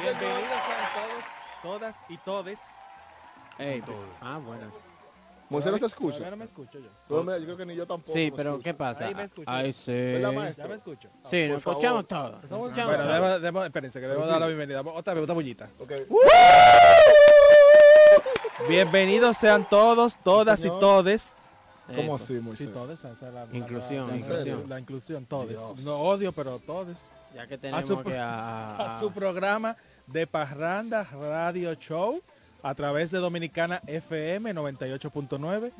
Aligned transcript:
Bienvenidos 0.00 0.48
sean 0.66 0.88
todos, 0.94 1.24
todas 1.62 2.02
y 2.08 2.16
todes. 2.18 2.60
Ey, 3.58 3.82
pues, 3.82 3.98
ah, 4.20 4.38
bueno. 4.44 4.72
Moisés 5.50 5.70
no 5.70 5.78
se 5.78 5.86
escucha. 5.86 6.30
No 6.30 6.36
me 6.36 6.46
escucho 6.46 6.78
yo. 6.78 6.88
Tú, 7.06 7.22
mira, 7.22 7.36
yo 7.38 7.44
creo 7.44 7.56
que 7.58 7.66
ni 7.66 7.74
yo 7.76 7.86
tampoco. 7.86 8.10
Sí, 8.12 8.30
me 8.30 8.36
pero 8.36 8.50
escucho. 8.52 8.64
¿qué 8.64 8.74
pasa? 8.74 9.06
Ahí 9.06 9.14
me 9.14 9.24
escucho. 9.24 9.50
Ay, 9.50 9.72
sí. 9.74 9.92
¿Verdad, 9.92 10.54
Ya 10.56 10.66
me 10.66 10.74
escucho. 10.76 11.08
Sí, 11.28 11.48
nos 11.48 11.62
favor. 11.62 11.78
escuchamos 11.78 12.08
todos. 12.08 12.32
Nos 12.32 12.44
escuchamos 12.44 12.96
Bueno, 12.96 13.02
todos. 13.04 13.42
debo, 13.42 13.58
debo- 13.60 13.64
espérense 13.66 14.00
que 14.00 14.06
debo 14.06 14.26
dar 14.26 14.40
la 14.40 14.46
bienvenida. 14.46 14.80
Otra 14.80 15.12
vez, 15.14 15.22
otra 15.24 15.34
bullita. 15.34 15.68
Ok. 15.78 15.92
Bienvenidos 18.68 19.36
sean 19.36 19.68
todos, 19.68 20.16
todas 20.16 20.58
señor. 20.58 20.78
y 20.78 20.80
todes. 20.80 21.36
¿Cómo 21.94 22.16
Eso. 22.16 22.24
así, 22.24 22.34
Sí, 22.36 22.40
Moisés? 22.40 22.72
todes. 22.72 22.98
esa 23.04 23.10
es 23.12 23.20
la- 23.34 23.44
la- 23.44 23.56
Inclusión, 23.56 24.08
la, 24.08 24.16
inclusión. 24.16 24.64
La 24.70 24.80
inclusión, 24.80 25.26
todes. 25.26 25.50
Dios. 25.50 25.78
No 25.84 25.96
odio, 25.98 26.32
pero 26.32 26.58
todes. 26.60 27.10
Ya 27.34 27.46
que 27.46 27.58
tenemos 27.58 27.86
su- 27.86 28.02
que 28.02 28.16
a, 28.18 28.96
A 28.96 29.00
su 29.00 29.10
programa 29.12 29.76
de 30.06 30.26
Parranda 30.26 31.04
Radio 31.04 31.74
Show 31.74 32.22
a 32.62 32.74
través 32.74 33.10
de 33.10 33.18
Dominicana 33.18 33.80
FM 33.86 34.54
98.9 34.54 35.72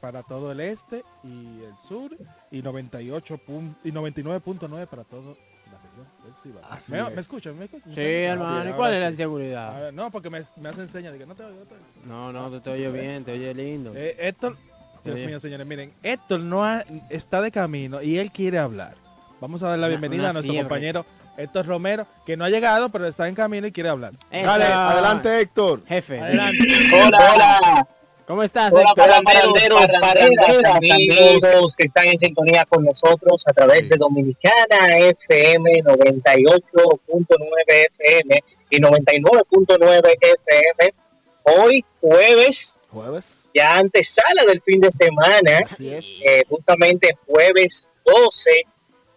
para 0.00 0.22
todo 0.22 0.52
el 0.52 0.60
este 0.60 1.04
y 1.24 1.62
el 1.64 1.78
sur 1.78 2.16
y 2.50 2.62
98 2.62 3.38
pun- 3.46 3.74
y 3.84 3.90
99.9 3.92 4.86
para 4.86 5.04
todo 5.04 5.36
la 5.70 5.78
región 5.78 6.06
del 6.24 6.34
Cibao. 6.40 6.62
¿Me, 6.88 7.08
es. 7.10 7.14
¿Me 7.16 7.20
escuchan? 7.20 7.58
¿Me 7.58 7.64
escuchan? 7.66 7.92
Sí, 7.92 8.00
hermano. 8.00 8.70
¿Y 8.70 8.72
cuál 8.72 8.94
es 8.94 9.00
la 9.00 9.06
sí. 9.06 9.08
A 9.08 9.10
inseguridad? 9.10 9.80
ver, 9.82 9.94
no, 9.94 10.10
porque 10.10 10.30
me, 10.30 10.40
me 10.56 10.68
hacen 10.68 10.88
señas 10.88 11.12
de 11.12 11.18
que 11.18 11.26
no 11.26 11.34
te 11.34 11.44
oigo. 11.44 11.64
No. 12.06 12.32
No, 12.32 12.48
no, 12.48 12.50
te, 12.50 12.60
te 12.60 12.70
oye 12.70 12.90
bien, 12.90 13.24
te 13.24 13.32
oye 13.32 13.52
lindo. 13.54 13.92
Eh, 13.94 14.16
Héctor, 14.20 14.56
Dios 15.04 15.20
mío, 15.22 15.38
señores, 15.40 15.66
miren, 15.66 15.92
Héctor 16.02 16.40
no 16.40 16.64
ha- 16.64 16.84
está 17.10 17.40
de 17.40 17.50
camino 17.50 18.00
y 18.02 18.18
él 18.18 18.30
quiere 18.32 18.58
hablar. 18.58 18.96
Vamos 19.40 19.62
a 19.62 19.68
dar 19.68 19.78
la 19.78 19.86
Una- 19.86 19.96
bienvenida 19.96 20.22
una 20.22 20.30
a 20.30 20.32
nuestro 20.34 20.52
fiebre. 20.52 20.68
compañero 20.68 21.06
Héctor 21.36 21.66
Romero, 21.66 22.06
que 22.26 22.36
no 22.36 22.44
ha 22.44 22.50
llegado, 22.50 22.88
pero 22.88 23.06
está 23.06 23.28
en 23.28 23.34
camino 23.36 23.66
y 23.66 23.72
quiere 23.72 23.88
hablar. 23.88 24.12
Eso. 24.30 24.46
Dale, 24.46 24.64
Adelante, 24.64 25.40
Héctor. 25.40 25.82
Jefe, 25.86 26.20
adelante. 26.20 26.58
Hola, 26.94 27.32
hola, 27.34 27.88
¿cómo 28.26 28.42
estás? 28.42 28.72
hola 28.72 28.90
Héctor? 28.90 29.22
parranderos, 29.24 29.90
parranderas, 30.00 30.74
amigos 30.74 31.76
que 31.76 31.84
están 31.86 32.08
en 32.08 32.18
sintonía 32.18 32.64
con 32.68 32.84
nosotros 32.84 33.44
a 33.46 33.52
través 33.52 33.88
de 33.88 33.96
Dominicana 33.96 34.98
FM 34.98 35.82
98.9 35.84 37.86
FM 38.00 38.44
y 38.70 38.80
99.9 38.80 40.16
FM. 40.20 40.94
Hoy 41.44 41.84
jueves, 42.00 42.78
Jueves. 42.90 43.50
ya 43.54 43.76
antesala 43.78 44.44
del 44.46 44.60
fin 44.60 44.80
de 44.80 44.90
semana, 44.90 45.60
Así 45.64 45.88
es. 45.94 46.04
eh, 46.26 46.42
justamente 46.48 47.16
jueves 47.26 47.88
12 48.04 48.64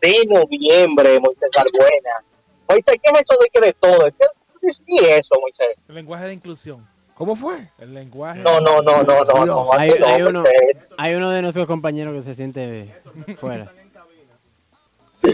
de 0.02 0.26
noviembre, 0.28 1.20
Moisés 1.20 1.50
Barbuena. 1.56 2.24
Moisés, 2.68 2.96
¿qué 3.04 3.12
es 3.14 3.22
eso 3.22 3.40
de 3.42 3.50
que 3.50 3.60
de 3.60 3.74
todo? 3.74 4.06
¿Qué 4.12 4.68
es 4.68 4.82
eso, 4.88 5.36
Moisés? 5.42 5.86
El 5.90 5.96
lenguaje 5.96 6.26
de 6.26 6.34
inclusión. 6.34 6.88
¿Cómo 7.16 7.36
fue? 7.36 7.70
El 7.80 7.94
lenguaje. 7.94 8.40
No, 8.40 8.60
no, 8.62 8.82
no, 8.82 9.04
no, 9.04 9.24
no, 9.24 9.46
no, 9.46 9.74
Hay- 9.74 9.92
así 9.92 10.00
no, 10.00 10.08
hay 10.08 10.22
uno- 10.24 10.42
Moisés. 10.42 10.86
Hay 10.98 11.14
uno 11.16 11.30
de 11.30 11.42
nuestros 11.44 11.68
compañeros 11.68 12.16
que 12.16 12.22
se 12.24 12.34
siente 12.36 12.96
fuera. 13.38 13.72
Sí. 15.12 15.30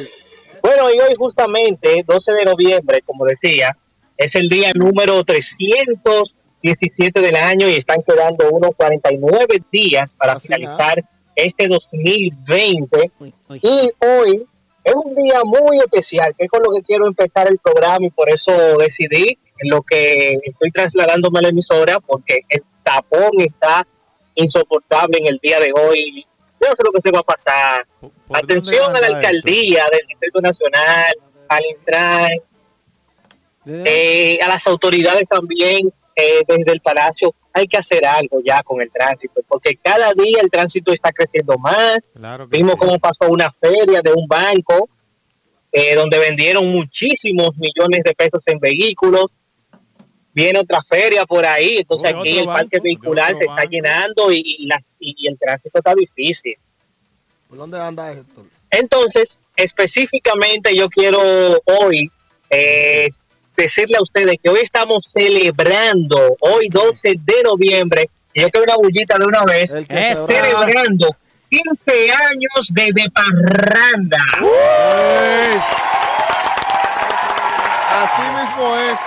Bueno, 0.62 0.92
y 0.94 1.00
hoy 1.00 1.16
justamente, 1.16 2.04
12 2.06 2.34
de 2.34 2.44
noviembre, 2.46 3.02
como 3.06 3.26
decía, 3.26 3.78
es 4.18 4.36
el 4.36 4.50
día 4.50 4.74
número 4.74 5.24
317 5.24 7.22
del 7.22 7.36
año 7.36 7.70
y 7.70 7.76
están 7.76 8.02
quedando 8.04 8.50
unos 8.52 8.72
49 8.76 9.62
días 9.72 10.14
para 10.16 10.34
Así 10.34 10.48
finalizar 10.48 11.04
este 11.36 11.68
2020. 11.68 13.12
Uy, 13.20 13.34
uy. 13.50 13.60
Y 13.64 13.92
hoy 14.06 14.46
es 14.88 14.96
un 14.96 15.16
día 15.16 15.42
muy 15.44 15.80
especial, 15.80 16.34
que 16.38 16.46
es 16.46 16.50
con 16.50 16.64
lo 16.64 16.72
que 16.72 16.82
quiero 16.82 17.06
empezar 17.08 17.48
el 17.50 17.58
programa 17.60 18.06
y 18.06 18.10
por 18.10 18.30
eso 18.30 18.52
decidí 18.78 19.38
lo 19.60 19.82
que 19.82 20.38
estoy 20.44 20.72
trasladándome 20.72 21.40
a 21.40 21.42
la 21.44 21.50
emisora, 21.50 22.00
porque 22.00 22.42
el 22.50 22.64
tapón 22.84 23.32
está 23.40 23.86
insoportable 24.36 25.18
en 25.20 25.28
el 25.28 25.40
día 25.42 25.60
de 25.60 25.72
hoy. 25.74 26.26
Yo 26.62 26.70
no 26.70 26.76
sé 26.76 26.84
lo 26.84 26.92
que 26.92 27.02
se 27.02 27.12
va 27.12 27.20
a 27.20 27.24
pasar. 27.24 27.86
¿Por- 28.00 28.12
por 28.12 28.38
Atención 28.38 28.96
a 28.96 29.00
la 29.00 29.08
esto? 29.08 29.16
alcaldía 29.18 29.86
del 29.92 30.08
Distrito 30.08 30.42
Nacional, 30.42 31.14
al 31.50 31.64
Intran, 31.66 32.30
¿De- 33.66 33.84
eh, 34.36 34.40
a 34.42 34.48
las 34.48 34.66
autoridades 34.68 35.24
también 35.30 35.92
eh, 36.16 36.42
desde 36.48 36.72
el 36.72 36.82
Palacio. 36.82 37.34
Hay 37.58 37.68
que 37.68 37.78
hacer 37.78 38.06
algo 38.06 38.40
ya 38.46 38.62
con 38.64 38.82
el 38.82 38.92
tránsito, 38.92 39.42
porque 39.48 39.76
cada 39.76 40.14
día 40.14 40.40
el 40.42 40.50
tránsito 40.52 40.92
está 40.94 41.12
creciendo 41.12 41.58
más. 41.58 42.10
Claro 42.14 42.48
Vimos 42.48 42.74
sí. 42.74 42.78
cómo 42.80 43.00
pasó 43.00 43.26
una 43.30 43.52
feria 43.52 44.02
de 44.02 44.14
un 44.14 44.28
banco 44.28 44.90
eh, 45.72 45.96
donde 45.96 46.18
vendieron 46.20 46.68
muchísimos 46.72 47.58
millones 47.58 48.04
de 48.04 48.14
pesos 48.14 48.44
en 48.46 48.60
vehículos. 48.60 49.26
Viene 50.34 50.60
otra 50.60 50.82
feria 50.84 51.26
por 51.26 51.46
ahí, 51.46 51.78
entonces 51.80 52.14
Uy, 52.14 52.20
aquí 52.20 52.40
el 52.40 52.46
parque 52.46 52.80
vehicular 52.80 53.36
se 53.36 53.46
está 53.46 53.64
llenando 53.66 54.32
y, 54.32 54.44
y 54.60 54.66
las, 54.68 54.96
y- 55.00 55.16
y 55.18 55.28
el 55.28 55.38
tránsito 55.40 55.80
está 55.80 55.96
difícil. 55.96 56.56
¿Por 57.50 57.58
dónde 57.58 57.80
anda 57.80 58.12
Héctor? 58.12 58.46
Entonces, 58.70 59.40
específicamente 59.56 60.76
yo 60.76 60.90
quiero 60.90 61.20
hoy 61.66 62.12
eh, 62.52 63.08
decirle 63.58 63.98
a 63.98 64.04
ustedes 64.04 64.36
que 64.42 64.50
hoy 64.50 64.60
estamos 64.62 65.06
celebrando, 65.12 66.38
hoy 66.42 66.70
12 66.70 67.16
de 67.24 67.44
noviembre, 67.44 68.10
y 68.34 68.42
yo 68.42 68.50
quiero 68.50 68.66
una 68.66 68.76
bullita 68.76 69.18
de 69.18 69.26
una 69.26 69.44
vez, 69.44 69.72
celebrando 69.72 71.10
15 71.50 72.12
años 72.12 72.72
de, 72.72 72.92
de 72.94 73.10
parranda. 73.10 74.18
Así 77.90 78.22
mismo 78.22 78.76
es. 78.92 79.00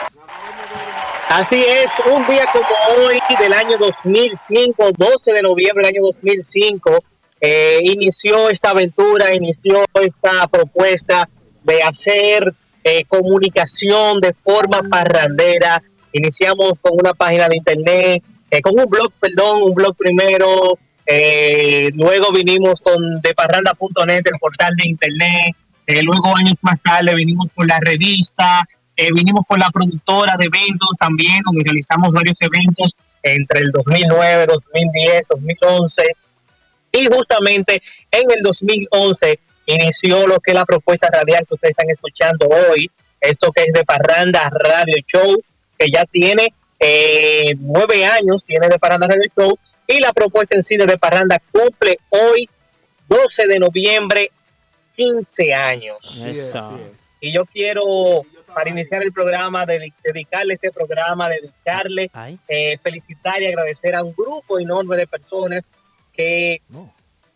Así 1.29 1.65
es, 1.65 1.93
un 2.13 2.27
día 2.27 2.45
como 2.53 3.07
hoy 3.07 3.21
del 3.39 3.53
año 3.53 3.79
2005, 3.79 4.91
12 4.99 5.33
de 5.33 5.43
noviembre 5.43 5.87
del 5.87 5.95
año 5.95 6.03
2005, 6.03 7.05
eh, 7.41 7.79
inició 7.85 8.51
esta 8.51 8.71
aventura, 8.71 9.33
inició 9.33 9.85
esta 9.95 10.49
propuesta 10.49 11.29
de 11.63 11.85
hacer 11.85 12.53
eh, 12.85 13.05
comunicación 13.07 14.21
de 14.21 14.35
forma 14.43 14.81
parrandera. 14.89 15.83
Iniciamos 16.13 16.73
con 16.81 16.93
una 16.99 17.15
página 17.15 17.49
de 17.49 17.57
internet, 17.57 18.23
eh, 18.51 18.61
con 18.61 18.79
un 18.79 18.87
blog, 18.87 19.13
perdón, 19.21 19.63
un 19.63 19.75
blog 19.75 19.97
primero. 19.97 20.79
eh, 21.07 21.91
luego 21.95 22.33
vinimos 22.33 22.81
con 22.81 23.21
deparranda.net, 23.21 24.23
el 24.27 24.39
portal 24.41 24.75
de 24.77 24.89
internet. 24.89 25.57
eh, 25.87 26.03
luego, 26.05 26.37
años 26.37 26.55
más 26.63 26.81
tarde, 26.83 27.15
vinimos 27.15 27.49
con 27.55 27.67
la 27.67 27.81
revista. 27.81 28.65
eh, 28.97 29.09
vinimos 29.15 29.45
con 29.49 29.59
la 29.59 29.71
productora 29.71 30.35
de 30.39 30.47
eventos 30.47 30.91
también, 30.99 31.41
donde 31.45 31.65
realizamos 31.65 32.13
varios 32.13 32.37
eventos 32.43 32.95
entre 33.23 33.61
el 33.61 33.71
2009, 33.73 34.47
2010, 34.47 35.23
2011. 35.29 36.03
Y 36.93 37.07
justamente 37.07 37.83
en 38.11 38.31
el 38.31 38.43
2011 38.43 39.39
inició 39.75 40.27
lo 40.27 40.39
que 40.41 40.51
es 40.53 40.55
la 40.55 40.65
propuesta 40.65 41.09
radial 41.13 41.47
que 41.47 41.55
ustedes 41.55 41.71
están 41.73 41.91
escuchando 41.91 42.49
hoy, 42.49 42.91
esto 43.21 43.53
que 43.53 43.65
es 43.65 43.73
de 43.73 43.85
Parranda 43.85 44.49
Radio 44.51 44.95
Show, 45.07 45.43
que 45.79 45.87
ya 45.93 46.05
tiene 46.07 46.53
eh, 46.79 47.53
nueve 47.59 48.05
años, 48.07 48.43
tiene 48.45 48.69
de 48.69 48.79
Parranda 48.79 49.07
Radio 49.07 49.31
Show, 49.37 49.59
y 49.87 50.01
la 50.01 50.13
propuesta 50.13 50.57
en 50.57 50.63
sí 50.63 50.77
de, 50.77 50.87
de 50.87 50.97
Parranda 50.99 51.41
cumple 51.53 51.99
hoy, 52.11 52.49
12 53.09 53.47
de 53.49 53.59
noviembre, 53.59 54.31
15 54.97 55.55
años. 55.55 56.23
Eso. 56.25 56.79
Y 57.21 57.33
yo 57.33 57.45
quiero, 57.45 58.23
para 58.55 58.71
iniciar 58.71 59.03
el 59.03 59.13
programa, 59.13 59.67
dedi- 59.67 59.93
dedicarle 60.03 60.55
este 60.55 60.71
programa, 60.71 61.29
dedicarle, 61.29 62.11
eh, 62.49 62.79
felicitar 62.83 63.43
y 63.43 63.47
agradecer 63.47 63.95
a 63.95 64.03
un 64.03 64.15
grupo 64.15 64.59
enorme 64.59 64.97
de 64.97 65.07
personas 65.07 65.69
que 66.15 66.61
No. 66.69 66.93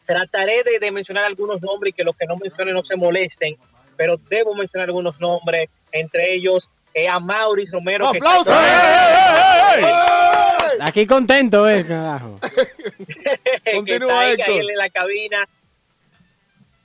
Trataré 0.06 0.62
de, 0.64 0.78
de 0.78 0.90
mencionar 0.90 1.24
algunos 1.24 1.60
nombres 1.62 1.90
y 1.90 1.92
que 1.94 2.04
los 2.04 2.16
que 2.16 2.26
no 2.26 2.36
mencione 2.36 2.72
no 2.72 2.82
se 2.82 2.96
molesten, 2.96 3.56
pero 3.96 4.16
debo 4.28 4.54
mencionar 4.54 4.88
algunos 4.88 5.20
nombres, 5.20 5.68
entre 5.92 6.34
ellos 6.34 6.68
eh, 6.92 7.08
a 7.08 7.18
Maurice 7.20 7.72
Romero. 7.72 8.10
que 8.12 8.18
¡Aplausos! 8.18 8.48
está- 8.54 9.74
¡Ey, 9.76 9.84
ey, 9.84 9.90
ey! 9.90 10.78
aquí 10.80 11.06
contento, 11.06 11.68
eh, 11.68 11.84
carajo. 11.86 12.38
que 13.64 13.72
Continúa, 13.72 14.30
en 14.32 14.66
la 14.76 14.88
cabina. 14.90 15.48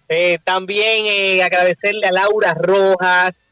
Eh, 0.08 0.40
también 0.44 1.06
eh, 1.08 1.44
agradecerle 1.44 2.08
a 2.08 2.12
Laura 2.12 2.56
Rojas, 2.56 3.44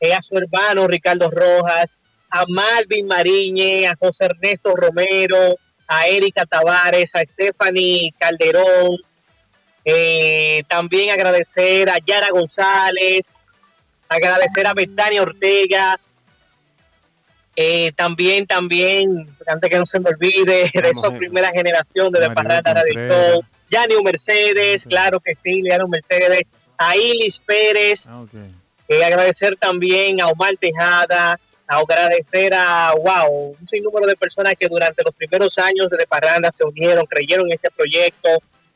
eh, 0.00 0.12
a 0.12 0.20
su 0.22 0.36
hermano 0.36 0.88
Ricardo 0.88 1.30
Rojas, 1.30 1.96
a 2.30 2.44
Malvin 2.48 3.06
Mariñe, 3.06 3.86
a 3.86 3.94
José 3.96 4.24
Ernesto 4.24 4.74
Romero, 4.74 5.56
a 5.86 6.08
Erika 6.08 6.46
Tavares, 6.46 7.14
a 7.14 7.20
Stephanie 7.22 8.12
Calderón. 8.18 8.96
Eh, 9.84 10.62
también 10.68 11.10
agradecer 11.10 11.88
a 11.88 11.98
Yara 11.98 12.30
González, 12.30 13.32
agradecer 14.08 14.66
a 14.66 14.74
Betania 14.74 15.22
Ortega. 15.22 15.98
Eh, 17.56 17.92
también, 17.96 18.46
también, 18.46 19.28
antes 19.46 19.70
que 19.70 19.78
no 19.78 19.86
se 19.86 20.00
me 20.00 20.10
olvide, 20.10 20.70
de 20.72 20.88
esa 20.88 21.10
primera 21.10 21.50
generación 21.50 22.12
de 22.12 22.20
De 22.20 22.28
Maribel 22.28 22.62
Parranda 22.62 22.74
Radio 22.74 23.44
Yanio 23.70 24.02
Mercedes, 24.02 24.84
claro 24.84 25.20
que 25.20 25.34
sí, 25.34 25.62
Liano 25.62 25.86
Mercedes, 25.86 26.42
a 26.76 26.96
Ilis 26.96 27.38
Pérez, 27.38 28.06
Ah, 28.08 28.24
eh, 28.88 29.04
agradecer 29.04 29.56
también 29.56 30.20
a 30.20 30.26
Omar 30.26 30.56
Tejada, 30.56 31.38
agradecer 31.66 32.52
a, 32.52 32.92
wow, 32.96 33.56
un 33.60 33.68
sinnúmero 33.68 34.06
de 34.06 34.16
personas 34.16 34.54
que 34.58 34.66
durante 34.66 35.04
los 35.04 35.14
primeros 35.14 35.56
años 35.58 35.88
de 35.90 36.06
Parranda 36.08 36.50
se 36.50 36.64
unieron, 36.64 37.06
creyeron 37.06 37.46
en 37.46 37.52
este 37.52 37.70
proyecto, 37.70 38.28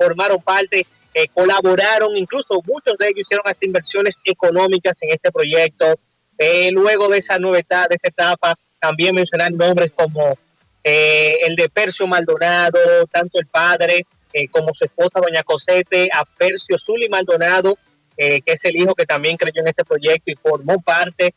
formaron 0.05 0.41
parte, 0.43 0.87
eh, 1.15 1.29
colaboraron, 1.33 2.17
incluso 2.17 2.61
muchos 2.67 2.99
de 2.99 3.07
ellos 3.07 3.21
hicieron 3.21 3.47
hasta 3.47 3.65
inversiones 3.65 4.19
económicas 4.25 4.97
en 5.03 5.11
este 5.13 5.31
proyecto. 5.31 5.99
Eh, 6.37 6.71
luego 6.73 7.09
de 7.09 7.19
esa 7.19 7.37
etapa, 7.37 7.89
de 7.89 7.95
esa 7.95 8.09
etapa, 8.09 8.55
también 8.81 9.15
mencionar 9.15 9.53
nombres 9.53 9.93
como 9.93 10.37
eh, 10.83 11.39
el 11.43 11.57
de 11.57 11.69
Percio 11.69 12.07
Maldonado, 12.07 13.07
tanto 13.11 13.39
el 13.39 13.47
padre 13.47 14.07
como 14.51 14.75
su 14.75 14.85
esposa, 14.85 15.21
doña 15.21 15.45
Cosete, 15.45 16.09
a 16.13 16.25
Percio 16.25 16.77
Zuli 16.77 17.09
Maldonado, 17.09 17.79
que 18.17 18.43
es 18.45 18.65
el 18.65 18.75
hijo 18.75 18.93
que 18.97 19.07
también 19.07 19.37
creyó 19.37 19.61
en 19.61 19.69
este 19.69 19.85
proyecto 19.85 20.33
y 20.33 20.35
formó 20.35 20.83
parte 20.83 21.33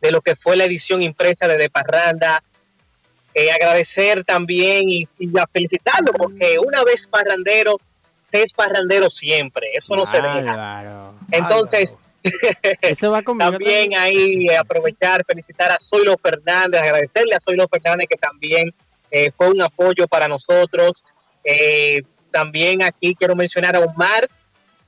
de 0.00 0.10
lo 0.10 0.20
que 0.20 0.34
fue 0.34 0.56
la 0.56 0.64
edición 0.64 1.00
impresa 1.00 1.46
de 1.46 1.56
De 1.58 1.70
Parranda. 1.70 2.42
Eh, 3.34 3.50
agradecer 3.50 4.24
también 4.24 4.88
y, 4.88 5.08
y 5.18 5.38
a 5.38 5.46
felicitarlo, 5.46 6.12
porque 6.12 6.58
una 6.58 6.84
vez 6.84 7.06
parrandero, 7.06 7.80
es 8.30 8.52
parrandero 8.52 9.08
siempre, 9.10 9.68
eso 9.74 9.96
no 9.96 10.06
se 10.06 10.20
deja. 10.20 11.12
Entonces, 11.30 11.98
Eso 12.80 13.10
va 13.10 13.22
conmigo 13.22 13.50
también 13.50 13.96
ahí 13.96 14.48
aprovechar, 14.50 15.24
felicitar 15.26 15.72
a 15.72 15.78
Zoilo 15.80 16.16
Fernández, 16.16 16.80
agradecerle 16.80 17.34
a 17.34 17.40
Zoilo 17.40 17.66
Fernández 17.68 18.06
que 18.08 18.16
también 18.16 18.72
eh, 19.10 19.30
fue 19.36 19.48
un 19.48 19.60
apoyo 19.60 20.06
para 20.06 20.28
nosotros. 20.28 21.02
Eh, 21.44 22.02
también 22.30 22.82
aquí 22.82 23.14
quiero 23.14 23.34
mencionar 23.34 23.76
a 23.76 23.80
Omar, 23.80 24.28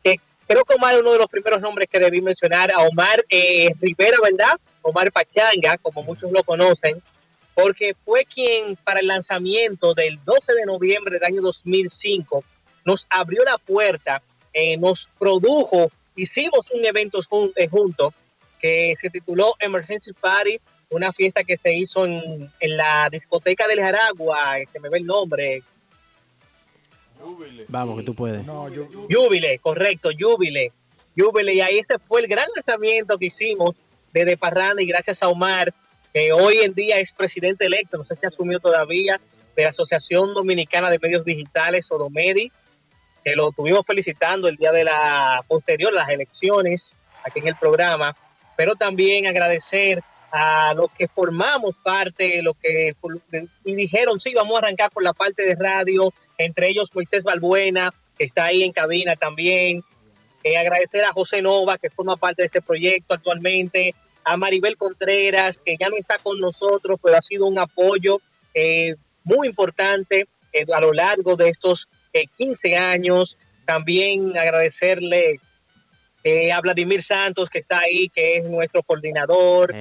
que 0.03 0.17
creo 0.47 0.65
que 0.65 0.75
Omar 0.75 0.95
es 0.95 1.01
uno 1.01 1.13
de 1.13 1.19
los 1.19 1.29
primeros 1.29 1.61
nombres 1.61 1.89
que 1.91 1.99
debí 1.99 2.21
mencionar, 2.21 2.73
a 2.73 2.83
Omar 2.83 3.25
eh, 3.29 3.71
Rivera, 3.81 4.17
¿verdad? 4.23 4.59
Omar 4.83 5.11
Pachanga, 5.11 5.77
como 5.79 6.03
muchos 6.03 6.31
lo 6.31 6.43
conocen, 6.45 7.03
porque 7.55 7.95
fue 8.05 8.25
quien 8.25 8.77
para 8.77 9.01
el 9.01 9.07
lanzamiento 9.07 9.95
del 9.95 10.19
12 10.25 10.55
de 10.55 10.67
noviembre 10.67 11.15
del 11.15 11.25
año 11.25 11.41
2005 11.43 12.45
nos 12.85 13.07
abrió 13.11 13.43
la 13.45 13.57
puerta, 13.59 14.23
eh, 14.53 14.77
nos 14.77 15.09
produjo 15.19 15.91
hicimos 16.17 16.71
un 16.73 16.85
evento 16.85 17.21
jun- 17.23 17.53
eh, 17.57 17.67
juntos 17.69 18.13
que 18.61 18.95
se 19.01 19.11
tituló 19.11 19.55
Emergency 19.59 20.13
Party, 20.13 20.59
una 20.91 21.13
fiesta 21.13 21.43
que 21.45 21.57
se 21.57 21.75
hizo 21.75 22.07
en, 22.07 22.51
en 22.61 22.77
la 22.77 23.09
discoteca 23.11 23.67
del 23.67 23.81
Jaragua, 23.81 24.59
eh, 24.61 24.67
se 24.73 24.79
me 24.81 24.89
ve 24.89 24.99
el 24.99 25.07
nombre, 25.07 25.63
Vamos, 27.69 27.99
que 27.99 28.05
tú 28.05 28.15
puedes. 28.15 28.45
No, 28.45 28.69
yo, 28.69 28.87
Júbile, 29.11 29.59
correcto, 29.59 30.11
Júbile, 30.19 30.73
Júbile, 31.17 31.55
y 31.55 31.61
ahí 31.61 31.79
ese 31.79 31.99
fue 31.99 32.21
el 32.21 32.27
gran 32.29 32.47
lanzamiento 32.55 33.19
que 33.19 33.27
hicimos 33.27 33.77
de 34.13 34.25
De 34.25 34.37
Parranda 34.37 34.83
y 34.83 34.87
gracias 34.87 35.23
a 35.23 35.29
Omar, 35.29 35.73
que 36.15 36.33
hoy 36.33 36.59
en 36.59 36.75
día 36.75 37.01
es 37.01 37.11
presidente 37.11 37.67
electo, 37.67 37.99
no 37.99 38.05
sé 38.05 38.15
si 38.15 38.25
asumió 38.25 38.61
todavía, 38.61 39.21
de 39.57 39.65
la 39.65 39.71
Asociación 39.71 40.33
Dominicana 40.33 40.89
de 40.89 41.01
Medios 41.01 41.25
Digitales, 41.25 41.87
Sodomedi, 41.87 42.53
que 43.25 43.35
lo 43.35 43.51
tuvimos 43.51 43.85
felicitando 43.85 44.47
el 44.47 44.57
día 44.57 44.71
de 44.71 44.85
la 44.85 45.45
posterior, 45.49 45.93
las 45.93 46.09
elecciones, 46.09 46.97
aquí 47.25 47.41
en 47.41 47.49
el 47.49 47.57
programa, 47.57 48.17
pero 48.57 48.77
también 48.77 49.27
agradecer 49.27 50.03
a 50.31 50.73
los 50.75 50.89
que 50.97 51.09
formamos 51.09 51.77
parte, 51.79 52.43
los 52.43 52.57
que 52.57 52.95
y 53.65 53.75
dijeron, 53.75 54.21
sí, 54.21 54.35
vamos 54.35 54.55
a 54.55 54.59
arrancar 54.59 54.91
por 54.91 55.03
la 55.03 55.15
parte 55.15 55.45
de 55.45 55.57
radio, 55.57 56.13
entre 56.39 56.69
ellos 56.69 56.91
Moisés 56.95 57.25
Balbuena, 57.25 57.93
que 58.17 58.25
está 58.25 58.45
ahí 58.45 58.63
en 58.63 58.73
cabina 58.73 59.17
también. 59.17 59.83
Eh, 60.45 60.59
agradecer 60.59 61.05
a 61.05 61.13
José 61.13 61.41
Nova, 61.41 61.79
que 61.79 61.89
forma 61.89 62.17
parte 62.17 62.43
de 62.43 62.47
este 62.47 62.61
proyecto 62.61 63.15
actualmente, 63.15 63.95
a 64.25 64.37
Maribel 64.37 64.77
Contreras, 64.77 65.61
que 65.65 65.77
ya 65.79 65.89
no 65.89 65.97
está 65.97 66.19
con 66.19 66.41
nosotros, 66.41 66.99
pero 67.03 67.17
ha 67.17 67.23
sido 67.23 67.47
un 67.47 67.59
apoyo 67.59 68.21
eh, 68.55 68.97
muy 69.25 69.49
importante 69.49 70.29
eh, 70.53 70.65
a 70.73 70.81
lo 70.81 70.93
largo 70.93 71.35
de 71.35 71.49
estos 71.49 71.89
eh, 72.13 72.27
15 72.39 72.77
años. 72.77 73.37
También 73.67 74.37
agradecerle 74.39 75.41
eh, 76.23 76.53
a 76.53 76.61
Vladimir 76.61 77.03
Santos, 77.03 77.51
que 77.51 77.59
está 77.59 77.81
ahí, 77.81 78.09
que 78.09 78.37
es 78.37 78.45
nuestro 78.45 78.83
coordinador. 78.83 79.75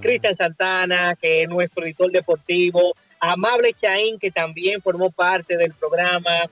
Cristian 0.00 0.34
Santana, 0.34 1.16
que 1.20 1.42
es 1.42 1.48
nuestro 1.48 1.84
editor 1.84 2.10
deportivo, 2.10 2.94
Amable 3.20 3.74
Chaín, 3.74 4.18
que 4.18 4.30
también 4.30 4.80
formó 4.80 5.10
parte 5.10 5.56
del 5.56 5.74
programa. 5.74 6.48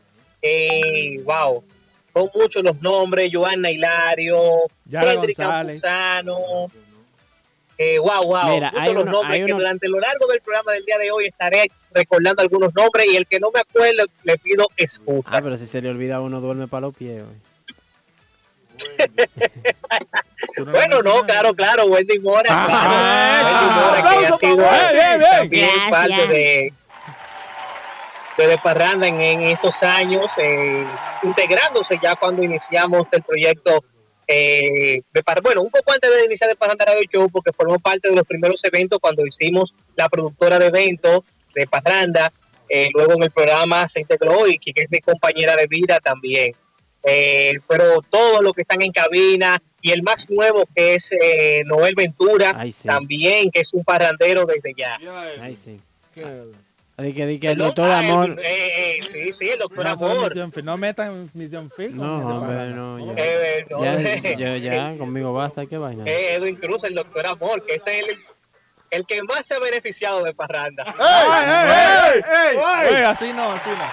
Wow, 1.25 1.65
son 2.13 2.31
muchos 2.35 2.63
los 2.65 2.81
nombres, 2.83 3.31
Joana 3.33 3.71
Hilario, 3.71 4.39
Yara 4.85 5.15
González. 5.15 5.81
Campuzano. 5.81 6.71
Eh, 7.85 7.99
wow, 7.99 8.23
wow, 8.25 8.55
Mira, 8.55 8.73
hay 8.77 8.93
los 8.95 9.03
uno- 9.03 9.13
nombres 9.13 9.33
hay 9.41 9.47
que 9.47 9.53
uno- 9.53 9.59
durante 9.63 9.89
lo 9.89 9.99
largo 9.99 10.27
del 10.29 10.41
programa 10.41 10.73
del 10.73 10.85
día 10.85 10.99
de 10.99 11.11
hoy 11.11 11.27
estaré 11.27 11.71
recordando 11.93 12.41
algunos 12.43 12.73
nombres 12.75 13.07
y 13.13 13.17
el 13.17 13.27
que 13.27 13.41
no 13.41 13.51
me 13.53 13.61
acuerdo 13.61 14.05
le 14.23 14.39
pido 14.39 14.67
excusas. 14.77 15.33
Ah, 15.35 15.41
pero 15.43 15.57
si 15.57 15.67
se 15.67 15.83
le 15.83 15.89
olvida 15.91 16.21
uno, 16.21 16.41
duerme 16.41 16.69
para 16.69 16.83
los 16.83 16.95
pies. 16.95 17.23
güey. 17.25 17.37
tú 20.57 20.65
no 20.65 20.67
lo 20.67 20.73
Bueno, 20.73 21.03
no, 21.03 21.23
claro, 21.25 21.55
claro, 21.55 21.85
Wendy 21.87 22.19
Mora. 22.19 22.49
Ah, 22.51 22.67
claro. 24.01 24.13
Wendy. 24.13 24.17
Mora, 24.17 24.39
que. 24.39 24.47
Bien, 24.47 24.59
bien, 24.93 25.19
bien. 25.19 25.31
también 25.39 25.69
Gracias. 25.89 25.91
parte 26.21 26.27
de, 26.33 26.73
de 28.39 28.47
De 28.47 28.59
Parranda 28.59 29.07
en, 29.07 29.21
en 29.21 29.43
estos 29.43 29.83
años, 29.83 30.31
eh, 30.39 30.85
integrándose 31.23 31.99
ya 32.03 32.17
cuando 32.17 32.43
iniciamos 32.43 33.07
el 33.13 33.23
proyecto 33.23 33.85
eh, 34.33 35.03
bueno, 35.43 35.63
un 35.63 35.71
poco 35.71 35.93
antes 35.93 36.11
de 36.11 36.25
iniciar 36.25 36.49
de 36.49 36.57
Parranda 36.57 36.85
Radio 36.85 37.03
Show, 37.13 37.29
porque 37.31 37.53
formó 37.53 37.79
parte 37.79 38.09
de 38.09 38.17
los 38.17 38.27
primeros 38.27 38.63
eventos 38.65 38.99
cuando 39.01 39.27
hicimos 39.27 39.75
la 39.97 40.09
productora 40.09 40.59
de 40.59 40.67
eventos 40.67 41.21
de 41.55 41.67
Parranda, 41.67 42.33
eh, 42.69 42.89
luego 42.95 43.15
en 43.15 43.25
el 43.25 43.31
programa 43.31 43.87
se 43.87 44.01
integró 44.01 44.47
y 44.47 44.59
que 44.59 44.73
es 44.75 44.91
mi 44.91 45.01
compañera 45.01 45.57
de 45.57 45.67
vida 45.67 46.01
también. 46.01 46.55
Eh, 47.05 47.59
pero 47.69 48.01
todos 48.09 48.43
los 48.43 48.53
que 48.53 48.63
están 48.63 48.81
en 48.81 48.93
cabina 48.93 49.61
y 49.81 49.91
el 49.91 50.03
más 50.03 50.31
nuevo 50.31 50.65
que 50.75 50.95
es 50.95 51.13
eh, 51.13 51.63
Noel 51.67 51.95
Ventura, 51.95 52.55
Ay, 52.57 52.73
sí. 52.73 52.87
también 52.87 53.51
que 53.51 53.61
es 53.61 53.75
un 53.75 53.85
parrandero 53.85 54.47
desde 54.47 54.73
ya. 54.77 54.99
Ay, 55.41 55.57
sí. 55.57 55.81
¿Qué? 56.15 56.25
Di 56.99 57.15
que, 57.15 57.27
di 57.27 57.39
que 57.41 57.49
el 57.53 57.59
doctor 57.59 57.91
ah, 57.91 57.99
Amor. 58.01 58.39
eh, 58.39 58.99
eh, 58.99 59.01
sí, 59.11 59.33
sí, 59.33 59.49
el 59.49 59.59
doctor 59.59 59.85
No, 59.85 59.91
Amor. 59.93 60.29
Misión 60.29 60.53
no 60.65 60.77
metan 60.77 61.31
Misión 61.35 61.71
Film. 61.75 61.97
No, 61.97 62.37
hombre, 62.39 62.69
no, 62.71 62.99
ya. 62.99 63.13
Eh, 63.17 63.65
no, 63.71 63.83
Ya, 63.85 63.97
ya, 64.37 64.57
ya, 64.59 64.95
conmigo 64.99 65.33
basta, 65.33 65.65
qué 65.67 65.79
vaina. 65.79 66.05
eh, 66.07 66.35
Edwin 66.35 66.57
Cruz, 66.57 66.85
el 66.85 66.95
doctor 66.95 67.27
Amor, 67.27 67.65
que 67.65 67.77
ese 67.77 68.01
es 68.01 68.09
el, 68.09 68.19
el 68.91 69.07
que 69.07 69.23
más 69.23 69.47
se 69.47 69.55
ha 69.55 69.59
beneficiado 69.59 70.23
de 70.23 70.35
Parranda. 70.35 70.85
¡Ey, 70.85 70.95
ey, 71.33 72.23
ey, 72.29 72.29
ey! 72.29 72.57
¡Ey! 72.89 72.95
Ey, 72.97 73.03
así 73.05 73.33
no, 73.33 73.51
así 73.53 73.71
no. 73.71 73.87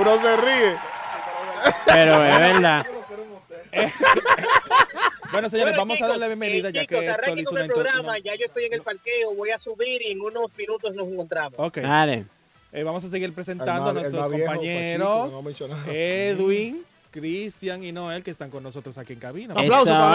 Uno 0.00 0.20
se 0.22 0.36
ríe. 0.36 0.76
Pero 1.86 2.24
es 2.24 2.38
verdad. 2.38 2.86
Bueno, 5.30 5.50
señores, 5.50 5.76
Bueno, 5.76 5.86
vamos 5.86 6.00
a 6.02 6.06
darle 6.06 6.20
la 6.20 6.26
bienvenida 6.28 6.68
eh, 6.70 6.72
ya 6.72 6.80
chicos, 6.82 7.00
que 7.00 7.40
hizo 7.40 7.50
con 7.50 7.56
una 7.58 7.64
el 7.64 7.68
programa, 7.70 7.98
introducción. 7.98 8.24
ya 8.24 8.34
yo 8.36 8.46
estoy 8.46 8.64
en 8.64 8.72
el 8.72 8.80
parqueo, 8.82 9.34
voy 9.34 9.50
a 9.50 9.58
subir 9.58 10.00
y 10.02 10.12
en 10.12 10.20
unos 10.22 10.56
minutos 10.56 10.94
nos 10.94 11.06
encontramos. 11.06 11.54
Ok, 11.58 11.78
Dale. 11.78 12.24
eh, 12.72 12.82
vamos 12.82 13.04
a 13.04 13.10
seguir 13.10 13.26
El 13.28 13.34
presentando 13.34 13.90
a 13.90 13.92
nuestros 13.92 14.26
compañeros, 14.26 15.18
Pachito, 15.18 15.36
no 15.36 15.42
mencionaba. 15.42 15.82
Edwin, 15.86 16.82
Cristian 17.10 17.84
y 17.84 17.92
Noel, 17.92 18.24
que 18.24 18.30
están 18.30 18.48
con 18.48 18.62
nosotros 18.62 18.96
aquí 18.96 19.12
en 19.12 19.18
cabina. 19.18 19.52
Aplauso 19.54 19.90
para 19.90 20.14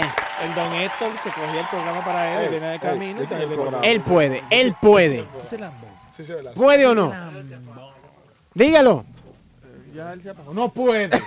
es. 0.00 0.04
El 0.44 0.54
don 0.54 0.72
Héctor 0.74 1.12
se 1.24 1.30
cogió 1.30 1.60
el 1.60 1.66
programa 1.68 2.04
para 2.04 2.34
él, 2.34 2.44
Ey, 2.44 2.50
viene 2.50 2.66
de 2.66 2.72
ey, 2.74 2.78
camino. 2.80 3.22
este 3.22 3.34
es 3.34 3.40
el. 3.40 3.50
Él 3.82 4.00
puede, 4.02 4.44
él 4.50 4.74
puede. 4.78 5.24
¿Puede 6.54 6.86
o 6.86 6.94
no? 6.94 7.12
Dígalo. 8.54 9.06
Ya 9.94 10.12
él 10.12 10.22
se 10.22 10.30
apagó. 10.30 10.54
No 10.54 10.68
puede. 10.72 11.10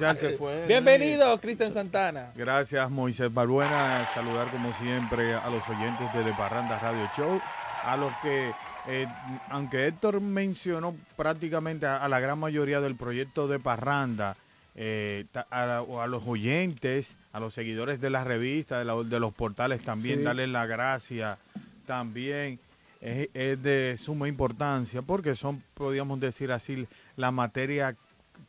Ya 0.00 0.10
él 0.10 0.18
se 0.18 0.30
fue. 0.30 0.66
Bienvenido, 0.66 1.40
Cristian 1.40 1.72
Santana. 1.72 2.32
Gracias, 2.34 2.90
Moisés 2.90 3.32
Balbuena. 3.32 4.04
Saludar 4.12 4.50
como 4.50 4.72
siempre 4.74 5.34
a 5.34 5.48
los 5.50 5.66
oyentes 5.68 6.12
de 6.12 6.24
De 6.24 6.32
Parranda 6.32 6.78
Radio 6.80 7.08
Show, 7.16 7.40
a 7.84 7.96
los 7.96 8.12
que, 8.20 8.50
eh, 8.88 9.06
aunque 9.50 9.86
Héctor 9.86 10.20
mencionó 10.20 10.96
prácticamente 11.16 11.86
a, 11.86 11.98
a 11.98 12.08
la 12.08 12.18
gran 12.18 12.40
mayoría 12.40 12.80
del 12.80 12.96
proyecto 12.96 13.46
de 13.46 13.60
Parranda, 13.60 14.36
eh, 14.74 15.26
a, 15.52 15.84
los 16.08 16.26
oyentes, 16.26 17.16
a 17.32 17.38
los 17.38 17.54
seguidores 17.54 18.00
de 18.00 18.10
la 18.10 18.24
revista, 18.24 18.80
de, 18.80 18.84
la- 18.84 19.00
de 19.00 19.20
los 19.20 19.32
portales 19.32 19.80
también, 19.82 20.18
Sí. 20.18 20.24
darles 20.24 20.48
la 20.48 20.66
gracia 20.66 21.38
también. 21.86 22.58
Es, 23.00 23.28
es 23.32 23.62
de 23.62 23.96
suma 24.02 24.26
importancia 24.28 25.02
porque 25.02 25.36
son, 25.36 25.62
podríamos 25.74 26.18
decir 26.18 26.50
así, 26.50 26.88
la 27.16 27.30
materia 27.30 27.96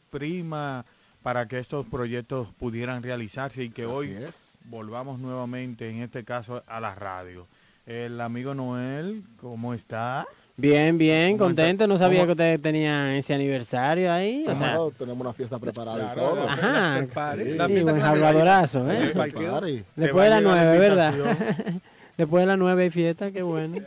prima 0.09 0.85
para 1.23 1.47
que 1.47 1.59
estos 1.59 1.85
proyectos 1.87 2.49
pudieran 2.59 3.01
realizarse 3.03 3.63
y 3.63 3.69
que 3.69 3.83
Así 3.83 3.91
hoy 3.91 4.09
es. 4.11 4.57
volvamos 4.65 5.19
nuevamente, 5.19 5.89
en 5.89 6.01
este 6.03 6.23
caso, 6.23 6.63
a 6.67 6.79
la 6.79 6.93
radio. 6.95 7.47
El 7.85 8.19
amigo 8.21 8.53
Noel, 8.53 9.23
¿cómo 9.37 9.73
está? 9.73 10.25
Bien, 10.57 10.97
bien, 10.97 11.37
¿Cómo 11.37 11.49
contento. 11.49 11.85
No 11.85 11.97
sabía 11.97 12.19
¿Cómo? 12.19 12.27
que 12.27 12.31
ustedes 12.31 12.61
tenían 12.61 13.07
ese 13.09 13.33
aniversario 13.33 14.11
ahí. 14.11 14.45
O 14.47 14.55
sea, 14.55 14.67
Claro, 14.69 14.91
tenemos 14.97 15.19
una 15.21 15.33
fiesta 15.33 15.59
preparada 15.59 15.97
y 15.97 16.13
Claro, 16.15 16.21
todo. 16.29 16.49
Ajá, 16.49 16.99
sí. 17.35 17.43
la 17.57 17.67
sí, 17.67 17.73
buen. 17.73 18.91
¿eh? 18.91 19.83
Después 19.95 20.23
de 20.23 20.29
las 20.29 20.41
nueve, 20.43 20.77
¿verdad? 20.77 21.13
Después 22.17 22.41
de 22.43 22.45
las 22.47 22.57
nueve 22.57 22.83
hay 22.83 22.89
fiesta, 22.89 23.31
qué 23.31 23.41
bueno. 23.43 23.77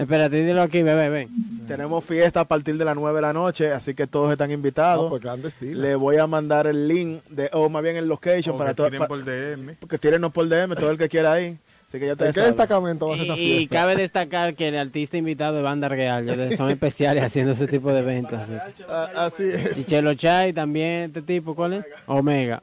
Espérate, 0.00 0.44
dilo 0.44 0.62
aquí, 0.62 0.82
bebé, 0.82 1.10
ven. 1.10 1.28
Tenemos 1.68 2.02
fiesta 2.02 2.40
a 2.40 2.44
partir 2.46 2.78
de 2.78 2.84
las 2.86 2.96
9 2.96 3.16
de 3.16 3.20
la 3.22 3.32
noche, 3.34 3.70
así 3.70 3.94
que 3.94 4.06
todos 4.06 4.32
están 4.32 4.50
invitados. 4.50 5.10
pues 5.10 5.20
grande 5.22 5.48
estilo. 5.48 5.78
Le 5.80 5.94
voy 5.94 6.16
a 6.16 6.26
mandar 6.26 6.66
el 6.66 6.88
link, 6.88 7.22
de, 7.28 7.50
o 7.52 7.68
más 7.68 7.82
bien 7.82 7.96
el 7.96 8.08
location 8.08 8.54
O 8.54 8.58
para 8.58 8.70
que 8.70 8.76
todos. 8.76 8.90
tiren 8.90 9.06
por 9.06 9.24
DM. 9.24 9.76
Que 9.88 9.98
tírenos 9.98 10.32
por 10.32 10.48
DM, 10.48 10.74
todo 10.74 10.90
el 10.90 10.96
que 10.98 11.08
quiera 11.10 11.32
ahí. 11.34 11.58
Así 11.86 11.98
que 11.98 12.06
ya 12.06 12.12
¿En 12.12 12.12
ustedes 12.12 12.34
qué 12.34 12.40
destacamento 12.42 13.08
va 13.08 13.14
a 13.14 13.18
esa 13.18 13.36
Y, 13.36 13.66
cabe 13.66 13.94
destacar 13.96 14.54
que 14.54 14.68
el 14.68 14.78
artista 14.78 15.16
invitado 15.18 15.58
es 15.58 15.64
Banda 15.64 15.88
Real, 15.88 16.24
son 16.56 16.70
especiales 16.70 17.22
haciendo 17.22 17.52
ese 17.52 17.66
tipo 17.66 17.92
de 17.92 17.98
eventos. 17.98 18.38
Así. 18.38 18.54
Ah, 18.88 19.10
así 19.16 19.42
es. 19.42 19.76
Y 19.76 19.84
Chelo 19.84 20.14
Chay 20.14 20.52
también, 20.54 21.06
este 21.08 21.20
tipo, 21.20 21.54
¿cuál 21.54 21.74
es? 21.74 21.84
Omega. 22.06 22.62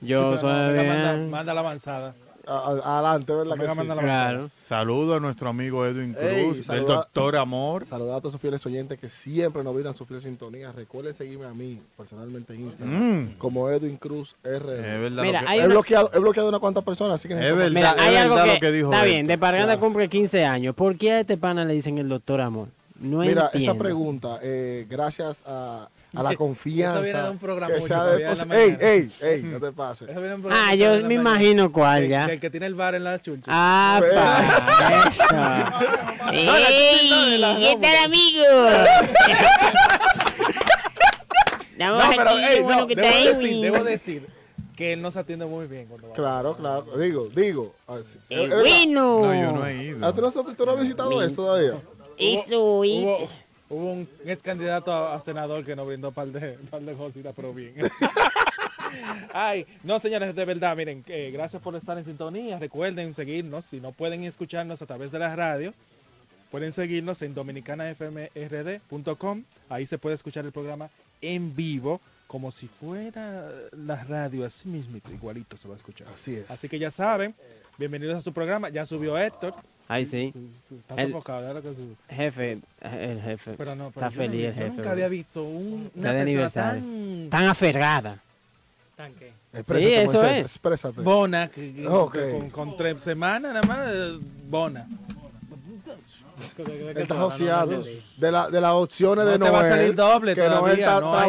Yo 0.00 0.34
Sí, 0.36 0.42
soy 0.42 0.52
no, 0.52 0.68
Omega 0.68 0.94
manda, 0.94 1.16
manda 1.30 1.54
la 1.54 1.60
avanzada. 1.60 2.14
A- 2.48 2.98
Adelante, 2.98 3.32
¿verdad 3.34 3.56
que 3.56 3.68
sí? 3.70 3.76
manda 3.76 3.94
la 3.94 4.02
Claro. 4.02 4.48
Saludo 4.48 5.14
a 5.16 5.20
nuestro 5.20 5.48
amigo 5.50 5.84
Edwin 5.86 6.16
Ey, 6.18 6.44
Cruz, 6.44 6.56
del 6.56 6.64
saluda- 6.64 6.94
doctor 6.94 7.36
Amor. 7.36 7.84
Saludar 7.84 8.16
a 8.16 8.20
todos 8.20 8.32
sus 8.32 8.40
fieles 8.40 8.64
oyentes 8.64 8.98
que 8.98 9.08
siempre 9.10 9.62
nos 9.62 9.74
brindan 9.74 9.94
su 9.94 10.06
fiel 10.06 10.22
sintonía. 10.22 10.72
Recuerden 10.72 11.12
seguirme 11.14 11.44
a 11.46 11.52
mí, 11.52 11.80
personalmente 11.96 12.54
en 12.54 12.62
Instagram, 12.62 13.22
Mm, 13.24 13.34
como 13.38 13.68
Edwin 13.68 13.96
Cruz 13.96 14.34
es 14.42 14.50
R. 14.52 14.64
verdad 14.98 15.22
Mira, 15.22 15.40
que- 15.46 15.54
He 15.54 15.58
una- 15.58 15.66
bloqueado, 15.68 16.10
he 16.14 16.18
bloqueado 16.18 16.48
unas 16.48 16.60
cuantas 16.60 16.84
personas, 16.84 17.14
así 17.16 17.28
que 17.28 17.34
Es 17.34 17.40
verdad. 17.54 17.70
Mira, 17.70 17.94
hay 17.98 18.14
es 18.14 18.20
algo 18.22 18.34
verdad 18.36 18.46
que, 18.48 18.54
lo 18.54 18.60
que 18.60 18.72
dijo 18.72 18.92
está 18.92 19.04
bien, 19.04 19.26
de 19.26 19.36
Parganda 19.38 19.66
Claro. 19.74 19.80
cumple 19.80 20.08
15 20.08 20.44
años. 20.44 20.74
¿Por 20.74 20.96
qué 20.96 21.12
a 21.12 21.20
este 21.20 21.36
pana 21.36 21.64
le 21.64 21.74
dicen 21.74 21.98
el 21.98 22.08
doctor 22.08 22.40
Amor? 22.40 22.68
No 23.00 23.18
Mira, 23.18 23.44
entiendo. 23.52 23.72
esa 23.72 23.74
pregunta, 23.78 24.38
eh, 24.42 24.86
gracias 24.88 25.44
a, 25.46 25.88
a 26.16 26.22
la 26.22 26.30
Eso 26.30 26.38
confianza. 26.38 27.00
viene 27.00 27.22
de 27.22 27.30
un 27.30 27.38
programa 27.38 27.74
que 27.74 27.88
la 27.88 28.14
ey, 28.62 28.76
ey, 28.80 29.12
ey, 29.20 29.42
no 29.42 29.60
te 29.60 29.72
pases. 29.72 30.08
Eso 30.08 30.20
viene 30.20 30.34
en 30.36 30.40
Ah, 30.40 30.42
programa 30.42 30.74
yo 30.74 30.90
de 30.92 31.02
la 31.02 31.08
me 31.08 31.18
mañana. 31.18 31.36
imagino 31.38 31.70
cuál 31.72 32.08
ya. 32.08 32.26
del 32.26 32.40
que 32.40 32.48
tiene 32.50 32.66
el 32.66 32.74
bar 32.74 32.94
en 32.94 33.04
la 33.04 33.20
chuncha. 33.20 33.50
Ah, 33.52 33.96
Pues. 34.00 34.12
para 34.14 35.08
eso. 35.08 35.24
¡Ey! 36.32 37.10
¿Qué 37.60 37.78
tal, 37.80 37.96
amigo? 38.04 38.44
Estamos 41.72 42.04
No, 42.04 42.10
pero 42.16 42.30
aquí, 42.30 42.38
ey, 42.44 42.54
qué 42.56 42.60
bueno 42.62 42.80
no, 42.80 42.86
que 42.88 42.94
debo, 42.96 43.08
está 43.08 43.18
decir, 43.24 43.36
Edwin. 43.46 43.62
debo 43.62 43.84
decir 43.84 44.26
que 44.76 44.92
él 44.92 45.02
nos 45.02 45.16
atiende 45.16 45.46
muy 45.46 45.66
bien 45.66 45.86
cuando 45.86 46.08
va. 46.08 46.14
Claro, 46.14 46.56
claro. 46.56 46.82
Digo, 46.98 47.28
digo. 47.34 47.74
así. 47.86 48.18
¡Qué 48.28 48.34
Es 48.44 48.50
verdad. 48.50 48.60
bueno! 48.60 49.26
No, 49.26 49.34
yo 49.34 49.52
no 49.52 49.66
he 49.66 49.84
ido. 49.84 50.06
¿Ah, 50.06 50.12
¿Tú 50.12 50.20
no, 50.20 50.28
has- 50.28 50.34
tú 50.56 50.66
no 50.66 50.72
has 50.72 50.80
visitado 50.80 51.22
esto 51.22 51.42
todavía? 51.44 51.72
Eso, 52.16 52.60
Hubo, 52.80 53.28
hubo 53.68 53.92
un 53.92 54.08
ex 54.24 54.42
candidato 54.42 54.92
a, 54.92 55.14
a 55.14 55.20
senador 55.20 55.64
que 55.64 55.76
nos 55.76 55.86
brindó 55.86 56.10
par 56.12 56.28
de, 56.28 56.52
par 56.70 56.82
de 56.82 56.94
cositas, 56.94 57.32
pero 57.34 57.54
bien. 57.54 57.74
Ay, 59.32 59.66
no, 59.82 59.98
señores, 60.00 60.34
de 60.34 60.44
verdad, 60.44 60.76
miren, 60.76 61.02
eh, 61.08 61.30
gracias 61.32 61.62
por 61.62 61.74
estar 61.76 61.96
en 61.98 62.04
sintonía. 62.04 62.58
Recuerden 62.58 63.14
seguirnos. 63.14 63.64
Si 63.66 63.80
no 63.80 63.92
pueden 63.92 64.24
escucharnos 64.24 64.82
a 64.82 64.86
través 64.86 65.12
de 65.12 65.18
la 65.18 65.34
radio, 65.36 65.74
pueden 66.50 66.72
seguirnos 66.72 67.20
en 67.22 67.34
dominicanafmrd.com. 67.34 69.44
Ahí 69.68 69.84
se 69.86 69.98
puede 69.98 70.14
escuchar 70.14 70.46
el 70.46 70.52
programa 70.52 70.88
en 71.20 71.54
vivo, 71.54 72.00
como 72.26 72.50
si 72.50 72.66
fuera 72.68 73.50
la 73.72 74.02
radio, 74.04 74.46
así 74.46 74.68
mismo, 74.68 74.98
igualito 75.10 75.56
se 75.56 75.66
va 75.68 75.74
a 75.74 75.76
escuchar. 75.76 76.08
Así 76.12 76.34
es. 76.34 76.50
Así 76.50 76.68
que 76.68 76.78
ya 76.78 76.90
saben, 76.90 77.34
bienvenidos 77.76 78.18
a 78.18 78.22
su 78.22 78.32
programa. 78.32 78.68
Ya 78.68 78.86
subió 78.86 79.18
Héctor. 79.18 79.54
Ay, 79.88 80.04
sí. 80.04 80.30
Su- 80.32 80.68
su- 80.68 80.74
Está 80.80 80.94
El- 81.02 81.08
sofocado, 81.10 81.40
claro 81.40 81.62
que 81.62 81.74
sí. 81.74 81.96
Jefe, 82.10 82.58
el 82.82 83.20
jefe. 83.22 83.54
Pero 83.56 83.74
no, 83.74 83.90
pero 83.90 84.06
está 84.06 84.10
feliz 84.18 84.42
no- 84.42 84.48
el 84.48 84.54
yo 84.54 84.62
jefe. 84.62 84.76
nunca 84.76 84.90
había 84.90 85.08
visto 85.08 85.42
un, 85.42 85.84
Está 85.86 86.00
una 86.00 86.12
de 86.12 86.20
aniversario. 86.20 86.82
tan 86.82 87.30
Tan 87.30 87.44
aferrada. 87.46 88.18
Exprésate, 89.54 90.02
eso 90.02 90.12
Moisés, 90.12 90.32
es. 90.32 90.38
Exprésate. 90.40 91.00
bona, 91.00 91.48
que, 91.48 91.72
que- 91.74 91.88
Ok. 91.88 92.12
que 92.12 92.30
con, 92.32 92.50
con 92.50 92.76
tres 92.76 93.00
semanas 93.02 93.54
nada 93.54 93.66
más, 93.66 93.88
eh, 93.90 94.18
bona. 94.48 94.86
Él 96.58 96.94
está 96.96 97.16
joseando 97.16 97.84
de, 98.16 98.30
la, 98.32 98.48
de 98.48 98.60
las 98.60 98.72
opciones 98.72 99.24
No 99.24 99.30
de 99.32 99.38
te 99.38 99.38
Noel. 99.40 99.52
va 99.54 99.60
a 99.60 99.68
salir 99.68 99.94
doble 99.94 100.34
que 100.36 100.40
Noel 100.42 100.52
todavía, 100.52 100.84
está 100.84 101.00
no 101.00 101.18
hay 101.18 101.28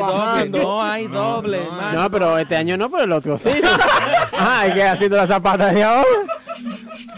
doble, 0.49 0.59
no 0.59 0.83
hay 0.83 1.07
doble, 1.07 1.57
hermano. 1.63 2.01
No, 2.03 2.11
pero 2.11 2.37
este 2.37 2.55
año 2.55 2.77
no, 2.77 2.91
pero 2.91 3.03
el 3.05 3.11
otro 3.13 3.37
sí. 3.37 3.49
Ay, 4.37 4.73
que 4.73 4.83
haciendo 4.83 5.17
las 5.17 5.29
zapatas 5.29 5.73
de 5.73 5.83
ahora. 5.83 6.07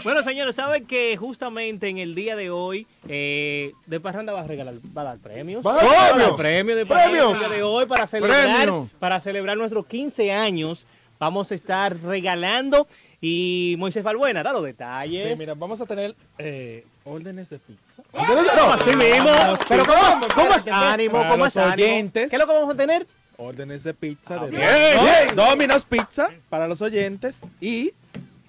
Bueno, 0.04 0.22
señores, 0.22 0.56
saben 0.56 0.86
que 0.86 1.16
justamente 1.16 1.88
en 1.88 1.98
el 1.98 2.14
día 2.14 2.36
de 2.36 2.50
hoy, 2.50 2.86
eh, 3.08 3.72
De 3.86 4.00
Parranda 4.00 4.32
va 4.32 4.40
a 4.40 4.46
regalar, 4.46 4.74
va 4.96 5.02
a 5.02 5.04
dar 5.04 5.18
premios. 5.18 5.64
Va 5.64 5.72
a 5.72 5.76
dar 5.76 5.84
Va 5.86 6.12
premios. 6.14 6.40
premios 6.40 6.76
de 6.78 6.86
Parranda 6.86 7.10
Premios. 7.10 7.32
el 7.42 7.48
día 7.48 7.56
de 7.56 7.62
hoy 7.62 7.86
para 7.86 8.06
celebrar, 8.06 8.68
para 8.98 9.20
celebrar 9.20 9.56
nuestros 9.56 9.86
15 9.86 10.32
años. 10.32 10.86
Vamos 11.18 11.52
a 11.52 11.54
estar 11.54 11.96
regalando 12.02 12.86
y 13.20 13.76
Moisés 13.78 14.02
Balbuena, 14.02 14.42
da 14.42 14.52
los 14.52 14.64
detalles. 14.64 15.28
Sí, 15.28 15.34
mira, 15.38 15.54
vamos 15.54 15.80
a 15.80 15.86
tener 15.86 16.16
eh, 16.38 16.84
órdenes 17.04 17.48
de 17.50 17.60
pizza. 17.60 18.02
No, 18.12 18.72
Así 18.72 18.96
mismo. 18.96 19.30
Pero 19.68 19.84
¿cómo, 19.84 20.26
cómo 20.34 20.54
es 20.56 20.66
ánimo? 20.66 21.12
Para 21.18 21.30
¿Cómo 21.30 21.44
los 21.44 21.54
es 21.54 21.62
ánimo? 21.62 21.74
oyentes. 21.74 22.30
¿Qué 22.30 22.36
es 22.36 22.40
lo 22.40 22.46
que 22.48 22.52
vamos 22.54 22.74
a 22.74 22.76
tener? 22.76 23.06
Órdenes 23.36 23.84
de 23.84 23.94
pizza 23.94 24.36
de 24.44 24.50
bien, 24.50 25.34
Do- 25.36 25.44
Domino's 25.46 25.84
Pizza 25.84 26.30
para 26.48 26.66
los 26.68 26.82
oyentes 26.82 27.40
y 27.60 27.92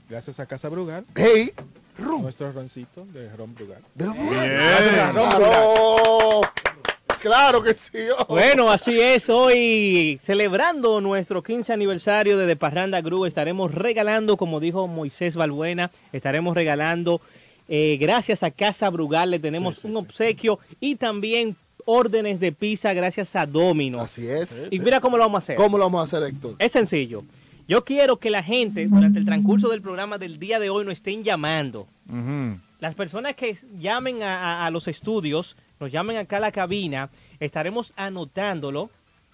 gracias 0.09 0.39
a 0.39 0.45
Casa 0.45 0.69
Brugal, 0.69 1.05
Hey, 1.15 1.51
nuestro 1.97 2.51
roncito 2.51 3.05
de 3.13 3.29
Ron 3.35 3.53
Brugal. 3.55 3.81
de 3.95 4.05
los 4.05 4.15
Gracias 4.15 4.97
a 4.97 5.11
Ron 5.11 5.29
Brugal. 5.29 5.41
Claro. 5.41 6.41
Claro 7.21 7.63
que 7.63 7.73
sí. 7.73 7.99
oh. 8.17 8.25
Bueno, 8.25 8.69
así 8.69 8.99
es, 8.99 9.29
hoy 9.29 10.19
celebrando 10.21 10.99
nuestro 10.99 11.41
15 11.41 11.71
aniversario 11.71 12.37
de 12.37 12.45
De 12.45 12.57
Parranda 12.57 12.99
Group, 12.99 13.25
estaremos 13.27 13.73
regalando, 13.73 14.35
como 14.35 14.59
dijo 14.59 14.87
Moisés 14.87 15.37
Balbuena, 15.37 15.89
estaremos 16.11 16.53
regalando, 16.53 17.21
eh, 17.69 17.97
gracias 17.97 18.43
a 18.43 18.51
Casa 18.51 18.89
Brugal, 18.89 19.31
le 19.31 19.39
tenemos 19.39 19.85
un 19.85 19.95
obsequio 19.95 20.59
y 20.81 20.95
también 20.95 21.55
órdenes 21.85 22.41
de 22.41 22.51
pizza 22.51 22.91
gracias 22.93 23.37
a 23.37 23.45
Domino. 23.45 24.01
Así 24.01 24.27
es. 24.27 24.67
Y 24.69 24.79
mira 24.79 24.99
cómo 24.99 25.15
lo 25.15 25.23
vamos 25.23 25.35
a 25.35 25.43
hacer. 25.43 25.55
¿Cómo 25.55 25.77
lo 25.77 25.85
vamos 25.85 26.01
a 26.01 26.03
hacer, 26.03 26.27
Héctor? 26.27 26.55
Es 26.59 26.73
sencillo. 26.73 27.23
Yo 27.67 27.83
quiero 27.85 28.17
que 28.17 28.29
la 28.29 28.43
gente, 28.43 28.87
durante 28.87 29.19
el 29.19 29.25
transcurso 29.25 29.69
del 29.69 29.81
programa 29.81 30.17
del 30.17 30.37
día 30.39 30.59
de 30.59 30.69
hoy, 30.69 30.83
nos 30.85 30.93
estén 30.93 31.23
llamando. 31.23 31.87
Las 32.79 32.95
personas 32.95 33.35
que 33.35 33.57
llamen 33.79 34.21
a, 34.23 34.63
a- 34.63 34.65
a 34.65 34.71
los 34.71 34.87
estudios, 34.89 35.55
nos 35.79 35.91
llamen 35.91 36.17
acá 36.17 36.37
a 36.37 36.41
la 36.41 36.51
cabina, 36.51 37.09
estaremos 37.39 37.93
anotándolo, 37.95 38.89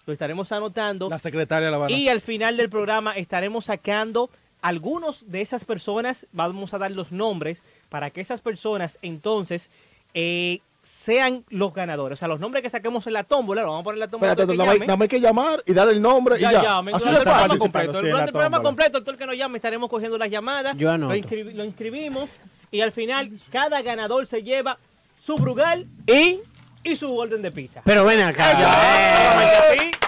lo 0.06 0.14
estaremos 0.14 0.52
anotando. 0.52 1.10
La 1.10 1.18
secretaria 1.20 1.72
la 1.72 1.78
van 1.78 1.92
a... 1.92 1.96
y 1.96 2.08
al 2.10 2.22
final 2.22 2.58
del 2.58 2.70
programa 2.70 3.14
estaremos 3.14 3.66
sacando 3.66 4.30
algunos 4.62 5.30
de 5.32 5.42
esas 5.42 5.66
personas, 5.66 6.28
vamos 6.32 6.74
a 6.74 6.78
dar 6.78 6.92
los 6.92 7.12
nombres 7.12 7.64
para 7.90 8.10
que 8.12 8.22
esas 8.22 8.42
personas 8.42 9.00
entonces 9.02 9.70
eh, 10.14 10.60
sean 10.82 11.44
los 11.50 11.74
ganadores. 11.74 12.18
O 12.18 12.20
sea, 12.20 12.28
los 12.28 12.40
nombres 12.40 12.64
que 12.64 12.70
saquemos 12.70 13.06
en 13.08 13.14
la 13.14 13.24
tómbola, 13.24 13.62
lo 13.62 13.68
vamos 13.68 13.82
a 13.82 13.84
poner 13.84 13.98
en 13.98 14.00
la 14.00 14.08
tómbola. 14.08 14.32
Espérate, 14.32 14.58
nada 14.58 14.74
más- 14.96 15.02
hay 15.02 15.08
que 15.08 15.20
llamar 15.20 15.62
y 15.66 15.74
dar 15.74 15.88
el 15.90 16.02
nombre 16.02 16.40
Ya, 16.40 16.50
y 16.50 16.54
ya. 16.54 16.64
llamen. 16.64 16.96
Así 16.96 17.10
el 17.10 17.16
programa 17.16 17.40
fácil. 17.42 17.60
completo. 17.60 18.02
Sí, 18.02 18.08
el 18.08 18.32
programa 18.32 18.62
completo, 18.62 19.00
todo 19.02 19.12
el 19.12 19.18
que 19.18 19.26
nos 19.26 19.36
llame, 19.38 19.58
estaremos 19.58 19.90
cogiendo 19.90 20.18
las 20.18 20.30
llamadas. 20.32 20.76
Yo 20.78 20.90
anoto. 20.90 21.14
Lo, 21.14 21.20
inscri- 21.20 21.54
lo 21.54 21.66
inscribimos 21.66 22.30
y 22.72 22.82
al 22.82 22.92
final 22.92 23.32
cada 23.52 23.82
ganador 23.82 24.28
se 24.28 24.42
lleva 24.44 24.78
su 25.24 25.36
brugal 25.38 25.86
Y, 26.08 26.40
y 26.84 26.96
su 26.96 27.16
orden 27.18 27.42
de 27.42 27.52
pizza. 27.52 27.82
pero 27.84 28.06
ven 28.06 28.22
acá. 28.22 28.52
Así. 28.52 28.64
Así 28.64 29.92
que, 29.92 30.00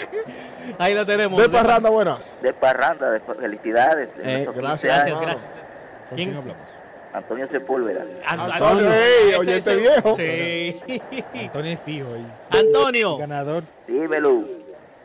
Ahí 0.78 0.94
la 0.94 1.04
tenemos. 1.06 1.40
De 1.40 1.48
parranda, 1.48 1.88
buenas. 1.90 2.40
de 2.42 2.52
parranda, 2.52 3.10
de 3.10 3.20
felicidades. 3.20 4.08
de 4.16 4.22
Eh, 4.22 4.44
nuestros 4.44 4.54
15 4.56 4.60
gracias. 4.60 4.96
Gracias, 4.96 5.20
gracias. 5.20 5.46
¿Con 6.08 6.16
¿Quién? 6.16 6.28
quién 6.30 6.40
hablamos? 6.40 6.70
Antonio 7.16 7.48
Sepúlveda. 7.50 8.04
An- 8.26 8.40
Antonio, 8.52 8.90
oyente 9.38 9.72
ese- 9.72 9.76
viejo. 9.76 10.16
Sí. 10.16 11.02
Antonio 11.40 11.72
es 11.72 11.80
fijo. 11.80 12.08
Antonio, 12.50 13.16
Ganador. 13.16 13.64
Dímelo. 13.88 14.44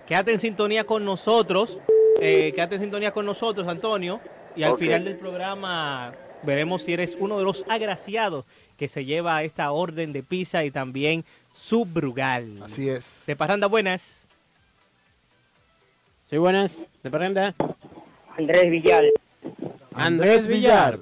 quédate 0.07 0.33
en 0.33 0.39
sintonía 0.39 0.83
con 0.83 1.05
nosotros. 1.05 1.79
Eh, 2.19 2.51
quédate 2.53 2.75
en 2.75 2.81
sintonía 2.81 3.11
con 3.11 3.25
nosotros, 3.25 3.67
Antonio. 3.67 4.19
Y 4.55 4.63
al 4.63 4.75
final 4.77 5.05
del 5.05 5.15
programa 5.15 6.13
Veremos 6.43 6.81
si 6.83 6.93
eres 6.93 7.15
uno 7.19 7.37
de 7.37 7.43
los 7.45 7.63
agraciados 7.69 8.45
que 8.77 8.87
se 8.89 9.05
lleva 9.05 9.43
esta 9.43 9.71
orden 9.71 10.11
de 10.11 10.23
pizza 10.23 10.63
y 10.65 10.71
también 10.71 11.23
su 11.53 11.85
Brugal. 11.85 12.63
Así 12.63 12.89
es. 12.89 13.25
De 13.27 13.35
Parranda 13.35 13.67
Buenas. 13.67 14.23
Sí, 16.29 16.37
buenas. 16.37 16.83
¿De 17.03 17.11
parranda? 17.11 17.53
Andrés 18.37 18.71
Villal, 18.71 19.11
Andrés 19.93 20.47
Villar. 20.47 20.99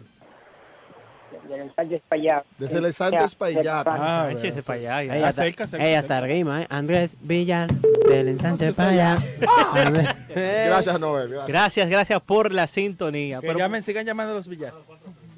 De 1.50 1.72
Sánchez 1.76 2.02
Payá. 2.08 2.44
Desde 2.58 2.78
el 2.78 2.94
Santos 2.94 3.36
Payat. 3.36 3.88
Ah, 3.88 4.28
de 4.30 4.62
para 4.64 4.80
allá. 4.80 5.04
ya. 5.04 5.16
Ey, 5.16 5.24
hasta, 5.24 5.42
Acércase, 5.42 5.76
acércase. 5.78 6.22
rima, 6.22 6.62
¿eh? 6.62 6.68
Andrés 6.70 7.18
Villar, 7.22 7.70
del 8.08 8.28
ensanche 8.30 8.74
para 8.74 8.90
allá. 8.90 9.18
Gracias, 10.36 11.00
Noel. 11.00 11.30
Gracias. 11.30 11.48
Gracias, 11.48 11.90
gracias 11.90 12.22
por 12.22 12.54
la 12.54 12.68
sintonía. 12.68 13.40
Que 13.42 13.48
Pero 13.48 13.60
llamen, 13.60 13.84
sigan 13.84 14.06
llamando 14.06 14.34
a 14.34 14.36
los 14.36 14.48
villanos. 14.48 14.80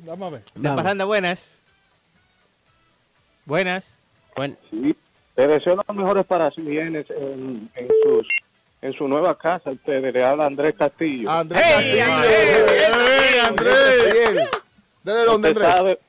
Vamos 0.06 0.27
a 0.27 0.30
ver. 0.32 0.41
de 0.44 0.51
Vamos. 0.56 0.77
Parranda 0.77 1.06
Buenas. 1.06 1.48
Buenas. 3.46 3.94
Bueno, 4.36 4.56
Le 4.72 5.48
deseo 5.48 5.75
los 5.75 5.96
mejores 5.96 6.25
para 6.25 6.51
sus 6.51 6.65
bienes 6.65 7.06
en, 7.10 7.70
en 7.75 7.88
sus 8.03 8.27
en 8.82 8.94
su 8.94 9.08
nueva 9.08 9.38
casa. 9.38 9.72
Ustedes 9.72 10.13
le 10.13 10.24
habla 10.24 10.46
Andrés 10.48 10.74
Castillo. 10.77 11.30
Andrés 11.30 11.62
¡Ey, 11.63 11.72
Castillo. 11.74 12.03
Andrés! 12.13 12.72
¡Ey, 13.34 13.39
Andrés! 13.39 14.50
¿Desde 15.03 15.25
dónde, 15.25 15.50
Andrés? 15.50 15.67
sabe, 15.67 16.00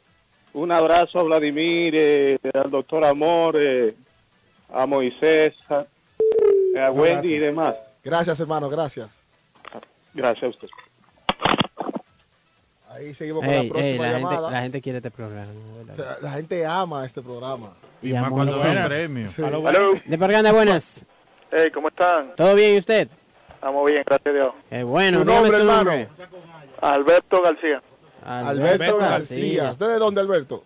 un 0.53 0.71
abrazo 0.73 1.21
a 1.21 1.23
Vladimir, 1.23 1.95
eh, 1.97 2.39
al 2.55 2.71
doctor 2.71 3.05
Amor, 3.05 3.57
eh, 3.59 3.95
a 4.73 4.87
Moisés, 4.87 5.55
a, 5.69 5.85
a 6.87 6.91
Wendy 6.91 7.35
y 7.35 7.39
demás. 7.39 7.77
Gracias, 8.05 8.39
hermano, 8.41 8.69
gracias. 8.69 9.23
Gracias 10.15 10.45
a 10.45 10.49
usted. 10.49 10.69
Ahí 12.91 13.15
seguimos 13.15 13.41
con 13.43 13.49
la 13.51 13.57
ey, 13.61 13.71
próxima 13.71 14.03
la, 14.03 14.09
gente, 14.13 14.21
llamada. 14.35 14.51
la 14.51 14.61
gente 14.63 14.81
quiere 14.83 14.99
este 14.99 15.11
programa. 15.11 15.47
Sea, 15.97 16.19
la 16.21 16.31
gente 16.33 16.67
ama 16.67 17.07
este 17.07 17.23
programa. 17.23 17.73
Y 18.03 18.13
Más 18.13 18.25
a 18.25 18.29
cuando 18.31 18.53
Moisés. 18.53 18.75
ven 18.75 18.87
premio. 18.89 19.29
Sí. 19.29 19.43
De 20.11 20.19
parranda, 20.19 20.53
buenas. 20.53 21.07
Hey, 21.51 21.71
¿cómo 21.73 21.89
están? 21.89 22.35
¿Todo 22.37 22.55
bien 22.55 22.75
y 22.75 22.79
usted? 22.79 23.09
Estamos 23.55 23.91
bien, 23.91 24.03
gracias 24.05 24.27
a 24.27 24.37
Dios. 24.37 24.53
Eh, 24.71 24.83
bueno, 24.83 25.21
¿Tu 25.21 25.25
nombre, 25.25 25.51
su 25.53 25.57
hermano? 25.59 25.77
nombre. 25.85 26.09
Alberto 26.83 27.41
García, 27.43 27.81
Alberto 28.25 28.99
García. 28.99 29.75
¿Desde 29.79 29.99
dónde, 29.99 30.21
Alberto? 30.21 30.65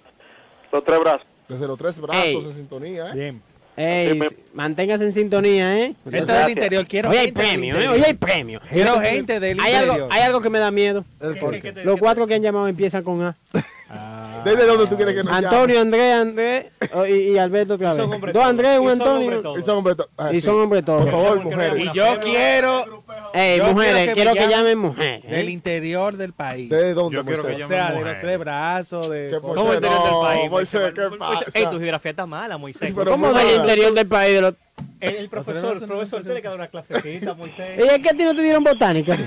los 0.72 0.84
tres 0.84 1.00
brazos. 1.00 1.26
Desde 1.48 1.66
los 1.66 1.78
tres 1.78 2.00
brazos 2.00 2.24
Ey. 2.24 2.34
en 2.36 2.54
sintonía, 2.54 3.10
¿eh? 3.10 3.14
Bien. 3.14 3.42
Ey, 3.76 4.18
Sí, 4.20 4.36
manténgase 4.54 5.04
en 5.04 5.12
sintonía, 5.12 5.78
¿eh? 5.78 5.94
Gente 6.10 6.32
del 6.32 6.48
interior, 6.50 6.86
quiero 6.86 7.10
Hoy 7.10 7.16
hay 7.18 7.32
premio, 7.32 7.78
¿eh? 7.78 7.88
Hoy 7.88 8.02
hay 8.02 8.14
premio. 8.14 8.60
Quiero 8.70 8.98
gente 9.00 9.38
del 9.38 9.60
Hay 9.60 9.72
interior. 9.72 9.94
algo, 9.96 10.08
hay 10.10 10.22
algo 10.22 10.40
que 10.40 10.50
me 10.50 10.58
da 10.58 10.70
miedo. 10.70 11.04
El 11.20 11.36
por 11.38 11.60
qué. 11.60 11.72
Los 11.84 12.00
cuatro 12.00 12.26
que 12.26 12.34
han 12.34 12.42
llamado 12.42 12.68
empiezan 12.68 13.02
con 13.02 13.22
A. 13.22 13.36
¿Desde 14.44 14.64
dónde 14.66 14.86
tú 14.86 14.96
quieres 14.96 15.14
que 15.14 15.22
nos 15.24 15.32
Antonio, 15.32 15.80
Andrés, 15.80 16.14
Andrés 16.14 16.66
oh, 16.92 17.04
y, 17.06 17.32
y 17.32 17.38
Alberto 17.38 17.74
otra 17.74 17.94
vez. 17.94 18.32
Dos. 18.32 18.44
Andrés, 18.44 18.78
un 18.78 18.86
Y 18.86 18.96
son 18.96 19.00
hombres 19.00 19.00
Antonio. 19.00 19.42
todos. 19.42 19.58
Y 19.58 19.62
son 19.62 19.76
hombres 19.78 19.96
ah, 20.18 20.28
Y 20.32 20.34
sí. 20.36 20.40
son 20.40 20.60
hombres 20.60 20.84
todos. 20.84 21.02
Por 21.02 21.10
favor, 21.10 21.40
mujeres. 21.44 21.84
Y 21.84 21.92
yo 21.96 22.20
quiero 22.20 23.04
Ey, 23.32 23.58
Yo 23.58 23.66
mujeres, 23.72 24.12
quiero 24.12 24.14
que 24.14 24.14
quiero 24.14 24.34
me 24.34 24.40
que 24.40 24.48
llamen 24.48 24.78
mujeres. 24.78 25.24
¿eh? 25.24 25.36
del 25.36 25.48
interior 25.50 26.16
del 26.16 26.32
país. 26.32 26.68
¿Desde 26.70 26.94
dónde, 26.94 27.16
Yo 27.16 27.24
quiero 27.24 27.44
que? 27.46 27.64
O 27.64 27.68
sea, 27.68 27.92
de 27.92 28.00
los 28.02 28.20
tres 28.20 28.38
brazos, 28.38 29.08
de... 29.10 29.30
¿Qué 29.32 29.40
¿Cómo 29.40 29.54
Moisés? 29.54 29.74
interior 29.74 30.02
del 30.02 30.12
No, 30.12 30.20
país? 30.22 30.50
Moisés, 30.50 30.92
¿qué 30.94 31.02
pasa? 31.18 31.44
Ey, 31.54 31.64
tu 31.66 31.78
geografía 31.78 32.10
está 32.10 32.26
mala, 32.26 32.58
Moisés. 32.58 32.92
¿Cómo 32.92 33.32
del. 33.32 33.65
Interior 33.68 33.94
del 33.94 34.06
país? 34.06 34.34
De 34.34 34.40
los... 34.40 34.54
El, 35.00 35.16
el 35.16 35.28
profesor, 35.28 35.76
el 35.76 35.86
profesor, 35.88 36.20
usted 36.20 36.34
le 36.34 36.42
queda 36.42 36.54
una 36.54 36.68
clasecita, 36.68 37.34
Moisés. 37.34 37.78
¿Y 37.78 37.82
es 37.82 37.98
que 37.98 38.08
a 38.08 38.12
ti 38.12 38.24
no 38.24 38.34
te 38.34 38.42
dieron 38.42 38.64
botánica? 38.64 39.16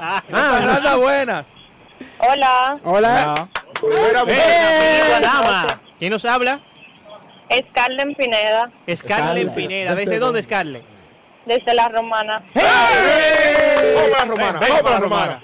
Ah, 0.00 0.22
Parranda 0.30 0.96
buenas. 0.96 1.54
Hola, 2.18 2.78
Hola. 2.84 3.48
¡Eh! 4.28 5.02
dama! 5.20 5.80
¿Quién 5.98 6.10
nos 6.12 6.24
habla? 6.24 6.60
Scarlett 7.50 8.16
Pineda, 8.16 8.70
Scarlett 8.94 8.98
Scarlett. 8.98 9.54
Pineda. 9.54 9.90
¿Desde 9.90 10.04
¿Desde 10.06 10.18
dónde? 10.18 10.42
Scarlett? 10.42 10.84
desde 11.44 11.74
La 11.74 11.88
Romana. 11.88 12.42
Vamos 12.54 14.10
para 14.10 14.24
la 14.24 14.24
romana. 14.24 14.60
Vamos 14.60 14.82
para 14.82 14.90
la 14.94 15.00
romana. 15.00 15.40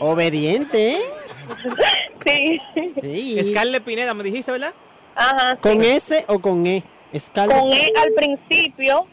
Obediente, 0.00 0.94
¿eh? 0.96 1.00
Sí, 2.26 2.60
Sí. 3.00 3.44
Scarlett 3.52 3.84
Pineda, 3.84 4.12
me 4.14 4.24
dijiste, 4.24 4.50
¿verdad? 4.52 4.74
ajá. 5.14 5.56
¿Con 5.56 5.82
S 5.84 6.24
o 6.28 6.38
con 6.40 6.66
E? 6.66 6.82
Scarlett. 7.18 7.58
Con 7.58 7.72
E 7.72 7.92
al 7.96 8.12
principio 8.12 9.06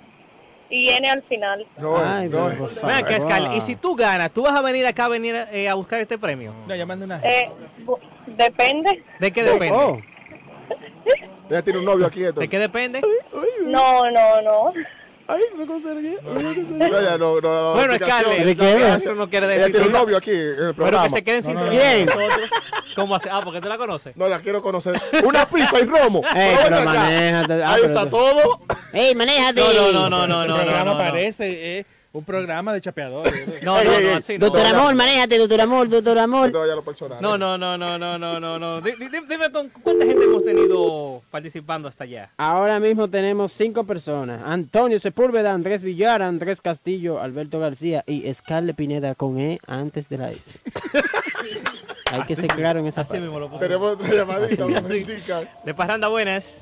y 0.70 0.90
N 0.90 1.10
al 1.10 1.22
final. 1.24 1.66
No, 1.78 1.98
Ay, 1.98 2.28
no. 2.30 2.46
pero 2.50 2.58
por 2.58 2.70
Ven 2.70 2.78
favor. 2.78 2.94
acá, 2.96 3.20
Scarlett. 3.22 3.54
Y 3.58 3.62
si 3.62 3.76
tú 3.76 3.96
ganas, 3.96 4.32
¿tú 4.32 4.44
vas 4.44 4.56
a 4.56 4.62
venir 4.62 4.86
acá 4.88 5.06
a 5.06 5.10
venir 5.10 5.36
eh, 5.52 5.70
a 5.70 5.74
buscar 5.76 6.00
este 6.02 6.18
premio? 6.18 6.54
No, 6.68 6.76
llamando 6.76 7.06
una 7.06 7.20
Eh, 7.24 7.50
depende. 8.28 9.04
¿De 9.20 9.32
qué 9.32 9.44
depende? 9.44 9.72
Oh, 9.78 10.00
Ella 11.50 11.62
tiene 11.62 11.80
un 11.80 11.86
novio 11.86 12.08
aquí. 12.08 12.24
Esto. 12.24 12.40
¿De 12.40 12.48
qué 12.48 12.58
depende? 12.58 13.02
No, 13.66 14.10
no, 14.10 14.42
no. 14.42 14.74
No, 15.34 17.00
ella 17.00 17.18
no, 17.18 17.40
no, 17.40 17.42
no, 17.42 17.74
Bueno, 17.74 17.94
¿De 17.94 18.00
qué? 18.00 19.00
no, 19.06 19.16
no 19.16 19.30
quiere 19.30 19.46
Ella 19.48 19.56
decir 19.58 19.72
tiene 19.72 19.88
un 19.88 19.92
novio 19.94 20.18
aquí 20.18 20.32
en 20.32 20.38
el 20.38 20.56
Pero 20.56 20.74
programa. 20.76 21.04
que 21.06 21.10
se 21.16 21.24
queden 21.24 21.44
sin 21.44 21.56
¿Quién? 21.56 22.06
nosotros. 22.06 22.50
¿Cómo 22.96 23.16
hace? 23.16 23.30
Ah, 23.32 23.42
porque 23.44 23.62
tú 23.62 23.68
la 23.68 23.78
conoces. 23.78 24.16
No 24.16 24.28
la 24.28 24.40
quiero 24.40 24.62
conocer. 24.62 25.00
Una 25.24 25.48
pizza 25.50 25.80
y 25.80 25.86
romo. 25.86 26.22
Ey, 26.36 26.56
Pero 26.58 26.70
pero 26.78 26.84
manéjate. 26.86 27.64
Ah, 27.64 27.74
Ahí 27.74 27.82
pero 27.84 27.94
está 28.00 28.10
todo. 28.10 28.62
¡Ey, 28.94 29.16
manéjate! 29.16 29.62
No, 29.62 29.92
no, 29.92 30.10
no, 30.10 30.10
no, 30.10 30.28
no, 30.28 30.42
El 30.44 30.48
no, 30.50 30.56
no, 30.58 30.62
programa 30.64 30.86
no, 30.86 30.98
no. 30.98 30.98
parece 31.04 31.80
eh, 31.80 31.86
un 32.14 32.24
programa 32.24 32.72
de 32.74 32.80
chapeadores. 32.82 33.64
No, 33.64 33.78
no, 33.84 33.84
no, 33.84 33.98
ey. 33.98 34.08
así 34.10 34.38
no. 34.38 34.46
Doctor 34.46 34.66
Amor, 34.68 34.94
manéjate, 34.94 35.36
doctor 35.40 35.62
Amor, 35.62 35.90
doctor 35.90 36.16
No 36.16 36.22
Amor. 36.22 36.52
No, 37.22 37.38
no, 37.40 37.58
no, 37.58 37.76
no, 37.76 37.98
no, 37.98 38.18
no, 38.20 38.40
no, 38.40 38.60
no. 38.60 38.82
Di- 38.82 38.92
di- 38.92 39.08
di- 39.10 39.26
Dime 39.28 39.52
con 39.52 39.70
cuánta 39.70 40.06
gente 40.06 40.24
hemos 40.24 40.44
tenido 40.46 41.24
participando 41.32 41.88
hasta 41.88 42.04
allá. 42.04 42.30
Ahora 42.38 42.80
mismo 42.80 43.08
tenemos 43.08 43.52
cinco 43.54 43.84
personas. 43.84 44.42
Antonio 44.46 45.00
Sepúlveda, 45.00 45.54
Andrés 45.54 45.82
Villar, 45.82 46.22
Andrés 46.22 46.62
Castillo, 46.62 47.20
Alberto 47.20 47.60
García 47.60 48.04
y 48.06 48.32
Scarlett 48.32 48.76
Pineda 48.76 49.16
con 49.16 49.40
E 49.40 49.60
antes 49.66 50.08
de 50.08 50.18
la 50.20 50.32
S. 50.32 50.60
Hay 52.12 52.22
que 52.24 52.36
ser 52.36 52.48
claro 52.54 52.80
en 52.80 52.86
esa 52.86 53.02
Así 53.02 53.08
parte. 53.10 53.24
mismo 53.24 53.40
lo. 53.40 53.50
Tenemos 53.58 53.94
otra 54.00 54.14
llamadita. 54.14 55.50
De 55.66 55.74
Parranda 55.74 56.10
Buenas. 56.10 56.60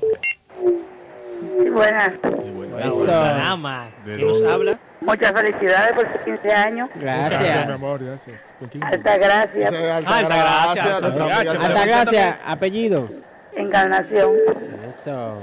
Buenas. 1.74 2.14
Eso. 2.78 3.04
Dama. 3.04 3.90
¿De 4.06 4.16
¿Quién 4.16 4.28
nos 4.28 4.42
habla? 4.42 4.80
Muchas 5.04 5.32
felicidades 5.32 5.92
por 5.94 6.12
sus 6.12 6.20
15 6.22 6.52
años. 6.52 6.88
Gracias, 6.94 7.40
mi 7.40 7.46
Gracias. 7.48 7.68
amor, 7.68 8.04
gracias. 8.04 8.52
Alta 8.80 9.16
gracia, 9.18 9.96
Alta 9.96 10.18
Alta 10.18 10.36
Gracia, 10.36 10.96
Alta. 10.96 11.10
Gracia. 11.10 11.84
Gracias, 11.84 12.36
apellido. 12.46 13.08
encarnación 13.54 14.30
Eso. 14.98 15.42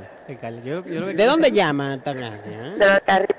Yo- 0.64 0.86
yo 0.86 1.06
¿De 1.08 1.26
dónde 1.26 1.52
llama 1.52 1.94
Alta 1.94 2.14
Gracia? 2.14 2.40
de 2.78 2.86
los 2.88 3.00
carriles. 3.02 3.36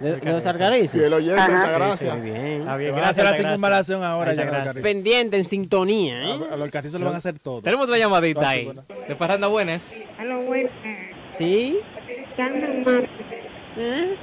¿De, 0.00 0.16
de 0.16 0.32
los 0.32 0.46
Algarrizos? 0.46 0.98
Y 0.98 1.04
el 1.04 1.12
oyente, 1.12 1.38
Ajá. 1.40 1.62
Alta 1.64 1.78
Muy 1.78 1.86
Gracia. 1.88 2.14
bien. 2.14 2.60
Está 2.60 2.76
bien, 2.76 2.94
Van 2.94 3.04
a 3.04 3.12
la 3.22 3.34
circunvalación 3.36 4.02
ahora 4.02 4.32
ya. 4.32 4.44
Los 4.64 4.74
Pendiente, 4.76 5.36
en 5.36 5.44
sintonía, 5.44 6.22
¿eh? 6.22 6.38
A 6.52 6.56
los 6.56 6.70
carrizos 6.70 6.98
lo 7.00 7.04
van 7.06 7.16
a 7.16 7.18
hacer 7.18 7.38
todo. 7.38 7.60
Tenemos 7.60 7.84
otra 7.84 7.98
llamadita 7.98 8.40
Ah, 8.46 8.48
ahí. 8.50 8.64
bueno. 8.64 8.84
De 9.06 9.14
Parranda 9.14 9.48
Buenas. 9.48 9.92
Aló, 10.18 10.40
buenas. 10.40 10.72
¿Sí? 11.28 11.78
Carmen 12.36 12.82
Martes. 12.84 13.10
¿Eh? 13.76 14.16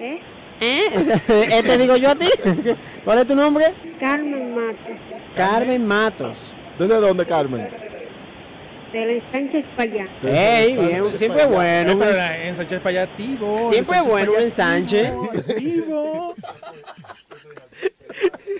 ¿Eh? 0.00 0.20
¿Eh? 0.60 0.90
¿Eh, 1.28 1.62
¿Te 1.62 1.78
digo 1.78 1.96
yo 1.96 2.10
a 2.10 2.14
ti? 2.16 2.28
¿Cuál 3.04 3.18
es 3.20 3.26
tu 3.26 3.34
nombre? 3.36 3.72
Carmen 4.00 4.54
Martes. 4.54 4.96
Carmen 5.36 5.86
Matos. 5.86 6.36
¿Desde 6.78 6.94
dónde, 7.00 7.24
Carmen? 7.26 7.68
De 8.92 9.04
la 9.04 9.22
Sánchez 9.32 9.64
para 9.76 9.90
allá. 9.90 10.06
Ey, 10.24 10.76
bien, 10.76 11.00
Sánchez 11.02 11.18
siempre 11.18 11.42
para 11.44 11.54
bueno. 11.54 11.92
Eh, 11.92 11.96
pero 11.98 12.10
ens- 12.10 12.16
la- 12.16 12.44
en 12.46 12.56
Sánchez 12.56 12.78
para 12.80 12.88
allá, 12.90 13.02
activo. 13.02 13.70
Siempre 13.70 13.78
en 13.78 13.84
Sánchez 14.04 14.10
bueno 14.10 14.30
un 14.32 14.36
para 14.36 14.38
allá, 14.38 14.44
ensanche. 14.46 15.06
activo. 15.06 16.34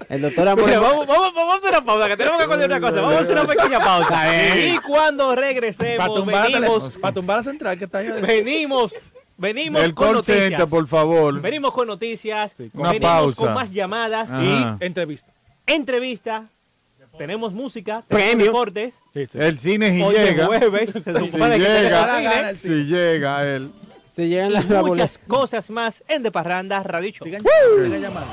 El 0.08 0.22
doctor 0.22 0.48
Amor. 0.48 0.64
Mira, 0.66 0.78
vamos, 0.80 1.06
vamos, 1.06 1.34
vamos 1.34 1.54
a 1.54 1.58
hacer 1.58 1.70
una 1.70 1.80
pausa, 1.84 2.08
que 2.08 2.16
tenemos 2.16 2.38
que 2.38 2.44
acordar 2.44 2.66
una 2.66 2.80
cosa. 2.80 3.00
Vamos 3.00 3.14
a 3.16 3.20
hacer 3.20 3.32
una 3.32 3.44
pequeña 3.46 3.78
pausa. 3.80 4.30
bien. 4.30 4.74
Y 4.74 4.78
cuando 4.78 5.28
Para 5.28 5.40
regresemos, 5.40 6.26
venimos, 6.26 6.84
tele- 6.94 7.00
pa' 7.00 7.12
tumbar 7.12 7.36
la 7.38 7.42
central 7.42 7.76
que 7.78 7.84
está 7.84 7.98
allá. 7.98 8.14
venimos, 8.20 8.94
venimos 9.38 9.82
El 9.82 9.94
con 9.94 10.12
call 10.14 10.24
center, 10.24 10.42
noticias. 10.50 10.68
por 10.68 10.86
favor. 10.86 11.40
Venimos 11.40 11.72
con 11.72 11.86
noticias, 11.86 12.52
Una 12.74 12.90
venimos 12.92 13.10
pausa. 13.10 13.36
con 13.36 13.54
más 13.54 13.70
llamadas, 13.72 14.28
Ajá. 14.30 14.42
Y 14.80 14.84
entrevista. 14.84 15.32
entrevistas, 15.66 16.42
tenemos 17.16 17.52
música, 17.52 18.04
Premio. 18.06 18.26
tenemos 18.28 18.44
deportes. 18.46 18.94
Sí, 19.14 19.26
sí. 19.26 19.38
El 19.40 19.58
cine 19.58 19.94
si 19.94 20.02
Hoy 20.02 20.14
llega. 20.14 20.46
jueves, 20.46 20.90
se 20.92 21.18
Si 21.18 21.28
supone 21.30 21.58
que 21.58 21.64
llega, 21.64 22.18
cine. 22.18 22.56
si 22.58 22.84
llega 22.84 23.44
él. 23.44 23.70
Se 24.10 24.26
llegan 24.28 24.52
las 24.52 24.64
y 24.64 24.68
muchas 24.74 25.18
cosas 25.28 25.70
más 25.70 26.02
en 26.08 26.22
De 26.22 26.30
Parranda 26.30 26.82
Radio 26.82 27.10
Show. 27.10 27.24
Sigan, 27.24 27.42
sigan 27.82 28.00
llamando. 28.00 28.30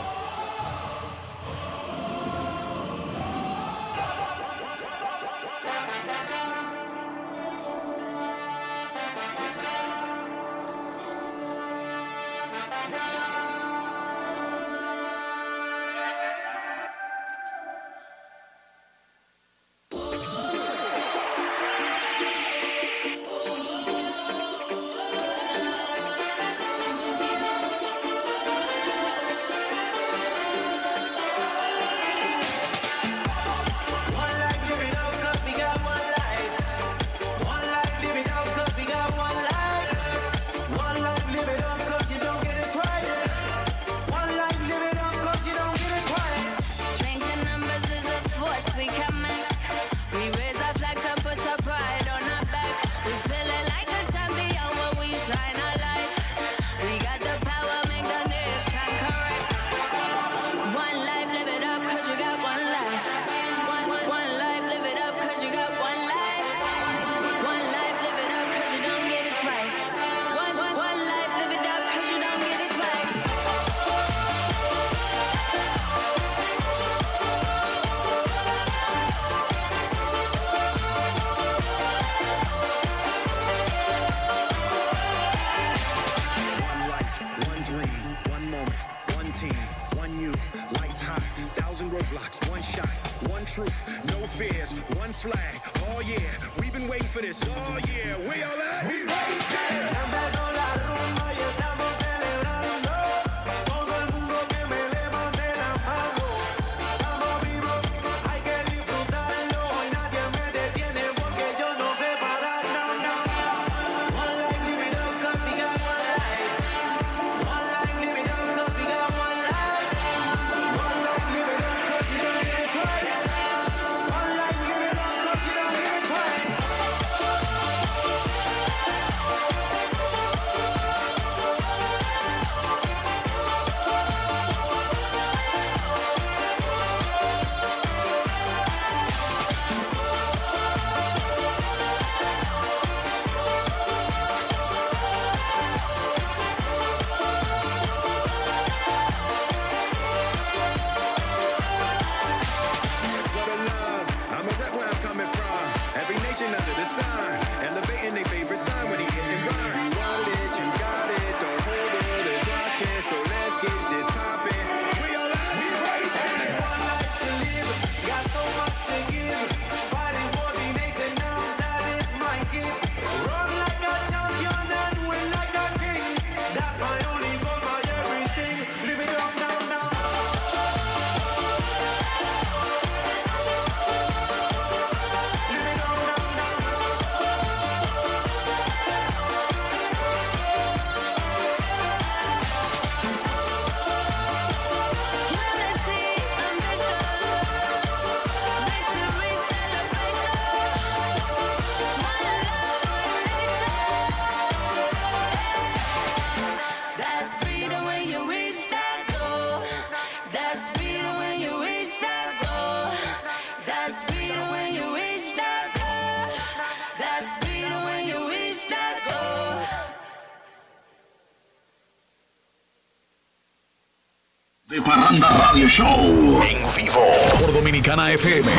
Show 225.76 226.42
en 226.42 226.74
vivo 226.74 227.02
por 227.38 227.52
Dominicana 227.52 228.14
FM. 228.14 228.50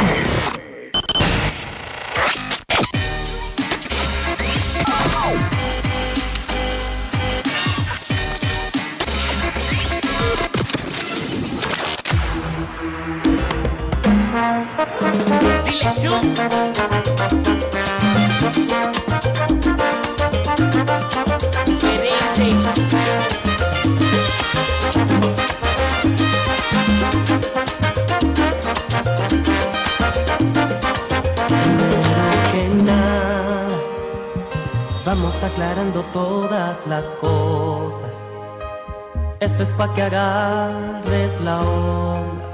que 39.95 40.03
agarres 40.03 41.41
la 41.41 41.61
onda. 41.61 42.45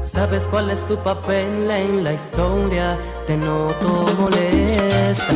Sabes 0.00 0.46
cuál 0.46 0.70
es 0.70 0.84
tu 0.86 0.96
papel 0.96 1.70
en 1.70 2.04
la 2.04 2.12
historia, 2.12 2.98
te 3.26 3.36
noto 3.36 4.06
molesta. 4.18 5.34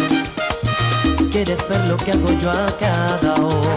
Quieres 1.31 1.67
ver 1.69 1.89
lo 1.89 1.97
que 1.97 2.13
hago 2.13 2.33
yo 2.41 2.51
a 2.51 2.67
cada 2.79 3.35
hora. 3.37 3.75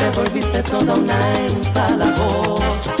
Te 0.00 0.20
volviste 0.20 0.62
toda 0.62 0.94
una 0.94 1.18
empalagosa. 1.36 2.94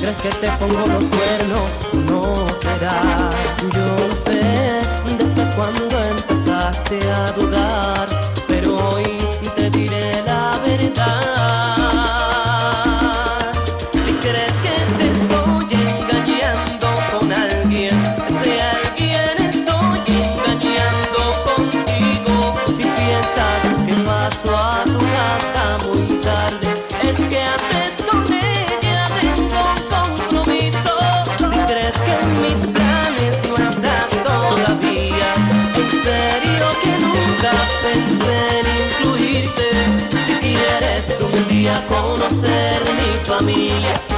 ¿Crees 0.00 0.18
que 0.18 0.28
te 0.40 0.50
pongo 0.58 0.86
los 0.86 1.04
cuernos? 1.04 1.70
No 2.10 2.20
te 2.60 2.66
será. 2.78 3.30
Yo 3.74 3.88
sé 4.24 4.40
desde 5.18 5.44
cuándo 5.56 5.96
empezaste 6.04 6.98
a 7.10 7.32
dudar, 7.32 8.08
pero 8.48 8.76
hoy 8.88 9.16
te 9.56 9.70
diré 9.70 10.22
la 10.26 10.35
山 10.96 11.35
conocer 42.28 42.82
mi 42.96 43.16
familia. 43.24 44.15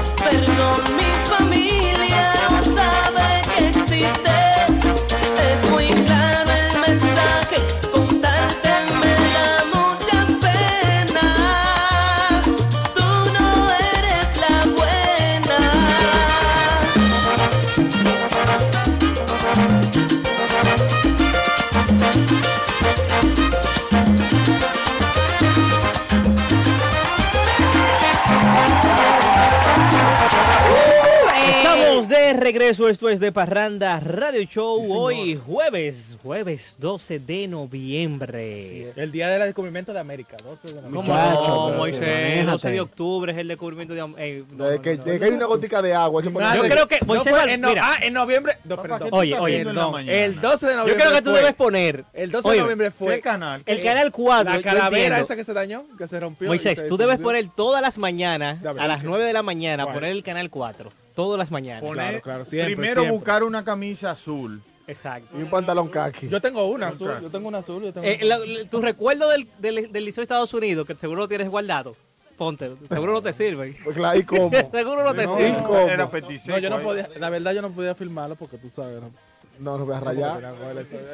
Regreso, 32.68 32.88
esto 32.90 33.08
es 33.08 33.18
de 33.18 33.32
Parranda 33.32 33.98
Radio 33.98 34.42
Show. 34.42 34.82
Hoy 34.94 35.40
jueves, 35.46 36.18
jueves 36.22 36.76
12 36.78 37.18
de 37.18 37.48
noviembre. 37.48 38.92
El 38.94 39.10
día 39.10 39.28
del 39.30 39.40
descubrimiento 39.42 39.94
de 39.94 40.00
América, 40.00 40.36
12 40.44 40.74
de 40.74 40.74
¿Cómo 40.82 41.02
noviembre. 41.02 41.48
no, 41.48 41.70
Moisés? 41.78 42.44
12 42.46 42.68
de 42.70 42.80
octubre 42.82 43.32
es 43.32 43.38
el 43.38 43.48
descubrimiento 43.48 43.94
de... 43.94 44.00
eh, 44.18 44.44
no, 44.52 44.70
no, 44.70 44.82
que, 44.82 44.96
no, 44.98 45.04
no. 45.06 45.18
que 45.18 45.24
hay 45.24 45.30
una 45.30 45.46
gotica 45.46 45.80
de 45.80 45.94
agua. 45.94 46.22
pone 46.22 46.46
Yo 46.56 46.62
creo 46.64 46.86
que 46.88 46.98
No 47.00 47.06
Moisés 47.06 47.32
en 47.46 47.60
no- 47.62 47.68
mira. 47.70 47.82
ah, 47.84 47.96
en 48.02 48.12
noviembre. 48.12 48.58
no, 48.64 48.82
perdón. 48.82 49.08
Oye, 49.12 49.38
oye. 49.38 49.60
El 49.62 50.38
12 50.38 50.66
de 50.66 50.72
Yo 50.72 50.78
noviembre. 50.78 51.04
creo 51.06 51.12
que 51.16 51.22
tú 51.22 51.30
fue- 51.30 51.38
debes 51.38 51.54
poner... 51.54 52.04
El 52.12 52.30
12 52.30 52.48
Oye, 52.48 52.56
de 52.56 52.62
noviembre 52.64 52.90
fue. 52.90 53.14
¿Qué 53.14 53.20
canal? 53.22 53.62
El 53.64 53.82
canal 53.82 54.12
4. 54.12 54.44
La 54.44 54.56
yo 54.58 54.62
calavera 54.62 55.20
esa 55.20 55.36
que 55.36 55.44
se 55.44 55.54
dañó, 55.54 55.84
que 55.96 56.06
se 56.06 56.20
rompió. 56.20 56.48
Moisés, 56.48 56.86
tú 56.86 56.98
debes 56.98 57.18
poner 57.18 57.46
todas 57.48 57.80
las 57.80 57.96
mañanas, 57.96 58.62
a 58.62 58.86
las 58.86 59.00
¿qué? 59.00 59.06
9 59.06 59.24
de 59.24 59.32
la 59.32 59.42
mañana, 59.42 59.86
poner 59.90 60.10
el 60.10 60.22
canal 60.22 60.50
4. 60.50 60.92
Todas 61.18 61.36
las 61.36 61.50
mañanas. 61.50 61.82
Poner- 61.82 62.22
claro, 62.22 62.44
siempre, 62.44 62.76
primero 62.76 62.94
siempre. 63.00 63.10
buscar 63.12 63.42
una 63.42 63.64
camisa 63.64 64.12
azul. 64.12 64.62
Exacto. 64.86 65.36
Y 65.36 65.42
un 65.42 65.50
pantalón 65.50 65.88
kaki. 65.88 66.28
Yo 66.28 66.40
tengo 66.40 66.64
una 66.66 66.86
Un 66.90 66.94
azul. 66.94 67.10
Yo 67.20 67.28
tengo 67.28 67.48
una 67.48 67.58
azul. 67.58 67.82
Yo 67.82 67.92
tengo 67.92 68.06
Eh, 68.06 68.20
una- 68.22 68.38
la- 68.38 68.46
la- 68.46 68.64
tu 68.70 68.80
recuerdo 68.80 69.28
del, 69.28 69.48
del, 69.58 69.90
del 69.92 70.04
liceo 70.04 70.20
de 70.20 70.26
Estados 70.26 70.54
Unidos, 70.54 70.86
que 70.86 70.94
seguro 70.94 71.22
lo 71.22 71.28
tienes 71.28 71.48
guardado, 71.48 71.96
ponte, 72.36 72.70
seguro 72.88 73.14
no 73.14 73.20
te 73.20 73.32
sirve. 73.32 73.76
Pues 73.82 73.96
claro, 73.96 74.16
¿y 74.16 74.22
cómo? 74.22 74.48
seguro 74.70 75.02
no 75.02 75.12
te 75.12 75.24
No, 75.26 75.36
sirve. 75.38 75.50
¿y 75.50 75.62
cómo? 75.64 75.76
Era 75.88 76.08
petiseco. 76.08 76.52
No, 76.52 76.58
yo 76.58 76.70
no 76.70 76.80
podía. 76.82 77.08
La 77.18 77.30
verdad, 77.30 77.52
yo 77.52 77.62
no 77.62 77.70
podía 77.72 77.96
filmarlo 77.96 78.36
porque 78.36 78.56
tú 78.56 78.68
sabes. 78.68 79.00
No, 79.00 79.10
No, 79.58 79.76
no 79.76 79.86
voy 79.86 79.96
a 79.96 80.00
rayar. 80.00 80.40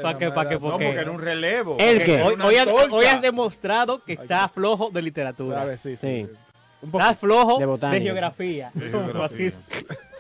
¿Para 0.03 0.19
qué? 0.19 0.31
¿Para 0.31 0.49
qué? 0.51 0.55
No, 0.57 0.61
Porque 0.61 0.85
porque 0.85 1.01
era 1.01 1.11
un 1.11 1.19
relevo. 1.21 1.77
¿El 1.81 2.05
qué? 2.05 2.17
Era 2.17 2.27
hoy, 2.47 2.57
has, 2.57 2.69
antorcha. 2.69 2.95
hoy 2.95 3.07
has 3.07 3.23
demostrado 3.23 4.05
que 4.05 4.13
está 4.13 4.49
flojo 4.49 4.91
de 4.93 5.01
literatura. 5.01 5.63
A 5.63 5.65
ver, 5.65 5.79
sí, 5.79 5.97
sí. 5.97 6.27
Sí. 6.27 6.31
Un 6.93 7.01
Estás 7.01 7.19
flojo 7.19 7.59
De 7.59 8.01
geografía. 8.01 8.71
De 8.75 8.91
geografía. 8.91 9.53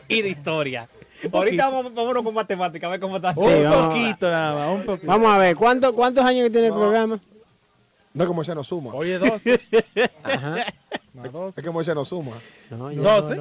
y 0.08 0.22
de 0.22 0.28
historia. 0.28 0.88
Ahorita 1.32 1.68
vamos, 1.68 1.94
vámonos 1.94 2.24
con 2.24 2.34
matemáticas, 2.34 2.86
a 2.86 2.90
ver 2.90 3.00
cómo 3.00 3.16
está. 3.16 3.34
Sí, 3.34 3.40
un 3.40 3.88
poquito 3.88 4.30
nada 4.30 4.54
más, 4.54 4.74
un 4.76 4.84
poquito. 4.84 5.06
Vamos 5.06 5.32
a 5.32 5.38
ver, 5.38 5.56
¿cuánto, 5.56 5.94
¿cuántos 5.94 6.24
años 6.24 6.44
que 6.44 6.50
tiene 6.50 6.66
el 6.68 6.72
programa? 6.72 7.18
No 8.14 8.22
es 8.24 8.28
que 8.30 8.34
Moisés 8.34 8.54
no 8.54 8.62
suma. 8.64 8.94
Oye, 8.94 9.18
12. 9.18 9.60
Ajá. 10.22 10.64
Más 11.14 11.32
12. 11.32 11.60
Es 11.60 11.64
que 11.64 11.70
Moisés 11.70 11.94
no 11.96 12.04
suma. 12.04 12.32
No, 12.70 12.90
yo- 12.92 13.02
12. 13.02 13.36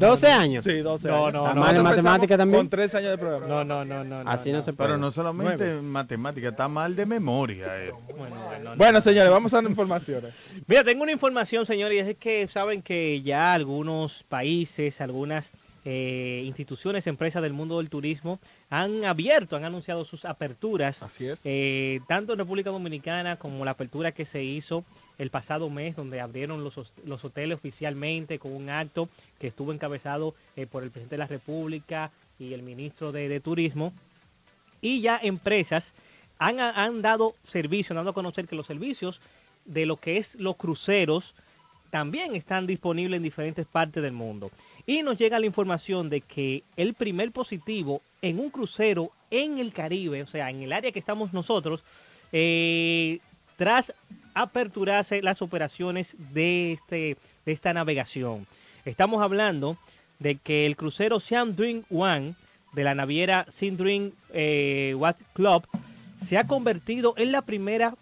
12 0.00 0.26
años. 0.28 0.64
Sí, 0.64 0.78
12 0.78 1.08
No, 1.08 1.26
años. 1.26 1.32
no, 1.34 1.42
¿Está 1.46 1.54
no. 1.54 1.60
mal 1.60 1.76
en 1.76 1.82
matemática 1.84 2.36
también? 2.36 2.60
Con 2.60 2.68
3 2.68 2.94
años 2.96 3.10
de 3.10 3.18
programa. 3.18 3.46
No, 3.46 3.64
no, 3.64 3.84
no, 3.84 4.04
no. 4.04 4.24
no, 4.24 4.30
Así 4.30 4.50
no, 4.52 4.60
se 4.62 4.72
puede. 4.72 4.88
Pero 4.88 4.98
no 4.98 5.10
solamente 5.12 5.56
Nueve. 5.64 5.78
en 5.78 5.88
matemática, 5.88 6.48
está 6.48 6.66
mal 6.68 6.94
de 6.96 7.06
memoria. 7.06 7.66
eh. 7.84 7.92
Bueno, 8.16 8.36
bueno, 8.44 8.70
no. 8.70 8.76
Bueno, 8.76 9.00
señores, 9.00 9.30
vamos 9.30 9.54
a 9.54 9.60
dar 9.62 9.70
informaciones. 9.70 10.34
Mira, 10.66 10.82
tengo 10.84 11.04
una 11.04 11.12
información, 11.12 11.64
señores, 11.64 12.06
y 12.06 12.10
es 12.10 12.16
que 12.16 12.46
saben 12.48 12.82
que 12.82 13.22
ya 13.22 13.52
algunos 13.52 14.24
países, 14.28 15.00
algunas 15.00 15.52
eh, 15.84 16.42
instituciones, 16.44 17.06
empresas 17.06 17.42
del 17.42 17.52
mundo 17.52 17.78
del 17.78 17.88
turismo 17.88 18.40
han 18.68 19.04
abierto, 19.04 19.56
han 19.56 19.64
anunciado 19.64 20.04
sus 20.04 20.24
aperturas, 20.24 21.02
Así 21.02 21.26
es. 21.26 21.40
eh, 21.44 22.00
tanto 22.08 22.32
en 22.32 22.40
República 22.40 22.70
Dominicana 22.70 23.36
como 23.36 23.64
la 23.64 23.70
apertura 23.72 24.12
que 24.12 24.24
se 24.24 24.42
hizo 24.42 24.84
el 25.18 25.30
pasado 25.30 25.70
mes, 25.70 25.96
donde 25.96 26.20
abrieron 26.20 26.62
los, 26.64 27.24
hoteles 27.24 27.56
oficialmente 27.58 28.38
con 28.38 28.52
un 28.52 28.70
acto 28.70 29.08
que 29.38 29.46
estuvo 29.46 29.72
encabezado 29.72 30.34
eh, 30.56 30.66
por 30.66 30.82
el 30.82 30.90
presidente 30.90 31.14
de 31.14 31.18
la 31.18 31.26
República 31.26 32.10
y 32.38 32.52
el 32.54 32.62
ministro 32.62 33.12
de, 33.12 33.28
de 33.28 33.40
Turismo. 33.40 33.92
Y 34.80 35.00
ya 35.00 35.18
empresas 35.22 35.92
han, 36.38 36.60
han 36.60 37.02
dado 37.02 37.34
servicio, 37.48 37.92
han 37.92 37.98
dado 37.98 38.10
a 38.10 38.14
conocer 38.14 38.46
que 38.46 38.56
los 38.56 38.66
servicios 38.66 39.20
de 39.64 39.86
lo 39.86 39.96
que 39.96 40.18
es 40.18 40.34
los 40.36 40.56
cruceros 40.56 41.34
también 41.90 42.34
están 42.34 42.66
disponibles 42.66 43.18
en 43.18 43.22
diferentes 43.22 43.66
partes 43.66 44.02
del 44.02 44.12
mundo. 44.12 44.50
Y 44.88 45.02
nos 45.02 45.18
llega 45.18 45.38
la 45.38 45.44
información 45.44 46.08
de 46.08 46.22
que 46.22 46.64
el 46.78 46.94
primer 46.94 47.30
positivo 47.30 48.00
en 48.22 48.40
un 48.40 48.48
crucero 48.48 49.12
en 49.30 49.58
el 49.58 49.74
Caribe, 49.74 50.22
o 50.22 50.26
sea, 50.26 50.48
en 50.48 50.62
el 50.62 50.72
área 50.72 50.90
que 50.90 50.98
estamos 50.98 51.34
nosotros, 51.34 51.82
eh, 52.32 53.18
tras 53.58 53.92
aperturarse 54.32 55.20
las 55.20 55.42
operaciones 55.42 56.16
de, 56.32 56.72
este, 56.72 57.18
de 57.44 57.52
esta 57.52 57.74
navegación. 57.74 58.46
Estamos 58.86 59.20
hablando 59.20 59.76
de 60.20 60.36
que 60.36 60.64
el 60.64 60.74
crucero 60.74 61.20
Siam 61.20 61.54
Dream 61.54 61.84
One 61.90 62.34
de 62.72 62.84
la 62.84 62.94
naviera 62.94 63.44
Sin 63.50 63.76
Dream 63.76 64.12
eh, 64.32 64.96
Yacht 64.98 65.20
Club 65.34 65.66
se 66.16 66.38
ha 66.38 66.46
convertido 66.46 67.12
en 67.18 67.32
la 67.32 67.42
primera 67.42 67.94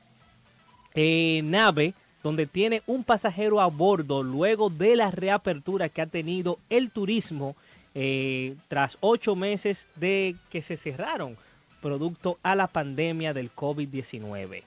eh, 0.95 1.41
nave 1.43 1.95
donde 2.27 2.47
tiene 2.47 2.83
un 2.89 3.05
pasajero 3.05 3.61
a 3.61 3.67
bordo 3.67 4.25
luego 4.25 4.69
de 4.69 4.97
la 4.97 5.13
reapertura 5.13 5.89
que 5.89 6.03
ha 6.03 6.07
tenido 6.07 6.59
el 6.71 6.91
turismo 6.91 7.55
eh, 7.95 8.57
tras 8.67 8.99
ocho 8.99 9.37
meses 9.37 9.87
de 9.95 10.35
que 10.51 10.61
se 10.61 10.77
cerraron 10.77 11.37
producto 11.81 12.37
a 12.43 12.57
la 12.57 12.67
pandemia 12.67 13.33
del 13.33 13.55
COVID-19. 13.55 14.65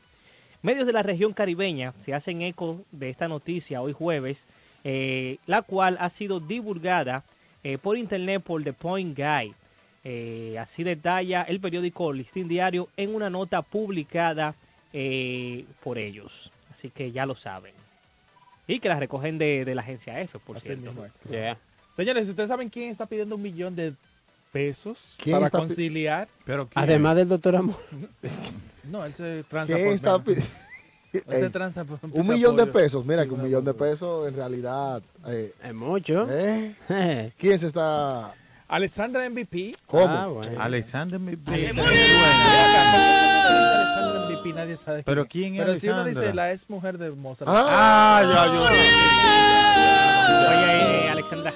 Medios 0.62 0.88
de 0.88 0.94
la 0.94 1.04
región 1.04 1.34
caribeña 1.34 1.94
se 2.00 2.14
hacen 2.14 2.44
eco 2.44 2.80
de 2.94 3.10
esta 3.10 3.28
noticia 3.28 3.82
hoy 3.82 3.92
jueves, 3.92 4.46
eh, 4.86 5.36
la 5.46 5.62
cual 5.62 5.98
ha 6.00 6.10
sido 6.10 6.40
divulgada 6.40 7.26
eh, 7.66 7.78
por 7.78 7.98
internet 7.98 8.42
por 8.42 8.64
The 8.64 8.72
Point 8.72 9.18
Guy. 9.18 9.54
Así 10.58 10.84
detalla 10.84 11.42
el 11.42 11.60
periódico 11.60 12.14
Listín 12.14 12.48
Diario 12.48 12.88
en 12.96 13.14
una 13.14 13.30
nota 13.30 13.62
publicada 13.62 14.56
por 15.84 15.98
ellos. 15.98 16.52
Así 16.80 16.90
que 16.90 17.12
ya 17.12 17.26
lo 17.26 17.36
saben. 17.36 17.74
Y 18.66 18.80
que 18.80 18.88
la 18.88 18.98
recogen 18.98 19.38
de, 19.38 19.66
de 19.66 19.76
la 19.76 19.82
agencia 19.82 20.18
F, 20.22 20.40
por 20.40 20.56
Así 20.56 20.68
cierto. 20.68 20.86
mismo 20.86 21.04
es. 21.04 21.12
Yeah. 21.30 21.58
Señores, 21.92 22.30
¿ustedes 22.30 22.48
saben 22.48 22.70
quién 22.70 22.90
está 22.90 23.06
pidiendo 23.06 23.36
un 23.36 23.42
millón 23.42 23.76
de 23.76 23.94
pesos 24.54 25.14
¿Quién 25.18 25.38
para 25.38 25.50
conciliar? 25.50 26.30
Pero 26.46 26.68
¿quién? 26.70 26.82
Además 26.82 27.18
del 27.18 27.28
doctor 27.28 27.56
Amor. 27.58 27.76
No, 28.86 29.06
él 29.06 29.14
se 29.14 29.44
transa 29.44 29.76
¿Quién 29.76 29.86
por 29.86 29.94
está 29.94 30.24
Ey, 31.14 31.50
transa 31.50 31.86
Un 32.12 32.28
millón 32.28 32.56
de 32.56 32.66
pesos. 32.66 33.06
Mira 33.06 33.26
que 33.26 33.32
un 33.32 33.44
millón 33.44 33.66
de 33.66 33.74
pesos 33.74 34.28
en 34.28 34.36
realidad. 34.36 35.02
eh, 35.28 35.54
Es 35.64 35.74
mucho. 35.74 36.26
¿eh? 36.30 36.76
¿Quién 37.38 37.60
se 37.60 37.68
está.? 37.68 38.34
Alexandra 38.68 39.28
MVP. 39.30 39.74
¿Cómo? 39.86 40.08
Ah, 40.08 40.28
bueno. 40.28 40.62
Alexandra 40.62 41.20
Nadie 44.54 44.78
sabe. 44.78 45.04
Pero 45.04 45.26
quién 45.28 45.54
¿quién 45.54 45.56
es 45.64 45.66
Pero 45.68 45.80
si 45.80 45.88
uno 45.88 45.98
Alexandra? 46.02 46.22
dice 46.28 46.36
la 46.36 46.52
ex 46.54 46.70
mujer 46.70 46.98
de 46.98 47.12
Mozart. 47.12 47.50
Ah, 47.52 48.20
Ah, 48.20 48.22
ya, 48.24 48.46
yo 48.46 48.62
Oye, 50.50 51.06
eh, 51.06 51.10
Alexandra 51.10 51.54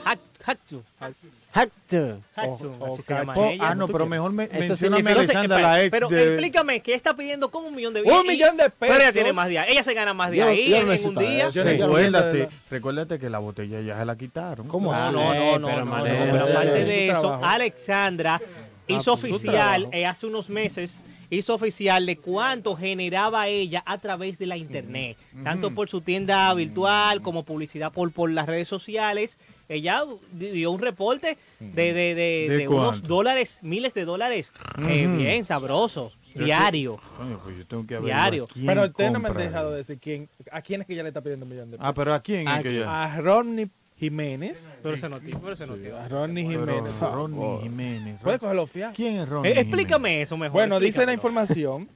se 3.06 3.14
llama 3.14 3.34
Oh, 3.36 3.50
ella. 3.50 3.70
ah, 3.70 3.76
no, 3.76 3.88
pero 3.88 4.06
mejor 4.06 4.32
me, 4.32 4.44
a 4.44 4.76
significa- 4.76 5.12
Alexandra, 5.12 5.60
la 5.62 5.84
ex 5.84 5.92
Pero 5.92 6.10
explícame, 6.10 6.82
¿qué 6.82 6.94
está 6.96 7.16
pidiendo 7.16 7.50
como 7.50 7.68
un 7.68 7.76
millón 7.76 7.94
de 7.94 8.02
Un 8.02 8.26
millón 8.28 8.58
de 8.58 8.70
Pero 8.70 8.94
ella 8.94 9.00
pesos. 9.00 9.14
tiene 9.14 9.34
más 9.34 9.50
días. 9.50 9.68
Ella 9.70 9.84
se 9.84 9.94
gana 9.94 10.14
más 10.14 10.32
de 10.32 10.42
ahí 10.44 10.74
en, 10.74 10.90
un 11.08 11.16
día. 11.16 11.50
Recuérdate, 11.54 12.50
recuérdate 12.72 13.20
que 13.20 13.30
la 13.30 13.40
botella 13.40 13.82
ya 13.82 13.98
se 13.98 14.06
la 14.06 14.16
quitaron. 14.16 14.68
¿Cómo 14.68 14.92
No, 14.92 14.98
así? 14.98 15.14
no, 15.14 15.60
no, 15.60 15.86
no, 15.86 16.04
pero 16.04 16.44
aparte 16.46 16.86
de 16.86 17.10
eso. 17.10 17.40
Alexandra 17.44 18.42
hizo 18.88 19.00
Ah, 19.00 19.04
su 19.04 19.12
oficial 19.14 19.84
trabajo. 19.84 19.90
eh, 19.94 20.06
hace 20.06 20.26
unos 20.26 20.50
meses 20.50 21.04
hizo 21.36 21.54
oficial 21.54 22.06
de 22.06 22.18
cuánto 22.18 22.76
generaba 22.76 23.48
ella 23.48 23.84
a 23.86 23.98
través 23.98 24.38
de 24.38 24.46
la 24.46 24.58
internet, 24.58 25.18
tanto 25.44 25.72
por 25.72 25.90
su 25.90 26.02
tienda 26.02 26.54
virtual 26.54 27.22
como 27.22 27.44
publicidad 27.44 27.92
por, 27.92 28.12
por 28.12 28.30
las 28.32 28.46
redes 28.46 28.68
sociales. 28.68 29.38
Ella 29.70 30.04
di- 30.34 30.50
dio 30.52 30.72
un 30.72 30.80
reporte 30.82 31.38
de, 31.60 31.94
de, 31.94 32.16
de- 32.16 32.46
¿De 32.50 32.58
de 32.58 32.68
unos 32.68 33.02
dólares, 33.04 33.60
miles 33.62 33.94
de 33.94 34.04
dólares, 34.06 34.52
eh, 34.90 35.08
bien 35.08 35.48
sabroso, 35.48 36.12
Yo 36.36 36.44
diario. 36.44 37.00
Coño, 37.18 37.40
pues 37.44 37.58
yo 37.58 37.66
tengo 37.66 37.88
que 37.88 37.96
averiguar 37.96 38.22
Diario. 38.32 38.48
quién 38.48 38.66
Pero 38.68 38.84
ustedes 38.84 39.12
no 39.14 39.20
me 39.20 39.28
han 39.30 39.34
compra. 39.34 39.50
dejado 39.50 39.72
de 39.72 39.78
decir 39.78 40.00
quién, 40.00 40.30
a 40.52 40.62
quién 40.62 40.82
es 40.82 40.88
que 40.88 40.94
ella 40.94 41.04
le 41.04 41.10
está 41.10 41.22
pidiendo 41.22 41.46
un 41.46 41.52
millón 41.52 41.72
de 41.72 41.78
pesos. 41.78 41.90
Ah, 41.90 41.94
pero 41.94 42.14
¿a 42.14 42.20
quién 42.20 42.48
es 42.48 42.62
que 42.62 42.80
ya? 42.80 43.04
A 43.04 43.22
Ronnie 43.22 43.70
Jiménez. 43.98 44.74
Pero 44.82 44.98
se 44.98 45.10
notó, 45.10 45.40
pero 45.42 45.56
se 45.56 45.68
notó. 45.68 45.98
A 45.98 46.08
Ronnie 46.08 46.44
Jiménez. 46.44 47.00
Ronnie. 47.00 47.60
Jiménez. 47.64 48.20
¿Puede 48.22 48.40
cogerlo 48.40 48.68
fiar? 48.68 48.94
¿Quién 48.94 49.18
es 49.18 49.30
Ronnie 49.30 49.52
Eh, 49.52 49.60
explícame 49.62 50.22
eso 50.22 50.38
mejor. 50.38 50.54
Bueno, 50.54 50.80
dice 50.80 51.06
la 51.06 51.14
información 51.14 51.88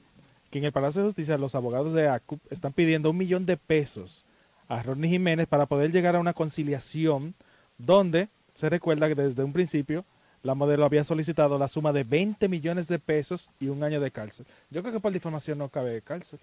que 0.49 0.59
en 0.59 0.65
el 0.65 0.71
Palacio 0.71 1.01
de 1.01 1.07
Justicia 1.07 1.37
los 1.37 1.55
abogados 1.55 1.93
de 1.93 2.07
ACUP 2.07 2.39
están 2.49 2.73
pidiendo 2.73 3.09
un 3.09 3.17
millón 3.17 3.45
de 3.45 3.57
pesos 3.57 4.25
a 4.67 4.81
Ronnie 4.81 5.09
Jiménez 5.09 5.47
para 5.47 5.65
poder 5.65 5.91
llegar 5.91 6.15
a 6.15 6.19
una 6.19 6.33
conciliación 6.33 7.33
donde 7.77 8.29
se 8.53 8.69
recuerda 8.69 9.07
que 9.07 9.15
desde 9.15 9.43
un 9.43 9.53
principio 9.53 10.05
la 10.43 10.55
modelo 10.55 10.85
había 10.85 11.03
solicitado 11.03 11.57
la 11.57 11.67
suma 11.67 11.91
de 11.91 12.03
20 12.03 12.47
millones 12.47 12.87
de 12.87 12.99
pesos 12.99 13.49
y 13.59 13.67
un 13.67 13.83
año 13.83 13.99
de 13.99 14.11
cárcel. 14.11 14.45
Yo 14.69 14.81
creo 14.81 14.93
que 14.93 14.99
por 14.99 15.11
difamación 15.11 15.57
no 15.57 15.69
cabe 15.69 16.01
cárcel. 16.01 16.39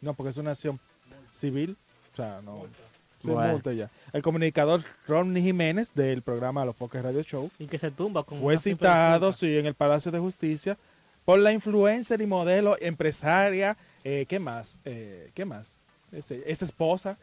No, 0.00 0.14
porque 0.14 0.30
es 0.30 0.36
una 0.36 0.52
acción 0.52 0.78
civil. 1.32 1.76
O 2.12 2.16
sea, 2.16 2.40
no. 2.44 2.66
Bueno. 3.22 3.52
multa 3.52 3.72
ya. 3.72 3.90
El 4.12 4.22
comunicador 4.22 4.84
Ronnie 5.06 5.42
Jiménez 5.42 5.92
del 5.94 6.22
programa 6.22 6.64
Los 6.64 6.76
Foques 6.76 7.02
Radio 7.02 7.22
Show 7.22 7.50
Y 7.58 7.66
que 7.66 7.78
se 7.78 7.90
tumba 7.90 8.22
con 8.22 8.40
fue 8.40 8.58
citado, 8.58 9.32
sí, 9.32 9.58
en 9.58 9.66
el 9.66 9.74
Palacio 9.74 10.12
de 10.12 10.18
Justicia 10.18 10.76
por 11.24 11.38
la 11.38 11.52
influencer 11.52 12.22
y 12.22 12.26
modelo 12.26 12.76
empresaria, 12.80 13.76
eh, 14.02 14.24
¿qué 14.26 14.38
más? 14.38 14.78
Eh, 14.86 15.30
¿Qué 15.34 15.44
más? 15.44 15.78
Es, 16.10 16.30
esposa, 16.30 17.18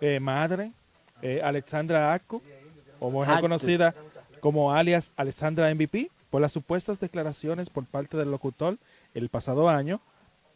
eh, 0.00 0.20
madre, 0.20 0.70
eh, 1.20 1.40
Alexandra 1.42 2.12
Acu, 2.12 2.40
o 3.00 3.08
mejor 3.08 3.30
Actu. 3.30 3.40
conocida 3.40 3.92
como 4.38 4.72
alias 4.72 5.10
Alessandra 5.16 5.74
MVP, 5.74 6.12
por 6.30 6.42
las 6.42 6.52
supuestas 6.52 7.00
declaraciones 7.00 7.70
por 7.70 7.86
parte 7.86 8.16
del 8.16 8.30
locutor 8.30 8.76
el 9.14 9.28
pasado 9.28 9.68
año 9.68 10.00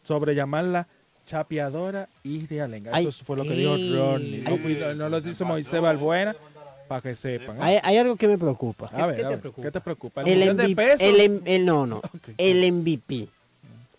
sobre 0.03 0.33
llamarla 0.33 0.87
chapeadora 1.29 2.09
y 2.23 2.45
realenga. 2.47 2.91
Ay, 2.93 3.05
Eso 3.05 3.23
fue 3.23 3.37
lo 3.37 3.43
que 3.43 3.51
dijo. 3.51 3.71
Ronnie. 3.77 4.39
No, 4.41 4.57
fui- 4.57 4.75
no- 4.75 4.93
no 4.95 5.09
lo 5.09 5.21
dice 5.21 5.43
Moisés 5.45 5.79
Balbuena, 5.79 6.35
para 6.87 7.01
que 7.01 7.15
sepan. 7.15 7.57
¿eh? 7.57 7.59
Hay, 7.61 7.79
hay 7.83 7.97
algo 7.97 8.15
que 8.15 8.27
me 8.27 8.37
preocupa. 8.37 8.89
A 8.91 9.05
ver, 9.05 9.23
a 9.25 9.29
ver, 9.29 9.41
¿qué 9.61 9.71
te 9.71 9.79
preocupa? 9.79 10.23
El, 10.23 10.39
de 10.39 10.53
MVP 10.65 10.95
el, 10.99 11.41
el- 11.45 11.65
no, 11.65 11.85
no. 11.85 12.01
El 12.37 12.71
MVP. 12.73 13.27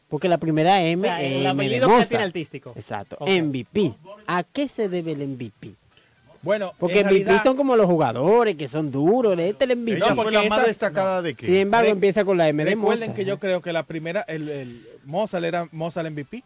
Porque 0.08 0.28
la 0.28 0.38
primera 0.38 0.82
M 0.82 1.00
O 1.06 1.10
sea, 1.10 1.22
el 1.22 1.26
es 1.26 1.32
M 1.36 1.42
de 1.44 1.48
apellido 1.86 2.08
que 2.08 2.16
artístico. 2.16 2.72
Exacto. 2.74 3.16
MVP. 3.24 3.94
¿A 4.26 4.42
qué 4.42 4.66
se 4.66 4.88
debe 4.88 5.12
el 5.12 5.20
MVP? 5.28 5.70
Bueno, 6.42 6.72
Porque 6.78 7.00
en 7.00 7.06
MVP 7.06 7.24
realidad- 7.26 7.42
son 7.44 7.56
como 7.56 7.76
los 7.76 7.86
jugadores 7.86 8.56
que 8.56 8.66
son 8.66 8.90
duros. 8.90 9.38
Este 9.38 9.64
es 9.64 9.70
el 9.70 9.76
MVP. 9.76 10.00
Fue 10.00 10.16
porque 10.16 10.32
la 10.32 10.42
esa- 10.44 10.56
más 10.56 10.66
destacada 10.66 11.22
de 11.22 11.34
qué? 11.34 11.46
Sin 11.46 11.54
embargo, 11.56 11.84
Re- 11.84 11.90
empieza 11.92 12.24
con 12.24 12.36
la 12.38 12.48
M 12.48 12.64
de 12.64 12.70
Recuerden 12.70 13.00
Mozart. 13.10 13.16
que 13.16 13.24
yo 13.24 13.38
creo 13.38 13.62
que 13.62 13.72
la 13.72 13.84
primera, 13.84 14.22
el, 14.22 14.48
el 14.48 14.88
Mozart 15.04 15.44
era 15.44 15.68
Mozart 15.70 16.08
MVP. 16.10 16.42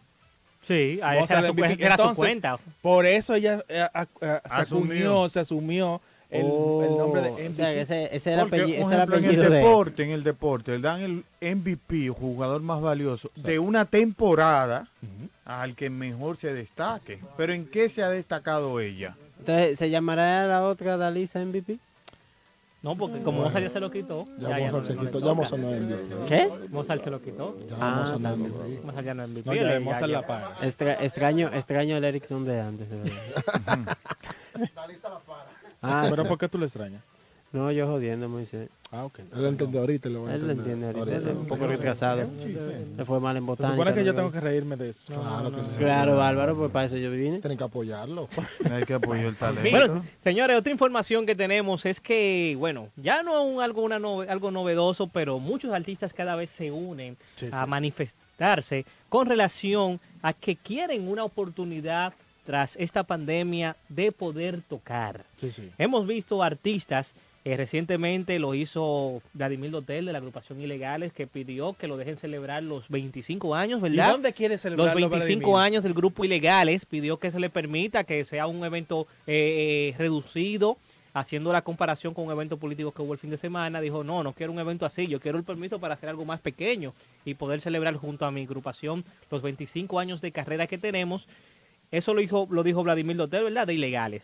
Sí, 0.65 0.99
a 1.03 1.17
esa 1.19 1.39
era 1.39 1.49
su- 1.51 1.63
era 1.63 1.69
su 1.75 1.83
Entonces, 1.83 2.15
cuenta. 2.17 2.59
Por 2.81 3.05
eso 3.05 3.35
ella 3.35 3.63
eh, 3.69 3.79
a- 3.81 4.01
a- 4.01 4.05
se 4.19 4.25
Asumió. 4.61 4.61
asumió, 5.21 5.29
se 5.29 5.39
asumió 5.41 6.01
el, 6.31 6.41
el 6.41 6.97
nombre 6.97 7.21
de 7.21 7.29
Oh, 7.29 7.33
MVP. 7.33 7.49
o 7.49 7.53
sea, 7.53 7.71
ese- 7.73 8.09
ese 8.15 8.33
era 8.33 8.41
Porque, 8.43 8.61
apellido- 8.61 8.77
era 8.87 8.95
ejemplo, 9.03 9.17
en 9.17 9.25
el 9.25 9.35
de 9.35 9.49
deporte, 9.49 10.03
en 10.03 10.09
el 10.09 10.23
deporte, 10.23 10.71
le 10.71 10.79
dan 10.79 11.01
el 11.01 11.23
MVP, 11.41 12.09
jugador 12.09 12.61
más 12.61 12.81
valioso, 12.81 13.29
de 13.35 13.59
una 13.59 13.85
temporada 13.85 14.87
al 15.45 15.75
que 15.75 15.89
mejor 15.91 16.37
se 16.37 16.51
destaque. 16.53 17.19
Pero 17.37 17.53
¿en 17.53 17.65
qué 17.67 17.87
se 17.89 18.01
ha 18.03 18.09
destacado 18.09 18.79
ella? 18.79 19.15
Entonces, 19.39 19.77
¿se 19.77 19.89
llamará 19.91 20.47
la 20.47 20.63
otra 20.63 20.97
Dalisa 20.97 21.39
MVP? 21.39 21.77
No, 22.85 22.95
porque 22.95 23.19
como 23.23 23.41
Mozart 23.41 23.63
ya 23.65 23.69
se 23.71 23.79
lo 23.79 23.89
quitó. 23.89 24.25
Ya 24.37 24.49
ya, 24.49 24.59
ya 24.59 24.65
Mozart 24.67 24.85
se 24.85 24.93
no 24.93 25.01
le 25.01 25.07
quitó, 25.09 25.19
ya. 25.25 25.33
Mozart 25.33 25.61
no 25.61 25.69
es 25.73 25.81
MVP. 25.81 26.27
¿Qué? 26.27 26.49
Mozart 26.69 27.03
se 27.03 27.09
lo 27.09 27.19
quitó. 27.21 27.57
Ya 27.67 27.75
Ah, 27.81 27.95
Mozart 28.01 28.19
no 28.21 28.29
es. 28.29 28.37
MVP. 28.37 28.79
Mozart 28.85 29.05
ya 29.05 29.13
no 29.15 29.23
es 29.23 29.29
MVP. 29.29 29.49
No, 29.49 29.55
ya 29.55 29.63
le- 29.63 29.79
Mozart 29.79 30.01
ya- 30.01 30.07
la 30.21 30.27
paga. 30.27 30.51
Extra- 30.61 31.03
extraño, 31.03 31.49
extraño 31.51 31.97
el 31.97 32.03
Ericsson 32.03 32.45
de 32.45 32.61
antes. 32.61 32.87
de 32.89 32.97
verdad. 32.99 33.97
ah, 35.81 36.05
Pero 36.09 36.23
sí. 36.23 36.29
¿por 36.29 36.37
qué 36.37 36.47
tú 36.47 36.57
lo 36.59 36.65
extrañas? 36.65 37.01
No, 37.55 37.71
yo 37.71 37.87
jodiendo, 37.87 38.27
Moisés. 38.27 38.69
Ah, 38.91 39.03
ok. 39.05 39.19
Él 39.19 39.41
lo 39.41 39.47
entiende 39.47 39.79
ahorita. 39.79 40.09
Lo 40.09 40.23
va 40.23 40.29
a 40.29 40.35
Él 40.35 40.45
lo 40.45 40.51
entiende 40.53 40.85
ahorita. 40.87 41.15
Él 41.17 41.27
es 41.27 41.35
un 41.35 41.47
poco 41.47 41.67
retrasado. 41.67 42.27
Le 42.97 43.05
fue 43.05 43.19
mal 43.19 43.35
en 43.35 43.43
Se 43.43 43.47
botánica. 43.47 43.75
supone 43.75 43.93
que 43.93 44.05
yo 44.05 44.13
tengo 44.15 44.31
que 44.31 44.39
reírme 44.39 44.75
de 44.77 44.89
eso. 44.89 45.01
Claro 45.07 45.51
que 45.55 45.63
sí. 45.63 45.77
Claro, 45.77 46.15
Bárbaro, 46.17 46.55
pues 46.55 46.71
para 46.71 46.85
eso 46.85 46.97
yo 46.97 47.09
vine. 47.11 47.39
Tienen 47.39 47.57
que 47.57 47.63
apoyarlo. 47.63 48.27
Hay 48.71 48.83
que 48.83 48.93
apoyar 48.93 49.25
el 49.25 49.35
talento. 49.35 49.69
Bueno, 49.69 50.05
señores, 50.23 50.57
otra 50.57 50.71
información 50.71 51.25
que 51.25 51.35
tenemos 51.35 51.85
es 51.85 51.99
que, 51.99 52.55
bueno, 52.59 52.89
ya 52.95 53.23
no 53.23 53.43
un, 53.43 53.61
algo, 53.61 53.81
una 53.81 53.99
nove- 53.99 54.29
algo 54.29 54.51
novedoso, 54.51 55.07
pero 55.07 55.39
muchos 55.39 55.73
artistas 55.73 56.13
cada 56.13 56.35
vez 56.35 56.49
se 56.55 56.71
unen 56.71 57.17
Sí, 57.35 57.47
a 57.51 57.63
sí. 57.63 57.69
manifestarse 57.69 58.85
con 59.09 59.27
relación 59.27 59.99
a 60.21 60.33
que 60.33 60.55
quieren 60.55 61.07
una 61.07 61.23
oportunidad 61.23 62.13
tras 62.45 62.75
esta 62.77 63.03
pandemia 63.03 63.75
de 63.89 64.11
poder 64.11 64.61
tocar. 64.61 65.25
Sí, 65.39 65.51
sí. 65.51 65.69
Hemos 65.77 66.07
visto 66.07 66.43
artistas, 66.43 67.13
eh, 67.43 67.57
recientemente 67.57 68.39
lo 68.39 68.53
hizo 68.55 69.21
Vladimir 69.33 69.71
Dotel 69.71 70.05
de 70.05 70.11
la 70.11 70.19
agrupación 70.19 70.61
Ilegales, 70.61 71.11
que 71.11 71.27
pidió 71.27 71.73
que 71.73 71.87
lo 71.87 71.97
dejen 71.97 72.17
celebrar 72.17 72.63
los 72.63 72.87
25 72.89 73.53
años, 73.55 73.79
¿Y 73.79 73.83
¿verdad? 73.83 74.11
dónde 74.11 74.33
quiere 74.33 74.55
Los 74.55 74.61
celebrarlo 74.61 75.09
25 75.09 75.51
Vladimir? 75.51 75.65
años 75.65 75.83
del 75.83 75.93
grupo 75.93 76.23
Ilegales 76.23 76.85
pidió 76.85 77.17
que 77.17 77.31
se 77.31 77.39
le 77.39 77.49
permita 77.49 78.03
que 78.03 78.25
sea 78.25 78.47
un 78.47 78.63
evento 78.63 79.07
eh, 79.27 79.91
eh, 79.93 79.95
reducido, 79.97 80.77
haciendo 81.13 81.53
la 81.53 81.61
comparación 81.61 82.13
con 82.13 82.25
un 82.25 82.31
evento 82.31 82.57
político 82.57 82.91
que 82.91 83.01
hubo 83.01 83.13
el 83.13 83.19
fin 83.19 83.29
de 83.29 83.37
semana. 83.37 83.79
Dijo, 83.79 84.03
no, 84.03 84.21
no 84.21 84.33
quiero 84.33 84.51
un 84.51 84.59
evento 84.59 84.85
así, 84.85 85.07
yo 85.07 85.19
quiero 85.21 85.37
el 85.37 85.43
permiso 85.45 85.79
para 85.79 85.93
hacer 85.93 86.09
algo 86.09 86.25
más 86.25 86.41
pequeño 86.41 86.93
y 87.23 87.35
poder 87.35 87.61
celebrar 87.61 87.95
junto 87.95 88.25
a 88.25 88.31
mi 88.31 88.43
agrupación 88.43 89.05
los 89.31 89.41
25 89.41 89.97
años 89.99 90.19
de 90.19 90.31
carrera 90.31 90.67
que 90.67 90.77
tenemos. 90.77 91.25
Eso 91.91 92.13
lo 92.13 92.21
dijo, 92.21 92.47
lo 92.49 92.63
dijo 92.63 92.83
Vladimir 92.83 93.15
Dotel, 93.17 93.43
¿verdad? 93.45 93.67
De 93.67 93.73
Ilegales. 93.73 94.21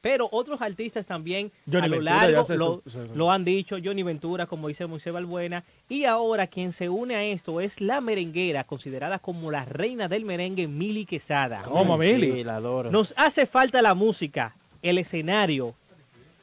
Pero 0.00 0.30
otros 0.32 0.62
artistas 0.62 1.06
también 1.06 1.52
Johnny 1.70 1.84
a 1.84 1.88
lo 1.88 1.96
Ventura 1.98 2.14
largo 2.26 2.44
se- 2.44 2.56
lo, 2.56 2.82
se- 2.86 2.90
se- 3.08 3.14
lo 3.14 3.30
han 3.30 3.44
dicho, 3.44 3.76
Johnny 3.84 4.02
Ventura, 4.02 4.46
como 4.46 4.68
dice 4.68 4.86
Moisés 4.86 5.12
Balbuena, 5.12 5.62
y 5.90 6.04
ahora 6.04 6.46
quien 6.46 6.72
se 6.72 6.88
une 6.88 7.16
a 7.16 7.22
esto 7.24 7.60
es 7.60 7.82
la 7.82 8.00
merenguera, 8.00 8.64
considerada 8.64 9.18
como 9.18 9.50
la 9.50 9.66
reina 9.66 10.08
del 10.08 10.24
merengue, 10.24 10.68
Mili 10.68 11.04
Quesada. 11.04 11.60
¿Cómo, 11.64 11.98
Mili? 11.98 12.32
Sí, 12.32 12.44
la 12.44 12.56
adoro. 12.56 12.90
Nos 12.90 13.12
hace 13.18 13.44
falta 13.44 13.82
la 13.82 13.92
música, 13.92 14.54
el 14.80 14.96
escenario, 14.96 15.74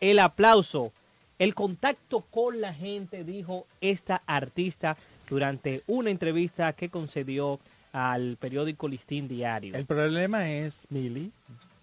el 0.01 0.19
aplauso, 0.19 0.91
el 1.39 1.55
contacto 1.55 2.21
con 2.29 2.61
la 2.61 2.75
gente, 2.75 3.23
dijo 3.23 3.65
esta 3.81 4.21
artista 4.27 4.97
durante 5.27 5.81
una 5.87 6.11
entrevista 6.11 6.73
que 6.73 6.89
concedió 6.89 7.59
al 7.97 8.37
periódico 8.39 8.87
Listín 8.87 9.27
Diario. 9.27 9.75
El 9.75 9.85
problema 9.85 10.49
es, 10.51 10.87
Mili, 10.89 11.31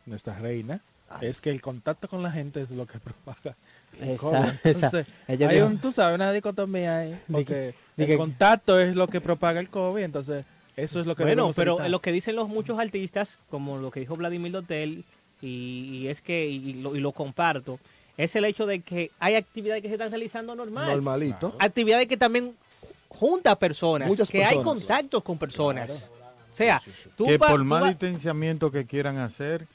nuestra 0.07 0.39
reina, 0.39 0.81
es 1.21 1.41
que 1.41 1.51
el 1.51 1.61
contacto 1.61 2.09
con 2.09 2.23
la 2.23 2.31
gente 2.31 2.61
es 2.61 2.71
lo 2.71 2.87
que 2.87 2.99
propaga. 3.01 3.57
el 4.01 4.11
Esa- 4.11 4.21
COVID. 4.21 4.49
esa- 4.65 4.87
Entonces, 4.87 5.07
ella 5.29 5.49
hay 5.49 5.57
dijo- 5.57 5.67
un, 5.67 5.79
tú 5.79 5.93
sabes, 5.93 6.15
una 6.17 6.33
dicotomía 6.33 6.99
ahí, 6.99 7.19
porque 7.31 7.75
el 7.97 8.17
contacto 8.17 8.79
es 8.81 8.97
lo 8.97 9.07
que 9.09 9.21
propaga 9.21 9.61
el 9.61 9.69
COVID, 9.69 10.03
entonces 10.03 10.45
eso 10.77 11.01
es 11.01 11.07
lo 11.07 11.15
que 11.15 11.23
Bueno, 11.25 11.51
pero 11.55 11.73
evitar. 11.75 11.91
lo 11.91 12.01
que 12.01 12.11
dicen 12.13 12.35
los 12.37 12.49
muchos 12.49 12.79
artistas, 12.79 13.39
como 13.51 13.79
lo 13.79 13.91
que 13.91 14.01
dijo 14.01 14.17
Vladimir 14.17 14.51
Dotel, 14.53 15.05
y, 15.43 15.47
y 16.03 16.09
es 16.09 16.21
que, 16.21 16.47
y 16.49 16.75
lo, 16.75 16.97
y 16.97 17.01
lo 17.01 17.13
comparto, 17.13 17.79
es 18.17 18.35
el 18.37 18.45
hecho 18.45 18.67
de 18.67 18.81
que 18.81 19.11
hay 19.21 19.35
actividades 19.37 19.83
que 19.83 19.89
se 19.89 19.95
están 19.95 20.11
realizando 20.11 20.55
normal. 20.55 20.89
Normalito. 20.91 21.55
Actividades 21.59 22.07
que 22.09 22.17
también 22.17 22.55
junta 23.19 23.57
personas, 23.59 24.09
Muchas 24.09 24.29
que 24.29 24.45
hay 24.45 24.61
contactos 24.63 25.23
con 25.23 25.39
personas. 25.39 26.11
O 26.53 26.57
sea, 26.57 26.81
tú 27.17 27.27
que 27.27 27.37
va- 27.39 27.49
por 27.49 27.59
tú 27.61 27.65
más 27.65 27.83
va- 27.83 27.89
distanciamiento 27.89 28.71
que 28.71 28.85
quieran 28.87 29.19
hacer, 29.19 29.67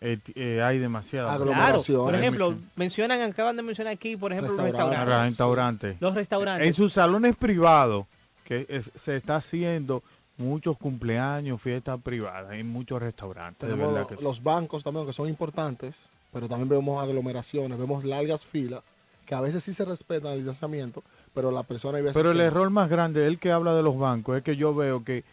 eh, 0.00 0.18
eh, 0.34 0.60
hay 0.62 0.78
demasiada 0.78 1.36
Claro, 1.38 1.80
por 1.86 2.14
ejemplo, 2.14 2.54
mencionan, 2.76 3.20
acaban 3.22 3.56
de 3.56 3.62
mencionar 3.62 3.94
aquí, 3.94 4.16
por 4.16 4.32
ejemplo, 4.32 4.54
los 4.54 4.62
restaurantes. 4.64 5.96
Los 6.00 6.14
restaurantes. 6.14 6.66
En 6.68 6.74
sus 6.74 6.92
salones 6.92 7.34
privados, 7.36 8.04
que 8.44 8.66
es- 8.68 8.90
se 8.94 9.16
está 9.16 9.36
haciendo 9.36 10.02
muchos 10.36 10.76
cumpleaños, 10.78 11.60
fiestas 11.60 11.98
privadas, 12.00 12.52
en 12.52 12.68
muchos 12.68 13.00
restaurantes. 13.02 13.68
de 13.68 13.74
Tenemos 13.74 13.92
verdad 13.94 14.08
que 14.08 14.16
sí. 14.16 14.22
los 14.22 14.42
bancos 14.42 14.84
también, 14.84 15.06
que 15.06 15.12
son 15.12 15.28
importantes, 15.28 16.08
pero 16.32 16.46
también 16.48 16.68
vemos 16.68 17.02
aglomeraciones, 17.02 17.76
vemos 17.78 18.04
largas 18.04 18.44
filas, 18.46 18.84
que 19.26 19.34
a 19.34 19.40
veces 19.40 19.64
sí 19.64 19.72
se 19.72 19.84
respetan 19.84 20.32
el 20.32 20.38
distanciamiento, 20.38 21.02
pero 21.32 21.50
la 21.50 21.62
persona 21.62 21.98
Pero 22.12 22.30
el 22.32 22.38
que 22.38 22.42
error 22.44 22.70
más 22.70 22.88
grande, 22.88 23.26
el 23.26 23.38
que 23.38 23.50
habla 23.52 23.74
de 23.74 23.82
los 23.82 23.98
bancos, 23.98 24.36
es 24.36 24.42
que 24.42 24.56
yo 24.56 24.74
veo 24.74 25.04
que 25.04 25.24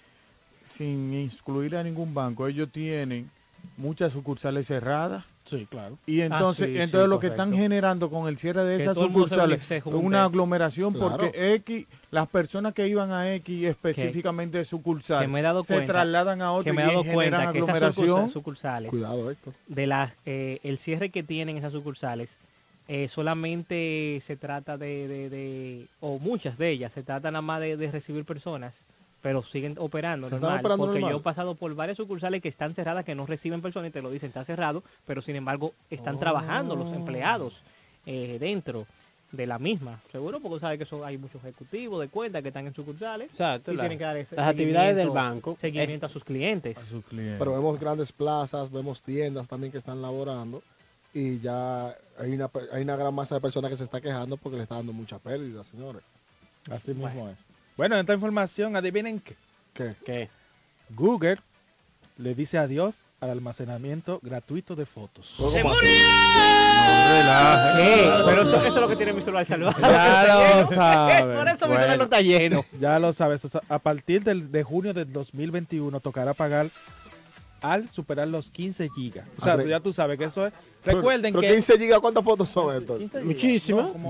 sin 0.64 1.14
excluir 1.14 1.76
a 1.76 1.84
ningún 1.84 2.14
banco, 2.14 2.48
ellos 2.48 2.70
tienen 2.72 3.30
muchas 3.78 4.14
sucursales 4.14 4.68
cerradas. 4.68 5.24
Sí, 5.48 5.68
claro. 5.70 6.00
Y 6.08 6.22
entonces, 6.22 6.64
Ah, 6.64 6.72
sí, 6.72 6.78
entonces 6.78 7.02
sí, 7.04 7.08
lo 7.10 7.20
que 7.20 7.28
están 7.28 7.54
generando 7.54 8.10
con 8.10 8.28
el 8.28 8.40
cierre 8.40 8.64
de 8.66 8.78
Que 8.78 8.84
esas 8.84 8.98
sucursales 8.98 9.70
es 9.70 9.86
una 9.86 10.24
aglomeración 10.24 10.92
Claro. 10.94 11.18
porque 11.18 11.54
X, 11.56 11.86
las 12.10 12.28
personas 12.28 12.74
que 12.74 12.88
iban 12.88 13.12
a 13.12 13.32
X 13.36 13.66
específicamente 13.66 14.58
de 14.58 14.66
sucursal 14.66 15.22
que 15.24 15.28
me 15.32 15.42
he 15.42 15.44
dado 15.44 15.64
se 15.64 15.76
cuenta, 15.76 15.94
trasladan 15.94 16.42
a 16.42 16.52
otro 16.52 16.64
que 16.64 16.74
me 16.74 16.84
he 16.84 17.00
y 17.00 17.04
generan 17.04 17.52
que 17.54 17.60
esas 17.60 17.70
aglomeración. 17.70 18.08
sucursales, 18.32 18.34
sucursales 18.34 18.90
Cuidado, 18.90 19.30
Héctor. 19.30 19.54
de 19.68 19.86
las 19.88 20.14
eh, 20.26 20.60
el 20.64 20.80
cierre 20.80 21.12
que 21.12 21.22
tienen 21.22 21.58
esas 21.58 21.74
sucursales 21.74 22.40
eh, 22.88 23.08
solamente 23.08 24.22
se 24.26 24.36
trata 24.38 24.78
de, 24.78 25.08
de- 25.08 25.30
de- 25.30 25.88
o 26.02 26.20
muchas 26.20 26.58
de 26.58 26.70
ellas 26.70 26.94
se 26.94 27.04
trata 27.04 27.32
nada 27.32 27.42
más 27.42 27.60
de, 27.62 27.78
de 27.78 27.92
recibir 27.92 28.26
personas 28.26 28.76
pero 29.22 29.42
siguen 29.42 29.76
operando 29.80 30.30
normal 30.30 30.60
operando 30.60 30.78
porque 30.86 31.00
normal. 31.00 31.12
yo 31.14 31.18
he 31.18 31.24
pasado 31.24 31.56
por 31.56 31.74
varias 31.74 31.98
sucursales 31.98 32.42
que 32.44 32.48
están 32.50 32.76
cerradas 32.76 33.04
que 33.04 33.16
no 33.16 33.26
reciben 33.26 33.62
personas 33.62 33.90
y 33.90 33.92
te 33.92 34.02
lo 34.04 34.12
dicen 34.12 34.28
está 34.28 34.46
cerrado 34.46 34.84
pero 35.08 35.22
sin 35.24 35.36
embargo 35.36 35.74
están 35.90 36.20
trabajando 36.20 36.76
los 36.76 36.94
empleados 36.94 37.62
eh, 38.06 38.38
dentro 38.40 38.86
de 39.32 39.48
la 39.48 39.58
misma 39.58 40.00
seguro 40.12 40.40
porque 40.40 40.60
sabe 40.60 40.78
que 40.78 40.86
son, 40.86 41.04
hay 41.04 41.18
muchos 41.18 41.44
ejecutivos 41.44 42.00
de 42.02 42.08
cuenta 42.10 42.44
que 42.44 42.50
están 42.50 42.68
en 42.68 42.76
sucursales 42.76 43.32
Exacto, 43.32 43.72
y 43.72 43.76
la- 43.76 43.82
tienen 43.84 43.98
que 43.98 44.04
dar 44.04 44.16
ese 44.18 44.36
las 44.36 44.48
actividades 44.48 44.96
del 44.96 45.08
seguimiento- 45.08 45.14
banco. 45.14 45.58
seguimiento 45.60 46.06
a 46.06 46.10
sus 46.10 46.24
clientes 46.24 46.78
Pero 47.10 47.52
vemos 47.54 47.80
grandes 47.80 48.12
plazas, 48.12 48.72
vemos 48.72 49.02
tiendas 49.02 49.48
también 49.48 49.72
que 49.72 49.80
están 49.80 50.04
laborando 50.04 50.62
y 51.16 51.40
ya 51.40 51.96
hay 52.20 52.34
una, 52.34 52.50
hay 52.74 52.82
una 52.84 52.96
gran 52.98 53.16
masa 53.16 53.36
de 53.36 53.42
personas 53.42 53.72
que 53.72 53.78
se 53.78 53.86
está 53.86 54.02
quejando 54.02 54.36
porque 54.36 54.58
le 54.58 54.64
está 54.64 54.76
dando 54.76 54.92
mucha 54.92 55.18
pérdida, 55.18 55.64
señores. 55.64 56.04
Así 56.70 56.94
mismo 56.94 57.30
es. 57.30 57.40
Bueno, 57.78 57.96
en 57.96 58.02
esta 58.02 58.14
información, 58.14 58.76
adivinen 58.76 59.22
qué. 59.22 59.36
¿Qué? 59.74 59.96
¿Qué? 60.06 60.30
Google 60.90 61.38
le 62.18 62.36
dice 62.36 62.58
adiós 62.58 63.08
al 63.22 63.30
almacenamiento 63.30 64.20
gratuito 64.24 64.76
de 64.76 64.86
fotos. 64.86 65.34
¡Se 65.38 65.64
murió! 65.64 65.80
¿Qué? 67.78 68.12
Pero 68.26 68.42
eso, 68.42 68.58
eso 68.58 68.68
es 68.68 68.76
lo 68.76 68.88
que 68.90 68.96
tiene 68.98 69.14
mi 69.14 69.22
celular 69.22 69.46
salvado. 69.46 69.76
Ya 69.82 70.60
lo 70.60 70.66
Por 70.66 70.76
sabes. 70.76 71.56
eso 71.56 71.68
mi 71.68 71.76
celular 71.76 71.98
no 71.98 72.04
está 72.04 72.22
lleno. 72.22 72.66
Ya 72.80 73.00
lo 73.00 73.14
sabes. 73.14 73.46
o 73.46 73.50
sea, 73.50 73.62
a 73.70 73.80
partir 73.80 74.22
del, 74.24 74.52
de 74.52 74.64
junio 74.64 74.94
del 74.94 75.12
2021 75.12 76.00
tocará 76.02 76.34
pagar 76.34 76.68
al 77.62 77.90
superar 77.90 78.28
los 78.28 78.52
15 78.52 78.90
gigas. 78.90 79.28
O 79.38 79.42
sea, 79.42 79.54
Arre- 79.56 79.68
ya 79.70 79.80
tú 79.80 79.92
sabes 79.94 80.18
que 80.18 80.26
eso 80.26 80.46
es. 80.46 80.54
Pero- 80.84 80.98
Recuerden 80.98 81.34
pero 81.34 81.42
que 81.42 81.54
15 81.54 81.78
gigas, 81.80 82.00
¿cuántas 82.00 82.24
fotos 82.24 82.50
son 82.50 82.76
estos? 82.76 83.02
Muchísimas. 83.24 83.96
No, 83.98 84.10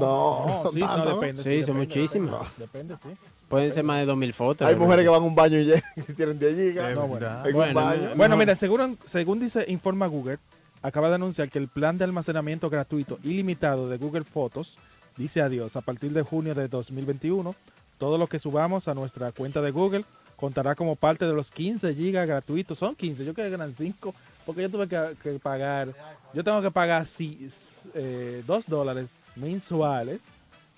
No, 0.63 0.71
sí, 0.71 0.79
no, 0.79 1.05
depende. 1.15 1.41
Sí, 1.43 1.49
son 1.49 1.59
depende, 1.59 1.73
muchísimas. 1.73 2.57
Depende, 2.57 2.95
sí. 2.97 3.09
Pueden 3.47 3.71
ser 3.71 3.83
más 3.83 4.05
de 4.05 4.11
2.000 4.11 4.33
fotos. 4.33 4.67
Hay 4.67 4.73
¿verdad? 4.73 4.85
mujeres 4.85 5.05
que 5.05 5.09
van 5.09 5.21
a 5.21 5.25
un 5.25 5.35
baño 5.35 5.59
y 5.59 5.71
tienen 6.17 6.39
10 6.39 6.55
gigas. 6.55 6.91
Es 6.91 6.97
No, 6.97 7.07
verdad. 7.07 7.47
En 7.47 7.53
un 7.55 7.59
Bueno, 7.61 7.73
baño. 7.81 8.09
Bueno, 8.15 8.37
mira, 8.37 8.55
según, 8.55 8.97
según 9.05 9.39
dice 9.39 9.65
Informa 9.69 10.07
Google, 10.07 10.39
acaba 10.81 11.09
de 11.09 11.15
anunciar 11.15 11.49
que 11.49 11.59
el 11.59 11.67
plan 11.67 11.97
de 11.97 12.03
almacenamiento 12.03 12.69
gratuito 12.69 13.19
ilimitado 13.23 13.87
de 13.87 13.97
Google 13.97 14.23
Fotos 14.23 14.77
dice 15.15 15.41
adiós 15.41 15.75
a 15.75 15.81
partir 15.81 16.11
de 16.11 16.23
junio 16.23 16.55
de 16.55 16.67
2021. 16.67 17.55
Todo 17.97 18.17
lo 18.17 18.27
que 18.27 18.39
subamos 18.39 18.87
a 18.89 18.93
nuestra 18.93 19.31
cuenta 19.31 19.61
de 19.61 19.71
Google 19.71 20.03
contará 20.35 20.75
como 20.75 20.95
parte 20.95 21.25
de 21.25 21.33
los 21.33 21.51
15 21.51 21.93
gigas 21.95 22.27
gratuitos. 22.27 22.77
Son 22.77 22.95
15, 22.95 23.23
yo 23.25 23.33
creo 23.33 23.47
que 23.49 23.53
eran 23.55 23.73
5, 23.73 24.13
porque 24.45 24.61
yo 24.63 24.69
tuve 24.69 24.87
que, 24.87 24.99
que 25.23 25.39
pagar, 25.39 25.89
yo 26.33 26.43
tengo 26.43 26.61
que 26.61 26.71
pagar 26.71 27.05
si, 27.05 27.37
s- 27.45 27.89
eh, 27.93 28.43
2 28.45 28.65
dólares 28.67 29.15
mensuales 29.35 30.19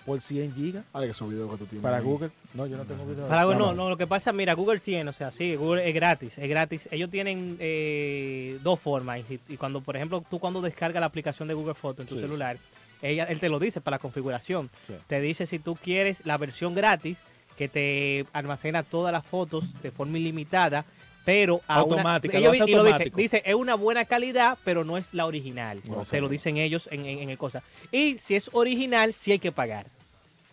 por 0.06 0.20
100 0.22 0.54
gigas 0.54 0.84
Vale, 0.92 1.06
que 1.06 1.10
esos 1.12 1.28
videos 1.28 1.50
que 1.50 1.56
tú 1.58 1.66
tienes. 1.66 1.82
para 1.82 1.98
ahí. 1.98 2.02
Google. 2.04 2.30
No, 2.54 2.66
yo 2.66 2.78
no 2.78 2.84
tengo 2.84 3.04
video. 3.04 3.26
Para 3.28 3.44
Google, 3.44 3.58
no, 3.58 3.74
no, 3.74 3.90
lo 3.90 3.96
que 3.98 4.06
pasa, 4.06 4.32
mira, 4.32 4.54
Google 4.54 4.80
tiene, 4.80 5.10
o 5.10 5.12
sea, 5.12 5.30
sí, 5.30 5.54
Google 5.54 5.86
es 5.86 5.94
gratis, 5.94 6.38
es 6.38 6.48
gratis. 6.48 6.88
Ellos 6.90 7.10
tienen 7.10 7.56
eh, 7.60 8.58
dos 8.62 8.80
formas. 8.80 9.20
Y, 9.28 9.38
y 9.48 9.56
cuando, 9.58 9.82
por 9.82 9.96
ejemplo, 9.96 10.24
tú 10.30 10.38
cuando 10.38 10.62
descargas 10.62 11.00
la 11.00 11.06
aplicación 11.06 11.46
de 11.48 11.54
Google 11.54 11.74
Fotos 11.74 12.00
en 12.04 12.06
tu 12.08 12.14
Sí. 12.14 12.20
celular, 12.22 12.56
ella, 13.02 13.24
él 13.24 13.38
te 13.38 13.48
lo 13.50 13.58
dice 13.58 13.80
para 13.82 13.96
la 13.96 13.98
configuración. 14.00 14.70
Sí. 14.86 14.94
Te 15.06 15.20
dice 15.20 15.44
si 15.46 15.58
tú 15.58 15.76
quieres 15.76 16.24
la 16.24 16.38
versión 16.38 16.74
gratis, 16.74 17.18
que 17.58 17.68
te 17.68 18.24
almacena 18.32 18.82
todas 18.84 19.12
las 19.12 19.26
fotos 19.26 19.64
de 19.82 19.90
forma 19.90 20.16
ilimitada, 20.16 20.84
pero 21.24 21.60
a 21.68 21.82
una- 21.82 21.96
Automática, 21.96 22.38
ellos 22.38 22.44
lo 22.44 22.50
hace 22.52 22.64
di- 22.64 22.70
y 22.70 22.74
lo 22.74 23.16
dice, 23.16 23.42
es 23.44 23.54
una 23.54 23.74
buena 23.74 24.04
calidad, 24.06 24.56
pero 24.64 24.84
no 24.84 24.96
es 24.96 25.12
la 25.12 25.26
original. 25.26 25.78
No, 25.90 26.04
se 26.06 26.20
lo 26.22 26.28
dicen 26.30 26.56
ellos 26.56 26.88
en, 26.90 27.04
en, 27.04 27.18
en 27.18 27.28
el 27.30 27.36
cosa. 27.36 27.62
Y 27.92 28.16
si 28.18 28.34
es 28.36 28.48
original, 28.54 29.12
sí 29.12 29.32
hay 29.32 29.38
que 29.38 29.52
pagar 29.52 29.86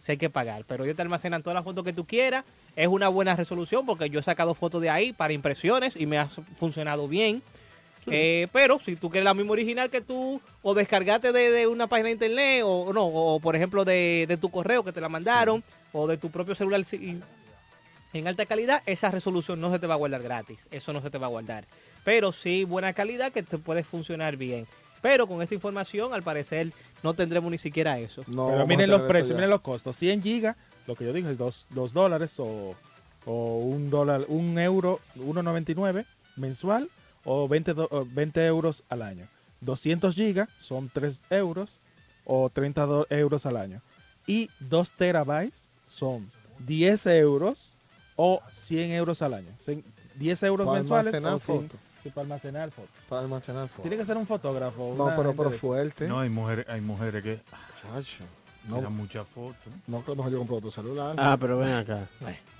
sí 0.01 0.11
hay 0.11 0.17
que 0.19 0.29
pagar. 0.29 0.65
Pero 0.67 0.83
ellos 0.83 0.95
te 0.95 1.01
almacenan 1.01 1.41
todas 1.41 1.55
las 1.55 1.63
fotos 1.63 1.83
que 1.83 1.91
tú 1.91 2.05
quieras. 2.05 2.45
Es 2.75 2.85
una 2.85 3.07
buena 3.07 3.35
resolución 3.35 3.87
porque 3.87 4.07
yo 4.07 4.19
he 4.19 4.21
sacado 4.21 4.53
fotos 4.53 4.79
de 4.79 4.91
ahí 4.91 5.13
para 5.13 5.33
impresiones 5.33 5.95
y 5.95 6.05
me 6.05 6.19
ha 6.19 6.27
funcionado 6.59 7.07
bien. 7.07 7.41
Eh, 8.07 8.47
pero 8.51 8.79
si 8.85 8.95
tú 8.97 9.09
quieres 9.09 9.25
la 9.25 9.33
misma 9.33 9.53
original 9.53 9.89
que 9.89 10.01
tú, 10.01 10.39
o 10.61 10.75
descargate 10.75 11.31
de, 11.31 11.49
de 11.49 11.65
una 11.65 11.87
página 11.87 12.09
de 12.09 12.11
internet, 12.13 12.61
o 12.63 12.93
no, 12.93 13.03
o 13.07 13.39
por 13.39 13.55
ejemplo 13.55 13.83
de, 13.83 14.25
de 14.27 14.37
tu 14.37 14.51
correo 14.51 14.83
que 14.83 14.91
te 14.91 15.01
la 15.01 15.09
mandaron, 15.09 15.63
o 15.97 16.07
de 16.07 16.17
tu 16.17 16.29
propio 16.29 16.55
celular 16.55 16.85
en 18.13 18.27
alta 18.27 18.45
calidad, 18.45 18.81
esa 18.85 19.09
resolución 19.11 19.59
no 19.59 19.71
se 19.71 19.79
te 19.79 19.87
va 19.87 19.95
a 19.95 19.97
guardar 19.97 20.21
gratis. 20.21 20.67
Eso 20.71 20.93
no 20.93 21.01
se 21.01 21.09
te 21.09 21.17
va 21.17 21.27
a 21.27 21.29
guardar. 21.29 21.65
Pero 22.03 22.31
sí 22.31 22.63
buena 22.63 22.93
calidad 22.93 23.31
que 23.33 23.43
te 23.43 23.57
puede 23.57 23.83
funcionar 23.83 24.37
bien. 24.37 24.67
Pero 25.01 25.27
con 25.27 25.41
esta 25.41 25.53
información, 25.55 26.13
al 26.13 26.23
parecer, 26.23 26.71
no 27.03 27.13
tendremos 27.13 27.51
ni 27.51 27.57
siquiera 27.57 27.99
eso. 27.99 28.23
No, 28.27 28.47
Pero 28.49 28.67
miren 28.67 28.89
los 28.89 29.01
precios, 29.01 29.35
miren 29.35 29.49
los 29.49 29.61
costos. 29.61 29.95
100 29.97 30.23
gigas, 30.23 30.55
lo 30.87 30.95
que 30.95 31.03
yo 31.05 31.13
dije, 31.13 31.35
2 31.35 31.67
dólares 31.93 32.39
o, 32.39 32.75
o 33.25 33.57
un 33.59 33.89
dólar, 33.89 34.21
un 34.29 34.57
euro, 34.59 34.99
1.99 35.17 36.05
mensual 36.37 36.89
o 37.25 37.47
20, 37.47 37.73
do- 37.73 37.87
o 37.91 38.05
20 38.09 38.45
euros 38.45 38.83
al 38.89 39.01
año. 39.01 39.27
200 39.61 40.15
gigas 40.15 40.47
son 40.59 40.89
3 40.89 41.21
euros 41.31 41.79
o 42.23 42.49
30 42.49 42.85
do- 42.85 43.07
euros 43.09 43.45
al 43.45 43.57
año. 43.57 43.81
Y 44.25 44.49
2 44.61 44.91
terabytes 44.93 45.64
son 45.87 46.29
10 46.59 47.05
euros 47.07 47.73
o 48.15 48.41
100 48.51 48.91
euros 48.91 49.21
al 49.21 49.33
año. 49.35 49.49
Cien- 49.57 49.83
10 50.15 50.43
euros 50.43 50.65
Para 50.67 50.79
mensuales 50.79 51.13
almacenar 51.13 51.33
o 51.35 51.39
100 51.39 51.61
fotos. 51.63 51.79
sí, 52.03 52.09
para 52.09 52.21
almacenar 52.23 52.71
fotos. 52.71 52.89
Para 53.09 53.21
almacenar 53.21 53.67
fotos. 53.67 53.83
Tiene 53.83 53.97
que 53.97 54.05
ser 54.05 54.17
un 54.17 54.25
fotógrafo. 54.25 54.95
No, 54.97 55.13
pero, 55.17 55.33
pero 55.35 55.51
fuerte. 55.51 56.07
No, 56.07 56.19
hay 56.21 56.29
mujeres, 56.29 56.65
hay 56.69 56.81
mujeres 56.81 57.21
que 57.23 57.39
Chacho. 57.81 58.23
no. 58.69 58.81
No, 58.81 58.89
muchas 58.89 59.27
fotos. 59.27 59.73
no 59.87 60.01
creo 60.01 60.13
que 60.15 60.17
mejor 60.17 60.31
yo 60.31 60.37
compro 60.39 60.55
otro 60.57 60.71
celular. 60.71 61.15
Ah, 61.17 61.37
pero 61.39 61.57
ven 61.57 61.73
acá. 61.73 62.07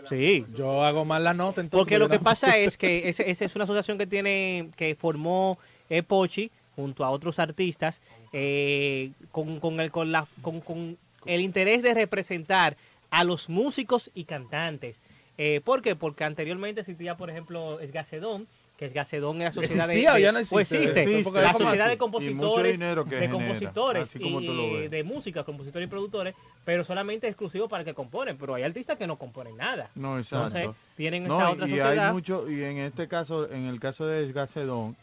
Sí. 0.07 0.45
yo 0.55 0.83
hago 0.85 1.03
mal 1.03 1.23
la 1.25 1.33
nota, 1.33 1.59
entonces. 1.59 1.77
Porque 1.83 1.99
lo 1.99 2.07
que 2.07 2.19
pasa 2.19 2.55
es 2.57 2.77
que 2.77 3.09
ese- 3.09 3.29
esa 3.29 3.43
es 3.43 3.55
una 3.55 3.65
asociación 3.65 3.97
que 3.97 4.07
tiene, 4.07 4.69
que 4.77 4.95
formó 4.95 5.59
eh, 5.89 6.03
Pochi 6.03 6.49
junto 6.75 7.03
a 7.03 7.09
otros 7.09 7.37
artistas 7.39 7.99
eh, 8.31 9.11
con, 9.31 9.59
con 9.59 9.79
el, 9.81 9.91
con, 9.91 10.11
la, 10.13 10.25
con, 10.41 10.61
con 10.61 10.97
el 11.25 11.41
interés 11.41 11.81
de 11.83 11.93
representar 11.93 12.77
a 13.09 13.23
los 13.25 13.49
músicos 13.49 14.09
y 14.13 14.23
cantantes. 14.23 14.95
Eh, 15.41 15.61
¿Por 15.63 15.81
qué? 15.81 15.95
Porque 15.95 16.25
anteriormente 16.25 16.81
existía, 16.81 17.15
por 17.15 17.29
ejemplo, 17.29 17.79
Esgacedón, 17.79 18.45
que 18.77 18.85
Esgacedón 18.87 19.41
era 19.41 19.53
sociedad 19.53 19.87
de- 19.87 19.93
¿Existía 19.93 20.11
o 20.11 20.15
de... 20.15 20.21
ya 20.21 20.31
no 20.33 20.39
pues 20.49 20.51
existe? 20.71 20.77
existe. 20.83 21.01
Existe, 21.03 21.23
porque 21.23 21.41
La 21.41 21.53
¿cómo 21.53 21.65
sociedad 21.65 21.85
así? 21.87 21.91
de 21.91 21.97
compositores, 21.97 22.77
que 22.77 22.85
de 22.85 23.21
genera, 23.21 23.31
compositores 23.31 24.15
y 24.17 24.87
de 24.89 25.03
música, 25.05 25.43
compositores 25.45 25.87
y 25.87 25.89
productores, 25.89 26.35
pero 26.65 26.83
solamente 26.83 27.27
exclusivo 27.29 27.69
para 27.69 27.81
el 27.81 27.85
que 27.85 27.93
componen. 27.93 28.37
Pero 28.37 28.55
hay 28.55 28.63
artistas 28.63 28.97
que 28.97 29.07
no 29.07 29.17
componen 29.17 29.55
nada. 29.55 29.89
No, 29.95 30.19
exacto. 30.19 30.57
Entonces, 30.57 30.81
tienen 30.97 31.25
No, 31.25 31.37
esa 31.39 31.49
otra 31.51 31.67
y 31.67 31.69
sociedad. 31.69 32.07
hay 32.07 32.13
mucho, 32.13 32.49
y 32.49 32.61
en 32.63 32.77
este 32.79 33.07
caso, 33.07 33.49
en 33.49 33.65
el 33.65 33.79
caso 33.79 34.05
de 34.07 34.25
Esgacedón, 34.25 34.97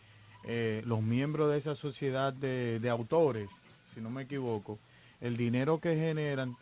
eh, 0.45 0.83
los 0.85 1.01
miembros 1.01 1.51
de 1.51 1.57
esa 1.59 1.75
sociedad 1.75 2.33
de, 2.35 2.79
de 2.79 2.91
autores, 2.91 3.51
si 3.95 4.01
no 4.03 4.11
me 4.11 4.23
equivoco, 4.25 4.79
el 5.23 5.39
dinero 5.39 5.81
que 5.81 5.97
generan 5.97 6.57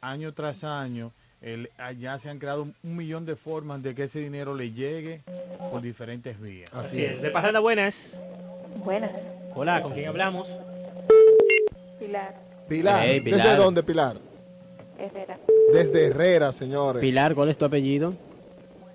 año 0.00 0.32
tras 0.32 0.64
año, 0.64 1.12
el, 1.42 1.70
allá 1.78 2.18
se 2.18 2.30
han 2.30 2.38
creado 2.38 2.62
un, 2.62 2.74
un 2.82 2.96
millón 2.96 3.26
de 3.26 3.36
formas 3.36 3.82
de 3.82 3.94
que 3.94 4.04
ese 4.04 4.20
dinero 4.20 4.54
le 4.54 4.72
llegue 4.72 5.22
por 5.70 5.82
diferentes 5.82 6.40
vías. 6.40 6.70
Así 6.72 7.04
es. 7.04 7.22
De 7.22 7.30
Parranda 7.30 7.60
Buenas. 7.60 8.18
Buenas. 8.84 9.10
Hola, 9.54 9.82
¿con 9.82 9.92
quién 9.92 10.08
hablamos? 10.08 10.48
Pilar 11.98 12.34
Pilar. 12.68 13.02
Hey, 13.06 13.20
Pilar. 13.20 13.42
¿Desde 13.42 13.56
dónde, 13.56 13.82
Pilar? 13.82 14.16
Herrera 14.98 15.38
Desde 15.72 16.06
Herrera, 16.06 16.52
señores. 16.52 17.00
Pilar, 17.00 17.34
¿cuál 17.34 17.48
es 17.50 17.58
tu 17.58 17.64
apellido? 17.64 18.14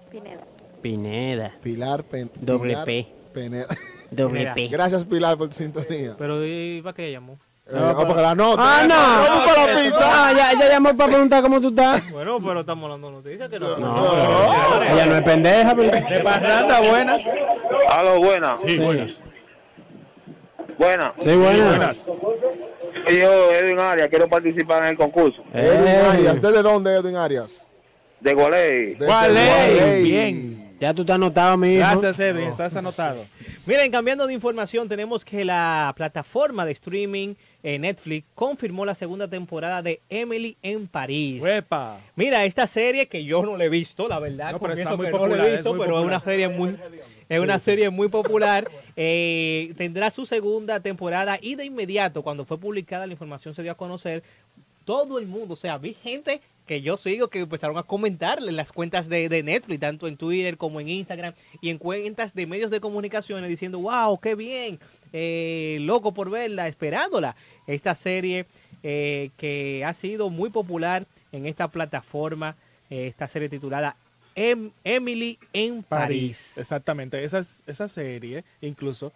Pineda. 0.10 0.44
Pineda. 0.82 1.56
Pilar 1.62 2.04
Pen- 2.04 2.32
Doble 2.42 2.70
Pilar 2.70 2.86
P. 2.86 3.08
Peneda. 3.34 3.68
Doble. 4.10 4.52
P. 4.56 4.68
Gracias, 4.70 5.04
Pilar, 5.04 5.38
por 5.38 5.50
tu 5.50 5.56
sintonía. 5.56 6.16
Pero 6.18 6.46
¿y 6.46 6.82
para 6.82 6.96
qué 6.96 7.12
llamó? 7.12 7.38
Ah, 7.74 7.94
porque 8.08 8.22
la 8.22 8.34
nota. 8.36 8.62
Ah, 8.64 8.88
no. 8.88 8.96
Vamos 8.96 9.46
para 9.46 9.68
la 9.68 9.82
pizza. 9.82 10.00
Ah, 10.02 10.34
ya, 10.34 10.54
ya 10.60 10.70
llamó 10.70 10.96
para 10.96 11.10
preguntar 11.12 11.42
cómo 11.44 11.60
tú 11.60 11.70
estás. 11.70 12.10
Bueno, 12.12 12.40
pero 12.40 12.62
estamos 12.62 12.84
hablando 12.86 13.08
de 13.08 13.14
noticias 13.18 13.50
que 13.50 13.60
no. 13.60 13.78
No, 13.78 14.84
ella 14.94 15.06
no 15.06 15.16
es 15.16 15.22
pendeja. 15.24 15.76
Pero... 15.76 15.92
De 15.92 16.20
parranda, 16.22 16.80
buenas. 16.82 17.24
Aló, 17.90 18.20
buena. 18.20 18.58
Sí, 18.66 18.78
buenas. 18.78 19.24
Buena. 20.78 21.14
Sí, 21.20 21.36
buenas. 21.36 22.06
Yo, 23.10 23.52
Edwin 23.52 23.80
Arias, 23.80 24.08
quiero 24.10 24.28
participar 24.28 24.84
en 24.84 24.90
el 24.90 24.98
concurso. 24.98 25.44
Edwin 25.54 25.88
Eh. 25.88 26.08
Arias. 26.12 26.42
¿Desde 26.42 26.62
dónde, 26.62 26.96
Edwin 26.96 27.16
Arias? 27.16 27.68
De 28.20 28.34
Gualey. 28.34 28.94
Gualey. 28.96 30.04
Bien. 30.04 30.78
Ya 30.80 30.94
tú 30.94 31.02
estás 31.02 31.16
anotado, 31.16 31.58
mi 31.58 31.74
hijo. 31.76 31.80
Gracias, 31.88 32.20
Edwin. 32.20 32.48
Estás 32.50 32.76
anotado. 32.76 33.26
Miren, 33.66 33.92
cambiando 33.92 34.28
de 34.28 34.34
información, 34.34 34.88
tenemos 34.88 35.26
que 35.26 35.44
la 35.44 35.92
plataforma 35.98 36.66
de 36.66 36.72
streaming 36.74 37.34
eh, 37.64 37.80
Netflix 37.80 38.28
confirmó 38.36 38.86
la 38.86 38.96
segunda 38.96 39.28
temporada 39.28 39.82
de 39.82 40.02
Emily 40.10 40.58
en 40.62 40.88
París. 40.88 41.42
Mira, 42.16 42.46
esta 42.46 42.68
serie 42.68 43.08
que 43.08 43.24
yo 43.24 43.44
no 43.44 43.58
la 43.58 43.66
he 43.66 43.70
visto, 43.70 44.08
la 44.08 44.20
verdad, 44.20 44.54
No, 44.54 44.60
pero 44.60 44.74
está 44.74 44.96
muy 44.96 45.06
que 45.08 45.12
no 45.12 45.18
popular, 45.18 45.38
la 45.38 45.46
he 45.46 45.50
es 45.50 45.56
visto, 45.56 45.78
pero 45.78 46.00
es 46.00 46.06
una 46.06 46.20
serie 46.20 46.48
muy 46.48 46.76
es 47.30 47.42
una 47.42 47.60
serie 47.60 47.90
muy 47.90 48.08
popular. 48.08 48.70
Eh, 49.00 49.76
tendrá 49.78 50.10
su 50.10 50.26
segunda 50.26 50.80
temporada 50.80 51.38
y 51.40 51.54
de 51.54 51.64
inmediato, 51.66 52.24
cuando 52.24 52.46
fue 52.46 52.58
publicada 52.58 53.06
la 53.06 53.14
información 53.14 53.54
se 53.54 53.62
dio 53.62 53.72
a 53.72 53.76
conocer, 53.76 54.24
todo 54.86 55.20
el 55.20 55.28
mundo, 55.28 55.54
o 55.54 55.56
sea, 55.56 55.78
vi 55.78 55.94
gente 55.94 56.42
que 56.68 56.82
yo 56.82 56.98
sigo 56.98 57.30
que 57.30 57.40
empezaron 57.40 57.78
a 57.78 57.84
comentarle 57.84 58.50
en 58.50 58.58
las 58.58 58.72
cuentas 58.72 59.10
de, 59.10 59.30
de 59.30 59.42
Netflix, 59.42 59.80
tanto 59.80 60.08
en 60.08 60.18
Twitter 60.18 60.58
como 60.58 60.80
en 60.80 60.90
Instagram 60.90 61.34
y 61.62 61.70
en 61.70 61.78
cuentas 61.78 62.36
de 62.36 62.46
medios 62.46 62.70
de 62.70 62.82
comunicaciones 62.82 63.50
diciendo, 63.50 63.80
wow, 63.80 64.20
qué 64.20 64.36
bien, 64.36 64.80
eh, 65.14 65.78
loco 65.82 66.14
por 66.14 66.30
verla, 66.30 66.68
esperándola. 66.68 67.36
Esta 67.66 67.96
serie 67.96 68.46
eh, 68.84 69.32
que 69.38 69.84
ha 69.86 69.94
sido 69.94 70.30
muy 70.30 70.50
popular 70.50 71.08
en 71.32 71.48
esta 71.48 71.70
plataforma, 71.70 72.56
eh, 72.90 73.08
esta 73.08 73.28
serie 73.28 73.50
titulada 73.50 73.96
Em- 74.36 74.70
Emily 74.84 75.40
en 75.54 75.82
París. 75.82 76.52
París. 76.52 76.58
Exactamente. 76.58 77.24
Esa, 77.24 77.44
esa 77.66 77.88
serie 77.88 78.44
incluso 78.62 79.12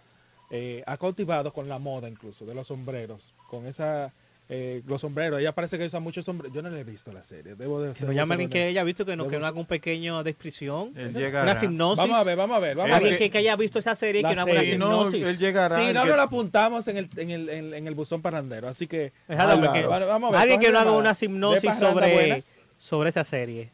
ha 0.85 0.97
cautivado 0.97 1.53
con 1.53 1.69
la 1.69 1.79
moda 1.79 2.09
incluso 2.09 2.45
de 2.45 2.55
los 2.55 2.67
sombreros. 2.67 3.33
Con 3.49 3.67
esa... 3.67 4.11
eh, 4.53 4.81
los 4.85 4.99
sombreros, 4.99 5.39
ella 5.39 5.53
parece 5.53 5.77
que 5.77 5.85
usa 5.85 6.01
muchos 6.01 6.25
sombreros. 6.25 6.53
Yo 6.53 6.61
no 6.61 6.69
le 6.69 6.81
he 6.81 6.83
visto 6.83 7.11
la 7.13 7.23
serie. 7.23 7.55
Debo 7.55 7.81
de 7.81 7.93
Que 7.93 8.03
nos 8.05 8.13
llamen 8.13 8.37
debo 8.37 8.49
que 8.49 8.67
ella 8.67 8.81
ha 8.81 8.83
visto 8.83 9.05
que 9.05 9.15
no, 9.15 9.23
que 9.23 9.29
Debo 9.31 9.41
no 9.41 9.47
haga 9.47 9.57
un 9.59 9.65
pequeño 9.65 10.21
descripción, 10.23 10.91
Él 10.97 11.07
una 11.11 11.19
llegará. 11.19 11.59
hipnosis. 11.63 11.97
Vamos 11.97 12.17
a 12.17 12.23
ver, 12.25 12.35
vamos 12.35 12.57
a 12.57 12.59
ver. 12.59 12.75
Vamos 12.75 12.95
Alguien 12.97 13.17
que, 13.17 13.29
que 13.31 13.37
haya 13.37 13.55
visto 13.55 13.79
esa 13.79 13.95
serie 13.95 14.21
La 14.21 14.29
que 14.31 14.35
no 14.35 14.41
haga 14.41 14.51
una 14.51 14.59
serie, 14.61 14.77
no, 14.77 14.97
hipnosis. 15.07 15.23
él 15.25 15.37
llegará. 15.37 15.75
Sí, 15.77 15.81
el 15.83 15.93
no 15.93 16.01
que- 16.03 16.07
nos 16.09 16.17
lo 16.17 16.23
apuntamos 16.23 16.87
en 16.89 16.97
el, 16.97 17.09
en 17.15 17.29
el, 17.31 17.49
en, 17.49 17.73
en 17.73 17.87
el 17.87 17.95
buzón 17.95 18.21
parrandero. 18.21 18.67
Así 18.67 18.87
que. 18.87 19.13
Exactamente, 19.29 19.67
Vamos, 19.67 19.81
que- 19.81 19.87
vamos, 19.87 20.07
vamos 20.09 20.27
a 20.29 20.31
ver, 20.31 20.41
alguien 20.41 20.59
que 20.59 20.71
no 20.71 20.79
haga 20.79 20.91
una 20.91 21.15
hipnosis 21.19 21.71
sobre, 21.79 22.43
sobre 22.77 23.09
esa 23.09 23.23
serie. 23.23 23.71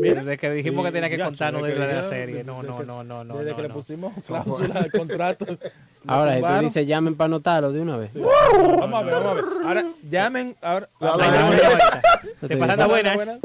Mira. 0.00 0.22
Desde 0.22 0.38
que 0.38 0.50
dijimos 0.50 0.84
que 0.86 0.92
tenía 0.92 1.08
que 1.10 1.18
contarnos 1.22 1.62
de 1.62 1.74
la 1.74 2.08
serie. 2.08 2.36
desde 2.36 2.44
No, 2.44 2.62
no, 2.62 2.82
no, 2.82 3.04
no, 3.04 3.24
no. 3.24 3.36
Desde 3.38 3.50
no, 3.50 3.56
que 3.56 3.62
le 3.62 3.68
pusimos 3.68 4.12
cláusula 4.26 4.80
de 4.82 4.90
contrato. 4.90 5.46
Ahora, 6.06 6.36
si 6.36 6.40
tú 6.42 6.60
dices 6.64 6.86
llamen 6.86 7.14
para 7.16 7.26
anotarlo 7.26 7.72
de 7.72 7.80
una 7.80 7.96
vez. 7.96 8.14
Vamos 8.14 8.94
a 8.94 9.02
ver, 9.04 9.14
vamos 9.14 9.26
a 9.30 9.34
ver. 9.34 9.44
Ahora, 9.64 9.84
llamen. 10.08 10.56
Ahora, 10.62 10.88
De 12.40 12.56
parranda 12.56 12.86
buenas. 12.86 13.40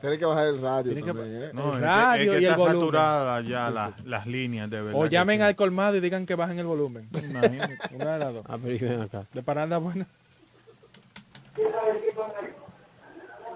Tienes 0.00 0.18
que 0.20 0.24
bajar 0.26 0.46
el 0.46 0.62
radio 0.62 0.94
que- 0.94 1.00
¿eh? 1.00 1.50
No, 1.52 1.72
es 1.74 1.80
que- 1.80 1.84
radio 1.84 2.22
es 2.32 2.38
que 2.38 2.42
y 2.42 2.44
el 2.44 2.50
está 2.52 2.56
volumen. 2.56 2.80
saturada 2.80 3.40
ya 3.40 3.68
la- 3.70 3.92
las 4.04 4.26
líneas, 4.28 4.70
de 4.70 4.80
verdad. 4.80 5.00
O 5.00 5.06
llamen 5.06 5.38
sí. 5.38 5.42
al 5.42 5.56
colmado 5.56 5.96
y 5.96 6.00
digan 6.00 6.24
que 6.24 6.36
bajen 6.36 6.58
el 6.60 6.66
volumen. 6.66 7.08
Imagínate. 7.12 7.78
Una 7.96 8.12
de 8.12 8.18
las 8.20 8.32
dos. 8.32 8.44
Ah, 8.48 8.58
pero 8.62 8.74
y 8.74 8.78
ven 8.78 9.00
acá. 9.02 9.24
De 9.34 9.42
paranda 9.42 9.78
buena. 9.78 10.06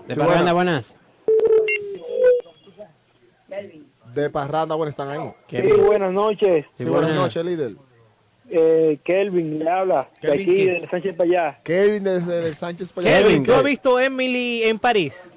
De 0.06 0.14
Sí, 0.14 0.20
parranda, 0.20 0.52
bueno. 0.52 0.54
buenas. 0.54 0.96
De 4.14 4.30
parranda, 4.30 4.74
bueno, 4.74 4.90
están 4.90 5.08
ahí. 5.08 5.32
Sí, 5.48 5.62
buenas 5.86 6.12
noches. 6.12 6.66
Sí, 6.74 6.84
buenas 6.84 7.14
noches, 7.14 7.44
líder. 7.44 7.72
Eh, 8.50 8.98
Kelvin 9.02 9.58
le 9.60 9.70
habla, 9.70 10.10
de 10.20 10.28
Kelvin 10.28 10.50
aquí, 10.50 10.66
de 10.66 10.88
Sánchez 10.88 11.14
para 11.16 11.30
allá. 11.30 11.58
Kevin 11.62 12.04
desde 12.04 12.54
Sánchez 12.54 12.92
para 12.92 13.08
allá. 13.08 13.26
Kevin, 13.26 13.44
¿tú 13.44 13.52
has 13.54 13.64
visto 13.64 13.98
Emily 13.98 14.64
en 14.64 14.78
París? 14.78 15.28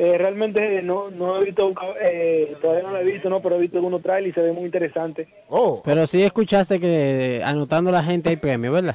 Eh, 0.00 0.16
realmente 0.16 0.80
no, 0.80 1.10
no 1.10 1.42
he 1.42 1.46
visto, 1.46 1.72
eh, 2.00 2.54
todavía 2.62 2.84
no 2.84 2.92
lo 2.92 2.98
he 3.00 3.04
visto, 3.04 3.28
no, 3.28 3.40
pero 3.40 3.56
he 3.56 3.60
visto 3.60 3.78
algunos 3.78 4.00
trailers 4.00 4.28
y 4.30 4.32
se 4.32 4.40
ve 4.42 4.52
muy 4.52 4.66
interesante. 4.66 5.26
Oh, 5.48 5.82
Pero 5.84 6.06
sí 6.06 6.22
escuchaste 6.22 6.78
que 6.78 7.42
anotando 7.44 7.90
la 7.90 8.04
gente 8.04 8.28
hay 8.28 8.36
premio, 8.36 8.70
¿verdad? 8.70 8.94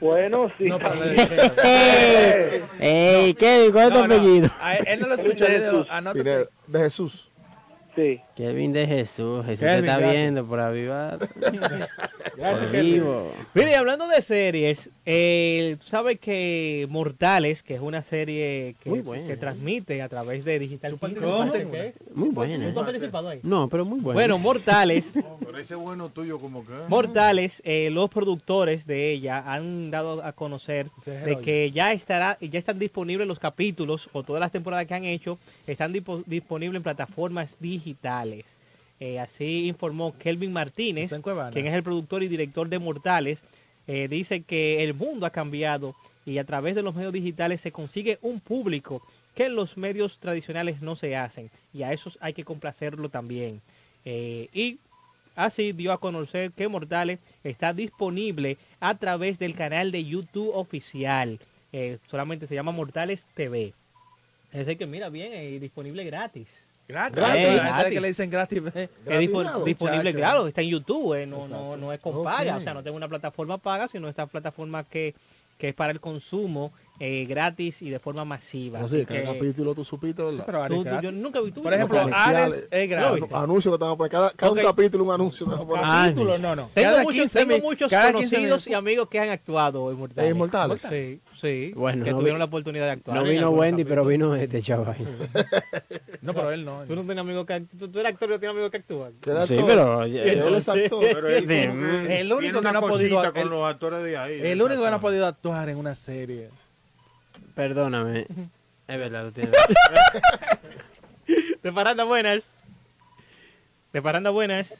Bueno, 0.00 0.50
sí. 0.58 0.64
No, 0.64 0.78
Ey, 2.80 3.34
Kevin, 3.34 3.70
¿cuál 3.72 3.88
es 3.88 3.92
tu 3.94 3.98
apellido? 4.00 4.50
a 4.60 4.74
él- 4.74 5.00
no 5.00 5.06
lo 5.06 5.14
escuchó. 5.14 5.44
de 6.66 6.78
Jesús. 6.80 7.30
Sí. 7.94 8.20
Kevin 8.36 8.72
de 8.72 8.86
Jesús. 8.86 9.44
Jesús 9.44 9.60
te 9.60 9.66
Kevin, 9.66 9.84
está 9.84 9.98
gracias. 9.98 10.22
viendo 10.22 10.46
por 10.46 10.60
avivar. 10.60 11.18
Gracias, 12.34 12.60
Por 12.60 12.70
Kevin. 12.72 12.92
vivo. 12.94 13.32
Mire, 13.52 13.70
y 13.72 13.74
hablando 13.74 14.08
de 14.08 14.22
series, 14.22 14.88
eh, 15.04 15.76
tú 15.78 15.86
sabes 15.86 16.18
que 16.18 16.86
Mortales, 16.88 17.62
que 17.62 17.74
es 17.74 17.80
una 17.80 18.02
serie 18.02 18.74
que, 18.82 18.88
Muy 18.88 19.00
buena. 19.00 19.26
que 19.26 19.36
transmite 19.36 20.00
a 20.00 20.08
través 20.08 20.42
de 20.44 20.58
Digital? 20.58 20.98
Muy 22.14 22.30
buena. 22.30 22.72
¿Tú 22.72 22.80
has 22.80 22.86
participado 22.86 23.28
ahí? 23.28 23.40
No, 23.42 23.68
pero 23.68 23.84
muy 23.84 24.00
buena. 24.00 24.14
Bueno, 24.14 24.38
Mortales, 24.38 25.12
Pero 25.40 25.58
ese 25.58 25.74
bueno 25.74 26.08
tuyo 26.08 26.38
como 26.40 26.64
que... 26.66 26.72
Mortales, 26.88 27.60
eh, 27.66 27.90
los 27.92 28.08
productores 28.08 28.86
de 28.86 29.12
ella 29.12 29.44
han 29.46 29.90
dado 29.90 30.24
a 30.24 30.32
conocer 30.32 30.86
de 31.04 31.36
que 31.38 31.70
ya 31.70 31.92
estará, 31.92 32.38
ya 32.40 32.58
están 32.58 32.78
disponibles 32.78 33.28
los 33.28 33.38
capítulos 33.38 34.08
o 34.14 34.22
todas 34.22 34.40
las 34.40 34.50
temporadas 34.52 34.86
que 34.86 34.94
han 34.94 35.04
hecho 35.04 35.38
están 35.66 35.92
disponibles 36.26 36.76
en 36.78 36.82
plataformas 36.82 37.56
digitales. 37.60 38.21
Eh, 39.04 39.18
así 39.18 39.66
informó 39.66 40.16
Kelvin 40.16 40.52
Martínez, 40.52 41.10
quien 41.52 41.66
es 41.66 41.74
el 41.74 41.82
productor 41.82 42.22
y 42.22 42.28
director 42.28 42.68
de 42.68 42.78
Mortales. 42.78 43.42
Eh, 43.88 44.06
dice 44.06 44.42
que 44.42 44.84
el 44.84 44.94
mundo 44.94 45.26
ha 45.26 45.30
cambiado 45.30 45.96
y 46.24 46.38
a 46.38 46.44
través 46.44 46.76
de 46.76 46.82
los 46.82 46.94
medios 46.94 47.12
digitales 47.12 47.60
se 47.60 47.72
consigue 47.72 48.20
un 48.22 48.38
público 48.38 49.02
que 49.34 49.46
en 49.46 49.56
los 49.56 49.76
medios 49.76 50.18
tradicionales 50.18 50.82
no 50.82 50.94
se 50.94 51.16
hacen 51.16 51.50
y 51.74 51.82
a 51.82 51.92
esos 51.92 52.16
hay 52.20 52.32
que 52.32 52.44
complacerlo 52.44 53.08
también. 53.08 53.60
Eh, 54.04 54.48
y 54.52 54.78
Así 55.34 55.72
dio 55.72 55.92
a 55.92 55.98
conocer 55.98 56.52
que 56.52 56.68
Mortales 56.68 57.18
está 57.42 57.72
disponible 57.72 58.58
a 58.80 58.98
través 58.98 59.38
del 59.38 59.54
canal 59.54 59.90
de 59.90 60.04
YouTube 60.04 60.54
oficial. 60.54 61.40
Solamente 62.10 62.46
se 62.46 62.54
llama 62.54 62.70
Mortales 62.70 63.24
TV. 63.34 63.72
Es 64.52 64.66
decir, 64.66 64.76
que 64.76 64.86
mira 64.86 65.08
bien, 65.08 65.58
disponible 65.58 66.04
gratis. 66.04 66.48
Gratis. 66.88 67.16
Gratis. 67.16 67.42
Gratis. 67.42 67.62
La 67.64 67.74
gente 67.76 67.90
que 67.94 68.00
le 68.00 68.08
dicen 68.08 68.30
gratis. 68.30 68.62
eh. 68.74 68.88
Es 69.06 69.20
disponible, 69.64 70.14
claro, 70.14 70.46
está 70.46 70.60
en 70.62 70.68
YouTube, 70.68 71.14
eh, 71.14 71.26
no, 71.26 71.46
no, 71.48 71.76
no 71.76 71.92
es 71.92 71.98
con 72.00 72.22
paga, 72.24 72.56
o 72.56 72.60
sea, 72.60 72.74
no 72.74 72.82
tengo 72.82 72.96
una 72.96 73.08
plataforma 73.08 73.58
paga, 73.58 73.88
sino 73.88 74.08
esta 74.08 74.26
plataforma 74.26 74.84
que, 74.84 75.14
que 75.58 75.68
es 75.70 75.74
para 75.74 75.92
el 75.92 76.00
consumo 76.00 76.72
eh, 77.04 77.26
gratis 77.26 77.82
y 77.82 77.90
de 77.90 77.98
forma 77.98 78.24
masiva. 78.24 78.78
No, 78.78 78.88
sí, 78.88 78.98
Así 78.98 79.06
cada 79.06 79.24
capítulo 79.24 79.74
tú 79.74 79.84
supiste, 79.84 80.22
¿verdad? 80.22 80.36
Sí, 80.38 80.42
pero 80.46 80.62
Ares 80.62 80.78
Tú- 80.78 80.84
tú- 80.84 80.88
gratis. 80.90 81.10
yo 81.10 81.12
nunca 81.12 81.40
vi 81.40 81.50
tú. 81.50 81.60
Por 81.62 81.74
ejemplo. 81.74 81.98
Ares 82.12 82.68
es 82.70 82.88
gratis. 82.88 83.24
que 83.24 83.70
están 83.74 83.96
por 83.96 84.08
cada, 84.08 84.30
cada 84.30 84.52
un 84.52 84.58
capítulo, 84.60 85.04
un 85.04 85.10
anuncio. 85.10 85.46
Ah, 85.82 86.04
Capítulo, 86.06 86.38
no, 86.38 86.54
no. 86.54 86.70
Tengo 86.72 86.90
Cada 86.90 87.02
muchos, 87.02 87.20
15 87.22 87.38
tengo 87.40 87.52
mil- 87.54 87.62
muchos 87.62 87.90
cada 87.90 88.12
15 88.12 88.36
conocidos 88.36 88.66
y 88.68 88.74
amigos 88.74 89.08
que 89.08 89.18
han 89.18 89.30
actuado 89.30 89.90
en 89.90 89.98
Mortales. 89.98 90.30
¿En 90.30 90.38
Mortales? 90.38 90.82
Sí, 90.88 91.20
sí. 91.40 91.72
Bueno, 91.74 92.04
que 92.04 92.12
no 92.12 92.18
tuvieron 92.18 92.36
vi- 92.36 92.40
la 92.40 92.44
oportunidad 92.44 92.84
de 92.86 92.90
actuar. 92.92 93.16
No 93.16 93.24
vino 93.24 93.50
Wendy, 93.50 93.84
pero 93.84 94.04
vino 94.04 94.34
este 94.36 94.62
chaval. 94.62 94.96
No, 96.22 96.32
pero 96.34 96.52
él 96.52 96.64
no. 96.64 96.84
Tú 96.86 96.94
no 96.94 97.02
tienes 97.02 97.18
amigos 97.18 97.44
que 97.46 97.60
tú, 97.76 97.88
tú 97.88 97.98
eres 97.98 98.12
actor 98.12 98.28
y 98.28 98.32
no 98.34 98.38
tienes 98.38 98.54
amigos 98.54 98.70
que 98.70 98.76
actúan. 98.76 99.12
Sí, 99.24 99.30
actor. 99.56 99.66
pero... 99.66 100.02
Él 100.04 100.54
es 100.54 100.68
actor. 100.68 101.04
El 101.04 102.32
único 102.32 102.60
que 102.60 102.72
no 102.72 102.78
ha 102.78 102.80
podido- 102.80 103.16
cosita 103.16 103.32
con 103.32 103.42
el- 103.42 103.48
los 103.48 103.64
actores 103.68 104.02
de 104.04 104.16
ahí. 104.16 104.40
El 104.40 104.62
único 104.62 104.82
que 104.84 104.90
no 104.90 104.96
ha 104.96 105.00
podido 105.00 105.26
actuar 105.26 105.68
en 105.68 105.78
una 105.78 105.96
serie. 105.96 106.48
Perdóname. 107.54 108.26
Es 108.88 108.98
verdad, 108.98 109.24
tú 109.26 109.32
tienes 109.32 109.52
De 111.62 111.72
Paranda 111.72 112.04
Buenas. 112.04 112.44
De 113.92 114.02
Paranda 114.02 114.30
Buenas. 114.30 114.74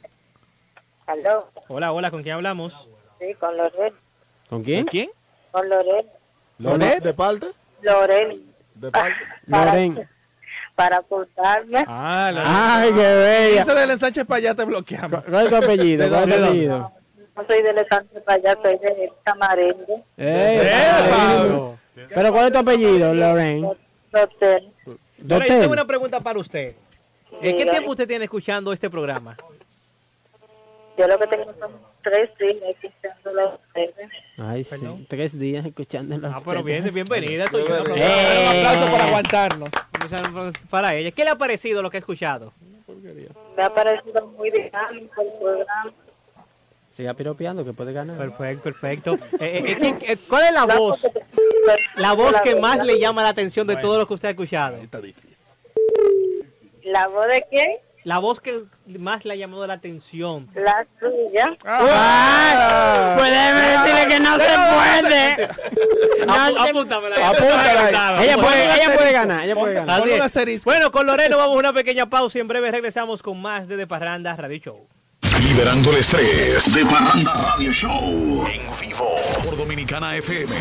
Aló, 1.05 1.49
Hola, 1.67 1.91
hola, 1.91 2.11
¿con 2.11 2.23
quién 2.23 2.35
hablamos? 2.35 2.87
sí, 3.19 3.33
con 3.35 3.55
Lorel. 3.57 3.93
¿Con 4.49 4.63
quién? 4.63 4.85
¿Quién? 4.85 5.09
Con 5.51 5.67
Lorel. 5.69 6.05
¿Loret? 6.59 7.03
¿De 7.03 7.13
parte? 7.13 7.47
Lorel. 7.81 8.43
¿De 8.75 8.91
parte? 8.91 9.15
Loren. 9.47 10.09
Para 10.75 10.97
apuntarme. 10.97 11.83
Ah, 11.87 12.31
Loret. 12.33 12.47
Ay, 12.49 12.91
qué 12.91 13.15
bella. 13.15 13.61
Ese 13.61 13.73
del 13.75 13.91
ensanche 13.91 14.25
para 14.25 14.37
allá 14.39 14.55
te 14.55 14.63
bloqueamos. 14.65 15.23
¿Cuál 15.23 15.43
es 15.45 15.49
tu 15.49 15.55
apellido? 15.57 16.03
¿De 16.05 16.09
¿Cuál 16.09 16.21
es 16.21 16.25
tu 16.25 16.31
dónde? 16.31 16.47
apellido? 16.47 16.91
No 17.35 17.43
soy 17.47 17.61
de 17.63 17.73
Lezante 17.73 18.19
para 18.21 18.35
allá, 18.35 18.57
soy 18.61 18.77
de. 18.77 19.11
Ey, 20.17 20.67
¡Epa! 20.67 21.09
Pablo. 21.09 21.79
Pero 21.95 22.31
¿cuál 22.31 22.45
es 22.47 22.51
tu 22.51 22.57
apellido, 22.59 23.13
yo 23.13 23.75
Dotel. 25.17 25.47
tengo 25.47 25.71
una 25.71 25.85
pregunta 25.85 26.19
para 26.19 26.39
usted. 26.39 26.75
¿En 27.41 27.55
qué 27.57 27.65
tiempo 27.65 27.91
usted 27.91 28.07
tiene 28.07 28.25
escuchando 28.25 28.73
este 28.73 28.89
programa? 28.89 29.37
Yo 30.97 31.07
lo 31.07 31.17
que 31.17 31.27
tengo 31.27 31.45
son 31.59 31.71
tres 32.03 32.29
días 32.37 32.55
escuchando 32.83 33.41
a 33.41 33.45
ustedes. 33.55 34.09
Ay, 34.37 34.63
sí. 34.63 35.05
Tres 35.07 35.39
días 35.39 35.65
escuchándola. 35.65 36.33
Ah, 36.35 36.41
pero 36.45 36.61
bien, 36.63 36.87
bienvenida. 36.93 37.47
Soy 37.49 37.63
yo. 37.67 37.83
Bienvenida. 37.83 38.05
Un 38.51 38.57
aplauso 38.57 38.85
Eh. 38.87 38.91
para 38.91 39.05
aguantarnos. 39.05 39.69
Para 40.69 40.95
ella. 40.95 41.11
¿Qué 41.11 41.23
le 41.23 41.29
ha 41.31 41.35
parecido 41.37 41.81
lo 41.81 41.89
que 41.89 41.97
ha 41.97 41.99
escuchado? 42.01 42.53
Me 43.57 43.63
ha 43.63 43.73
parecido 43.73 44.27
muy 44.37 44.51
dinámico 44.51 45.21
el 45.21 45.27
programa. 45.41 45.93
Siga 46.95 47.13
piropeando 47.15 47.65
que 47.65 47.73
puede 47.73 47.91
ganar. 47.91 48.17
Perfecto, 48.17 48.63
perfecto. 48.63 49.13
Eh, 49.13 49.17
eh, 49.39 49.63
eh, 49.71 49.77
¿quién- 49.79 49.97
eh, 50.07 50.17
¿Cuál 50.29 50.43
es 50.45 50.53
la 50.53 50.65
voz? 50.65 51.01
La 51.95 52.13
voz 52.13 52.35
que 52.41 52.55
más 52.55 52.83
le 52.83 52.99
llama 52.99 53.23
la 53.23 53.29
atención 53.29 53.67
de 53.67 53.77
todo 53.77 53.99
lo 53.99 54.07
que 54.07 54.13
usted 54.13 54.29
ha 54.29 54.31
escuchado. 54.31 54.77
¿La 56.83 57.07
voz 57.07 57.27
de 57.27 57.45
quién? 57.49 57.71
La 58.03 58.17
voz 58.17 58.41
que 58.41 58.63
más 58.99 59.23
le 59.23 59.33
ha 59.33 59.35
llamado 59.37 59.65
la 59.65 59.75
atención. 59.75 60.49
La 60.55 60.85
suya. 60.99 61.55
¡Ay! 61.65 63.17
Pues 63.17 63.31
déjeme 63.31 63.61
decirle 63.61 64.07
que 64.13 64.19
no 64.19 64.37
se 64.37 64.45
puede. 64.45 66.25
No 66.25 66.33
apúntamela. 66.33 67.29
Apúntala. 67.29 68.23
Ella 68.23 68.37
puede, 68.37 68.75
ella 68.75 68.95
puede 68.95 69.11
ganar, 69.13 69.45
ella 69.45 69.55
puede 69.55 69.73
ganar. 69.75 70.03
Bueno, 70.65 70.91
con 70.91 71.07
Loreno 71.07 71.37
vamos 71.37 71.55
a 71.55 71.59
una 71.59 71.73
pequeña 71.73 72.09
pausa 72.09 72.37
y 72.39 72.41
en 72.41 72.49
breve 72.49 72.71
regresamos 72.71 73.21
con 73.21 73.41
más 73.41 73.69
de 73.69 73.77
De 73.77 73.87
Parranda 73.87 74.35
Radio 74.35 74.57
Show. 74.57 74.87
Liberando 75.47 75.91
el 75.91 75.97
estrés 75.97 76.73
de 76.73 76.85
Parranda 76.85 77.33
Radio 77.55 77.71
Show. 77.71 78.45
En 78.47 78.61
vivo. 78.81 79.15
Por 79.43 79.55
Dominicana 79.55 80.17
FM. 80.17 80.53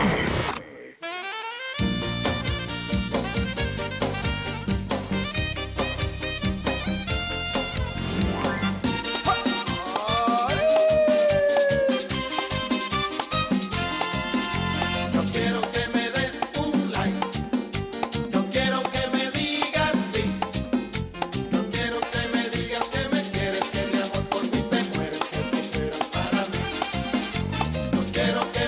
Quiero 28.12 28.52
que 28.52 28.61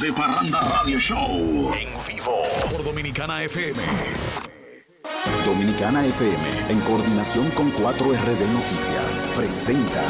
de 0.00 0.12
Parranda 0.12 0.60
Radio 0.60 0.98
Show. 0.98 1.72
En 1.74 1.88
vivo. 2.06 2.42
Por 2.70 2.84
Dominicana 2.84 3.42
FM. 3.42 3.80
Dominicana 5.44 6.04
FM, 6.04 6.44
en 6.68 6.80
coordinación 6.80 7.50
con 7.50 7.72
4RD 7.72 8.46
Noticias, 8.52 9.26
presenta 9.34 10.04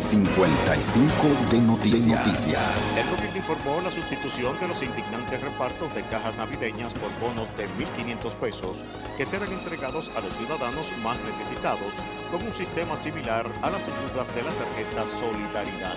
55 0.00 1.10
de 1.50 1.58
Noticias. 1.58 2.98
El 2.98 3.08
gobierno 3.10 3.36
informó 3.36 3.80
la 3.80 3.90
sustitución 3.90 4.58
de 4.60 4.68
los 4.68 4.82
indignantes 4.82 5.40
repartos 5.40 5.94
de 5.94 6.02
cajas 6.02 6.36
navideñas 6.36 6.92
por 6.94 7.10
bonos 7.20 7.48
de 7.56 7.66
1.500 7.68 8.34
pesos 8.34 8.84
que 9.16 9.24
serán 9.24 9.52
entregados 9.52 10.10
a 10.16 10.20
los 10.20 10.32
ciudadanos 10.34 10.92
más 11.02 11.18
necesitados 11.22 11.94
con 12.30 12.42
un 12.46 12.52
sistema 12.52 12.96
similar 12.96 13.46
a 13.62 13.70
las 13.70 13.88
ayudas 13.88 14.34
de 14.34 14.42
la 14.42 14.52
tarjeta 14.52 15.04
Solidaridad. 15.18 15.96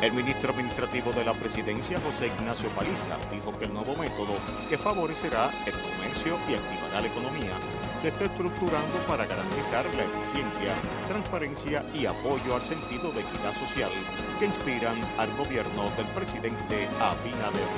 El 0.00 0.12
ministro 0.12 0.52
administrativo 0.52 1.10
de 1.10 1.24
la 1.24 1.34
presidencia, 1.34 1.98
José 2.00 2.28
Ignacio 2.28 2.68
Paliza, 2.68 3.18
dijo 3.32 3.50
que 3.58 3.64
el 3.64 3.74
nuevo 3.74 3.96
método, 3.96 4.38
que 4.68 4.78
favorecerá 4.78 5.50
el 5.66 5.72
comercio 5.72 6.38
y 6.48 6.54
activará 6.54 7.00
la 7.00 7.08
economía, 7.08 7.50
se 8.00 8.08
está 8.08 8.26
estructurando 8.26 8.96
para 9.08 9.26
garantizar 9.26 9.84
la 9.96 10.04
eficiencia, 10.04 10.72
transparencia 11.08 11.84
y 11.92 12.06
apoyo 12.06 12.54
al 12.54 12.62
sentido 12.62 13.10
de 13.10 13.22
equidad 13.22 13.52
social 13.58 13.90
que 14.38 14.46
inspiran 14.46 14.96
al 15.18 15.34
gobierno 15.36 15.90
del 15.96 16.06
presidente 16.14 16.86
Abinader. 17.02 17.68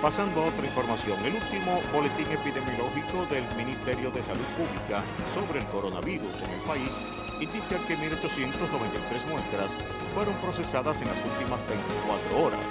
Pasando 0.00 0.44
a 0.44 0.46
otra 0.46 0.66
información, 0.66 1.18
el 1.24 1.34
último 1.34 1.80
boletín 1.92 2.30
epidemiológico 2.30 3.26
del 3.26 3.42
Ministerio 3.56 4.12
de 4.12 4.22
Salud 4.22 4.46
Pública 4.54 5.02
sobre 5.34 5.58
el 5.58 5.66
coronavirus 5.66 6.42
en 6.42 6.50
el 6.50 6.60
país 6.60 7.00
indica 7.40 7.76
que 7.88 7.98
1.893 7.98 9.26
muestras 9.28 9.74
fueron 10.16 10.34
procesadas 10.36 11.02
en 11.02 11.08
las 11.08 11.18
últimas 11.18 11.60
24 11.68 12.40
horas 12.40 12.64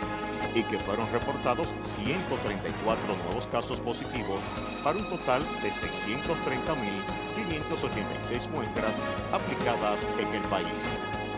y 0.56 0.64
que 0.64 0.80
fueron 0.80 1.06
reportados 1.14 1.68
134 1.80 3.16
nuevos 3.22 3.46
casos 3.46 3.80
positivos 3.82 4.40
para 4.84 4.98
un 4.98 5.06
total 5.06 5.44
de 5.62 5.70
630.586 5.70 8.50
muestras 8.50 8.96
aplicadas 9.32 10.08
en 10.18 10.34
el 10.34 10.42
país. 10.50 10.90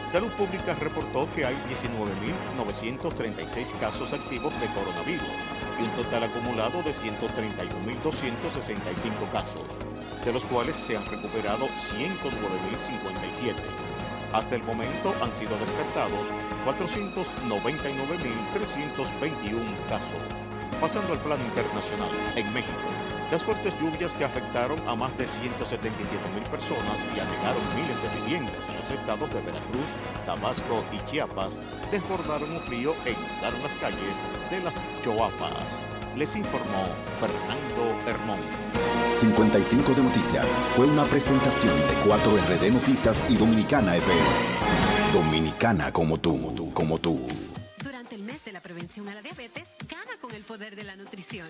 Salud 0.08 0.32
Pública 0.40 0.78
reportó 0.80 1.28
que 1.36 1.46
hay 1.46 1.58
19.936 1.68 3.78
casos 3.78 4.14
activos 4.14 4.58
de 4.62 4.68
coronavirus 4.68 5.28
y 5.78 5.84
un 5.84 5.92
total 6.02 6.24
acumulado 6.24 6.82
de 6.84 6.94
131.265 6.94 9.30
casos, 9.34 9.78
de 10.24 10.32
los 10.32 10.46
cuales 10.46 10.78
se 10.78 10.96
han 10.96 11.06
recuperado 11.06 11.68
109.057. 11.68 13.97
Hasta 14.34 14.56
el 14.56 14.64
momento 14.64 15.14
han 15.22 15.32
sido 15.34 15.58
descartados 15.58 16.28
499.321 16.66 19.62
casos. 19.88 20.10
Pasando 20.82 21.14
al 21.14 21.20
plano 21.20 21.44
internacional, 21.44 22.10
en 22.36 22.52
México, 22.54 22.90
las 23.32 23.44
fuertes 23.44 23.74
lluvias 23.80 24.14
que 24.14 24.24
afectaron 24.24 24.80
a 24.88 24.96
más 24.96 25.18
de 25.18 25.26
177.000 25.26 26.48
personas 26.50 27.04
y 27.16 27.20
anegaron 27.20 27.62
miles 27.76 28.02
de 28.02 28.10
viviendas 28.22 28.70
en 28.70 28.78
los 28.78 28.90
estados 28.92 29.30
de 29.34 29.42
Veracruz, 29.42 29.90
Tabasco 30.26 30.82
y 30.94 31.00
Chiapas 31.10 31.60
desbordaron 31.92 32.52
un 32.52 32.66
río 32.68 32.94
e 33.06 33.12
inundaron 33.12 33.62
las 33.64 33.76
calles 33.76 34.18
de 34.50 34.62
las 34.62 34.76
Choapas. 35.04 35.84
Les 36.16 36.36
informó 36.36 36.86
Fernando 37.20 38.10
Hermón. 38.10 38.40
55 39.16 39.94
de 39.94 40.04
Noticias 40.04 40.46
fue 40.76 40.86
una 40.86 41.04
presentación 41.04 41.76
de 41.76 42.10
4RD 42.10 42.72
Noticias 42.72 43.24
y 43.30 43.36
Dominicana 43.36 43.96
FM. 43.96 44.22
Dominicana 45.14 45.92
como 45.92 46.20
tú, 46.20 46.72
como 46.74 47.00
tú. 47.00 47.20
Durante 47.84 48.16
el 48.16 48.24
mes 48.24 48.44
de 48.46 48.52
la 48.52 48.62
prevención 48.62 49.08
a 49.10 49.16
la 49.16 49.22
diabetes, 49.22 49.68
gana 49.88 50.12
con 50.22 50.34
el 50.34 50.44
poder 50.44 50.76
de 50.76 50.84
la 50.84 50.96
nutrición. 50.96 51.48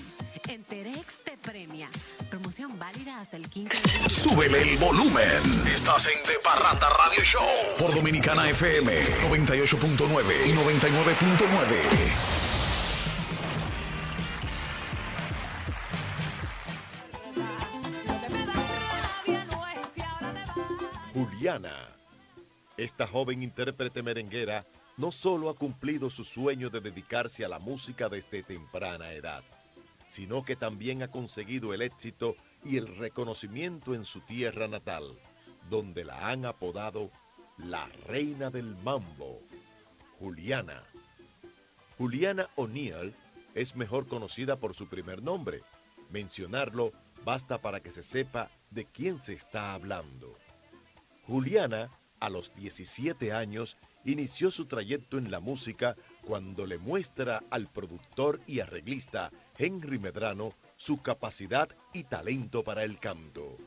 Enterex 0.49 1.24
te 1.24 1.36
premia. 1.38 1.89
Promoción 2.30 2.78
válida 2.78 3.20
hasta 3.20 3.38
el 3.38 3.49
15 3.49 3.82
de. 3.82 3.89
Súbele 4.09 4.62
el 4.62 4.78
volumen. 4.78 5.66
Estás 5.66 6.05
en 6.05 6.14
De 6.28 6.38
Parranda 6.43 6.88
Radio 6.89 7.24
Show 7.24 7.41
por 7.80 7.91
Dominicana 7.95 8.47
FM 8.51 9.01
98.9 9.32 10.45
y 10.45 10.51
99.9. 10.51 12.51
Juliana. 21.14 21.89
Esta 22.78 23.05
joven 23.05 23.43
intérprete 23.43 24.01
merenguera 24.01 24.66
no 24.95 25.12
solo 25.12 25.49
ha 25.49 25.55
cumplido 25.55 26.09
su 26.09 26.24
sueño 26.24 26.70
de 26.70 26.80
dedicarse 26.80 27.43
a 27.43 27.49
la 27.49 27.59
música 27.59 28.07
desde 28.07 28.43
temprana 28.43 29.12
edad, 29.12 29.43
sino 30.07 30.45
que 30.45 30.55
también 30.55 31.03
ha 31.03 31.09
conseguido 31.09 31.74
el 31.74 31.82
éxito 31.82 32.38
y 32.64 32.78
el 32.78 32.95
reconocimiento 32.95 33.93
en 33.93 34.05
su 34.05 34.22
tierra 34.22 34.70
natal, 34.70 35.20
donde 35.70 36.05
la 36.05 36.30
han 36.30 36.45
apodado 36.45 37.12
la 37.57 37.88
reina 38.07 38.49
del 38.49 38.76
mambo, 38.78 39.41
Juliana. 40.18 40.84
Juliana 41.97 42.47
O'Neill 42.55 43.14
es 43.53 43.76
mejor 43.76 44.07
conocida 44.07 44.55
por 44.55 44.76
su 44.76 44.88
primer 44.88 45.22
nombre. 45.22 45.62
Mencionarlo 46.09 46.93
basta 47.26 47.57
para 47.57 47.82
que 47.82 47.91
se 47.91 48.01
sepa 48.01 48.49
de 48.70 48.86
quién 48.86 49.20
se 49.20 49.34
está 49.34 49.74
hablando. 49.74 50.41
Juliana, 51.32 51.90
a 52.20 52.30
los 52.30 52.54
17 52.56 53.32
años, 53.32 53.78
inició 54.04 54.52
su 54.52 54.66
trayecto 54.66 55.18
en 55.18 55.32
la 55.32 55.40
música 55.40 55.96
cuando 56.26 56.66
le 56.66 56.78
muestra 56.78 57.42
al 57.50 57.72
productor 57.72 58.42
y 58.48 58.60
arreglista 58.60 59.32
Henry 59.58 59.98
Medrano 59.98 60.54
su 60.76 61.02
capacidad 61.02 61.70
y 61.94 62.04
talento 62.04 62.66
para 62.66 62.84
el 62.84 63.00
canto. 63.00 63.58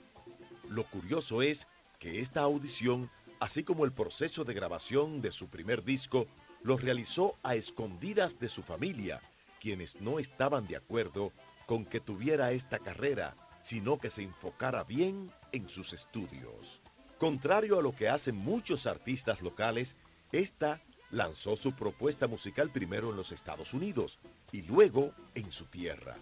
Lo 0.68 0.84
curioso 0.84 1.40
es 1.40 1.66
que 1.98 2.20
esta 2.20 2.42
audición, 2.42 3.10
así 3.40 3.64
como 3.64 3.86
el 3.86 3.94
proceso 3.94 4.44
de 4.44 4.52
grabación 4.52 5.22
de 5.22 5.30
su 5.30 5.48
primer 5.48 5.84
disco, 5.84 6.26
lo 6.62 6.76
realizó 6.76 7.38
a 7.42 7.54
escondidas 7.54 8.38
de 8.38 8.50
su 8.50 8.62
familia, 8.62 9.22
quienes 9.58 10.02
no 10.02 10.18
estaban 10.18 10.66
de 10.66 10.76
acuerdo 10.76 11.32
con 11.64 11.86
que 11.86 12.00
tuviera 12.00 12.52
esta 12.52 12.78
carrera, 12.78 13.34
sino 13.62 13.96
que 13.98 14.10
se 14.10 14.20
enfocara 14.20 14.84
bien 14.84 15.32
en 15.52 15.70
sus 15.70 15.94
estudios. 15.94 16.83
Contrario 17.24 17.78
a 17.78 17.82
lo 17.82 17.96
que 17.96 18.10
hacen 18.10 18.36
muchos 18.36 18.86
artistas 18.86 19.40
locales, 19.40 19.96
esta 20.30 20.82
lanzó 21.10 21.56
su 21.56 21.72
propuesta 21.72 22.26
musical 22.26 22.68
primero 22.70 23.08
en 23.08 23.16
los 23.16 23.32
Estados 23.32 23.72
Unidos 23.72 24.18
y 24.52 24.60
luego 24.60 25.14
en 25.34 25.50
su 25.50 25.64
tierra, 25.64 26.18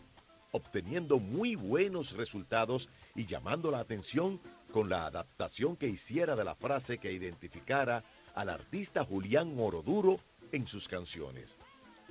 obteniendo 0.53 1.19
muy 1.19 1.57
buenos 1.57 2.13
resultados 2.13 2.89
y 3.17 3.27
llamando 3.27 3.73
la 3.73 3.81
atención 3.81 4.41
con 4.71 4.89
la 4.89 5.07
adaptación 5.07 5.75
que 5.75 5.89
hiciera 5.89 6.37
de 6.37 6.45
la 6.45 6.55
frase 6.55 6.99
que 6.99 7.11
identificara 7.11 8.05
al 8.37 8.49
artista 8.49 9.05
Julián 9.05 9.57
Oroduro 9.59 10.21
en 10.53 10.69
sus 10.69 10.87
canciones. 10.87 11.57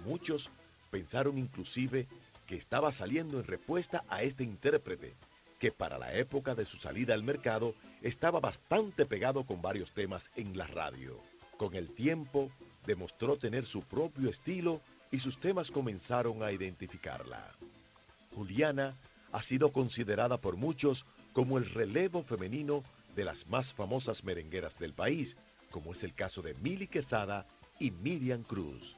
Muchos 0.04 0.52
pensaron 0.90 1.38
inclusive 1.38 2.10
que 2.46 2.58
estaba 2.58 2.92
saliendo 2.92 3.40
en 3.40 3.46
respuesta 3.46 4.04
a 4.10 4.22
este 4.24 4.44
intérprete, 4.44 5.16
que 5.62 5.72
para 5.72 6.00
la 6.00 6.12
época 6.16 6.56
de 6.56 6.66
su 6.66 6.78
salida 6.78 7.14
al 7.14 7.22
mercado 7.22 7.76
estaba 8.02 8.40
bastante 8.40 9.06
pegado 9.06 9.46
con 9.46 9.62
varios 9.62 9.92
temas 9.92 10.32
en 10.36 10.58
la 10.58 10.66
radio. 10.66 11.22
Con 11.56 11.76
el 11.76 11.94
tiempo 11.94 12.50
demostró 12.88 13.38
tener 13.38 13.64
su 13.64 13.84
propio 13.84 14.32
estilo 14.32 14.82
y 15.12 15.20
sus 15.20 15.40
temas 15.40 15.70
comenzaron 15.70 16.42
a 16.42 16.52
identificarla. 16.52 17.52
Juliana 18.36 18.98
ha 19.32 19.44
sido 19.44 19.72
considerada 19.72 20.42
por 20.42 20.58
muchos 20.58 21.06
como 21.32 21.60
el 21.60 21.70
relevo 21.70 22.24
femenino 22.24 22.84
de 23.16 23.24
las 23.24 23.46
más 23.46 23.72
famosas 23.72 24.24
merengueras 24.24 24.80
del 24.80 24.94
país, 24.94 25.38
como 25.70 25.92
es 25.92 26.04
el 26.04 26.16
caso 26.16 26.42
de 26.42 26.56
Mili 26.56 26.88
Quesada 26.88 27.46
y 27.78 27.92
Miriam 27.92 28.42
Cruz. 28.42 28.98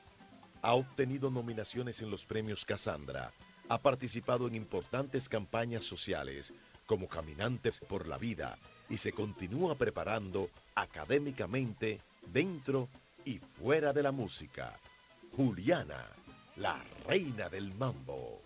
Ha 0.62 0.76
obtenido 0.76 1.30
nominaciones 1.30 2.02
en 2.02 2.10
los 2.10 2.26
premios 2.26 2.64
Casandra, 2.64 3.34
ha 3.74 3.80
participado 3.80 4.48
en 4.48 4.54
importantes 4.54 5.28
campañas 5.28 5.84
sociales 5.84 6.54
como 6.86 7.08
Caminantes 7.08 7.80
por 7.80 8.08
la 8.08 8.20
Vida 8.20 8.58
y 8.88 8.98
se 8.98 9.14
continúa 9.14 9.76
preparando 9.76 10.50
académicamente 10.76 12.00
dentro 12.32 12.88
y 13.26 13.40
fuera 13.40 13.92
de 13.92 14.04
la 14.04 14.12
música. 14.12 14.78
Juliana, 15.36 16.06
la 16.58 16.84
reina 17.08 17.50
del 17.50 17.74
mambo. 17.74 18.42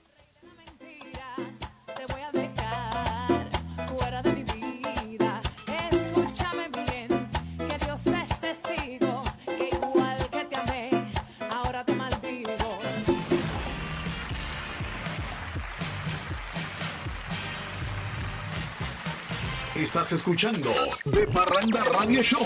Estás 19.87 20.11
escuchando 20.11 20.69
De 21.05 21.25
Parranda 21.27 21.81
Radio 21.85 22.21
Show. 22.21 22.45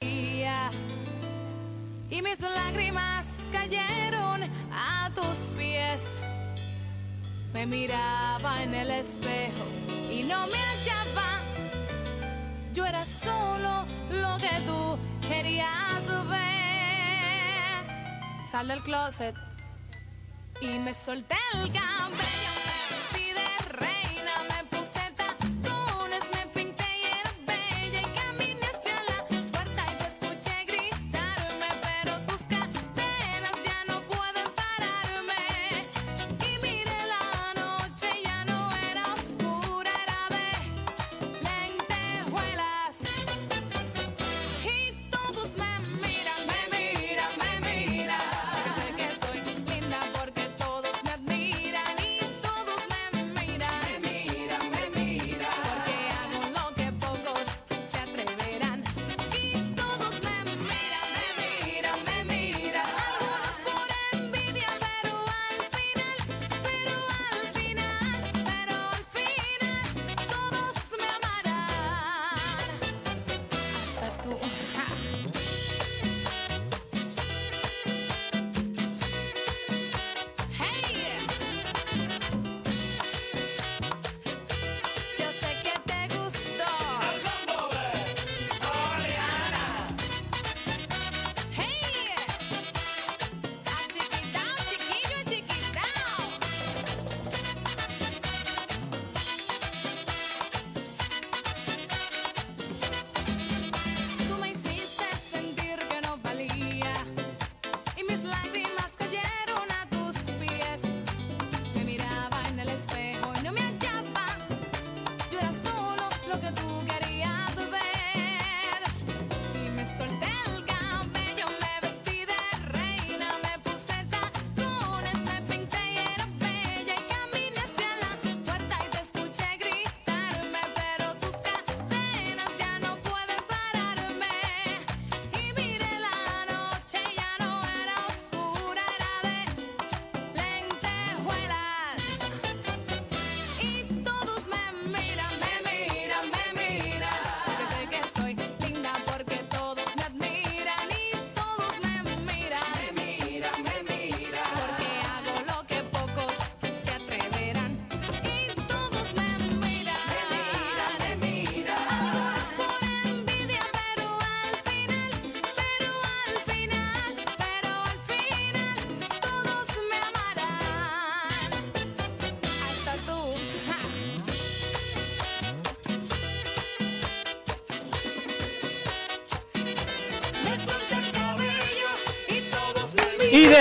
Y 0.00 0.42
mis 2.20 2.40
lágrimas 2.40 3.26
cayeron 3.52 4.42
a 4.72 5.08
tus 5.14 5.54
pies. 5.56 6.18
Me 7.52 7.64
miraba 7.66 8.60
en 8.64 8.74
el 8.74 8.90
espejo 8.90 9.64
y 10.10 10.24
no 10.24 10.48
me 10.48 10.58
hallaba. 10.58 11.38
Yo 12.72 12.84
era 12.84 13.04
solo 13.04 13.84
lo 14.10 14.36
que 14.38 14.50
tú 14.66 14.98
querías 15.28 16.08
ver. 16.28 17.86
Sal 18.50 18.66
del 18.66 18.82
closet 18.82 19.36
y 20.60 20.76
me 20.80 20.92
solté 20.92 21.36
el 21.52 21.70
cabello. 21.70 22.50
Me 22.66 22.72
vestí 22.90 23.32
de 23.32 23.63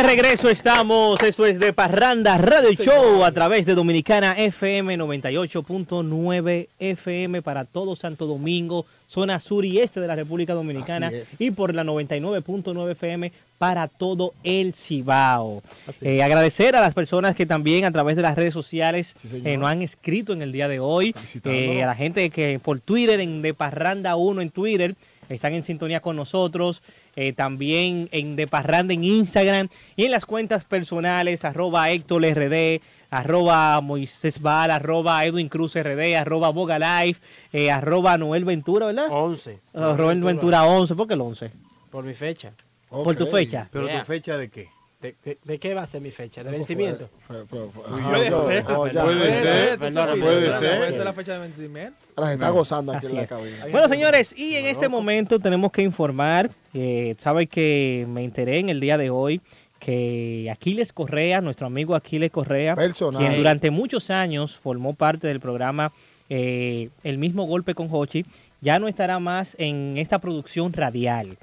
de 0.04 0.10
regreso 0.10 0.50
estamos, 0.50 1.22
eso 1.24 1.46
es 1.46 1.60
de 1.60 1.72
Parranda 1.72 2.38
Radio 2.38 2.74
Show 2.74 3.24
a 3.24 3.32
través 3.32 3.66
de 3.66 3.74
Dominicana 3.74 4.34
FM 4.38 4.98
98.9 4.98 6.68
FM 6.78 7.42
para 7.42 7.64
todo 7.64 7.96
Santo 7.96 8.26
Domingo, 8.26 8.86
zona 9.08 9.40
sur 9.40 9.64
y 9.64 9.80
este 9.80 10.02
de 10.02 10.08
la 10.08 10.16
República 10.16 10.54
Dominicana 10.54 11.10
y 11.40 11.52
por 11.52 11.74
la 11.74 11.86
99.9 11.86 12.92
FM 12.92 13.32
para 13.58 13.88
todo 13.88 14.34
el 14.44 14.74
Cibao. 14.74 15.64
Eh, 16.02 16.22
agradecer 16.22 16.76
a 16.76 16.82
las 16.82 16.94
personas 16.94 17.34
que 17.34 17.46
también 17.46 17.86
a 17.86 17.92
través 17.92 18.18
de 18.18 18.24
las 18.24 18.36
redes 18.36 18.54
sociales 18.54 19.16
señor. 19.16 19.48
eh, 19.48 19.58
nos 19.58 19.70
han 19.70 19.82
escrito 19.82 20.34
en 20.34 20.42
el 20.42 20.52
día 20.52 20.68
de 20.68 20.82
hoy, 20.82 21.16
eh, 21.46 21.82
a 21.82 21.88
la 21.88 21.96
gente 21.96 22.30
que 22.30 22.60
por 22.62 22.82
Twitter, 22.82 23.22
en 23.22 23.42
de 23.42 23.54
Parranda 23.54 24.18
1 24.18 24.42
en 24.42 24.50
Twitter, 24.50 24.96
están 25.30 25.54
en 25.54 25.64
sintonía 25.64 26.02
con 26.02 26.18
nosotros, 26.18 26.82
eh, 27.16 27.34
también 27.34 28.10
en 28.12 28.36
De 28.36 28.48
Parranda 28.48 28.94
en 28.94 29.04
Instagram 29.04 29.70
y 29.96 30.06
en 30.06 30.12
las 30.12 30.26
cuentas 30.26 30.64
personales, 30.64 31.46
arroba 31.46 31.90
Héctor 31.92 32.24
RD, 32.24 32.82
arroba 33.10 33.80
Moisés 33.82 34.42
Val, 34.42 34.72
arroba 34.72 35.24
Edwin 35.26 35.48
Cruz 35.50 35.76
RD, 35.76 36.16
arroba 36.18 36.50
Boga 36.50 36.80
Life, 36.80 37.22
eh, 37.52 37.70
arroba 37.72 38.18
Noel 38.18 38.46
Ventura, 38.46 38.88
¿verdad? 38.88 39.08
11. 39.10 39.60
Ah, 39.76 39.96
Noel 39.98 40.22
Ventura 40.24 40.64
11, 40.66 40.96
¿por 40.96 41.08
qué 41.08 41.14
el 41.14 41.22
11? 41.22 41.52
Por 41.92 42.04
mi 42.04 42.14
fecha. 42.14 42.52
Por 42.90 43.16
tu 43.16 43.28
fecha. 43.28 43.68
¿Pero 43.72 43.88
Yeah. 43.88 44.00
tu 44.00 44.06
fecha 44.06 44.38
de 44.38 44.50
qué? 44.50 44.70
¿De, 45.04 45.16
de, 45.26 45.38
de 45.44 45.60
qué 45.60 45.74
va 45.74 45.84
a 45.84 45.86
ser 45.88 46.00
mi 46.02 46.12
fecha? 46.12 46.44
¿De 46.46 46.50
vencimiento? 46.50 47.10
Puede 47.28 48.30
yo- 48.30 48.48
ser, 48.48 48.64
oh, 48.70 48.88
puede 48.88 49.42
ser, 49.42 49.78
Perdona, 49.80 50.14
puede 50.16 50.52
ser. 50.60 50.78
Puede 50.78 50.94
ser 50.94 51.04
la 51.04 51.14
fecha 51.14 51.34
de 51.34 51.40
vencimiento. 51.40 51.98
Ahora 52.16 52.30
se 52.30 52.34
está 52.36 52.50
gozando 52.50 52.94
aquí 52.94 53.06
Así 53.08 53.16
en 53.16 53.22
la 53.22 53.28
cabina. 53.28 53.66
Bueno, 53.70 53.90
señores, 53.90 54.34
y 54.38 54.56
en 54.56 54.66
este 54.68 54.88
momento 54.88 55.40
tenemos 55.40 55.72
que 55.74 55.82
informar, 55.82 56.50
eh, 56.74 57.16
sabe 57.22 57.48
que 57.48 58.06
me 58.10 58.24
enteré 58.24 58.60
en 58.60 58.70
el 58.70 58.80
día 58.80 58.98
de 58.98 59.10
hoy 59.10 59.42
que 59.80 60.48
Aquiles 60.50 60.94
Correa, 60.94 61.42
nuestro 61.42 61.68
amigo 61.68 61.96
Aquiles 61.96 62.32
Correa, 62.32 62.74
Personal. 62.74 63.22
quien 63.22 63.36
durante 63.36 63.70
muchos 63.72 64.10
años 64.10 64.58
formó 64.58 64.94
parte 64.94 65.28
del 65.28 65.42
programa 65.42 65.92
eh, 66.30 66.88
El 67.04 67.18
mismo 67.18 67.44
golpe 67.46 67.76
con 67.76 67.90
Hochi, 67.92 68.26
ya 68.64 68.80
no 68.80 68.88
estará 68.88 69.20
más 69.20 69.56
en 69.60 69.98
esta 69.98 70.20
producción 70.20 70.72
radial. 70.74 71.38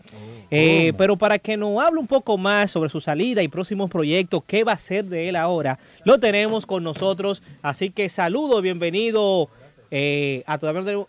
Eh, 0.51 0.93
pero 0.99 1.17
para 1.17 1.39
que 1.39 1.57
nos 1.57 1.81
hable 1.83 2.01
un 2.01 2.07
poco 2.07 2.37
más 2.39 2.71
sobre 2.71 2.89
su 2.91 3.01
salida 3.01 3.43
y 3.43 3.49
próximos 3.49 3.91
proyectos, 3.91 4.43
qué 4.47 4.65
va 4.65 4.73
a 4.73 4.79
ser 4.79 5.05
de 5.05 5.29
él 5.29 5.37
ahora, 5.37 5.79
lo 6.05 6.19
tenemos 6.19 6.65
con 6.67 6.83
nosotros. 6.83 7.43
Así 7.63 7.91
que 7.91 8.09
saludo, 8.09 8.61
bienvenido 8.63 9.49
eh, 9.91 10.43
a 10.47 10.59
todavía 10.59 10.81
no 10.81 10.87
tenemos- 10.87 11.07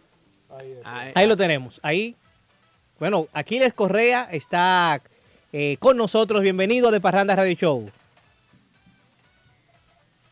Ahí 1.15 1.27
lo 1.27 1.37
tenemos. 1.37 1.79
Ahí. 1.81 2.15
Bueno, 2.99 3.27
Aquiles 3.33 3.73
Correa 3.73 4.27
está 4.31 5.01
eh, 5.53 5.77
con 5.79 5.97
nosotros. 5.97 6.41
Bienvenido 6.41 6.89
a 6.89 6.91
De 6.91 6.99
Parranda 7.01 7.35
Radio 7.35 7.55
Show. 7.55 7.89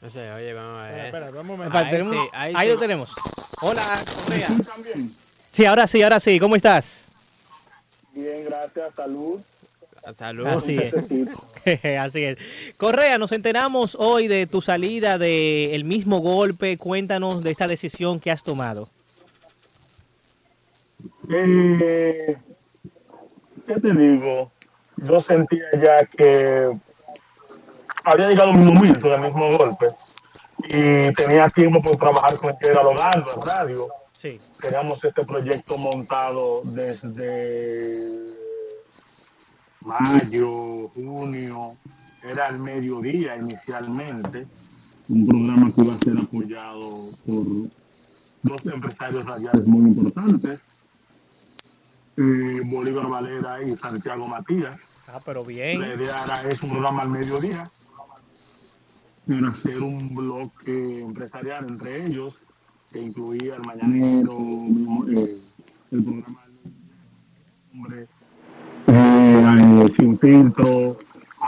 No 0.01 0.09
sé, 0.09 0.31
oye, 0.31 0.53
vamos 0.53 0.79
a 0.79 0.83
ver. 0.83 1.05
Espera, 1.05 1.25
espera, 1.25 1.41
un 1.41 1.47
momento. 1.47 1.77
Ahí 1.77 1.89
tenemos- 1.89 2.15
sí, 2.15 2.21
ahí 2.33 2.53
ahí 2.55 2.67
sí. 2.67 2.73
lo 2.73 2.79
tenemos. 2.79 3.15
Hola, 3.63 3.81
Correa. 3.81 5.28
Sí, 5.59 5.65
ahora 5.65 5.87
sí, 5.87 6.01
ahora 6.01 6.21
sí. 6.21 6.39
¿Cómo 6.39 6.55
estás? 6.55 7.67
Bien, 8.15 8.45
gracias, 8.45 8.95
salud. 8.95 9.41
Salud. 10.17 10.47
Así 10.47 10.77
es. 10.81 10.93
Así 11.99 12.23
es. 12.23 12.71
Correa, 12.79 13.17
nos 13.17 13.33
enteramos 13.33 13.93
hoy 13.99 14.29
de 14.29 14.47
tu 14.47 14.61
salida 14.61 15.17
del 15.17 15.83
mismo 15.83 16.21
golpe. 16.21 16.77
Cuéntanos 16.77 17.43
de 17.43 17.51
esta 17.51 17.67
decisión 17.67 18.21
que 18.21 18.31
has 18.31 18.41
tomado. 18.41 18.85
Eh, 21.29 22.37
¿Qué 23.67 23.81
te 23.81 23.93
digo? 23.93 24.53
Yo 24.95 25.19
sentía 25.19 25.65
ya 25.73 25.97
que 26.17 26.69
había 28.05 28.27
llegado 28.27 28.53
mi 28.53 28.63
momento 28.63 29.09
del 29.09 29.21
mismo 29.23 29.49
golpe 29.57 29.87
y 30.69 31.11
tenía 31.11 31.47
tiempo 31.47 31.81
por 31.81 31.97
trabajar 31.97 32.31
con 32.39 32.51
el 32.51 32.57
que 32.61 32.67
era 32.69 32.81
Logando 32.81 33.25
en 33.33 33.41
radio. 33.41 33.89
Sí. 34.19 34.35
Teníamos 34.61 35.01
este 35.05 35.23
proyecto 35.23 35.77
montado 35.77 36.61
desde 36.75 37.77
mayo, 39.85 40.89
junio, 40.93 41.63
era 42.29 42.49
el 42.49 42.59
mediodía 42.59 43.37
inicialmente. 43.37 44.45
Un 45.11 45.25
programa 45.25 45.67
que 45.67 45.81
iba 45.85 45.93
a 45.93 45.97
ser 45.97 46.15
apoyado 46.19 46.79
por 47.27 47.69
dos 48.43 48.73
empresarios 48.73 49.25
radiales 49.25 49.67
muy 49.69 49.89
importantes, 49.89 50.83
eh, 52.17 52.61
Bolívar 52.75 53.09
Valera 53.09 53.61
y 53.63 53.67
Santiago 53.67 54.27
Matías. 54.27 54.95
Ah, 55.13 55.19
pero 55.25 55.39
bien. 55.47 55.79
La 55.79 55.95
idea 55.95 56.13
era 56.25 56.49
es 56.49 56.61
un 56.63 56.71
programa 56.71 57.03
al 57.03 57.11
mediodía, 57.11 57.63
para 59.29 59.47
hacer 59.47 59.77
un 59.77 60.13
bloque 60.13 60.99
empresarial 61.03 61.67
entre 61.69 62.05
ellos, 62.05 62.45
que 62.91 62.99
incluía 62.99 63.55
el 63.55 63.61
Mañanero, 63.61 64.31
eh, 65.07 65.41
el 65.91 66.03
programa 66.03 66.39
hombre, 67.73 68.07
eh, 68.87 69.85
Sin 69.91 70.17
Filtro, 70.17 70.97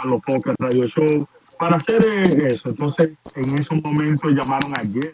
a 0.02 0.08
los 0.08 0.22
Pocas 0.22 0.56
Radio 0.60 0.88
Show, 0.88 1.28
para 1.60 1.78
hacer 1.78 2.00
eso. 2.06 2.70
Entonces, 2.70 3.18
en 3.36 3.60
ese 3.60 3.76
momento 3.76 4.30
llamaron 4.30 4.72
ayer 4.80 5.14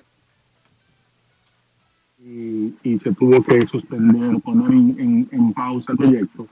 y, 2.84 3.00
se 3.00 3.14
tuvo 3.14 3.44
que 3.44 3.66
suspender, 3.66 4.42
poner 4.42 4.72
en, 5.00 5.54
pausa 5.54 5.94
el 5.94 5.98
proyecto. 5.98 6.48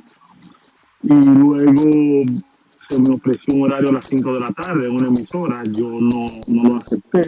Y 1.03 1.13
luego 1.13 2.32
se 2.69 3.01
me 3.01 3.15
ofreció 3.15 3.55
un 3.55 3.63
horario 3.63 3.89
a 3.89 3.93
las 3.93 4.07
5 4.07 4.34
de 4.34 4.39
la 4.39 4.51
tarde 4.51 4.89
una 4.89 5.07
emisora, 5.07 5.61
yo 5.65 5.89
no, 5.89 6.19
no 6.49 6.69
lo 6.69 6.78
acepté. 6.78 7.21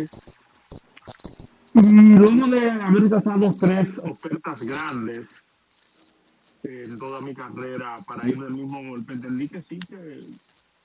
Luego 1.83 2.47
de 2.47 2.71
haber 2.71 3.03
rechazado 3.03 3.51
tres 3.51 3.87
ofertas 4.03 4.65
grandes 4.65 5.45
en 6.63 6.95
toda 6.97 7.21
mi 7.21 7.35
carrera 7.35 7.95
para 8.07 8.27
ir 8.27 8.37
del 8.37 8.53
mismo 8.55 8.89
golpe, 8.89 9.13
entendí 9.13 9.47
que 9.47 9.61
sí, 9.61 9.77
que 9.77 10.19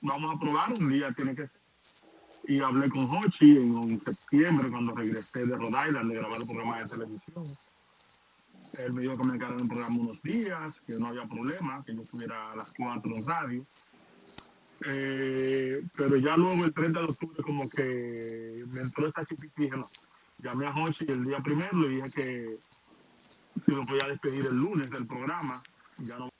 vamos 0.01 0.35
a 0.35 0.39
probar 0.39 0.71
un 0.73 0.89
día, 0.89 1.11
tiene 1.13 1.35
que 1.35 1.47
ser. 1.47 1.59
Y 2.47 2.59
hablé 2.59 2.89
con 2.89 3.05
Hochi 3.05 3.57
en, 3.57 3.99
septiembre 3.99 4.69
cuando 4.69 4.93
regresé 4.93 5.45
de 5.45 5.55
Rhode 5.55 5.87
Island 5.87 6.11
de 6.11 6.15
grabar 6.17 6.39
el 6.39 6.45
programa 6.45 6.77
de 6.77 6.85
televisión. 6.85 7.43
Él 8.85 8.93
me 8.93 9.01
dijo 9.01 9.13
que 9.13 9.25
me 9.25 9.33
quedara 9.33 9.55
en 9.55 9.61
el 9.61 9.67
programa 9.67 9.97
unos 9.99 10.21
días, 10.21 10.81
que 10.81 10.93
no 10.99 11.07
había 11.07 11.25
problema, 11.25 11.81
que 11.83 11.95
yo 11.95 12.01
estuviera 12.01 12.51
a 12.51 12.55
las 12.55 12.71
4 12.77 13.11
en 13.15 13.27
radio. 13.27 13.65
Eh, 14.89 15.81
pero 15.97 16.17
ya 16.17 16.37
luego 16.37 16.65
el 16.65 16.73
30 16.73 16.99
de 16.99 17.05
octubre 17.05 17.43
como 17.43 17.61
que 17.75 18.65
me 18.73 18.81
entró 18.81 19.07
esa 19.07 19.23
dije, 19.55 19.69
no, 19.75 19.83
llamé 20.43 20.67
a 20.67 20.73
Hochi 20.73 21.05
el 21.07 21.23
día 21.23 21.39
primero, 21.39 21.79
le 21.79 21.89
dije 21.89 22.09
que 22.15 22.59
si 23.65 23.71
me 23.71 23.81
podía 23.87 24.07
despedir 24.07 24.45
el 24.45 24.57
lunes 24.57 24.89
del 24.89 25.07
programa, 25.07 25.61
ya 25.99 26.17
no 26.17 26.25
me 26.25 26.31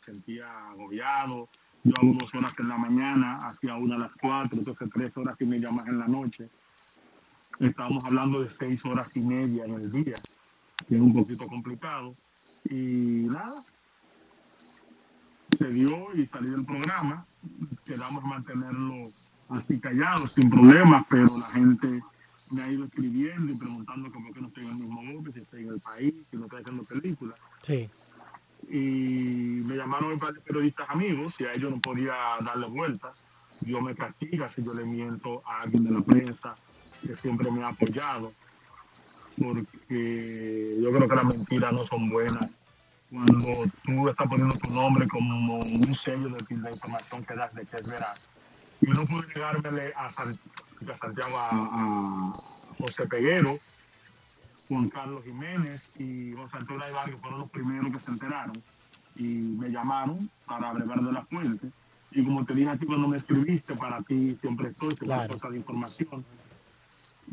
sentía 0.00 0.46
agobiado, 0.70 1.48
yo 1.84 1.94
hago 1.98 2.14
dos 2.18 2.34
horas 2.34 2.58
en 2.58 2.68
la 2.68 2.78
mañana, 2.78 3.34
hacía 3.34 3.76
una 3.76 3.96
a 3.96 3.98
las 3.98 4.12
cuatro, 4.20 4.58
entonces 4.58 4.88
tres 4.92 5.16
horas 5.16 5.40
y 5.40 5.44
media 5.44 5.70
más 5.70 5.86
en 5.86 5.98
la 5.98 6.08
noche. 6.08 6.48
Estábamos 7.60 8.04
hablando 8.06 8.42
de 8.42 8.50
seis 8.50 8.84
horas 8.84 9.16
y 9.16 9.24
media 9.24 9.64
en 9.64 9.74
el 9.74 9.90
día, 9.90 10.14
que 10.88 10.96
es 10.96 11.00
un 11.00 11.14
poquito 11.14 11.46
complicado. 11.46 12.10
Y 12.68 13.26
nada, 13.28 13.46
se 15.56 15.68
dio 15.68 16.14
y 16.14 16.26
salí 16.26 16.50
del 16.50 16.64
programa. 16.64 17.26
Quedamos 17.84 18.24
mantenerlo 18.24 19.02
así 19.48 19.78
callado, 19.78 20.26
sin 20.26 20.50
problemas, 20.50 21.06
pero 21.08 21.26
la 21.26 21.60
gente 21.60 22.02
me 22.52 22.62
ha 22.62 22.70
ido 22.70 22.84
escribiendo 22.84 23.54
y 23.54 23.58
preguntando 23.58 24.10
que 24.10 24.18
por 24.18 24.32
qué 24.32 24.40
no 24.40 24.48
estoy 24.48 24.64
en 24.64 24.70
el 24.70 24.76
mismo 24.76 25.12
golpe, 25.12 25.32
si 25.32 25.40
estoy 25.40 25.62
en 25.62 25.68
el 25.68 25.80
país, 25.80 26.14
si 26.30 26.36
no 26.36 26.44
estoy 26.44 26.60
haciendo 26.60 26.82
películas. 26.82 27.38
Sí. 27.62 27.90
Y 28.68 29.62
me 29.64 29.76
llamaron 29.76 30.12
un 30.12 30.18
par 30.18 30.32
de 30.32 30.40
periodistas 30.40 30.86
amigos 30.90 31.40
y 31.40 31.44
a 31.44 31.52
ellos 31.52 31.70
no 31.70 31.80
podía 31.80 32.14
darle 32.44 32.68
vueltas. 32.70 33.24
Dios 33.62 33.80
me 33.80 33.94
castiga 33.94 34.48
si 34.48 34.62
yo 34.62 34.74
le 34.74 34.84
miento 34.84 35.42
a 35.46 35.58
alguien 35.58 35.84
de 35.84 35.90
la 35.92 36.00
prensa 36.00 36.56
que 37.02 37.14
siempre 37.16 37.50
me 37.50 37.62
ha 37.62 37.68
apoyado, 37.68 38.32
porque 39.38 40.78
yo 40.80 40.90
creo 40.92 41.08
que 41.08 41.14
las 41.14 41.26
mentiras 41.26 41.72
no 41.72 41.84
son 41.84 42.10
buenas 42.10 42.64
cuando 43.10 43.38
tú 43.84 44.08
estás 44.08 44.26
poniendo 44.26 44.56
tu 44.62 44.70
nombre 44.70 45.06
como 45.08 45.54
un 45.58 45.94
sello 45.94 46.28
de, 46.28 46.38
de 46.48 46.70
información 46.70 47.24
que 47.24 47.34
das 47.34 47.54
de 47.54 47.64
que 47.64 47.76
es 47.76 47.90
veraz. 47.90 48.30
Y 48.80 48.86
no 48.86 49.04
pude 49.06 49.28
negármele 49.28 49.92
a, 49.94 50.08
A 50.88 50.94
Santiago, 50.94 51.36
a, 51.38 51.48
a 52.30 52.32
José 52.78 53.06
Peguero, 53.06 53.50
Juan 54.68 54.88
Carlos 54.90 55.24
Jiménez 55.24 55.98
y 56.00 56.32
José 56.34 56.56
Antonio 56.58 56.80
Vargas 56.92 57.20
fueron 57.20 57.40
los 57.40 57.50
primeros 57.50 57.90
que 57.92 57.98
se 57.98 58.10
enteraron 58.10 58.62
y 59.16 59.24
me 59.58 59.70
llamaron 59.70 60.16
para 60.46 60.72
brevar 60.72 61.00
de 61.00 61.12
la 61.12 61.24
fuente. 61.26 61.72
Y 62.10 62.24
como 62.24 62.44
te 62.44 62.54
dije 62.54 62.68
a 62.68 62.76
ti 62.76 62.86
cuando 62.86 63.08
me 63.08 63.16
escribiste, 63.16 63.74
para 63.76 64.02
ti 64.02 64.32
siempre 64.40 64.68
estoy, 64.68 64.94
sin 64.94 65.06
Claro. 65.08 65.32
cosa 65.32 65.48
de 65.50 65.56
información. 65.58 66.24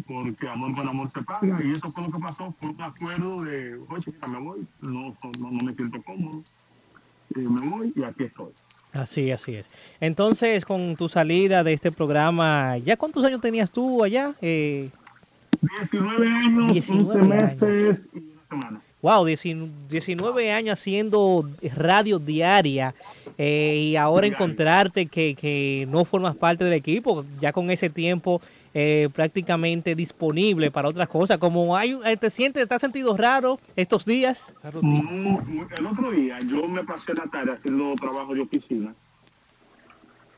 Porque 0.08 0.48
amor 0.50 0.74
con 0.76 0.88
amor 0.88 1.12
te 1.12 1.22
paga. 1.22 1.64
Y 1.64 1.72
eso 1.72 1.90
fue 1.92 2.06
lo 2.08 2.12
que 2.14 2.20
pasó. 2.20 2.56
Fue 2.60 2.70
un 2.70 2.82
acuerdo 2.82 3.44
de, 3.44 3.76
oye, 3.90 4.12
mira, 4.12 4.28
me 4.30 4.40
voy, 4.40 4.68
no, 4.82 5.12
no, 5.40 5.52
no 5.52 5.64
me 5.64 5.74
siento 5.76 6.02
cómodo. 6.04 6.42
eh, 7.36 7.48
me 7.50 7.70
voy 7.70 7.94
y 7.96 8.04
aquí 8.04 8.24
estoy. 8.24 8.52
Así, 8.94 9.32
así 9.32 9.56
es. 9.56 9.66
Entonces, 10.00 10.66
con 10.66 10.96
tu 10.96 11.10
salida 11.10 11.64
de 11.64 11.74
este 11.74 11.92
programa, 11.92 12.78
¿ya 12.78 12.96
cuántos 12.96 13.26
años 13.26 13.42
tenías 13.42 13.72
tú 13.72 14.04
allá? 14.04 14.34
Eh, 14.40 14.90
19 15.62 16.28
años, 16.28 16.74
19 16.74 17.22
11 17.22 17.28
meses 17.28 18.00
y 18.14 18.18
una 18.20 18.48
semana. 18.50 18.82
Wow, 19.02 19.26
19 19.26 19.72
19 19.90 20.52
años 20.52 20.80
haciendo 20.80 21.50
radio 21.76 22.20
diaria 22.20 22.94
eh, 23.38 23.76
y 23.76 23.96
ahora 23.96 24.28
encontrarte 24.28 25.08
que, 25.08 25.34
que 25.34 25.88
no 25.90 26.06
formas 26.06 26.36
parte 26.36 26.64
del 26.64 26.74
equipo, 26.74 27.26
ya 27.42 27.52
con 27.52 27.72
ese 27.72 27.90
tiempo 27.90 28.42
eh, 28.74 29.10
prácticamente 29.14 29.96
disponible 29.96 30.72
para 30.72 30.88
otras 30.90 31.08
cosas, 31.08 31.38
como 31.38 31.76
hay, 31.78 31.94
un- 31.94 32.06
eh, 32.06 32.18
te 32.18 32.30
sientes, 32.30 32.68
te 32.68 32.74
has 32.74 32.82
sentido 32.82 33.16
raro 33.16 33.60
estos 33.76 34.06
días. 34.06 34.52
El 35.78 35.86
otro 35.88 36.12
día 36.12 36.40
yo 36.46 36.68
me 36.68 36.84
pasé 36.84 37.14
la 37.14 37.26
tarde 37.28 37.52
haciendo 37.52 37.94
trabajo 37.96 38.34
de 38.34 38.42
oficina 38.42 38.94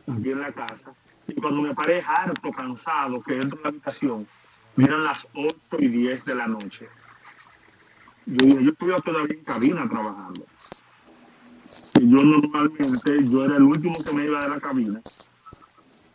aquí 0.07 0.31
en 0.31 0.39
la 0.39 0.51
casa 0.51 0.93
y 1.27 1.33
cuando 1.35 1.61
me 1.61 1.73
paré 1.73 2.01
harto, 2.01 2.51
cansado, 2.51 3.21
que 3.23 3.35
entro 3.35 3.57
a 3.59 3.63
la 3.63 3.69
habitación, 3.69 4.27
miran 4.75 5.01
las 5.01 5.27
8 5.33 5.53
y 5.79 5.87
10 5.87 6.25
de 6.25 6.35
la 6.35 6.47
noche. 6.47 6.87
Yo 8.27 8.59
yo 8.59 8.71
estuve 8.71 8.95
todavía 9.01 9.35
en 9.37 9.43
cabina 9.43 9.89
trabajando. 9.89 10.45
Y 11.99 12.09
yo 12.09 12.17
normalmente, 12.23 13.27
yo 13.27 13.45
era 13.45 13.57
el 13.57 13.63
último 13.63 13.93
que 13.93 14.15
me 14.17 14.25
iba 14.25 14.39
de 14.39 14.49
la 14.49 14.59
cabina. 14.59 15.01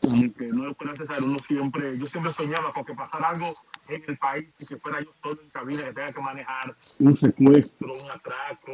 Que 0.01 0.47
no 0.55 0.75
fue 0.75 0.87
necesario, 0.87 1.27
uno 1.27 1.39
siempre, 1.39 1.99
yo 1.99 2.07
siempre 2.07 2.33
soñaba 2.33 2.71
con 2.71 2.85
que 2.87 2.95
pasara 2.95 3.29
algo 3.29 3.47
en 3.91 4.03
el 4.09 4.17
país 4.17 4.55
y 4.59 4.67
que 4.67 4.77
fuera 4.79 4.99
yo 5.01 5.13
solo 5.23 5.43
en 5.43 5.51
cabina, 5.51 5.85
que 5.85 5.93
tenga 5.93 6.13
que 6.13 6.21
manejar 6.21 6.77
un 7.01 7.17
secuestro, 7.17 7.93
un 7.93 8.11
atraco, 8.11 8.73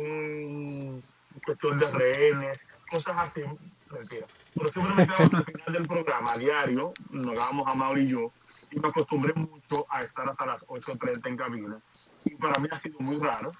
un 0.00 1.00
cuestión 1.46 1.76
de 1.76 1.90
rehenes, 1.92 2.66
cosas 2.90 3.14
así, 3.18 3.42
mentira. 3.42 4.26
Pero 4.54 4.68
siempre 4.68 4.94
me 4.94 5.06
quedaba 5.06 5.24
el 5.24 5.44
final 5.44 5.72
del 5.72 5.86
programa, 5.86 6.32
a 6.32 6.38
diario, 6.38 6.88
nos 7.10 7.38
dábamos 7.38 7.72
a 7.72 7.76
Mauri 7.76 8.02
y 8.02 8.06
yo, 8.08 8.32
y 8.72 8.80
me 8.80 8.88
acostumbré 8.88 9.32
mucho 9.34 9.86
a 9.88 10.00
estar 10.00 10.28
hasta 10.28 10.46
las 10.46 10.62
8.30 10.62 11.28
en 11.28 11.36
cabina. 11.36 11.80
Y 12.24 12.34
para 12.34 12.58
mí 12.58 12.68
ha 12.70 12.76
sido 12.76 12.98
muy 12.98 13.20
raro. 13.20 13.52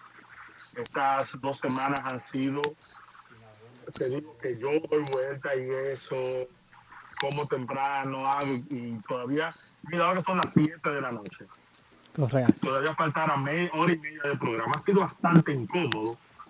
Estas 0.77 1.41
dos 1.41 1.59
semanas 1.59 2.01
han 2.05 2.19
sido, 2.19 2.63
te 3.97 4.11
digo 4.11 4.37
que 4.39 4.59
yo 4.59 4.71
doy 4.91 5.05
vuelta 5.13 5.55
y 5.57 5.71
eso, 5.91 6.17
como 7.19 7.47
temprano, 7.47 8.19
hago, 8.27 8.55
y 8.71 8.99
todavía, 9.09 9.49
mira, 9.83 10.07
ahora 10.07 10.23
son 10.25 10.39
las 10.39 10.53
7 10.53 10.91
de 10.91 11.01
la 11.01 11.13
noche 11.13 11.47
Correcto. 12.15 12.67
todavía 12.67 12.95
faltara 12.95 13.37
media 13.37 13.71
hora 13.75 13.93
y 13.95 13.99
media 13.99 14.23
de 14.25 14.37
programa. 14.37 14.77
Ha 14.77 14.83
sido 14.83 15.01
bastante 15.01 15.53
incómodo. 15.53 16.03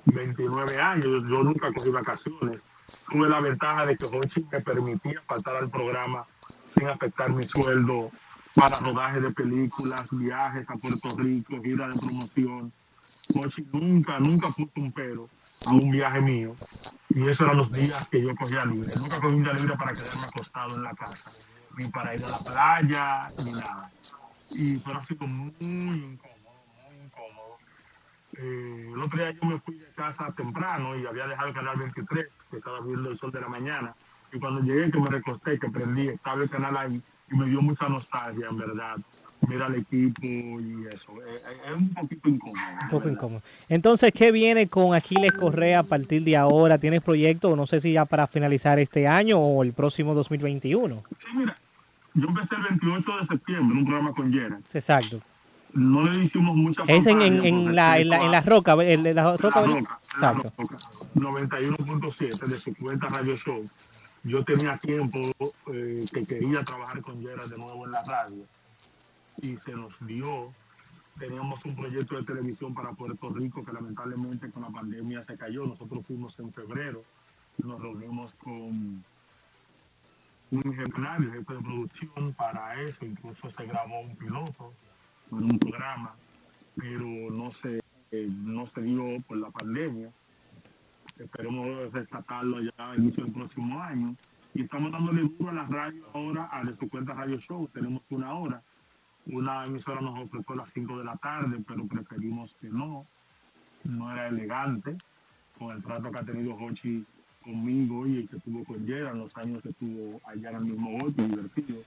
29 0.06 0.80
años, 0.80 1.04
yo, 1.28 1.44
nunca 1.44 1.72
cogí 1.72 1.90
vacaciones. 1.90 2.64
Tuve 3.08 3.28
la 3.28 3.40
ventaja 3.40 3.86
de 3.86 3.96
que 3.96 4.04
Hochi 4.16 4.44
me 4.50 4.61
permitía 4.61 5.20
faltar 5.28 5.56
al 5.56 5.70
programa 5.70 6.26
sin 6.74 6.88
afectar 6.88 7.30
mi 7.30 7.44
sueldo 7.44 8.11
para 8.54 8.78
rodaje 8.80 9.20
de 9.20 9.30
películas, 9.30 10.06
viajes 10.11 10.68
a 10.68 10.74
Puerto 10.74 11.08
Rico, 11.18 11.62
gira 11.62 11.86
de 11.86 11.92
promoción. 12.00 12.72
Hochi 13.40 13.66
nunca, 13.72 14.18
nunca 14.18 14.48
puso 14.48 14.70
un 14.76 14.92
pero 14.92 15.28
a 15.66 15.74
un 15.74 15.90
viaje 15.90 16.20
mío. 16.20 16.54
Y 17.11 17.28
esos 17.28 17.40
eran 17.42 17.56
los 17.56 17.70
días 17.70 18.08
que 18.08 18.22
yo 18.22 18.34
cogía 18.34 18.64
libre. 18.64 18.88
Nunca 19.00 19.20
cogí 19.20 19.34
un 19.34 19.44
día 19.44 19.52
libre 19.52 19.76
para 19.76 19.92
quedarme 19.92 20.09
acostado 20.31 20.76
en 20.76 20.83
la 20.85 20.95
casa, 20.95 21.31
ni 21.78 21.89
para 21.91 22.14
ir 22.14 22.20
a 22.24 22.28
la 22.28 22.39
playa, 22.39 23.20
ni 23.45 23.53
nada 23.53 23.91
y 24.59 24.83
pero 24.85 24.99
ha 24.99 25.05
sido 25.05 25.26
muy 25.28 25.53
incómodo, 25.61 26.64
muy 26.89 27.05
incómodo. 27.05 27.59
Eh, 28.35 28.93
el 28.95 29.03
otro 29.03 29.18
día 29.18 29.31
yo 29.33 29.45
me 29.45 29.61
fui 29.61 29.76
de 29.76 29.93
casa 29.93 30.33
temprano 30.35 30.97
y 30.97 31.07
había 31.07 31.26
dejado 31.26 31.49
el 31.49 31.55
canal 31.55 31.78
23, 31.78 32.26
que 32.51 32.57
estaba 32.57 32.81
viendo 32.81 33.11
el 33.11 33.16
sol 33.16 33.31
de 33.33 33.41
la 33.41 33.49
mañana. 33.49 33.95
Y 34.33 34.39
cuando 34.39 34.61
llegué, 34.61 34.91
que 34.91 35.01
me 35.01 35.11
recosté, 35.11 35.59
que 35.59 35.68
prendí, 35.68 36.09
estaba 36.09 36.43
el 36.43 36.51
canal 36.51 36.76
ahí 36.76 37.03
y 37.31 37.37
me 37.37 37.47
dio 37.47 37.61
mucha 37.61 37.89
nostalgia, 37.89 38.49
en 38.49 38.59
verdad. 38.59 38.97
Mira 39.49 39.66
el 39.68 39.76
equipo 39.76 40.20
y 40.22 40.86
eso. 40.93 41.12
Eh, 41.12 41.32
eh, 41.32 41.70
es 41.70 41.76
un 41.76 41.88
poquito 41.95 42.28
incómodo. 42.28 42.59
Un 42.82 42.91
poco 42.91 43.09
incómodo. 43.09 43.43
Entonces, 43.68 44.12
¿qué 44.12 44.32
viene 44.32 44.68
con 44.68 44.95
Aquiles 44.95 45.32
Correa 45.32 45.80
a 45.80 45.82
partir 45.82 46.22
de 46.24 46.36
ahora? 46.36 46.78
¿Tienes 46.78 47.03
proyecto? 47.03 47.57
No 47.57 47.66
sé 47.66 47.80
si 47.80 47.93
ya 47.93 48.05
para 48.05 48.26
finalizar 48.26 48.78
este 48.78 49.09
año 49.09 49.38
o 49.38 49.62
el 49.62 49.72
próximo 49.72 50.14
2021. 50.14 51.03
Sí, 51.16 51.28
mira, 51.34 51.55
yo 52.14 52.28
empecé 52.28 52.55
el 52.57 52.62
28 52.62 53.16
de 53.18 53.26
septiembre 53.26 53.78
un 53.78 53.84
programa 53.84 54.12
con 54.12 54.32
Gerard. 54.32 54.61
Exacto. 54.74 55.20
No 55.72 56.03
le 56.03 56.18
hicimos 56.18 56.57
mucha 56.57 56.82
Es 56.88 57.07
en, 57.07 57.22
en, 57.22 57.47
en 57.47 57.74
la, 57.76 57.99
en, 57.99 58.09
la, 58.09 58.24
en 58.24 58.32
la 58.32 58.41
roca, 58.41 58.74
de 58.74 59.14
la 59.14 59.36
roca. 59.36 59.62
La. 60.20 60.32
Roca. 60.32 60.53
Roca, 60.53 60.76
91.7 61.14 62.51
de 62.51 62.57
su 62.57 62.74
cuenta 62.74 63.07
Radio 63.07 63.36
Show. 63.36 63.57
Yo 64.24 64.45
tenía 64.45 64.72
tiempo 64.72 65.20
eh, 65.72 66.01
que 66.12 66.20
quería 66.26 66.62
trabajar 66.64 67.01
con 67.03 67.22
Gerard 67.22 67.49
de 67.49 67.57
nuevo 67.59 67.84
en 67.86 67.93
la 67.93 68.03
radio 68.05 68.45
y 69.39 69.57
se 69.57 69.72
nos 69.72 70.05
dio. 70.07 70.24
Teníamos 71.18 71.64
un 71.66 71.76
proyecto 71.76 72.16
de 72.16 72.24
televisión 72.24 72.74
para 72.74 72.93
Puerto 72.93 73.28
Rico 73.31 73.62
que 73.62 73.72
lamentablemente 73.72 74.51
con 74.51 74.62
la 74.62 74.70
pandemia 74.70 75.22
se 75.22 75.37
cayó. 75.37 75.66
Nosotros 75.66 76.05
fuimos 76.07 76.39
en 76.39 76.53
febrero, 76.53 77.03
nos 77.59 77.81
reunimos 77.81 78.35
con 78.37 78.53
un 78.53 79.03
ingeniero, 80.53 81.33
jefe 81.33 81.55
de 81.55 81.61
producción 81.61 82.33
para 82.35 82.81
eso, 82.83 83.05
incluso 83.05 83.51
se 83.51 83.64
grabó 83.66 84.01
un 84.01 84.16
piloto 84.16 84.72
en 85.31 85.45
un 85.45 85.59
programa, 85.59 86.14
pero 86.74 87.07
no 87.31 87.51
se, 87.51 87.81
eh, 88.11 88.28
no 88.31 88.66
se 88.66 88.83
dio 88.83 89.03
por 89.28 89.37
la 89.37 89.51
pandemia. 89.51 90.11
Esperemos 91.18 91.93
rescatarlo 91.93 92.61
ya 92.62 92.72
a 92.76 92.97
inicio 92.97 93.24
del 93.24 93.33
próximo 93.33 93.81
año. 93.83 94.16
Y 94.55 94.62
estamos 94.62 94.91
dándole 94.91 95.22
duro 95.22 95.51
a 95.51 95.53
la 95.53 95.64
radio 95.64 96.05
ahora, 96.12 96.45
a 96.47 96.64
su 96.72 96.89
cuenta 96.89 97.14
Radio 97.14 97.39
Show. 97.39 97.68
Tenemos 97.68 98.03
una 98.11 98.35
hora. 98.35 98.62
Una 99.33 99.64
emisora 99.64 100.01
nos 100.01 100.18
ofreció 100.18 100.55
a 100.55 100.57
las 100.57 100.72
5 100.72 100.99
de 100.99 101.05
la 101.05 101.16
tarde, 101.16 101.62
pero 101.66 101.87
preferimos 101.87 102.55
que 102.55 102.68
no. 102.68 103.07
No 103.85 104.12
era 104.12 104.28
elegante 104.28 104.97
con 105.59 105.70
el 105.70 105.83
trato 105.83 106.11
que 106.11 106.18
ha 106.18 106.24
tenido 106.24 106.55
Hochi 106.55 107.05
conmigo 107.43 108.07
y 108.07 108.18
el 108.18 108.28
que 108.28 108.39
tuvo 108.41 108.64
con 108.64 108.85
Gerard 108.87 109.16
los 109.16 109.37
años 109.37 109.62
que 109.62 109.70
estuvo 109.70 110.20
allá 110.26 110.51
en 110.51 110.57
el 110.57 110.64
mismo 110.64 110.99
golpe, 110.99 111.22
divertido. 111.22 111.83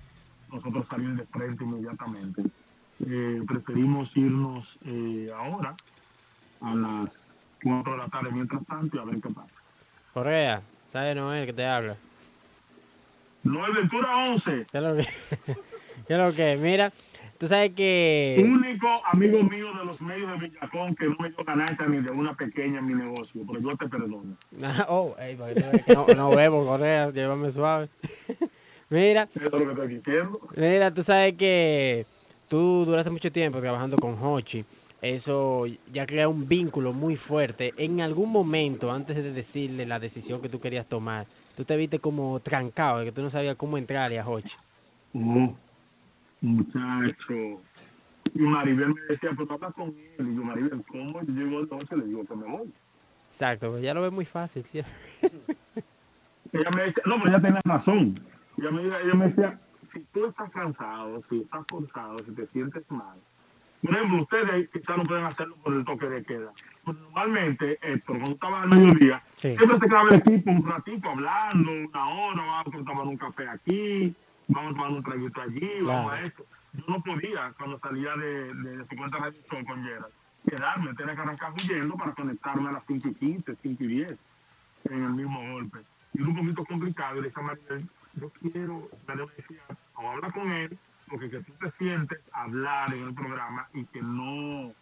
Nosotros 0.52 0.86
salimos 0.90 1.18
de 1.18 1.26
frente 1.26 1.64
inmediatamente. 1.64 2.44
Eh, 3.06 3.42
preferimos 3.48 4.16
irnos 4.16 4.80
eh, 4.86 5.32
ahora 5.36 5.76
a 6.62 6.76
las 6.76 7.10
4 7.62 7.92
de 7.92 7.98
la 7.98 8.08
tarde 8.08 8.32
mientras 8.32 8.66
tanto 8.66 8.98
y 8.98 9.00
a 9.00 9.04
ver 9.04 9.22
qué 9.22 9.30
pasa. 9.30 9.54
Correa, 10.14 10.62
¿sabe 10.92 11.14
Noel 11.14 11.46
que 11.46 11.54
te 11.54 11.66
habla? 11.66 11.98
Noel 13.44 13.74
Ventura 13.74 14.24
11. 14.28 14.66
¿Qué 14.72 14.78
es 14.78 14.84
lo 14.84 14.96
que? 14.96 15.08
¿Qué 16.08 16.14
es 16.14 16.20
lo 16.20 16.34
que? 16.34 16.58
Mira, 16.58 16.94
tú 17.38 17.48
sabes 17.48 17.72
que... 17.72 18.42
Único 18.44 18.88
amigo 19.06 19.44
mío 19.44 19.74
de 19.78 19.86
los 19.86 20.02
medios 20.02 20.32
de 20.32 20.48
Villacón 20.48 20.96
que 20.96 21.06
no 21.06 21.16
me 21.20 21.30
dio 21.30 21.44
ganancia 21.44 21.86
ni 21.88 21.98
de 21.98 22.10
una 22.10 22.34
pequeña 22.36 22.80
en 22.80 22.86
mi 22.86 22.94
negocio, 22.94 23.44
pero 23.46 23.60
yo 23.60 23.78
te 23.78 23.88
perdono. 23.88 24.38
Oh, 24.88 25.16
ey, 25.20 25.36
para 25.36 25.54
que 25.54 25.62
tú 25.62 25.68
veas 25.72 25.86
que 25.86 25.94
no, 25.94 26.08
no 26.16 26.30
bebo, 26.36 26.66
Correa, 26.66 27.10
llévame 27.12 27.52
suave. 27.52 27.90
Mira, 28.90 29.28
es 29.36 29.52
lo 29.52 29.58
que 29.58 29.72
estoy 29.72 29.88
diciendo. 29.88 30.40
mira, 30.56 30.92
tú 30.92 31.02
sabes 31.02 31.34
que 31.34 32.06
tú 32.48 32.86
duraste 32.86 33.10
mucho 33.10 33.32
tiempo 33.32 33.60
trabajando 33.60 33.98
con 33.98 34.16
Hochi. 34.22 34.64
Eso 35.02 35.66
ya 35.92 36.06
crea 36.06 36.30
un 36.30 36.48
vínculo 36.48 36.94
muy 36.94 37.18
fuerte. 37.18 37.74
En 37.78 38.02
algún 38.02 38.32
momento, 38.32 38.92
antes 38.92 39.18
de 39.18 39.34
decirle 39.34 39.86
la 39.86 40.00
decisión 40.00 40.42
que 40.42 40.48
tú 40.48 40.62
querías 40.62 40.86
tomar, 40.86 41.26
tú 41.56 41.66
te 41.66 41.78
viste 41.78 42.00
como 42.00 42.40
trancado, 42.40 43.00
de 43.00 43.06
que 43.06 43.12
tú 43.12 43.22
no 43.22 43.30
sabías 43.30 43.56
cómo 43.56 43.78
entrarle 43.78 44.20
a 44.20 44.28
Hochi. 44.28 44.56
No, 45.14 45.56
muchacho. 46.42 47.62
Y 48.36 48.40
Maribel 48.40 48.96
me 48.96 49.02
decía, 49.10 49.32
pues 49.36 49.50
habla 49.50 49.72
con 49.72 49.90
él. 49.90 50.28
Y 50.28 50.36
yo, 50.36 50.44
Maribel, 50.44 50.84
¿cómo 50.88 51.22
de 51.22 51.44
noche? 51.44 51.98
Le 51.98 52.06
digo 52.06 52.26
que 52.26 52.36
me 52.36 52.48
voy. 52.48 52.74
Exacto, 53.30 53.72
pues 53.72 53.84
ya 53.84 53.94
lo 53.94 54.02
ves 54.02 54.12
muy 54.12 54.26
fácil, 54.26 54.64
¿sí? 54.66 54.82
Ella 56.52 56.70
me 56.70 56.84
decía, 56.84 57.04
no, 57.08 57.18
pero 57.18 57.30
ella 57.30 57.42
tenía 57.42 57.62
razón. 57.66 58.14
Ella 58.60 58.70
me, 58.70 58.84
ella 58.84 59.16
me 59.16 59.26
decía, 59.26 59.58
si 59.88 60.02
tú 60.14 60.28
estás 60.28 60.52
cansado, 60.52 61.24
si 61.28 61.42
estás 61.42 61.66
forzado, 61.68 62.20
si 62.20 62.32
te 62.32 62.46
sientes 62.46 62.84
mal. 62.90 63.18
Por 63.82 63.96
ejemplo, 63.96 64.22
ustedes 64.22 64.70
quizás 64.70 64.98
no 64.98 65.04
pueden 65.04 65.26
hacerlo 65.26 65.56
por 65.58 65.74
el 65.74 65.84
toque 65.84 66.08
de 66.08 66.24
queda. 66.24 66.52
Pero 66.86 67.00
normalmente, 67.00 67.80
Héctor, 67.82 68.18
cuando 68.18 68.32
estaba 68.32 68.62
al 68.62 68.70
mediodía, 68.70 69.24
Sí. 69.44 69.52
siempre 69.52 69.78
se 69.78 69.88
quedaba 69.88 70.10
el 70.10 70.16
equipo 70.16 70.52
un 70.52 70.66
ratito 70.66 71.10
hablando, 71.12 71.70
una 71.70 72.08
hora, 72.08 72.42
vamos 72.42 72.68
a 72.68 72.86
tomar 72.86 73.08
un 73.08 73.18
café 73.18 73.50
aquí, 73.50 74.16
vamos 74.48 74.72
a 74.72 74.76
tomar 74.78 74.92
un 74.92 75.04
traguito 75.04 75.42
allí, 75.42 75.82
vamos 75.82 76.14
a 76.14 76.22
esto. 76.22 76.46
Yo 76.72 76.84
no 76.88 77.04
podía, 77.04 77.54
cuando 77.58 77.78
salía 77.80 78.16
de, 78.16 78.54
de, 78.54 78.78
de 78.78 78.86
50 78.86 79.18
Radio 79.18 79.42
Show 79.52 79.66
con 79.66 79.84
Gerard, 79.84 80.12
quedarme, 80.50 80.94
tenía 80.94 81.14
que 81.16 81.22
arrancar 81.22 81.52
huyendo 81.52 81.96
para 81.98 82.14
conectarme 82.14 82.70
a 82.70 82.72
las 82.72 82.86
5 82.86 83.10
y 83.10 83.14
15, 83.16 83.54
5 83.54 83.84
y 83.84 83.88
10 83.88 84.24
en 84.86 85.04
el 85.04 85.14
mismo 85.14 85.52
golpe. 85.52 85.80
Y 86.14 86.22
era 86.22 86.30
un 86.30 86.36
poquito 86.38 86.66
complicado. 86.66 87.18
Y 87.18 87.22
le 87.22 87.28
decía 87.28 87.44
a 87.44 87.46
Maribel, 87.48 87.90
yo 88.14 88.30
quiero, 88.30 88.90
decía, 89.36 89.62
o 89.96 90.10
habla 90.10 90.32
con 90.32 90.52
él, 90.52 90.78
porque 91.10 91.30
que 91.30 91.40
tú 91.42 91.52
te 91.60 91.70
sientes 91.70 92.20
a 92.32 92.44
hablar 92.44 92.94
en 92.94 93.04
el 93.04 93.14
programa 93.14 93.68
y 93.74 93.86
que 93.86 94.02
no 94.02 94.74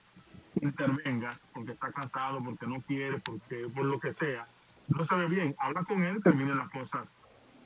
intervengas 0.59 1.47
porque 1.53 1.71
está 1.73 1.91
cansado, 1.91 2.43
porque 2.43 2.67
no 2.67 2.77
quiere, 2.77 3.19
porque 3.19 3.67
por 3.73 3.85
lo 3.85 3.99
que 3.99 4.13
sea, 4.13 4.47
no 4.87 5.03
se 5.05 5.15
ve 5.15 5.27
bien. 5.27 5.55
Habla 5.59 5.83
con 5.83 6.03
él, 6.03 6.21
termine 6.23 6.53
las 6.53 6.69
cosas 6.69 7.07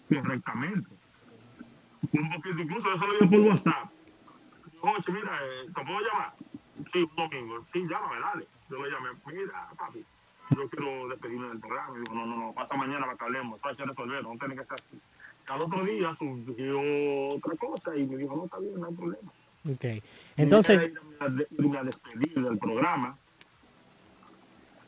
correctamente. 0.09 0.89
Un 2.11 2.29
poquito, 2.29 2.61
incluso 2.61 2.93
eso 2.93 3.07
lo 3.07 3.13
digo 3.13 3.29
por 3.29 3.39
WhatsApp. 3.39 3.91
Oye, 4.81 5.03
mira, 5.07 5.39
eh, 5.43 5.65
¿te 5.73 5.83
puedo 5.83 5.99
llamar? 5.99 6.33
Sí, 6.93 7.03
un 7.03 7.15
domingo. 7.15 7.65
Sí, 7.73 7.87
llámame, 7.89 8.19
dale. 8.19 8.47
Yo 8.69 8.83
le 8.83 8.91
llamé, 8.91 9.09
mira, 9.25 9.67
papi, 9.77 10.05
yo 10.55 10.69
quiero 10.69 11.07
despedirme 11.07 11.47
del 11.47 11.59
programa. 11.59 11.97
Digo, 11.97 12.13
no, 12.13 12.25
no, 12.25 12.37
no, 12.37 12.53
pasa 12.53 12.75
mañana 12.75 13.05
para 13.05 13.17
que 13.17 13.25
hablemos. 13.25 13.59
Hay 13.63 13.75
que 13.75 13.85
resolver, 13.85 14.23
no 14.23 14.37
tiene 14.37 14.55
que 14.55 14.65
ser 14.65 14.73
así. 14.73 15.01
Al 15.47 15.61
otro 15.61 15.83
día 15.83 16.15
surgió 16.15 16.81
otra 17.35 17.55
cosa 17.57 17.95
y 17.95 18.07
me 18.07 18.17
dijo, 18.17 18.35
no, 18.35 18.45
está 18.45 18.59
bien, 18.59 18.79
no 18.79 18.87
hay 18.87 18.95
problema. 18.95 19.31
Ok. 19.69 19.85
Entonces, 20.37 20.81
Y 20.81 20.85
irme 20.85 21.15
a 21.19 21.29
de- 21.29 21.47
irme 21.57 21.77
a 21.77 21.83
despedir 21.83 22.33
del 22.35 22.57
programa 22.59 23.17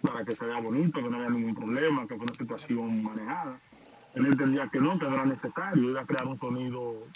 para 0.02 0.24
que 0.24 0.34
se 0.34 0.46
vea 0.46 0.60
bonito, 0.60 1.02
que 1.02 1.10
no 1.10 1.18
haya 1.18 1.30
ningún 1.30 1.56
problema, 1.56 2.08
que 2.08 2.16
fue 2.16 2.24
una 2.26 2.34
situación 2.34 3.04
manejada. 3.04 3.60
Él 4.14 4.26
entendía 4.28 4.68
que 4.70 4.80
no, 4.80 4.98
que 4.98 5.06
no 5.08 5.16
era 5.16 5.26
necesario, 5.26 5.90
iba 5.90 6.02
a 6.02 6.06
crear 6.06 6.26
un 6.28 6.40
sonido. 6.40 7.08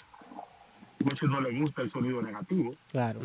Muchos 1.00 1.28
no 1.30 1.40
le 1.40 1.58
gusta 1.58 1.82
el 1.82 1.90
sonido 1.90 2.20
negativo. 2.22 2.74
claro. 2.90 3.20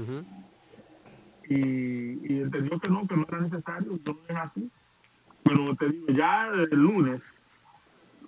Y, 1.50 2.34
y 2.34 2.42
entendió 2.42 2.78
que 2.80 2.90
no, 2.90 3.08
que 3.08 3.16
no 3.16 3.26
era 3.28 3.40
necesario, 3.40 3.98
no 4.06 4.18
es 4.28 4.36
así. 4.36 4.70
Pero 5.44 5.74
te 5.76 5.90
digo, 5.90 6.08
ya 6.10 6.48
el 6.50 6.70
lunes, 6.78 7.36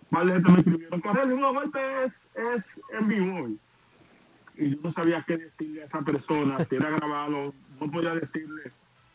varias 0.10 0.36
gente 0.38 0.52
me 0.54 0.58
escribieron, 0.60 1.02
Correo, 1.02 1.26
un 1.36 1.42
golpe 1.54 1.80
es, 2.06 2.28
es 2.54 2.82
en 2.98 3.08
vivo 3.10 3.44
hoy. 3.44 3.60
Y 4.60 4.72
yo 4.72 4.78
no 4.84 4.90
sabía 4.90 5.24
qué 5.26 5.38
decirle 5.38 5.84
a 5.84 5.86
esa 5.86 6.02
persona, 6.02 6.60
si 6.60 6.76
era 6.76 6.90
grabado, 6.90 7.54
no 7.80 7.92
podía 7.92 8.14
decirle, 8.14 8.64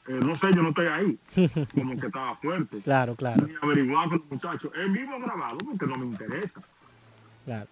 eh, 0.09 0.21
no 0.25 0.37
sé, 0.37 0.49
yo 0.55 0.63
no 0.63 0.71
estoy 0.71 0.87
ahí, 0.87 1.19
como 1.75 2.01
que 2.01 2.07
estaba 2.07 2.35
fuerte. 2.37 2.81
Claro, 2.81 3.15
claro, 3.15 3.47
Ni 3.47 3.55
averiguar 3.61 4.09
con 4.09 4.19
los 4.19 4.31
muchachos, 4.31 4.73
en 4.75 4.93
vivo 4.93 5.19
grabado, 5.21 5.59
porque 5.59 5.87
no 5.87 5.97
me 5.99 6.07
interesa. 6.07 6.63
claro. 7.45 7.69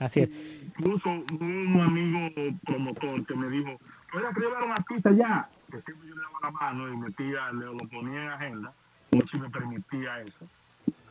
Así 0.00 0.20
es. 0.20 0.30
Incluso 0.78 1.10
un 1.10 1.80
amigo 1.80 2.30
promotor 2.64 3.26
que 3.26 3.34
me 3.34 3.48
dijo, 3.48 3.80
oiga, 4.14 4.32
que 4.32 4.46
era 4.46 4.64
un 4.64 4.70
artista 4.70 5.10
ya, 5.10 5.48
que 5.72 5.78
siempre 5.80 6.08
yo 6.08 6.14
le 6.14 6.20
daba 6.22 6.38
la 6.40 6.50
mano 6.52 6.92
y 6.92 6.96
metía, 6.96 7.50
le, 7.50 7.64
lo 7.64 7.88
ponía 7.88 8.22
en 8.22 8.28
agenda, 8.28 8.72
mucho 9.10 9.38
me 9.38 9.50
permitía 9.50 10.20
eso. 10.20 10.46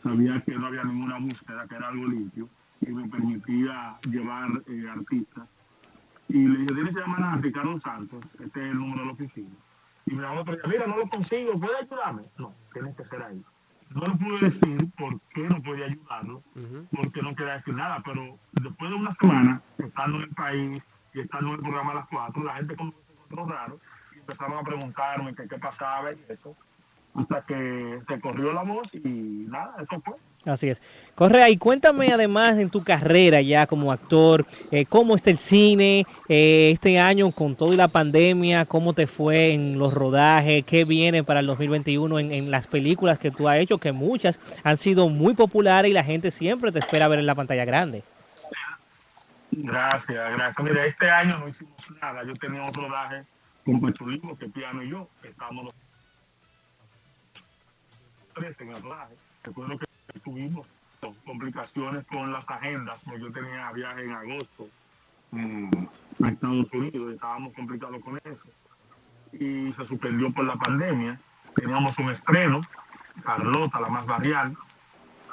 Sabía 0.02 0.40
que 0.40 0.54
no 0.54 0.68
había 0.68 0.84
ninguna 0.86 1.20
búsqueda, 1.20 1.68
que 1.68 1.76
era 1.76 1.90
algo 1.90 2.06
limpio, 2.06 2.48
y 2.80 2.92
me 2.92 3.10
permitía 3.10 3.98
llevar 4.10 4.52
eh, 4.68 4.86
artistas. 4.90 5.50
Y 6.30 6.48
le 6.48 6.60
dije, 6.60 6.74
tienes 6.74 6.96
que 6.96 7.02
llamar 7.02 7.24
a 7.24 7.36
Ricardo 7.38 7.80
Santos, 7.80 8.36
este 8.40 8.66
es 8.66 8.72
el 8.72 8.78
número 8.78 9.02
de 9.02 9.06
la 9.06 9.12
oficina. 9.14 9.56
Y 10.06 10.14
me 10.14 10.24
llamó, 10.24 10.44
pero 10.46 10.68
mira, 10.68 10.88
no 10.88 10.98
lo 10.98 11.08
consigo, 11.08 11.60
¿puede 11.60 11.78
ayudarme? 11.78 12.24
No, 12.38 12.52
tienes 12.74 12.96
que 12.96 13.06
ser 13.06 13.24
ahí. 13.24 13.44
No 13.90 14.08
le 14.08 14.16
pude 14.16 14.50
decir 14.50 14.90
por 14.98 15.20
qué 15.34 15.48
no 15.48 15.62
podía 15.62 15.86
ayudarlo, 15.86 16.44
porque 16.94 17.22
no 17.22 17.36
quería 17.36 17.58
decir 17.58 17.74
nada, 17.74 18.02
pero 18.04 18.38
después 18.52 18.92
de 18.92 18.98
una 18.98 19.14
semana, 19.14 19.62
estando 19.78 20.18
en 20.18 20.24
el 20.24 20.30
país 20.30 20.88
y 21.14 21.22
estando 21.22 21.50
en 21.50 21.56
el 21.56 21.62
programa 21.62 21.92
a 21.92 21.96
las 21.96 22.08
cuatro, 22.08 22.44
la 22.44 22.56
gente 22.56 22.76
como 22.76 22.92
se 22.92 23.14
encontró 23.14 23.46
raro 23.46 23.80
y 24.14 24.20
empezaron 24.20 24.58
a 24.58 24.64
preguntarme 24.64 25.36
que 25.36 25.48
qué 25.48 25.58
pasaba 25.58 26.12
y 26.12 26.26
eso, 26.28 26.56
hasta 27.18 27.42
que 27.42 28.00
se 28.08 28.20
corrió 28.20 28.54
la 28.54 28.64
voz 28.64 28.94
y 28.94 29.00
nada, 29.50 29.76
eso 29.82 30.02
fue. 30.02 30.14
Así 30.52 30.70
es. 30.70 30.82
Correa, 31.16 31.50
y 31.50 31.58
cuéntame 31.58 32.14
además 32.14 32.58
en 32.58 32.70
tu 32.70 32.84
carrera 32.84 33.42
ya 33.42 33.66
como 33.66 33.92
actor, 33.92 34.46
eh, 34.72 34.86
cómo 34.86 35.16
está 35.16 35.32
el 35.32 35.40
cine 35.40 36.06
eh, 36.30 36.70
este 36.72 37.00
año 37.00 37.32
con 37.32 37.56
toda 37.56 37.76
la 37.76 37.88
pandemia, 37.88 38.66
cómo 38.66 38.94
te 38.94 39.08
fue 39.08 39.52
en 39.52 39.80
los 39.80 39.94
rodajes, 39.94 40.64
qué 40.64 40.86
viene 40.86 41.24
para 41.24 41.40
el 41.40 41.48
2021 41.48 42.20
en, 42.20 42.32
en 42.32 42.52
las 42.52 42.68
películas 42.68 43.18
que 43.18 43.32
tú 43.32 43.50
has 43.50 43.58
hecho, 43.58 43.80
que 43.80 43.92
muchas 43.92 44.40
han 44.64 44.78
sido 44.78 45.10
muy 45.10 45.34
populares 45.34 45.90
y 45.90 45.94
la 45.94 46.04
gente 46.04 46.30
siempre 46.30 46.72
te 46.72 46.80
espera 46.80 47.08
ver 47.08 47.20
en 47.20 47.26
la 47.26 47.36
pantalla 47.36 47.66
grande. 47.66 48.04
Gracias, 49.52 50.38
gracias. 50.38 50.66
Mira, 50.66 50.86
este 50.86 51.10
año 51.10 51.40
no 51.40 51.48
hicimos 51.48 51.92
nada. 52.02 52.24
Yo 52.24 52.34
tenía 52.34 52.62
un 52.62 52.74
rodaje 52.74 53.20
con 53.66 53.82
Pechulino, 53.82 54.38
que 54.38 54.48
piano 54.50 54.84
y 54.84 54.92
yo, 54.92 55.10
estábamos 55.24 55.66
los 55.66 55.74
tres 58.38 58.58
en. 58.58 59.10
Recuerdo 59.44 59.78
que 59.80 60.20
tuvimos 60.20 60.74
complicaciones 61.26 62.06
con 62.08 62.32
las 62.32 62.48
agendas, 62.50 63.00
porque 63.06 63.22
yo 63.22 63.32
tenía 63.32 63.72
viaje 63.72 64.04
en 64.04 64.12
agosto 64.12 64.68
mm, 65.32 65.70
a 66.24 66.28
Estados 66.30 66.68
Unidos 66.74 67.04
y 67.10 67.14
estábamos 67.14 67.54
complicados 67.54 68.02
con 68.04 68.18
eso. 68.18 68.44
Y 69.34 69.74
se 69.74 69.86
suspendió 69.86 70.32
por 70.32 70.46
la 70.46 70.56
pandemia. 70.56 71.20
Teníamos 71.56 71.98
un 72.00 72.12
estreno, 72.12 72.62
Carlota, 73.24 73.80
la 73.80 73.90
más 73.90 74.08
barrial. 74.08 74.56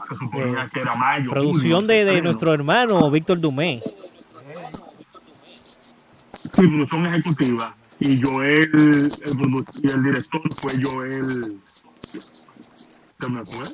Se 0.09 0.14
suponía 0.16 0.66
que 0.72 0.81
era 0.81 0.90
mayo. 0.98 1.31
Producción 1.31 1.86
de, 1.86 2.05
de 2.05 2.20
nuestro 2.20 2.52
hermano 2.52 3.10
Víctor 3.10 3.40
Dumé. 3.40 3.81
Sí, 6.28 6.66
producción 6.66 7.06
ejecutiva. 7.06 7.74
Y 8.01 8.20
Joel, 8.22 8.68
el, 8.74 9.64
el 9.94 10.02
director 10.02 10.43
fue 10.60 10.72
Joel. 10.82 11.20
¿Se 12.06 13.28
me 13.28 13.43
fue? 13.44 13.66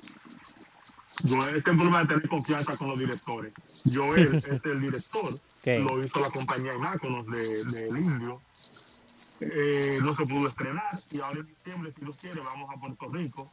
Joel 1.28 1.62
siempre 1.62 1.90
va 1.92 2.00
a 2.00 2.06
tener 2.06 2.28
confianza 2.28 2.76
con 2.78 2.88
los 2.88 2.98
directores. 2.98 3.52
Joel 3.94 4.28
es 4.32 4.64
el 4.64 4.80
director. 4.80 5.30
Lo 5.84 6.02
hizo 6.02 6.18
la 6.18 6.30
compañía 6.30 6.72
Imáconos 6.76 7.26
de, 7.26 7.80
del 7.80 7.98
Indio. 7.98 8.40
Eh, 9.42 9.98
no 10.04 10.14
se 10.14 10.24
pudo 10.24 10.48
estrenar. 10.48 10.84
Y 11.12 11.20
ahora 11.20 11.40
en 11.40 11.46
diciembre, 11.46 11.92
si 11.94 12.00
Dios 12.04 12.16
quiere, 12.20 12.40
vamos 12.40 12.70
a 12.74 12.80
Puerto 12.80 13.08
Rico 13.08 13.48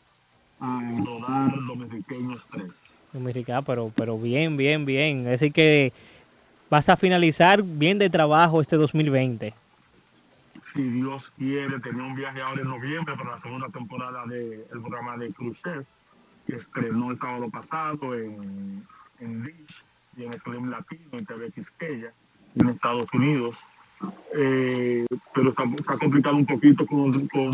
a 0.59 0.91
rodar 1.05 1.51
Dominiqueños 1.65 2.41
3. 2.51 2.71
Dominicana, 3.13 3.61
pero, 3.61 3.91
pero 3.95 4.19
bien, 4.19 4.57
bien, 4.57 4.85
bien. 4.85 5.23
Decir 5.23 5.51
que 5.51 5.93
vas 6.69 6.89
a 6.89 6.97
finalizar 6.97 7.63
bien 7.63 7.99
de 7.99 8.09
trabajo 8.09 8.61
este 8.61 8.75
2020. 8.75 9.53
Si 10.73 10.81
Dios 10.89 11.31
quiere, 11.37 11.79
tenía 11.79 12.03
un 12.03 12.15
viaje 12.15 12.41
ahora 12.41 12.61
en 12.61 12.67
noviembre 12.67 13.15
para 13.15 13.31
la 13.31 13.37
segunda 13.37 13.69
temporada 13.69 14.25
del 14.25 14.63
programa 14.69 15.17
de 15.17 15.31
Cruise 15.33 15.57
Chef, 15.63 15.87
que 16.45 16.55
estrenó 16.57 17.11
el 17.11 17.19
sábado 17.19 17.49
pasado 17.49 18.13
en, 18.15 18.85
en 19.19 19.43
Dish 19.43 19.83
y 20.17 20.23
en 20.23 20.33
Slim 20.33 20.69
Latino, 20.69 21.09
en 21.13 21.25
TV 21.25 21.51
Quisqueya, 21.51 22.11
en 22.55 22.69
Estados 22.69 23.07
Unidos. 23.13 23.63
Eh, 24.35 25.05
pero 25.33 25.49
está- 25.49 25.63
ha 25.63 25.97
complicado 25.97 26.35
un 26.35 26.45
poquito 26.45 26.85
con, 26.85 27.11
con 27.29 27.51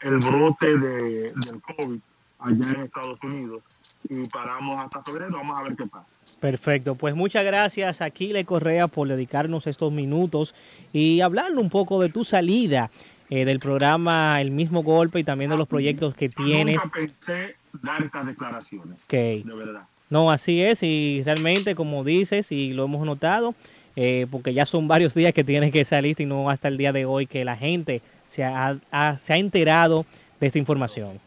el 0.00 0.18
brote 0.30 0.78
de, 0.78 1.26
del 1.26 1.60
COVID 1.60 2.00
allá 2.44 2.78
en 2.78 2.84
Estados 2.84 3.18
Unidos. 3.22 3.62
Y 4.08 4.28
paramos 4.28 4.84
hasta 4.84 5.02
febrero, 5.02 5.32
vamos 5.36 5.58
a 5.58 5.62
ver 5.62 5.76
qué 5.76 5.86
pasa. 5.86 6.06
Perfecto, 6.40 6.94
pues 6.94 7.14
muchas 7.14 7.44
gracias 7.44 8.00
Aquile 8.00 8.44
Correa 8.44 8.86
por 8.88 9.08
dedicarnos 9.08 9.66
estos 9.66 9.94
minutos 9.94 10.54
y 10.92 11.20
hablarnos 11.20 11.62
un 11.62 11.70
poco 11.70 12.00
de 12.00 12.08
tu 12.10 12.24
salida 12.24 12.90
eh, 13.30 13.44
del 13.44 13.58
programa 13.58 14.40
El 14.40 14.50
mismo 14.50 14.82
golpe 14.82 15.20
y 15.20 15.24
también 15.24 15.50
de 15.50 15.56
los 15.56 15.66
proyectos 15.68 16.14
que 16.14 16.28
tienes. 16.28 16.76
Nunca 16.76 16.90
pensé 16.92 17.54
dar 17.82 18.02
estas 18.02 18.26
declaraciones, 18.26 19.04
Ok. 19.04 19.10
de 19.12 19.42
verdad. 19.56 19.88
No, 20.10 20.30
así 20.30 20.60
es 20.62 20.82
y 20.82 21.22
realmente 21.24 21.74
como 21.74 22.04
dices 22.04 22.52
y 22.52 22.72
lo 22.72 22.84
hemos 22.84 23.04
notado, 23.06 23.54
eh, 23.96 24.26
porque 24.30 24.52
ya 24.52 24.66
son 24.66 24.86
varios 24.86 25.14
días 25.14 25.32
que 25.32 25.42
tienes 25.44 25.72
que 25.72 25.84
salir 25.84 26.20
y 26.20 26.26
no 26.26 26.50
hasta 26.50 26.68
el 26.68 26.76
día 26.76 26.92
de 26.92 27.06
hoy 27.06 27.26
que 27.26 27.44
la 27.44 27.56
gente 27.56 28.02
se 28.28 28.44
ha, 28.44 28.76
ha- 28.92 29.18
se 29.18 29.32
ha 29.32 29.36
enterado 29.38 30.04
de 30.40 30.48
esta 30.48 30.58
información. 30.58 31.18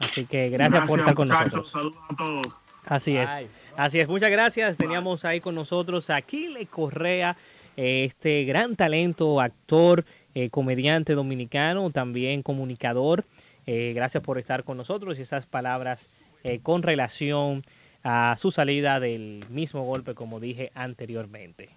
Así 0.00 0.26
que 0.26 0.50
gracias, 0.50 0.86
por 0.86 0.98
estar 0.98 1.14
con 1.14 1.26
muchachos. 1.28 1.52
nosotros. 1.52 1.70
Saludos 1.70 1.98
a 2.10 2.16
todos. 2.16 2.58
Así 2.86 3.16
es. 3.16 3.28
Así 3.76 4.00
es, 4.00 4.08
muchas 4.08 4.30
gracias. 4.30 4.76
Teníamos 4.76 5.24
ahí 5.24 5.40
con 5.40 5.54
nosotros 5.54 6.10
a 6.10 6.16
Aquile 6.16 6.66
Correa, 6.66 7.36
eh, 7.76 8.04
este 8.04 8.44
gran 8.44 8.76
talento, 8.76 9.40
actor, 9.40 10.04
eh, 10.34 10.50
comediante 10.50 11.14
dominicano, 11.14 11.90
también 11.90 12.42
comunicador. 12.42 13.24
Eh, 13.66 13.92
gracias 13.94 14.22
por 14.22 14.38
estar 14.38 14.64
con 14.64 14.76
nosotros 14.76 15.18
y 15.18 15.22
esas 15.22 15.46
palabras 15.46 16.06
eh, 16.42 16.60
con 16.60 16.82
relación 16.82 17.64
a 18.02 18.36
su 18.38 18.50
salida 18.50 19.00
del 19.00 19.44
mismo 19.48 19.82
golpe, 19.84 20.14
como 20.14 20.40
dije 20.40 20.70
anteriormente. 20.74 21.70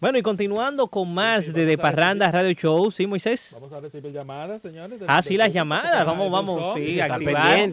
Bueno, 0.00 0.18
y 0.18 0.22
continuando 0.22 0.86
con 0.88 1.14
más 1.14 1.52
de 1.52 1.64
De 1.64 1.78
Parranda 1.78 2.30
Radio 2.30 2.52
Show, 2.52 2.90
¿sí, 2.90 3.06
Moisés? 3.06 3.50
Vamos 3.54 3.72
a 3.72 3.80
recibir 3.80 4.12
llamadas, 4.12 4.60
señores. 4.60 5.00
Ah, 5.06 5.22
sí, 5.22 5.36
las 5.36 5.52
llamadas. 5.52 6.04
Vamos, 6.04 6.30
vamos, 6.30 6.74
sí, 6.74 7.00
activar, 7.00 7.70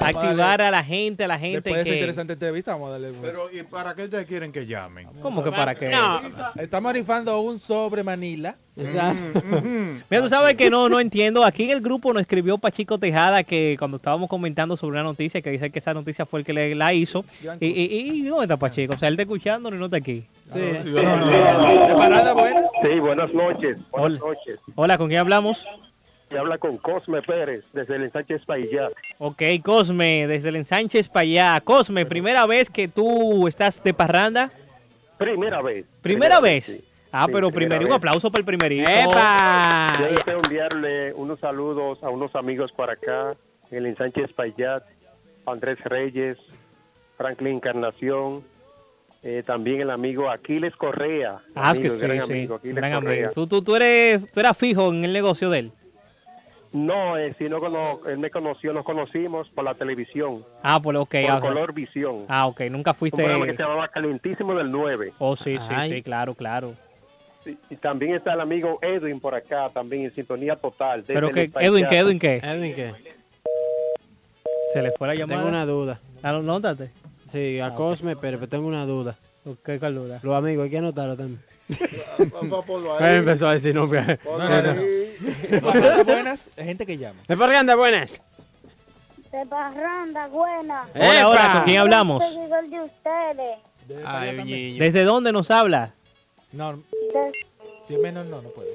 activar 0.00 0.62
a 0.62 0.70
la 0.70 0.84
gente, 0.84 1.24
a 1.24 1.28
la 1.28 1.38
gente 1.38 1.56
Después 1.56 1.74
de 1.74 1.80
esa 1.82 1.90
que... 1.90 1.96
interesante 1.96 2.32
entrevista, 2.34 2.72
vamos 2.72 2.88
a 2.88 2.92
darle. 2.92 3.12
Pero, 3.20 3.50
¿y 3.52 3.62
para 3.64 3.94
qué 3.94 4.04
ustedes 4.04 4.26
quieren 4.26 4.52
que 4.52 4.66
llamen? 4.66 5.08
¿Cómo 5.20 5.42
que 5.42 5.50
para 5.50 5.74
qué? 5.74 5.88
No. 5.90 6.20
Estamos 6.56 6.92
rifando 6.92 7.38
un 7.40 7.58
sobre 7.58 8.02
Manila. 8.02 8.56
Mira, 10.10 10.22
tú 10.22 10.28
sabes 10.28 10.56
que 10.56 10.70
no, 10.70 10.88
no 10.88 11.00
entiendo. 11.00 11.44
Aquí 11.44 11.64
en 11.64 11.70
el 11.70 11.80
grupo 11.80 12.12
nos 12.12 12.22
escribió 12.22 12.58
Pachico 12.58 12.96
Tejada 12.98 13.42
que 13.42 13.76
cuando 13.78 13.96
estábamos 13.96 14.28
comentando 14.28 14.76
sobre 14.76 14.92
una 14.92 15.02
noticia, 15.02 15.42
que 15.42 15.50
dice 15.50 15.70
que 15.70 15.80
esa 15.80 15.94
noticia 15.94 16.24
fue 16.26 16.40
el 16.40 16.46
que 16.46 16.52
le, 16.52 16.74
la 16.74 16.92
hizo. 16.94 17.24
Y, 17.60 17.66
y, 17.66 18.20
y 18.20 18.22
¿dónde 18.22 18.44
está 18.44 18.56
Pachico? 18.56 18.94
O 18.94 18.98
sea, 18.98 19.08
él 19.08 19.14
está 19.14 19.22
escuchando 19.22 19.68
y 19.68 19.72
no 19.72 19.86
está 19.86 19.96
aquí. 19.96 20.24
Sí. 20.52 20.58
¿De 20.60 21.94
parada 21.96 22.32
buenas? 22.32 22.70
Sí, 22.82 22.98
buenas 23.00 23.34
noches. 23.34 23.76
Buenas 23.90 23.90
Hola. 23.90 24.18
noches. 24.18 24.58
Hola, 24.74 24.98
¿con 24.98 25.08
quién 25.08 25.20
hablamos? 25.20 25.66
Se 26.30 26.38
habla 26.38 26.58
con 26.58 26.76
Cosme 26.76 27.22
Pérez 27.22 27.64
desde 27.72 27.96
el 27.96 28.04
ensanche 28.04 28.34
Espaillat. 28.34 28.92
Ok, 29.18 29.42
Cosme, 29.62 30.26
desde 30.26 30.50
el 30.50 30.56
ensanches 30.56 31.08
para 31.08 31.22
allá. 31.22 31.60
Cosme, 31.62 32.04
primera 32.06 32.46
vez 32.46 32.68
que 32.70 32.86
tú 32.86 33.48
estás 33.48 33.82
de 33.82 33.94
parranda. 33.94 34.52
Primera 35.16 35.60
vez. 35.62 35.86
¿Primera, 36.02 36.38
vez? 36.38 36.64
sí. 36.66 36.84
Ah, 37.10 37.24
Sí, 37.26 37.32
pero 37.32 37.50
primero, 37.50 37.86
un 37.86 37.92
aplauso 37.92 38.30
para 38.30 38.40
el 38.40 38.44
primerito. 38.44 38.88
Yo 38.88 40.06
deseo 40.08 40.38
enviarle 40.44 41.12
unos 41.14 41.38
saludos 41.40 41.98
a 42.02 42.10
unos 42.10 42.34
amigos 42.36 42.70
por 42.72 42.90
acá, 42.90 43.34
el 43.70 43.86
ensanche 43.86 44.22
Espaillat, 44.22 44.82
Andrés 45.46 45.78
Reyes, 45.84 46.36
Franklin 47.16 47.56
Encarnación, 47.56 48.42
eh, 49.22 49.42
también 49.44 49.80
el 49.80 49.90
amigo 49.90 50.30
Aquiles 50.30 50.76
Correa. 50.76 51.38
Ah, 51.54 51.72
es 51.72 51.78
que 51.78 51.88
amigo, 51.88 51.94
sí, 52.00 52.06
gran 52.06 52.26
sí, 52.26 52.32
amigo, 52.32 52.54
Aquiles 52.56 52.76
gran 52.76 52.92
Correa. 52.94 53.16
amigo. 53.26 53.32
Tú, 53.32 53.46
tú, 53.46 53.62
tú, 53.62 53.76
eres, 53.76 54.30
tú 54.32 54.40
eras 54.40 54.56
fijo 54.56 54.90
en 54.90 55.04
el 55.04 55.12
negocio 55.12 55.48
de 55.50 55.58
él. 55.60 55.72
No, 56.70 57.16
eh, 57.16 57.34
sino 57.38 57.58
cuando 57.60 58.02
él 58.06 58.18
me 58.18 58.28
conoció, 58.30 58.74
nos 58.74 58.84
conocimos 58.84 59.48
por 59.48 59.64
la 59.64 59.72
televisión, 59.74 60.44
Ah, 60.62 60.78
pues 60.82 60.98
ok. 60.98 61.14
por 61.30 61.40
Color 61.40 61.72
Visión. 61.72 62.26
Ah, 62.28 62.46
ok, 62.46 62.60
nunca 62.70 62.90
Un 62.90 62.96
fuiste... 62.98 63.22
programa 63.22 63.46
que 63.46 63.54
se 63.54 63.62
llamaba 63.62 63.88
Calentísimo 63.88 64.54
del 64.54 64.70
9. 64.70 65.14
Oh, 65.18 65.34
sí, 65.34 65.56
sí, 65.56 65.74
sí, 65.88 66.02
claro, 66.02 66.34
claro. 66.34 66.74
Y, 67.70 67.76
también 67.76 68.14
está 68.14 68.34
el 68.34 68.40
amigo 68.40 68.78
Edwin 68.82 69.20
por 69.20 69.34
acá, 69.34 69.70
también 69.72 70.04
en 70.04 70.14
sintonía 70.14 70.56
total. 70.56 71.00
desde 71.00 71.14
Pero 71.14 71.30
que. 71.30 71.50
Edwin, 71.60 71.86
¿qué, 71.88 71.98
Edwin, 71.98 72.18
qué? 72.18 72.36
Edwin, 72.36 72.74
¿qué? 72.74 72.92
Se 74.72 74.82
le 74.82 74.90
fue 74.92 75.08
la 75.08 75.14
llamada. 75.14 75.40
Tengo 75.40 75.48
una 75.48 75.66
duda. 75.66 76.00
Anótate. 76.22 76.90
Sí, 77.30 77.60
a 77.60 77.70
Cosme, 77.74 78.16
pero 78.16 78.38
pero 78.38 78.48
tengo 78.48 78.66
una 78.66 78.84
duda. 78.86 79.16
¿Qué 79.64 79.78
cuál 79.78 79.94
duda? 79.94 80.20
Los 80.22 80.36
amigos, 80.36 80.64
hay 80.64 80.70
que 80.70 80.78
anotarlo 80.78 81.16
también. 81.16 81.40
Ahí. 83.00 83.16
Empezó 83.16 83.48
a 83.48 83.52
decir 83.52 83.74
No, 83.74 83.86
no, 83.86 84.62
no. 84.62 86.04
buenas, 86.04 86.50
hay 86.56 86.64
gente 86.64 86.86
que 86.86 86.96
llama. 86.96 87.20
De 87.26 87.36
Parranda, 87.36 87.76
buenas. 87.76 88.20
De 89.32 89.46
Parranda, 89.46 90.26
buena. 90.28 90.88
Hola, 90.94 91.28
hola, 91.28 91.52
¿con 91.52 91.62
quién 91.64 91.78
hablamos? 91.78 92.24
Soy 92.24 92.34
seguidor 92.34 92.68
de 92.68 92.80
ustedes. 92.80 93.58
Ay. 94.04 94.78
¿Desde 94.78 95.04
dónde 95.04 95.32
nos 95.32 95.50
habla? 95.50 95.94
No, 96.52 96.80
si 97.82 97.94
es 97.94 98.00
menor, 98.00 98.26
no, 98.26 98.40
no 98.42 98.48
puede. 98.50 98.70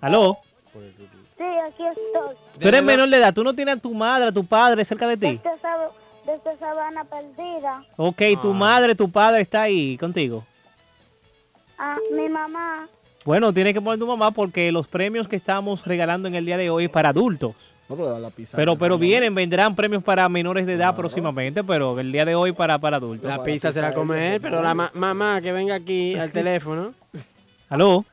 ¿Aló? 0.00 0.38
Sí, 0.72 1.44
aquí 1.66 1.84
estoy. 1.86 2.36
Tú 2.58 2.68
eres 2.68 2.82
menor 2.82 3.08
de 3.08 3.16
edad, 3.16 3.34
tú 3.34 3.44
no 3.44 3.54
tienes 3.54 3.76
a 3.76 3.80
tu 3.80 3.92
madre, 3.94 4.28
a 4.28 4.32
tu 4.32 4.44
padre 4.44 4.84
cerca 4.84 5.06
de 5.08 5.16
ti. 5.16 5.40
Desde, 5.42 5.50
Sab- 5.60 5.90
desde 6.24 6.58
Sabana 6.58 7.04
Perdida. 7.04 7.84
Ok, 7.96 8.22
Ah. 8.36 8.40
tu 8.40 8.52
madre, 8.52 8.94
tu 8.94 9.10
padre 9.10 9.42
está 9.42 9.62
ahí 9.62 9.96
contigo. 9.98 10.44
Ah, 11.78 11.96
mi 12.12 12.28
mamá. 12.28 12.88
Bueno, 13.24 13.52
tienes 13.52 13.72
que 13.74 13.80
poner 13.80 13.98
tu 13.98 14.06
mamá 14.06 14.30
porque 14.30 14.72
los 14.72 14.86
premios 14.88 15.28
que 15.28 15.36
estamos 15.36 15.84
regalando 15.84 16.28
en 16.28 16.34
el 16.34 16.44
día 16.46 16.56
de 16.56 16.70
hoy 16.70 16.84
es 16.84 16.90
para 16.90 17.10
adultos. 17.10 17.54
No, 17.96 18.04
pero 18.04 18.18
la 18.18 18.30
pizza. 18.30 18.56
Pero, 18.56 18.76
pero 18.76 18.98
vienen, 18.98 19.34
vendrán 19.34 19.74
premios 19.76 20.02
para 20.02 20.28
menores 20.28 20.66
de 20.66 20.74
edad 20.74 20.94
próximamente, 20.96 21.62
pero 21.64 21.98
el 21.98 22.10
día 22.12 22.24
de 22.24 22.34
hoy 22.34 22.52
para, 22.52 22.78
para 22.78 22.96
adultos. 22.96 23.28
La 23.28 23.42
pizza 23.42 23.72
se 23.72 23.80
la 23.80 23.92
come 23.94 24.34
él, 24.34 24.40
pero 24.40 24.62
la 24.62 24.74
ma- 24.74 24.90
mamá 24.94 25.40
que 25.40 25.52
venga 25.52 25.74
aquí 25.74 26.14
al 26.16 26.30
teléfono. 26.32 26.94
¿Aló? 27.68 28.04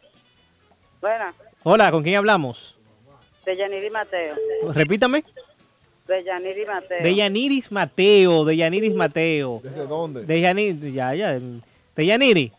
Buena, 1.02 1.34
Hola, 1.64 1.92
¿con 1.92 2.04
quién 2.04 2.16
hablamos? 2.16 2.76
de 3.46 3.56
Yaniri 3.58 3.90
Mateo. 3.90 4.36
Repítame. 4.74 5.24
De 6.08 6.24
Yaniri 6.24 6.66
Mateo. 6.66 7.04
De 7.04 7.16
Yaniris 7.16 7.72
Mateo, 7.72 8.46
de 8.46 8.58
Yaniris 8.58 8.94
Mateo. 8.96 9.60
¿Desde 9.64 9.88
dónde? 9.88 10.24
De 10.26 10.40
Yaniri, 10.42 10.92
ya, 10.92 11.16
ya. 11.16 11.40
De 11.96 12.06
Yaniri. 12.06 12.52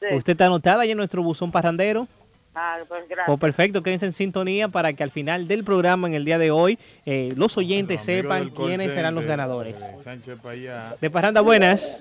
Sí. 0.00 0.06
¿Usted 0.14 0.32
está 0.32 0.46
anotada 0.46 0.82
ahí 0.82 0.90
en 0.90 0.96
nuestro 0.98 1.22
buzón 1.22 1.50
parrandero? 1.50 2.06
Ah, 2.54 2.78
pues 2.86 3.02
gracias. 3.08 3.26
Pues 3.26 3.40
perfecto, 3.40 3.82
quédense 3.82 4.06
en 4.06 4.12
sintonía 4.12 4.68
para 4.68 4.92
que 4.92 5.02
al 5.02 5.10
final 5.10 5.48
del 5.48 5.64
programa 5.64 6.06
en 6.06 6.14
el 6.14 6.24
día 6.24 6.38
de 6.38 6.50
hoy 6.52 6.78
eh, 7.04 7.32
los 7.36 7.56
oyentes 7.56 8.00
sepan 8.02 8.50
quiénes 8.50 8.92
serán 8.92 9.14
los 9.14 9.24
ganadores. 9.24 9.78
de 9.80 10.02
Sánchez 10.02 10.38
para 10.40 10.50
allá. 10.54 10.96
De 11.00 11.10
Parranda, 11.10 11.40
buenas. 11.40 12.00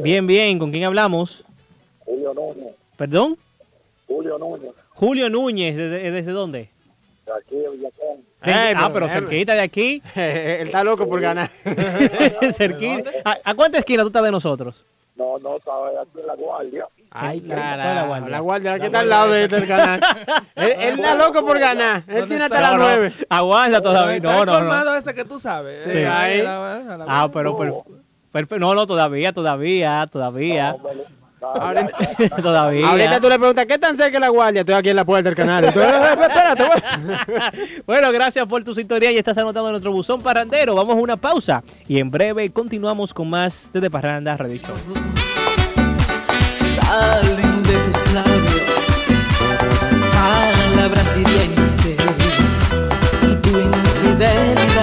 Bien, 0.00 0.26
bien, 0.26 0.58
¿con 0.58 0.70
quién 0.72 0.84
hablamos? 0.84 1.44
Julio 2.04 2.34
Núñez. 2.34 2.74
¿Perdón? 2.96 3.36
Julio 4.08 4.38
Núñez. 4.38 4.72
Julio 4.90 5.30
Núñez, 5.30 5.76
¿desde, 5.76 6.10
desde 6.10 6.32
dónde? 6.32 6.68
De 7.26 7.32
aquí 7.32 7.56
de 7.56 7.70
Villacón. 7.70 8.24
Ah, 8.40 8.90
pero 8.92 9.08
cerquita 9.08 9.54
de 9.54 9.60
aquí. 9.60 10.02
Él 10.14 10.66
está 10.66 10.82
loco 10.84 11.08
por 11.08 11.20
ganar. 11.20 11.48
cerquita. 12.54 13.10
¿A, 13.24 13.38
a 13.44 13.54
cuánta 13.54 13.78
esquina 13.78 14.02
tú 14.02 14.08
estás 14.08 14.22
de 14.24 14.30
nosotros? 14.30 14.84
No, 15.16 15.38
no, 15.38 15.56
estaba 15.56 15.88
aquí 15.88 16.20
en 16.20 16.26
la 16.26 16.34
guardia. 16.34 16.86
Ay, 17.18 17.40
¿Cuál 17.40 17.58
es 17.58 17.64
la 17.64 17.76
carajo. 17.76 18.06
guardia? 18.06 18.28
La 18.30 18.40
guardia, 18.40 18.70
la 18.72 18.78
que 18.78 18.86
está 18.86 19.00
al 19.00 19.08
lado 19.08 19.30
de 19.30 19.44
este 19.44 19.66
canal. 19.66 20.00
Él, 20.56 20.72
él 20.78 20.94
está 21.00 21.14
loco 21.14 21.44
por 21.44 21.58
ganar. 21.58 22.00
Él 22.08 22.28
tiene 22.28 22.44
hasta 22.44 22.60
las 22.60 22.72
No, 22.72 22.78
no, 22.78 22.84
nueve. 22.84 23.12
Aguanta 23.28 23.80
todavía. 23.80 24.16
Está 24.16 24.32
No, 24.32 24.40
el 24.40 24.46
no, 24.46 24.52
no. 24.52 24.58
colmado 24.58 24.96
ese 24.96 25.14
que 25.14 25.24
tú 25.24 25.38
sabes. 25.38 25.82
Sí. 25.84 25.98
Ahí. 25.98 26.42
Ah, 26.46 27.28
pero, 27.32 27.56
pero, 27.56 27.84
pero- 28.32 28.58
no, 28.58 28.74
no, 28.74 28.86
todavía, 28.86 29.32
todavía, 29.32 30.06
todavía. 30.10 30.76
Ahorita, 31.42 32.36
Todavía. 32.42 32.88
ahorita 32.88 33.20
tú 33.20 33.28
le 33.28 33.38
preguntas, 33.38 33.66
¿qué 33.66 33.78
tan 33.78 33.96
cerca 33.96 34.16
es 34.16 34.20
la 34.20 34.30
guardia? 34.30 34.60
Estoy 34.62 34.74
aquí 34.74 34.88
en 34.88 34.96
la 34.96 35.04
puerta 35.04 35.28
del 35.28 35.36
canal. 35.36 35.64
Y 35.66 35.70
tú, 35.72 35.80
"Eh, 35.80 35.84
eh, 35.92 36.16
espérate, 36.18 36.64
güey". 36.64 37.82
Bueno, 37.86 38.10
gracias 38.10 38.46
por 38.46 38.64
tu 38.64 38.74
sintonía 38.74 39.12
y 39.12 39.18
estás 39.18 39.36
anotando 39.38 39.68
en 39.68 39.72
nuestro 39.72 39.92
buzón 39.92 40.22
parrandero. 40.22 40.74
Vamos 40.74 40.96
a 40.96 41.00
una 41.00 41.16
pausa 41.16 41.62
y 41.86 42.00
en 42.00 42.10
breve 42.10 42.50
continuamos 42.50 43.12
con 43.14 43.28
más 43.30 43.70
de, 43.72 43.80
de 43.80 43.90
Parranda 43.90 44.36
Radio 44.36 44.56
Show. 44.60 44.74
Salen 46.86 47.62
de 47.64 47.78
tus 47.78 48.12
labios 48.12 48.76
palabras 50.12 51.16
hirientes 51.16 51.98
y 53.22 53.34
tu 53.42 53.58
infidelidad. 53.58 54.75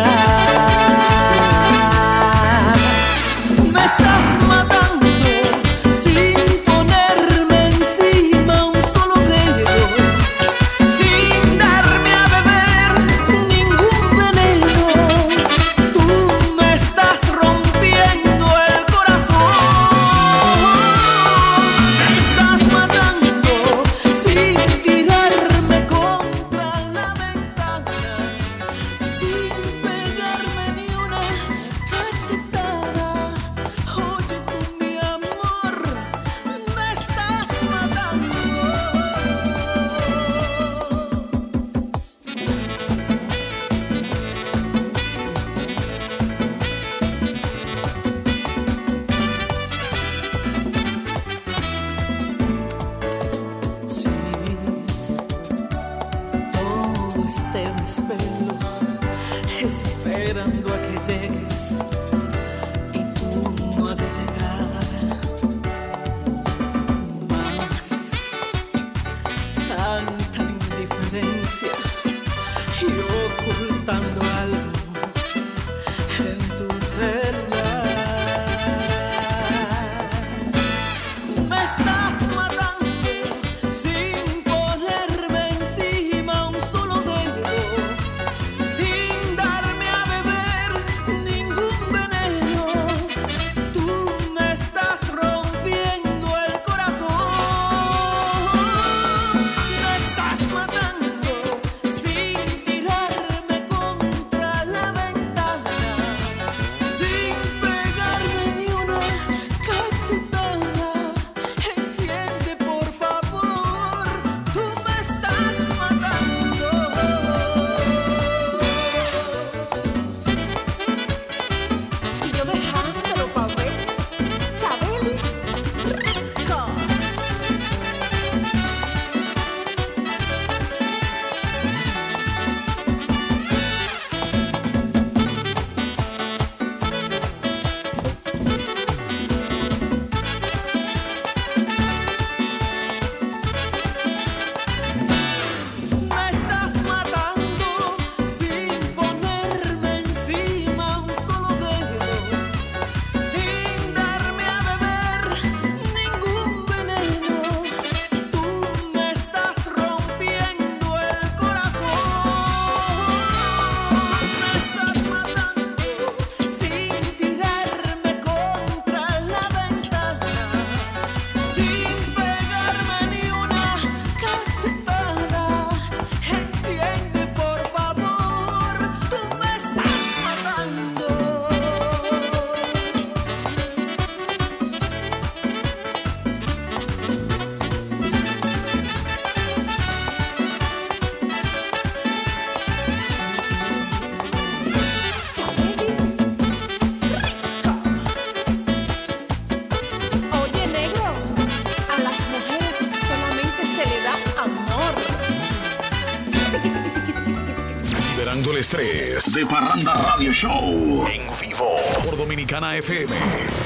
Show. 210.31 211.05
En 211.07 211.21
vivo. 211.41 211.75
Por 212.03 212.15
Dominicana 212.15 212.77
FM. 212.77 213.62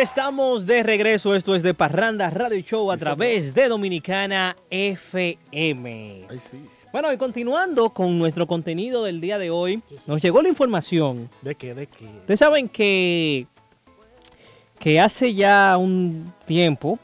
Estamos 0.00 0.64
de 0.64 0.82
regreso. 0.82 1.34
Esto 1.34 1.54
es 1.54 1.62
de 1.62 1.74
Parranda 1.74 2.30
Radio 2.30 2.58
Show 2.60 2.90
a 2.90 2.96
través 2.96 3.52
de 3.52 3.68
Dominicana 3.68 4.56
FM. 4.70 6.26
Bueno, 6.90 7.12
y 7.12 7.18
continuando 7.18 7.90
con 7.90 8.18
nuestro 8.18 8.46
contenido 8.46 9.04
del 9.04 9.20
día 9.20 9.38
de 9.38 9.50
hoy, 9.50 9.82
nos 10.06 10.22
llegó 10.22 10.40
la 10.40 10.48
información. 10.48 11.28
¿De 11.42 11.54
qué? 11.54 11.74
¿De 11.74 11.86
qué? 11.86 12.06
Ustedes 12.06 12.40
saben 12.40 12.70
que, 12.70 13.46
que 14.78 14.98
hace 14.98 15.34
ya 15.34 15.76
un 15.76 16.32
tiempo, 16.46 16.98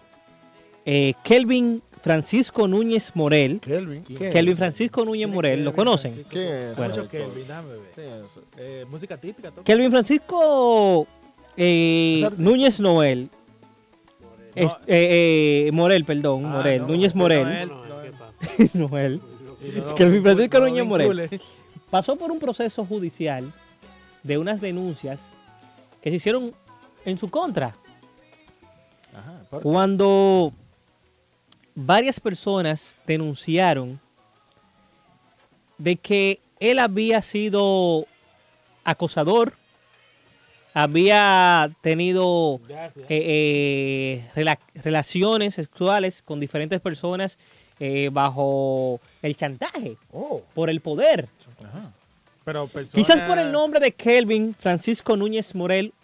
eh, 0.87 1.13
Kelvin 1.23 1.83
Francisco 2.03 2.67
Núñez 2.67 3.11
Morel. 3.15 3.61
Kelvin. 3.61 4.05
Kelvin 4.05 4.57
Francisco 4.57 5.05
Núñez 5.05 5.29
Morel, 5.29 5.65
¿lo 5.65 5.75
conocen? 5.75 6.25
¿Quién 6.31 6.45
es? 6.45 6.77
Bueno, 6.77 7.07
Kelvin, 7.09 7.47
dame. 7.47 7.75
Eh, 8.57 8.87
música 8.89 9.19
típica. 9.19 9.53
Kelvin 9.65 9.91
Francisco 9.91 11.07
eh. 11.57 12.29
Núñez 12.37 12.81
Noel. 12.81 13.31
Es- 14.55 14.73
eh, 14.87 15.67
eh, 15.67 15.73
Morel, 15.73 16.05
perdón, 16.05 16.47
Ah, 16.47 16.49
Morel. 16.49 16.81
no, 16.83 16.89
Núñez 16.89 17.15
Morel. 17.15 17.71
Noel, 18.75 19.21
no- 19.21 19.95
Kelvin 19.95 20.23
Francisco 20.23 20.59
Núñez 20.61 20.87
Morel. 20.87 21.41
Pasó 21.91 22.17
por 22.17 22.31
un 22.31 22.39
proceso 22.39 22.85
judicial 22.85 23.53
de 24.23 24.39
unas 24.39 24.61
denuncias 24.61 25.21
que 26.03 26.11
se 26.11 26.17
hicieron 26.17 26.53
en 27.05 27.19
su 27.19 27.29
contra. 27.29 27.75
Cuando 29.63 30.53
varias 31.75 32.19
personas 32.21 32.97
denunciaron 33.07 34.01
de 35.79 35.97
que 35.97 36.41
él 36.61 36.79
había 36.79 37.23
sido 37.23 38.07
acosador, 38.85 39.55
había 40.77 41.71
tenido 41.81 42.61
eh, 42.69 42.91
eh, 43.09 44.25
rela- 44.37 44.59
relaciones 44.75 45.55
sexuales 45.55 46.21
con 46.23 46.39
diferentes 46.39 46.83
personas 46.83 47.39
eh, 47.81 48.11
bajo 48.13 49.01
el 49.23 49.35
chantaje, 49.37 49.97
por 50.55 50.69
el 50.69 50.81
poder. 50.81 51.29
Pero. 52.45 52.69
Quizás 52.93 53.23
por 53.23 53.39
el 53.39 53.51
nombre 53.51 53.81
de 53.81 53.93
Kelvin 53.93 54.55
Francisco 54.55 55.17
Núñez 55.17 55.55
Morel, 55.55 55.95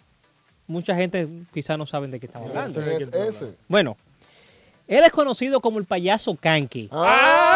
mucha 0.65 0.95
gente 0.95 1.27
quizás 1.53 1.77
no 1.77 1.85
saben 1.85 2.09
de 2.09 2.19
qué 2.19 2.25
estamos 2.25 2.49
hablando. 2.49 2.81
¿Quién 2.81 3.09
es 3.13 3.35
ese? 3.35 3.55
Bueno, 3.67 3.95
él 4.87 5.03
es 5.03 5.11
conocido 5.11 5.61
como 5.61 5.77
el 5.77 5.85
payaso 5.85 6.35
Kanki. 6.35 6.89
¡Ah! 6.91 7.52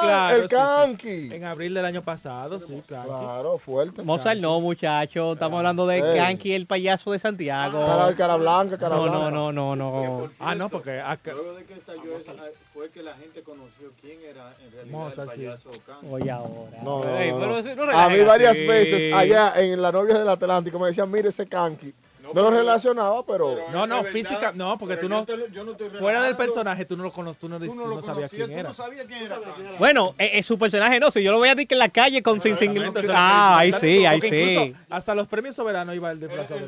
Claro. 0.00 0.36
el 0.36 0.42
sí, 0.42 0.48
sí. 0.48 0.54
Kanki. 0.56 1.34
En 1.34 1.44
abril 1.44 1.74
del 1.74 1.84
año 1.84 2.02
pasado, 2.02 2.60
sí, 2.60 2.82
Kanki. 2.88 3.08
Claro, 3.08 3.58
fuerte. 3.58 4.02
Mozart 4.02 4.38
no, 4.40 4.60
muchacho. 4.60 5.32
Estamos 5.32 5.58
hablando 5.58 5.86
de. 5.86 6.00
Kanki, 6.16 6.52
el 6.52 6.66
payaso 6.66 7.12
de 7.12 7.18
Santiago. 7.18 7.84
Cara, 7.84 8.14
cara 8.14 8.36
blanca, 8.36 8.78
cara 8.78 8.96
no, 8.96 9.02
blanca. 9.02 9.30
no, 9.30 9.52
no, 9.52 9.76
no, 9.76 9.76
no. 9.76 10.30
Ah, 10.38 10.54
no, 10.54 10.68
porque 10.68 11.00
acá... 11.00 11.32
Luego 11.32 11.54
de 11.54 11.64
que 11.64 11.74
estalló 11.74 12.16
esa, 12.16 12.32
fue 12.72 12.90
que 12.90 13.02
la 13.02 13.14
gente 13.14 13.42
conoció 13.42 13.92
quién 14.00 14.18
era 14.28 14.54
en 14.64 14.72
realidad 14.72 14.98
Mozart, 14.98 15.30
el 15.30 15.36
sí. 15.36 15.46
payaso 15.46 15.70
Kanki. 15.86 16.06
Oye, 16.10 16.30
ahora. 16.30 16.78
No, 16.82 17.04
no, 17.04 17.04
no, 17.04 17.16
pero 17.16 17.46
no. 17.46 17.58
eso 17.58 17.74
no 17.74 17.98
A 17.98 18.08
mí 18.08 18.20
varias 18.20 18.58
veces 18.58 19.12
allá 19.14 19.54
en 19.56 19.80
la 19.80 19.92
novia 19.92 20.18
del 20.18 20.28
Atlántico 20.28 20.78
me 20.78 20.88
decían, 20.88 21.10
mire 21.10 21.28
ese 21.28 21.46
Kanki. 21.46 21.92
No, 22.34 22.42
lo 22.42 22.50
relacionaba, 22.50 23.24
pero... 23.26 23.56
No, 23.72 23.86
no, 23.86 24.04
física, 24.04 24.52
no, 24.54 24.78
porque 24.78 24.96
tú 24.96 25.08
no, 25.08 25.26
yo 25.26 25.36
te- 25.46 25.52
yo 25.52 25.64
no 25.64 25.72
estoy 25.72 25.90
fuera 25.90 26.22
del 26.22 26.36
personaje, 26.36 26.84
tú 26.84 26.96
no 26.96 27.04
lo 27.04 27.12
conoces, 27.12 27.38
tú 27.40 27.48
no, 27.48 27.58
Tú 27.58 27.66
tú 27.66 27.74
no 27.76 27.88
no 27.88 27.94
lo 27.96 28.02
sabías 28.02 28.30
quién 28.30 28.46
tú 28.50 28.52
era. 28.58 28.68
no 28.70 28.74
sabías 28.74 29.06
quién 29.06 29.22
era. 29.22 29.38
Bueno, 29.78 30.14
eh, 30.18 30.30
eh, 30.34 30.42
su 30.42 30.58
personaje 30.58 30.98
no, 31.00 31.10
si 31.10 31.22
yo 31.22 31.30
lo 31.32 31.38
voy 31.38 31.48
a 31.48 31.54
decir 31.54 31.68
que 31.68 31.74
en 31.74 31.78
la 31.80 31.88
calle 31.88 32.22
con 32.22 32.40
sin, 32.40 32.56
sin- 32.58 32.76
Ah, 33.10 33.58
ahí 33.58 33.72
sí, 33.80 34.04
ahí 34.06 34.20
sí. 34.20 34.74
hasta 34.90 35.14
los 35.14 35.26
premios 35.28 35.56
soberanos 35.56 35.94
iba 35.94 36.10
el 36.10 36.20
disfrazado. 36.20 36.60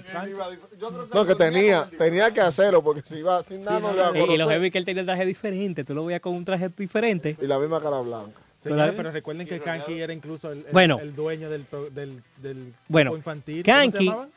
No, 1.14 1.26
que 1.26 1.34
tenía, 1.34 1.88
tenía 1.98 2.30
que 2.32 2.40
hacerlo, 2.40 2.82
porque 2.82 3.02
si 3.02 3.16
iba 3.16 3.42
sin 3.42 3.64
nada 3.64 3.80
no 3.80 3.90
le 3.92 3.96
iba 3.98 4.06
a 4.08 4.10
Y, 4.10 4.16
y 4.16 4.20
lo 4.20 4.26
conocer. 4.26 4.48
heavy 4.52 4.70
que 4.70 4.78
él 4.78 4.84
tenía 4.84 5.00
el 5.00 5.06
traje 5.06 5.26
diferente, 5.26 5.84
tú 5.84 5.94
lo 5.94 6.04
veías 6.04 6.20
con 6.20 6.34
un 6.34 6.44
traje 6.44 6.68
diferente. 6.76 7.36
Y 7.40 7.46
la 7.46 7.58
misma 7.58 7.80
cara 7.80 7.98
blanca. 8.00 8.38
Señores, 8.60 8.92
pero 8.94 9.10
recuerden 9.10 9.46
que 9.46 9.58
Kanki 9.58 10.00
era 10.00 10.12
incluso 10.12 10.52
el, 10.52 10.58
el- 10.58 10.66
Bueno. 10.72 10.98
el 11.00 11.14
dueño 11.16 11.48
del, 11.48 11.62
pro- 11.62 11.88
del, 11.88 12.22
del 12.42 12.74
Bueno, 12.88 13.10
grupo 13.12 13.16
infantil. 13.18 13.62
¿Cómo 13.64 13.76
se 13.80 13.86
Kanki- 13.98 14.04
llamaba? 14.04 14.28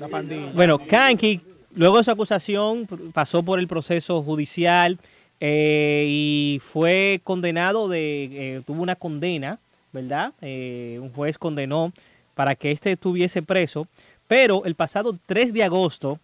La 0.00 0.08
pandilla. 0.08 0.50
Bueno, 0.54 0.78
Kanki, 0.78 1.40
luego 1.74 1.98
de 1.98 2.04
su 2.04 2.10
acusación, 2.10 2.86
pasó 3.12 3.42
por 3.42 3.58
el 3.58 3.68
proceso 3.68 4.22
judicial 4.22 4.98
eh, 5.40 6.06
y 6.08 6.60
fue 6.64 7.20
condenado 7.24 7.88
de, 7.88 8.24
eh, 8.56 8.62
tuvo 8.66 8.82
una 8.82 8.96
condena, 8.96 9.58
¿verdad? 9.92 10.32
Eh, 10.40 10.98
un 11.00 11.10
juez 11.12 11.38
condenó 11.38 11.92
para 12.34 12.54
que 12.54 12.70
éste 12.70 12.92
estuviese 12.92 13.42
preso, 13.42 13.86
pero 14.26 14.64
el 14.64 14.74
pasado 14.74 15.16
3 15.26 15.52
de 15.52 15.64
agosto 15.64 16.18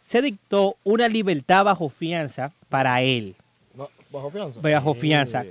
se 0.00 0.20
dictó 0.22 0.76
una 0.84 1.08
libertad 1.08 1.64
bajo 1.64 1.88
fianza 1.88 2.52
para 2.68 3.02
él, 3.02 3.34
No, 3.74 3.88
¿Bajo 4.10 4.30
fianza? 4.30 4.60
bajo 4.60 4.94
fianza, 4.94 5.44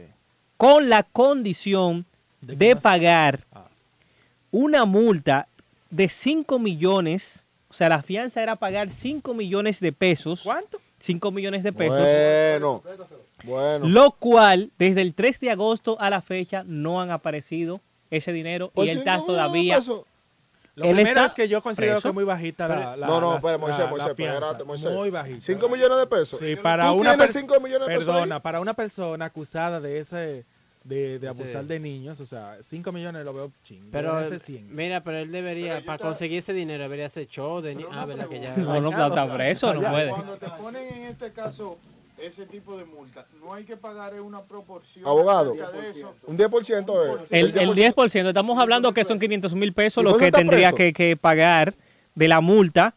con 0.58 0.90
la 0.90 1.04
condición 1.04 2.06
de 2.42 2.76
pagar 2.76 3.40
una 4.52 4.86
multa 4.86 5.48
de 5.90 6.08
5 6.10 6.60
millones, 6.60 7.46
o 7.70 7.74
sea, 7.74 7.90
la 7.90 8.02
fianza 8.04 8.42
era 8.44 8.56
pagar 8.56 8.90
5 8.90 9.34
millones 9.34 9.80
de 9.80 9.92
pesos. 9.92 10.42
¿Cuánto? 10.44 10.80
5 11.00 11.32
millones 11.32 11.64
de 11.64 11.72
pesos. 11.72 11.98
Bueno, 11.98 12.84
bueno. 13.44 13.88
Lo 13.88 14.12
cual, 14.12 14.72
desde 14.78 15.02
el 15.02 15.14
3 15.14 15.40
de 15.40 15.52
agosto 15.52 15.98
a 16.00 16.10
la 16.10 16.22
fecha, 16.22 16.64
no 16.66 17.02
han 17.02 17.12
aparecido 17.12 17.80
ese 18.12 18.34
dinero 18.34 18.70
Por 18.72 18.86
y 18.86 18.90
él 18.90 19.00
está 19.00 19.24
todavía... 19.24 19.78
pesos. 19.78 20.02
Lo 20.76 20.86
él 20.86 20.96
primero 20.96 21.10
está 21.22 21.26
es 21.26 21.34
que 21.34 21.48
yo 21.50 21.62
considero 21.62 21.94
preso. 21.96 22.04
que 22.04 22.08
es 22.10 22.14
muy 22.14 22.24
bajita 22.24 22.66
la, 22.68 22.96
la 22.96 23.08
no, 23.08 23.20
no, 23.20 23.36
espera, 23.36 23.58
Moisés, 23.58 23.80
la- 23.80 23.86
la 23.86 23.92
Moisés, 23.92 24.14
fianza. 24.16 24.36
espérate, 24.38 24.64
Moisés. 24.64 24.92
Muy 24.94 25.10
bajita. 25.10 25.42
¿Cinco 25.42 25.68
millones 25.68 25.98
de 25.98 26.08
pesos? 26.08 26.40
Sí, 26.40 26.56
para 26.56 26.88
¿Tú 26.88 26.94
una 26.94 27.16
tienes 27.18 27.36
pers- 27.36 27.40
cinco 27.40 27.60
millones 27.60 27.88
de 27.90 27.96
pesos 27.98 28.14
Perdona, 28.14 28.36
ahí? 28.36 28.42
para 28.42 28.62
una 28.62 28.74
persona 28.74 29.26
acusada 29.26 29.82
de 29.82 30.00
ese 30.00 30.46
de, 30.90 31.20
de 31.20 31.28
abusar 31.28 31.62
Sí. 31.62 31.68
de 31.68 31.80
niños, 31.80 32.20
o 32.20 32.26
sea, 32.26 32.58
5 32.62 32.92
millones 32.92 33.24
lo 33.24 33.34
veo 33.34 33.52
chingo. 33.64 33.90
Pero, 33.92 34.20
ese 34.20 34.40
100. 34.40 34.76
mira, 34.76 35.02
pero 35.04 35.20
él 35.20 35.32
debería, 35.32 35.84
para 35.86 36.00
conseguir 36.00 36.40
ese 36.40 36.52
dinero, 36.52 36.84
debería 36.84 37.06
hacer 37.06 37.28
show 37.28 37.62
de... 37.62 37.76
ni- 37.76 37.86
Ah, 37.92 38.06
verdad 38.06 38.28
que 38.28 38.40
ya... 38.42 38.56
No, 38.58 38.82
no, 38.82 38.90
está 38.90 39.34
preso, 39.34 39.74
no 39.74 39.82
puede. 39.90 40.10
Cuando 40.10 40.38
te 40.38 40.50
ponen 40.50 40.94
en 40.94 41.04
este 41.04 41.32
caso 41.32 41.78
ese 42.18 42.46
tipo 42.48 42.76
de 42.76 42.84
multa, 42.86 43.26
no 43.40 43.54
hay 43.54 43.64
que 43.64 43.78
pagar 43.78 44.20
una 44.20 44.42
proporción. 44.42 45.06
Abogado, 45.08 45.54
de 45.54 45.90
eso. 45.92 46.14
un 46.26 46.38
10% 46.38 47.22
es. 47.24 47.32
El, 47.32 47.58
el 47.58 47.70
10%, 47.70 48.28
estamos 48.28 48.58
hablando 48.60 48.92
que 48.94 49.06
son 49.06 49.20
500 49.20 49.54
mil 49.54 49.72
pesos 49.72 50.04
¿Y 50.04 50.06
lo 50.06 50.18
que 50.18 50.32
tendría 50.32 50.74
que, 50.74 50.92
que 50.92 51.16
pagar 51.16 51.74
de 52.16 52.28
la 52.28 52.42
multa 52.42 52.94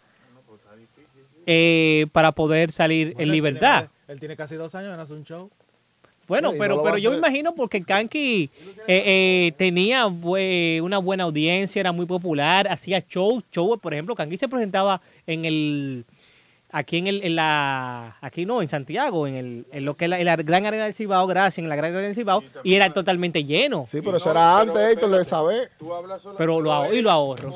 eh, 1.47 2.07
para 2.13 2.33
poder 2.33 2.73
salir 2.73 3.15
en 3.19 3.31
libertad. 3.31 3.89
Él 4.09 4.19
tiene 4.19 4.37
casi 4.37 4.55
dos 4.57 4.75
años 4.75 4.93
en 4.95 5.01
hacer 5.01 5.17
un 5.17 5.25
show. 5.25 5.51
Bueno, 6.29 6.51
Sí, 6.51 6.55
no 6.57 6.61
pero, 6.63 6.77
lo 6.77 6.83
pero 6.85 6.99
yo 6.99 7.11
me 7.11 7.17
imagino 7.19 7.55
porque 7.55 7.83
Kanki 7.83 8.49
eh, 8.87 9.03
eh, 9.47 9.53
tenía 9.57 10.07
bue- 10.07 10.81
una 10.83 10.99
buena 10.99 11.25
audiencia, 11.25 11.81
era 11.81 11.93
muy 11.93 12.07
popular, 12.07 12.69
hacía 12.69 13.01
show, 13.07 13.43
show, 13.53 13.77
por 13.79 13.93
ejemplo, 13.93 14.15
Kanki 14.15 14.37
se 14.39 14.49
presentaba 14.49 15.01
en 15.27 15.45
el 15.45 16.05
aquí 16.75 16.97
en 16.97 17.07
el 17.07 17.23
en 17.23 17.37
la 17.37 18.17
aquí 18.23 18.47
no, 18.47 18.63
en 18.63 18.69
Santiago, 18.71 19.27
en 19.27 19.35
el 19.35 19.67
en 19.73 19.85
lo 19.85 19.93
que 19.95 20.07
es 20.07 20.11
la, 20.11 20.19
en 20.21 20.25
la 20.25 20.37
Gran 20.37 20.65
Arena 20.65 20.85
del 20.85 20.95
Cibao, 20.95 21.27
gracias, 21.27 21.59
en 21.59 21.69
la 21.69 21.77
Gran 21.77 21.91
Arena 21.93 22.07
del 22.07 22.15
Cibao 22.17 22.43
y 22.65 22.73
era 22.75 22.91
totalmente 22.95 23.45
lleno. 23.45 23.85
Sí, 23.87 24.01
pero 24.01 24.17
eso 24.17 24.31
era 24.31 24.59
antes, 24.61 24.93
Héctor, 24.93 25.11
de 25.11 25.25
saber. 25.25 25.71
Pero 26.39 26.61
lo 26.63 26.73
ahorro 26.73 26.95
y 26.95 27.03
lo 27.03 27.11
ahorro. 27.11 27.55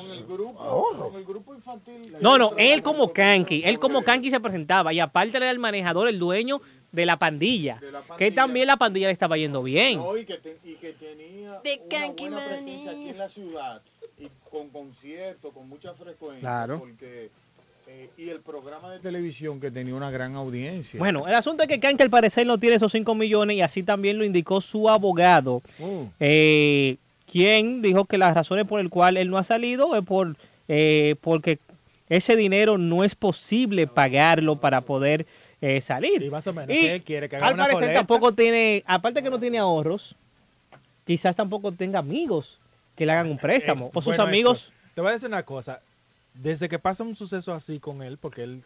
No, 2.20 2.38
no, 2.38 2.52
él 2.58 2.82
como 2.82 3.12
Kanki, 3.12 3.62
él 3.64 3.78
como 3.78 4.02
Kanki 4.02 4.30
se 4.30 4.40
presentaba 4.40 4.92
y 4.92 5.00
aparte 5.00 5.36
era 5.36 5.50
el 5.50 5.58
manejador, 5.58 6.08
el 6.08 6.18
dueño 6.18 6.60
de 6.96 7.06
la 7.06 7.16
pandilla, 7.18 7.78
que 8.18 8.32
también 8.32 8.66
la 8.66 8.76
pandilla 8.76 9.06
le 9.06 9.12
estaba 9.12 9.36
yendo 9.36 9.62
bien. 9.62 9.98
No, 9.98 10.16
y, 10.16 10.24
que 10.24 10.38
te- 10.38 10.58
y 10.64 10.74
que 10.74 10.92
tenía 10.94 11.60
una 11.60 12.12
buena 12.14 12.44
presencia 12.46 12.90
aquí 12.90 13.08
en 13.10 13.18
la 13.18 13.28
ciudad 13.28 13.82
y 14.18 14.28
con 14.50 14.70
conciertos, 14.70 15.52
con 15.52 15.68
mucha 15.68 15.92
frecuencia. 15.94 16.40
Claro. 16.40 16.78
Porque 16.80 17.30
Y 18.16 18.30
el 18.30 18.40
programa 18.40 18.90
de 18.90 18.98
televisión 18.98 19.60
que 19.60 19.70
tenía 19.70 19.94
una 19.94 20.10
gran 20.10 20.34
audiencia. 20.34 20.98
Bueno, 20.98 21.28
el 21.28 21.34
asunto 21.34 21.62
es 21.62 21.68
que 21.68 21.78
Kanki 21.78 22.02
al 22.02 22.10
parecer 22.10 22.46
no 22.46 22.58
tiene 22.58 22.76
esos 22.76 22.90
5 22.90 23.14
millones 23.14 23.56
y 23.58 23.60
así 23.60 23.82
también 23.82 24.18
lo 24.18 24.24
indicó 24.24 24.60
su 24.60 24.88
abogado, 24.88 25.62
eh, 26.18 26.96
quien 27.30 27.82
dijo 27.82 28.04
que 28.06 28.18
las 28.18 28.34
razones 28.34 28.66
por 28.66 28.80
el 28.80 28.88
cual 28.88 29.16
él 29.16 29.30
no 29.30 29.38
ha 29.38 29.44
salido 29.44 29.94
es 29.94 30.02
por 30.04 30.36
eh, 30.68 31.14
porque 31.20 31.58
ese 32.08 32.36
dinero 32.36 32.78
no 32.78 33.04
es 33.04 33.14
posible 33.14 33.86
pagarlo 33.86 34.56
para 34.56 34.80
poder 34.80 35.26
eh, 35.60 35.80
salir. 35.80 36.22
Y 36.22 36.30
más 36.30 36.46
o 36.46 36.52
menos, 36.52 36.70
Y 36.70 36.80
¿qué 36.80 37.02
quiere? 37.04 37.28
Que 37.28 37.36
haga 37.36 37.48
al 37.48 37.54
una 37.54 37.64
parecer 37.66 37.94
tampoco 37.94 38.32
tiene, 38.32 38.82
aparte 38.86 39.22
que 39.22 39.30
no 39.30 39.38
tiene 39.40 39.58
ahorros, 39.58 40.14
quizás 41.04 41.34
tampoco 41.36 41.72
tenga 41.72 41.98
amigos 41.98 42.58
que 42.94 43.06
le 43.06 43.12
hagan 43.12 43.30
un 43.30 43.38
préstamo. 43.38 43.86
o 43.92 44.02
sus 44.02 44.06
Bueno, 44.16 44.24
amigos... 44.24 44.58
esto, 44.64 44.72
te 44.94 45.00
voy 45.00 45.10
a 45.10 45.12
decir 45.14 45.28
una 45.28 45.42
cosa. 45.42 45.78
Desde 46.34 46.68
que 46.68 46.78
pasa 46.78 47.02
un 47.02 47.16
suceso 47.16 47.54
así 47.54 47.80
con 47.80 48.02
él, 48.02 48.18
porque 48.18 48.42
él, 48.42 48.62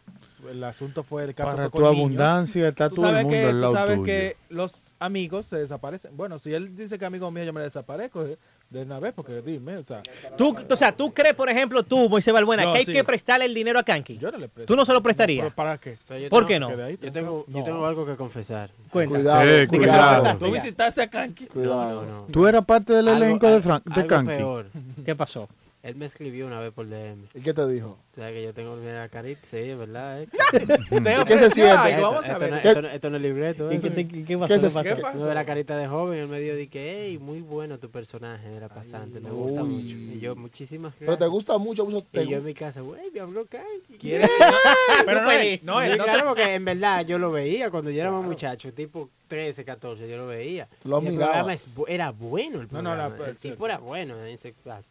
el 0.49 0.61
asunto 0.65 1.03
fue 1.03 1.23
el 1.23 1.33
caso 1.33 1.51
Para 1.55 1.69
fue 1.69 1.79
tu 1.79 1.85
con 1.85 1.93
niños, 1.93 1.97
abundancia 2.19 2.67
está 2.67 2.89
tú 2.89 2.95
todo 2.97 3.05
el 3.05 3.11
sabes 3.11 3.23
mundo 3.23 3.37
que, 3.37 3.45
al 3.45 3.61
lado 3.61 3.71
Tú 3.73 3.77
sabes 3.79 3.95
tuyo. 3.95 4.05
que 4.05 4.37
los 4.49 4.73
amigos 4.99 5.45
se 5.45 5.57
desaparecen. 5.57 6.17
Bueno, 6.17 6.37
si 6.37 6.53
él 6.53 6.75
dice 6.75 6.99
que 6.99 7.05
amigo 7.05 7.31
mío 7.31 7.45
yo 7.45 7.53
me 7.53 7.61
desaparezco 7.61 8.25
de, 8.71 8.83
una 8.83 8.99
vez, 8.99 9.13
porque 9.13 9.41
dime, 9.41 9.77
o 9.77 9.83
sea, 9.83 10.01
Tú, 10.37 10.55
o 10.69 10.75
sea, 10.77 10.93
¿tú 10.93 11.13
crees, 11.13 11.35
por 11.35 11.49
ejemplo, 11.49 11.83
tú, 11.83 12.07
Moisés 12.09 12.33
Balbuena, 12.33 12.63
Yo 12.63 12.71
que 12.71 12.79
hay 12.79 12.85
sí. 12.85 12.93
que 12.93 13.03
prestarle 13.03 13.45
el 13.45 13.53
dinero 13.53 13.77
a 13.77 13.83
Kanki? 13.83 14.17
Yo 14.17 14.31
no 14.31 14.37
le 14.37 14.47
presto. 14.47 14.71
¿Tú 14.73 14.77
no 14.77 14.85
se 14.85 14.93
lo 14.93 15.03
prestarías? 15.03 15.43
¿pero 15.43 15.55
¿Para 15.55 15.77
qué? 15.77 15.97
Pero 16.07 16.19
yo 16.21 16.29
¿Por 16.29 16.45
qué 16.47 16.59
no? 16.59 16.69
Yo 16.69 17.11
tengo, 17.11 17.45
yo 17.47 17.59
No. 17.59 17.63
tengo 17.65 17.85
algo 17.85 18.05
que 18.05 18.15
confesar. 18.15 18.69
Cuenta. 18.89 19.15
Cuidado, 19.15 19.41
Eh, 19.41 19.45
¿De 19.45 19.67
qué 19.67 19.71
se 19.75 19.77
cuidado. 19.77 20.21
trata? 20.23 20.39
Tú 20.39 20.51
visitaste 20.51 21.01
a 21.01 21.09
Kanki. 21.09 21.47
Cuidado. 21.47 22.05
No, 22.05 22.11
no. 22.21 22.23
Tú 22.31 22.47
eras 22.47 22.63
parte 22.65 22.93
del 22.93 23.09
Algo- 23.09 23.23
elenco 23.25 23.47
de, 23.47 23.55
al- 23.55 23.61
Fran- 23.63 23.83
de 23.83 23.93
algo 23.93 24.07
Kanki. 24.07 24.27
peor. 24.35 24.65
¿Qué 25.05 25.15
pasó? 25.15 25.49
Él 25.83 25.95
me 25.95 26.05
escribió 26.05 26.45
una 26.45 26.59
vez 26.59 26.71
por 26.71 26.87
DM. 26.87 27.25
¿Y 27.33 27.41
qué 27.41 27.53
te 27.55 27.67
dijo? 27.67 27.97
O 28.11 28.15
sea, 28.15 28.29
que 28.31 28.43
yo 28.43 28.53
tengo 28.53 28.75
la 28.77 29.09
carita, 29.09 29.41
sí, 29.43 29.57
es 29.57 29.77
verdad. 29.77 30.21
eh. 30.21 30.27
¿Qué 31.27 31.37
se 31.39 31.49
siente? 31.49 31.71
Ay, 31.75 31.99
vamos 31.99 32.23
a 32.23 32.33
Esto, 32.33 32.39
ver. 32.39 32.51
no, 32.51 32.61
¿Qué- 32.61 32.67
esto 32.67 32.81
no- 32.83 32.87
esto 32.89 33.09
no 33.09 33.15
es 33.15 33.21
libreto. 33.23 33.71
¿Y 33.71 33.75
eh. 33.77 33.81
qué, 33.81 33.89
qué? 33.89 34.07
¿Qué 34.07 34.23
se- 34.25 34.47
¿Qué 34.47 34.59
pasó? 34.59 34.83
¿Qué 34.83 34.95
pasó? 34.97 35.17
Uno 35.17 35.27
ve 35.27 35.33
la 35.33 35.43
carita 35.43 35.75
de 35.77 35.87
joven, 35.87 36.19
él 36.19 36.27
me 36.27 36.39
dijo 36.39 36.71
que, 36.71 37.05
hey, 37.07 37.17
muy 37.17 37.41
bueno 37.41 37.79
tu 37.79 37.89
personaje, 37.89 38.53
era 38.55 38.69
pasante, 38.69 39.19
me 39.21 39.31
gusta 39.31 39.63
Uy. 39.63 39.69
mucho. 39.69 39.95
Y 40.13 40.19
yo, 40.19 40.35
muchísimas 40.35 40.93
Pero 40.99 41.13
te 41.13 41.17
gracias. 41.17 41.29
gusta 41.31 41.57
mucho, 41.57 41.85
mucho. 41.85 42.05
te 42.11 42.23
Y 42.25 42.27
yo 42.29 42.37
en 42.37 42.43
mi 42.45 42.53
casa, 42.53 42.81
güey, 42.81 43.09
me 43.11 43.19
habló 43.19 43.45
Kanki. 43.47 43.97
¿Quiere? 43.99 44.29
Pero 45.05 45.21
no 45.23 45.31
él, 45.31 45.59
no 45.63 45.81
él, 45.81 45.97
no 45.97 46.03
claro, 46.03 46.19
te- 46.21 46.27
porque 46.27 46.53
en 46.53 46.65
verdad 46.65 47.05
yo 47.07 47.17
lo 47.17 47.31
veía 47.31 47.71
cuando 47.71 47.89
yo 47.89 48.01
era 48.01 48.11
más 48.11 48.23
muchacho, 48.23 48.71
tipo 48.71 49.09
13, 49.29 49.65
14, 49.65 50.07
yo 50.07 50.17
lo 50.17 50.27
veía. 50.27 50.67
Lo 50.83 50.99
el 50.99 51.15
programa 51.15 51.53
es 51.53 51.73
era 51.87 52.11
bueno 52.11 52.61
el 52.61 52.67
No, 52.69 52.83
no, 52.83 52.89
programa. 52.91 53.17
la- 53.17 53.29
el 53.29 53.37
tipo 53.37 53.65
era 53.65 53.79
bueno 53.79 54.15
en 54.23 54.27
ese 54.33 54.53
caso. 54.63 54.89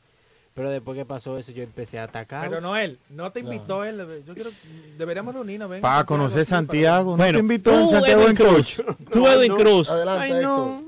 Pero 0.54 0.70
después 0.70 0.96
que 0.98 1.04
pasó 1.04 1.38
eso, 1.38 1.52
yo 1.52 1.62
empecé 1.62 1.98
a 1.98 2.04
atacar. 2.04 2.48
Pero 2.48 2.60
no 2.60 2.76
él, 2.76 2.98
no 3.10 3.30
te 3.30 3.40
invitó 3.40 3.84
él. 3.84 4.22
Yo 4.26 4.34
quiero, 4.34 4.50
deberíamos 4.98 5.32
reunirnos. 5.34 5.70
ven 5.70 5.80
Para 5.80 6.04
conocer 6.04 6.44
Santiago. 6.44 7.12
¿No 7.12 7.16
Bueno, 7.18 7.34
te 7.34 7.40
invitó 7.40 7.78
en 7.78 7.88
Santiago 7.88 8.22
Edwin 8.22 8.30
en 8.30 8.36
Cruz. 8.36 8.82
Tú, 9.12 9.20
No, 9.20 9.32
Edwin. 9.32 9.54
Cruz. 9.54 9.88
Adelante, 9.88 10.24
Ay, 10.34 10.42
no. 10.42 10.82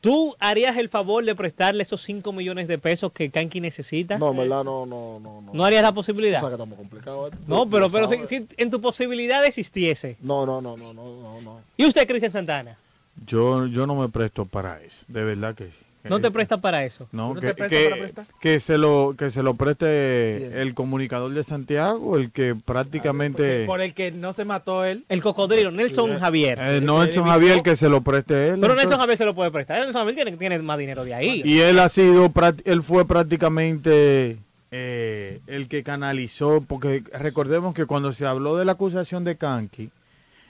¿Tú 0.00 0.36
harías 0.38 0.76
el 0.76 0.88
favor 0.88 1.24
de 1.24 1.34
prestarle 1.34 1.82
esos 1.82 2.00
5 2.02 2.30
millones 2.32 2.68
de 2.68 2.78
pesos 2.78 3.10
que 3.12 3.28
Kanki 3.28 3.60
necesita? 3.60 4.18
No, 4.18 4.30
en 4.30 4.36
verdad, 4.36 4.62
no, 4.62 4.86
no, 4.86 5.18
no. 5.20 5.40
No, 5.42 5.50
¿No 5.52 5.64
harías 5.64 5.82
la 5.82 5.88
O 5.88 5.94
posibilidad? 5.94 6.38
sea, 6.38 6.48
que 6.48 6.54
estamos 6.54 6.78
complicados. 6.78 7.32
¿eh? 7.32 7.36
No, 7.48 7.68
pero, 7.68 7.90
pero 7.90 8.08
si, 8.08 8.46
en 8.56 8.70
tu 8.70 8.80
posibilidad 8.80 9.44
existiese. 9.44 10.16
No, 10.20 10.46
no, 10.46 10.60
no, 10.60 10.76
no, 10.76 10.92
no, 10.94 11.20
no, 11.22 11.40
no. 11.40 11.60
¿Y 11.76 11.86
usted, 11.86 12.06
Cristian 12.06 12.30
Santana? 12.32 12.78
Yo, 13.26 13.66
yo 13.66 13.86
no 13.86 13.96
me 13.96 14.08
presto 14.08 14.44
para 14.44 14.80
eso. 14.82 14.98
De 15.08 15.24
verdad 15.24 15.54
que 15.56 15.64
sí. 15.66 15.85
¿No 16.08 16.18
Eh, 16.18 16.20
te 16.20 16.30
presta 16.30 16.58
para 16.60 16.84
eso? 16.84 17.08
No, 17.12 17.34
¿No 17.34 17.40
que, 17.40 17.48
te 17.48 17.54
prestas 17.54 17.78
que- 17.78 17.84
para 17.88 18.00
prestar? 18.00 18.26
que 18.40 18.60
se 18.60 18.78
lo 18.78 19.14
que 19.18 19.30
se 19.30 19.42
lo 19.42 19.54
preste 19.54 20.36
Bien. 20.38 20.56
el 20.58 20.74
comunicador 20.74 21.32
de 21.32 21.42
Santiago, 21.42 22.16
el 22.16 22.30
que 22.30 22.54
prácticamente 22.54 23.64
Por 23.66 23.80
el 23.80 23.94
que 23.94 24.12
no 24.12 24.32
se 24.32 24.44
mató 24.44 24.84
él. 24.84 25.04
El 25.08 25.22
cocodrilo, 25.22 25.70
Nelson 25.70 26.18
Javier. 26.18 26.58
eh, 26.60 26.80
Nelson 26.80 27.24
Javier 27.24 27.62
que 27.62 27.76
se 27.76 27.88
lo 27.88 28.00
preste 28.02 28.48
él. 28.50 28.60
Pero 28.60 28.74
Nelson. 28.74 28.98
Javier 28.98 29.18
se 29.18 29.24
lo 29.24 29.34
puede 29.34 29.50
prestar. 29.50 29.78
Nelson 29.78 29.94
Javier 29.94 30.14
tiene, 30.16 30.36
tiene 30.36 30.58
más 30.60 30.78
dinero 30.78 31.04
de 31.04 31.14
ahí. 31.14 31.42
y 31.44 31.60
él 31.60 31.78
ha 31.78 31.88
sido 31.88 32.28
prá- 32.30 32.60
él 32.64 32.82
fue 32.82 33.06
prácticamente 33.06 34.38
eh, 34.70 35.40
el 35.46 35.68
que 35.68 35.82
canalizó 35.82 36.60
porque 36.66 37.02
recordemos 37.12 37.74
que 37.74 37.86
cuando 37.86 38.12
se 38.12 38.26
habló 38.26 38.56
de 38.56 38.64
la 38.64 38.72
acusación 38.72 39.24
de 39.24 39.36
Kanki 39.36 39.90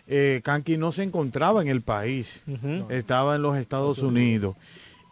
eh, 0.09 0.41
Kanki 0.45 0.77
no 0.79 0.93
se 0.93 1.03
encontraba 1.03 1.61
en 1.63 1.69
el 1.69 1.83
país, 1.83 2.45
estaba 2.91 3.35
en 3.35 3.43
los 3.43 3.57
Estados 3.57 3.99
Unidos. 3.99 4.55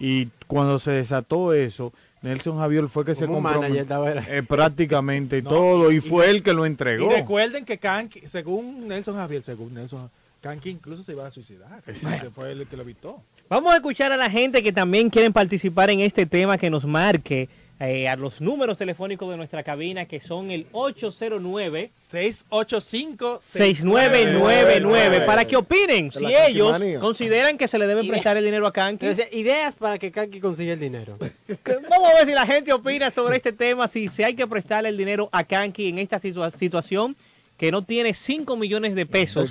Y 0.05 0.29
cuando 0.47 0.79
se 0.79 0.91
desató 0.91 1.55
eso, 1.55 1.93
Nelson 2.23 2.59
Javier 2.59 2.89
fue 2.89 3.05
que 3.05 3.15
se 3.15 3.27
compró 3.27 3.63
eh, 3.65 4.43
prácticamente 4.47 5.41
No, 5.43 5.51
todo 5.51 5.93
y, 5.93 5.97
y- 5.97 6.01
fue 6.01 6.27
y- 6.27 6.31
él 6.31 6.43
que 6.43 6.53
lo 6.53 6.65
Y 6.65 6.69
entregó. 6.71 7.11
recuerden 7.11 7.65
que 7.65 7.79
Kanki, 7.79 8.21
según 8.29 8.89
Nelson 8.89 9.17
Javier, 9.17 9.43
según 9.43 9.73
Nelson 9.75 10.11
Kanki 10.41 10.71
incluso 10.71 11.03
se 11.03 11.13
iba 11.13 11.27
a 11.27 11.31
suicidar. 11.31 11.83
Exacto. 11.87 12.31
Fue 12.35 12.53
el 12.53 12.67
que 12.67 12.77
lo 12.77 12.83
evitó. 12.83 13.23
Vamos 13.49 13.73
a 13.73 13.77
escuchar 13.77 14.13
a 14.13 14.17
la 14.17 14.29
gente 14.29 14.63
que 14.63 14.73
también 14.73 15.09
quieren 15.11 15.33
participar 15.33 15.89
en 15.91 16.01
este 16.01 16.27
tema, 16.27 16.59
que 16.59 16.69
nos 16.71 16.85
marque 16.85 17.49
eh, 17.81 18.09
a 18.09 18.15
los 18.17 18.41
números 18.41 18.79
telefónicos 18.79 19.29
de 19.31 19.37
nuestra 19.37 19.63
cabina, 19.65 20.05
que 20.07 20.21
son 20.21 20.51
el 20.53 20.67
809 20.73 21.91
685 21.97 23.41
6999 23.43 25.21
para 25.27 25.45
que 25.45 25.57
opinen 25.57 26.11
si 26.13 26.25
ellos 26.35 26.81
consideran 27.01 27.59
que 27.59 27.67
se 27.69 27.79
le 27.79 27.87
debe 27.87 28.05
prestar 28.05 28.37
el 28.37 28.45
dinero 28.45 28.67
a 28.67 28.73
Kanki. 28.73 29.07
Entonces, 29.07 29.33
ideas 29.35 29.77
para 29.77 29.99
que 29.99 30.11
Kanki 30.13 30.41
consiga 30.41 30.73
el 30.75 30.81
dinero. 30.81 31.19
Vamos 31.91 32.11
a 32.11 32.15
ver 32.15 32.27
si 32.27 32.33
la 32.33 32.47
gente 32.47 32.73
opina 32.73 33.11
sobre 33.11 33.37
este 33.37 33.53
tema, 33.53 33.89
si, 33.89 34.09
si 34.09 34.23
hay 34.23 34.35
que 34.35 34.47
prestarle 34.47 34.89
el 34.89 34.97
dinero 34.97 35.29
a 35.33 35.45
Kanki 35.45 35.89
en 35.89 35.99
esta 35.99 36.21
situa- 36.21 36.51
situación 36.57 37.17
que 37.57 37.71
no 37.71 37.83
tiene 37.83 38.15
5 38.15 38.57
millones 38.57 38.95
de 38.97 39.07
pesos. 39.07 39.49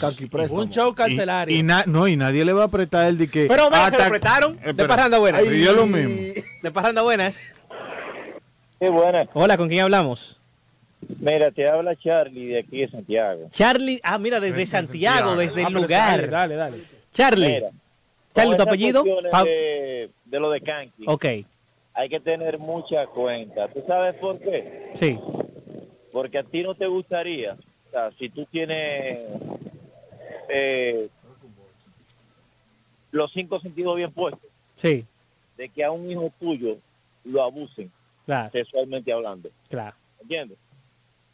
Un 0.51 0.69
show 0.69 0.91
Y, 0.91 0.95
cancelario. 0.95 1.57
y 1.57 1.63
na- 1.63 1.85
no, 1.87 2.07
y 2.07 2.17
nadie 2.17 2.43
le 2.43 2.51
va 2.53 2.63
a 2.63 2.65
apretar 2.65 3.07
el 3.07 3.17
de 3.17 3.27
que. 3.29 3.45
Pero 3.47 3.69
vea, 3.69 3.89
se 3.89 3.97
lo 3.97 4.09
prestaron 4.09 4.59
Eh, 4.63 4.73
de 4.73 4.85
Parranda 4.85 5.17
Buenas. 5.19 5.43
Ay, 5.47 5.61
yo 5.63 5.71
lo 5.73 5.85
mismo. 5.85 6.33
De 6.61 6.71
Parranda 6.71 7.01
Buenas. 7.01 7.37
Sí, 8.83 8.89
buenas. 8.89 9.29
Hola, 9.33 9.55
¿con 9.55 9.69
quién 9.69 9.79
hablamos? 9.83 10.35
Mira, 11.19 11.51
te 11.51 11.69
habla 11.69 11.95
Charlie 11.95 12.47
de 12.47 12.59
aquí 12.59 12.81
de 12.81 12.89
Santiago. 12.89 13.47
Charlie, 13.53 14.01
ah, 14.03 14.17
mira, 14.17 14.41
desde 14.41 14.57
Desde 14.57 14.71
Santiago, 14.71 15.29
Santiago. 15.29 15.41
desde 15.41 15.63
Ah, 15.63 15.67
el 15.69 15.73
lugar. 15.73 15.89
Dale, 16.19 16.27
dale, 16.27 16.55
dale. 16.55 16.77
Charlie, 17.13 17.47
Mira, 17.53 17.69
Charlie, 18.35 18.57
¿tu 18.57 18.63
apellido? 18.63 19.01
cuestiones 19.03 19.31
Pa- 19.31 19.43
De, 19.45 20.09
de 20.25 20.39
lo 20.41 20.51
de 20.51 20.59
Kanki, 20.59 21.03
Ok, 21.07 21.25
hay 21.93 22.09
que 22.09 22.19
tener 22.19 22.59
mucha 22.59 23.07
cuenta. 23.07 23.69
¿Tú 23.69 23.81
sabes 23.87 24.15
por 24.15 24.37
qué? 24.41 24.91
sí. 24.95 25.17
Porque 26.11 26.39
a 26.39 26.43
ti 26.43 26.61
no 26.61 26.75
te 26.75 26.85
gustaría, 26.87 27.53
o 27.53 27.89
sea, 27.89 28.11
si 28.19 28.27
tú 28.27 28.45
tienes 28.51 29.17
eh, 30.49 31.07
los 33.11 33.31
cinco 33.31 33.61
sentidos 33.61 33.95
bien 33.95 34.11
puestos, 34.11 34.41
Sí, 34.75 35.05
de 35.55 35.69
que 35.69 35.85
a 35.85 35.91
un 35.91 36.11
hijo 36.11 36.29
tuyo 36.37 36.75
lo 37.23 37.43
abusen 37.43 37.89
claro, 38.25 38.51
sexualmente 38.51 39.11
hablando. 39.11 39.49
claro. 39.69 39.95
¿Entiendes? 40.21 40.57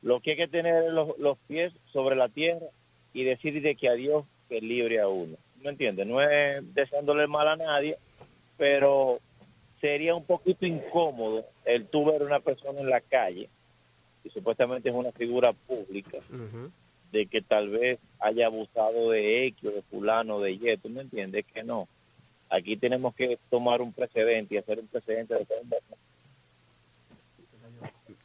Lo 0.02 0.20
que 0.20 0.32
hay 0.32 0.38
que 0.38 0.48
tener 0.48 0.86
es 0.86 0.94
los, 0.94 1.18
los 1.20 1.38
pies 1.48 1.72
sobre 1.92 2.16
la 2.16 2.30
tierra 2.30 2.66
y 3.14 3.24
decir 3.24 3.62
de 3.62 3.76
que 3.76 3.90
a 3.90 3.94
Dios 3.94 4.24
que 4.48 4.62
libre 4.62 5.00
a 5.00 5.08
uno. 5.08 5.38
¿Me 5.62 5.70
entiendes? 5.70 6.08
No 6.08 6.22
es 6.22 6.74
deseándole 6.74 7.28
mal 7.28 7.48
a 7.48 7.56
nadie, 7.56 7.98
pero 8.58 9.20
sería 9.80 10.16
un 10.16 10.24
poquito 10.24 10.66
incómodo 10.66 11.46
el 11.66 11.86
tú 11.86 12.06
ver 12.06 12.24
una 12.24 12.40
persona 12.40 12.80
en 12.80 12.90
la 12.90 13.02
calle 13.02 13.50
y 14.24 14.30
supuestamente 14.30 14.90
es 14.90 14.96
una 14.96 15.12
figura 15.12 15.54
pública 15.54 16.18
de 17.12 17.26
que 17.26 17.42
tal 17.42 17.70
vez 17.70 18.00
haya 18.20 18.48
abusado 18.48 19.12
de 19.12 19.48
X 19.48 19.70
o 19.70 19.72
de 19.72 19.82
fulano 19.84 20.40
de 20.40 20.52
Y, 20.52 20.78
¿tú 20.78 20.90
me 20.90 21.02
entiendes? 21.02 21.46
Que 21.46 21.64
no. 21.64 21.88
Aquí 22.50 22.78
tenemos 22.78 23.14
que 23.16 23.38
tomar 23.50 23.82
un 23.82 23.94
precedente 23.94 24.56
y 24.56 24.58
hacer 24.58 24.80
un 24.80 24.88
precedente 24.88 25.36
de 25.36 25.46
que 25.46 25.54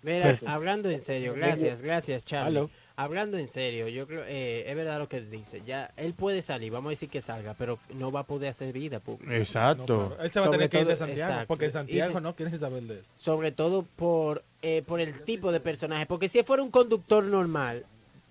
Mira, 0.05 0.39
hablando 0.47 0.89
en 0.91 1.01
serio, 1.01 1.35
gracias, 1.35 1.83
gracias, 1.83 2.25
Charlie. 2.25 2.69
Hablando 2.97 3.39
en 3.39 3.49
serio, 3.49 3.89
yo 3.89 4.07
creo, 4.07 4.23
eh, 4.29 4.63
es 4.69 4.77
verdad 4.77 5.01
lo 5.01 5.09
que 5.09 5.17
él 5.17 5.29
dice. 5.29 5.63
Ya, 5.67 5.91
él 5.97 6.15
puede 6.15 6.43
salir, 6.43 6.71
vamos 6.71 6.91
a 6.91 6.91
decir 6.91 7.09
que 7.09 7.21
salga, 7.21 7.55
pero 7.55 7.81
no 7.95 8.13
va 8.13 8.21
a 8.21 8.23
poder 8.27 8.51
hacer 8.51 8.73
vida 8.73 9.01
pública. 9.01 9.37
Exacto. 9.37 10.17
Él 10.21 10.31
se 10.31 10.39
va 10.39 10.45
a 10.45 10.47
Sobre 10.47 10.59
tener 10.59 10.71
que 10.71 10.77
ir 10.79 10.87
de 10.87 10.95
todo- 10.95 10.97
Santiago. 10.97 11.31
exacto. 11.33 11.49
Porque 11.49 11.65
en 11.65 11.73
Santiago 11.73 12.15
se- 12.15 12.21
no 12.21 12.37
quieren 12.37 12.57
saber 12.57 12.83
de 12.85 12.95
él. 12.95 13.05
Sobre 13.17 13.51
todo 13.51 13.85
por, 13.97 14.45
eh, 14.63 14.83
por 14.87 15.01
el 15.01 15.23
tipo 15.23 15.51
de 15.51 15.59
personaje. 15.59 16.07
Porque 16.07 16.29
si 16.29 16.39
él 16.39 16.45
fuera 16.45 16.63
un 16.63 16.71
conductor 16.71 17.25
normal, 17.25 17.85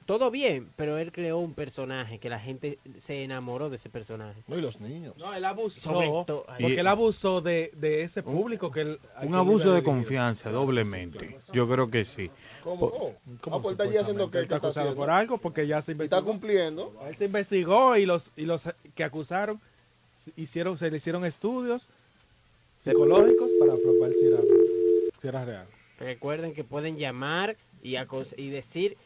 todo 0.05 0.29
bien, 0.31 0.69
pero 0.75 0.97
él 0.97 1.11
creó 1.11 1.37
un 1.39 1.53
personaje 1.53 2.19
que 2.19 2.29
la 2.29 2.39
gente 2.39 2.79
se 2.97 3.23
enamoró 3.23 3.69
de 3.69 3.77
ese 3.77 3.89
personaje. 3.89 4.43
No, 4.47 4.57
y 4.57 4.61
los 4.61 4.79
niños. 4.79 5.15
No, 5.17 5.33
él 5.33 5.43
abusó. 5.45 6.23
To- 6.27 6.45
Porque 6.47 6.79
él 6.79 6.87
abusó 6.87 7.41
de, 7.41 7.71
de 7.75 8.01
ese 8.03 8.21
público 8.23 8.69
que 8.71 8.81
él. 8.81 8.99
Un 9.21 9.35
abuso 9.35 9.73
de 9.73 9.83
confianza, 9.83 10.51
doblemente. 10.51 11.37
Yo 11.53 11.67
creo 11.67 11.89
que 11.89 12.05
sí. 12.05 12.29
¿Cómo? 12.63 12.85
Oh, 12.87 13.15
¿Cómo 13.41 13.55
ah, 13.57 13.61
pues 13.61 13.73
está 13.73 13.83
allí 13.85 13.97
haciendo 13.97 14.29
que 14.31 14.37
Él 14.39 14.43
está 14.43 14.57
acusado 14.57 14.95
por 14.95 15.09
algo 15.09 15.37
porque 15.37 15.65
ya 15.67 15.81
se 15.81 15.91
Está 15.93 16.03
investigó. 16.03 16.23
cumpliendo. 16.31 16.93
Él 17.07 17.17
se 17.17 17.25
investigó 17.25 17.97
y 17.97 18.05
los, 18.05 18.31
y 18.35 18.45
los 18.45 18.69
que 18.95 19.03
acusaron 19.03 19.59
hicieron, 20.35 20.77
se 20.77 20.89
le 20.91 20.97
hicieron 20.97 21.25
estudios 21.25 21.89
psicológicos 22.77 23.51
para 23.59 23.75
probar 23.75 24.11
si 24.13 24.25
era, 24.27 24.37
si 25.17 25.27
era 25.27 25.45
real. 25.45 25.67
Recuerden 25.99 26.53
que 26.53 26.63
pueden 26.63 26.97
llamar 26.97 27.55
y, 27.81 27.95
y 28.37 28.49
decir 28.49 28.97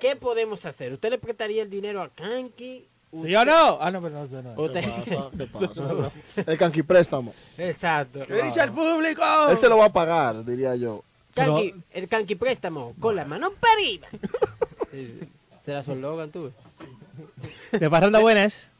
¿Qué 0.00 0.16
podemos 0.16 0.64
hacer? 0.66 0.92
¿Usted 0.92 1.10
le 1.10 1.18
prestaría 1.18 1.62
el 1.62 1.70
dinero 1.70 2.02
a 2.02 2.08
Kanki? 2.08 2.86
¿Sí 3.22 3.36
o 3.36 3.44
no? 3.44 3.78
Ah, 3.80 3.90
no, 3.90 4.00
pero 4.00 4.14
no, 4.14 4.42
no, 4.42 4.54
no. 4.54 4.62
Usted- 4.62 4.84
¿Qué 5.04 5.46
pasa? 5.52 6.10
El 6.50 6.58
canqui 6.58 6.82
préstamo. 6.82 7.34
Exacto. 7.58 8.20
¿Qué 8.26 8.42
dice 8.42 8.62
el 8.62 8.72
público? 8.72 9.22
Él 9.50 9.58
se 9.58 9.68
lo 9.68 9.76
va 9.76 9.86
a 9.86 9.92
pagar, 9.92 10.44
diría 10.44 10.74
yo. 10.76 11.04
Kanki, 11.34 11.74
el 11.92 12.08
Kanki 12.08 12.34
préstamo 12.34 12.94
con 13.00 13.14
la 13.16 13.24
mano 13.24 13.52
para 13.52 13.74
arriba. 13.74 14.08
¿Será 15.62 15.84
su 15.84 15.92
eslogan 15.92 16.30
tú? 16.30 16.50
De 17.70 17.88
Parranda 17.90 18.18
Buenas. 18.18 18.70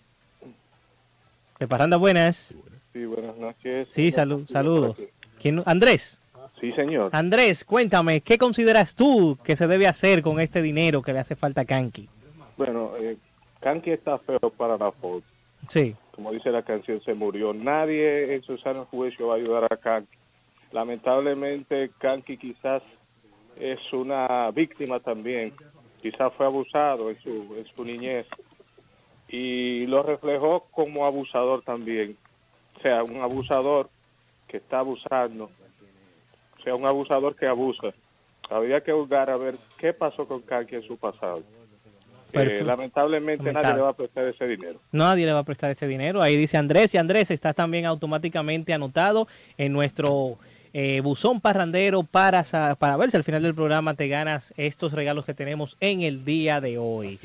De 1.58 1.68
Parranda 1.68 1.96
Buenas. 1.96 2.52
Sí, 2.92 3.04
buenas 3.06 3.36
noches. 3.36 3.88
Sí, 3.90 4.10
salud, 4.12 4.46
saludos. 4.50 4.96
¿Quién- 5.40 5.62
Andrés. 5.66 6.18
Sí, 6.62 6.70
señor. 6.70 7.10
Andrés, 7.12 7.64
cuéntame, 7.64 8.20
¿qué 8.20 8.38
consideras 8.38 8.94
tú 8.94 9.36
que 9.42 9.56
se 9.56 9.66
debe 9.66 9.88
hacer 9.88 10.22
con 10.22 10.38
este 10.38 10.62
dinero 10.62 11.02
que 11.02 11.12
le 11.12 11.18
hace 11.18 11.34
falta 11.34 11.62
a 11.62 11.64
Kanki? 11.64 12.08
Bueno, 12.56 12.92
eh, 13.00 13.16
Kanki 13.58 13.90
está 13.90 14.16
feo 14.18 14.38
para 14.56 14.76
la 14.76 14.92
foto. 14.92 15.24
Sí. 15.68 15.96
Como 16.12 16.30
dice 16.30 16.52
la 16.52 16.62
canción, 16.62 17.02
se 17.02 17.14
murió. 17.14 17.52
Nadie 17.52 18.36
en 18.36 18.44
su 18.44 18.56
sano 18.58 18.86
juicio 18.88 19.26
va 19.26 19.34
a 19.34 19.36
ayudar 19.38 19.66
a 19.72 19.76
Kanki. 19.76 20.16
Lamentablemente, 20.70 21.90
Kanki 21.98 22.36
quizás 22.36 22.84
es 23.58 23.92
una 23.92 24.48
víctima 24.52 25.00
también. 25.00 25.52
Quizás 26.00 26.32
fue 26.34 26.46
abusado 26.46 27.10
en 27.10 27.20
su, 27.22 27.56
en 27.58 27.66
su 27.74 27.84
niñez. 27.84 28.26
Y 29.26 29.88
lo 29.88 30.04
reflejó 30.04 30.68
como 30.70 31.06
abusador 31.06 31.62
también. 31.62 32.16
O 32.76 32.80
sea, 32.82 33.02
un 33.02 33.20
abusador 33.20 33.90
que 34.46 34.58
está 34.58 34.78
abusando. 34.78 35.50
O 36.62 36.64
sea, 36.64 36.76
un 36.76 36.86
abusador 36.86 37.34
que 37.34 37.46
abusa. 37.46 37.92
Habría 38.48 38.80
que 38.80 38.92
juzgar 38.92 39.28
a 39.30 39.36
ver 39.36 39.56
qué 39.78 39.92
pasó 39.92 40.28
con 40.28 40.42
Kanki 40.42 40.76
en 40.76 40.82
su 40.82 40.96
pasado. 40.96 41.42
Eh, 42.32 42.62
lamentablemente 42.64 43.52
nadie 43.52 43.74
le 43.74 43.80
va 43.80 43.88
a 43.88 43.96
prestar 43.96 44.24
ese 44.26 44.46
dinero. 44.46 44.80
Nadie 44.92 45.26
le 45.26 45.32
va 45.32 45.40
a 45.40 45.42
prestar 45.42 45.72
ese 45.72 45.88
dinero. 45.88 46.22
Ahí 46.22 46.36
dice 46.36 46.56
Andrés. 46.56 46.94
Y 46.94 46.98
Andrés, 46.98 47.32
estás 47.32 47.56
también 47.56 47.84
automáticamente 47.84 48.72
anotado 48.72 49.26
en 49.58 49.72
nuestro 49.72 50.38
eh, 50.72 51.02
buzón 51.02 51.40
parrandero 51.40 52.04
para, 52.04 52.44
para 52.78 52.96
ver 52.96 53.10
si 53.10 53.16
al 53.18 53.24
final 53.24 53.42
del 53.42 53.54
programa 53.54 53.94
te 53.94 54.08
ganas 54.08 54.54
estos 54.56 54.92
regalos 54.92 55.26
que 55.26 55.34
tenemos 55.34 55.76
en 55.80 56.00
el 56.00 56.24
día 56.24 56.62
de 56.62 56.78
hoy. 56.78 57.18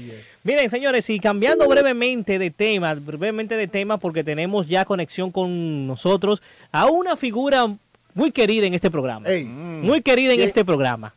Miren, 0.43 0.69
señores, 0.69 1.09
y 1.09 1.19
cambiando 1.19 1.67
brevemente 1.69 2.39
de 2.39 2.51
tema, 2.51 2.93
brevemente 2.95 3.55
de 3.55 3.67
tema, 3.67 3.99
porque 3.99 4.23
tenemos 4.25 4.67
ya 4.67 4.83
conexión 4.83 5.31
con 5.31 5.87
nosotros 5.87 6.41
a 6.73 6.87
una 6.87 7.15
figura 7.15 7.73
muy 8.17 8.31
querida 8.31 8.65
en 8.65 8.73
este 8.73 8.89
programa. 8.89 9.29
Muy 9.81 10.01
querida 10.01 10.33
en 10.33 10.41
este 10.41 10.65
programa. 10.65 11.13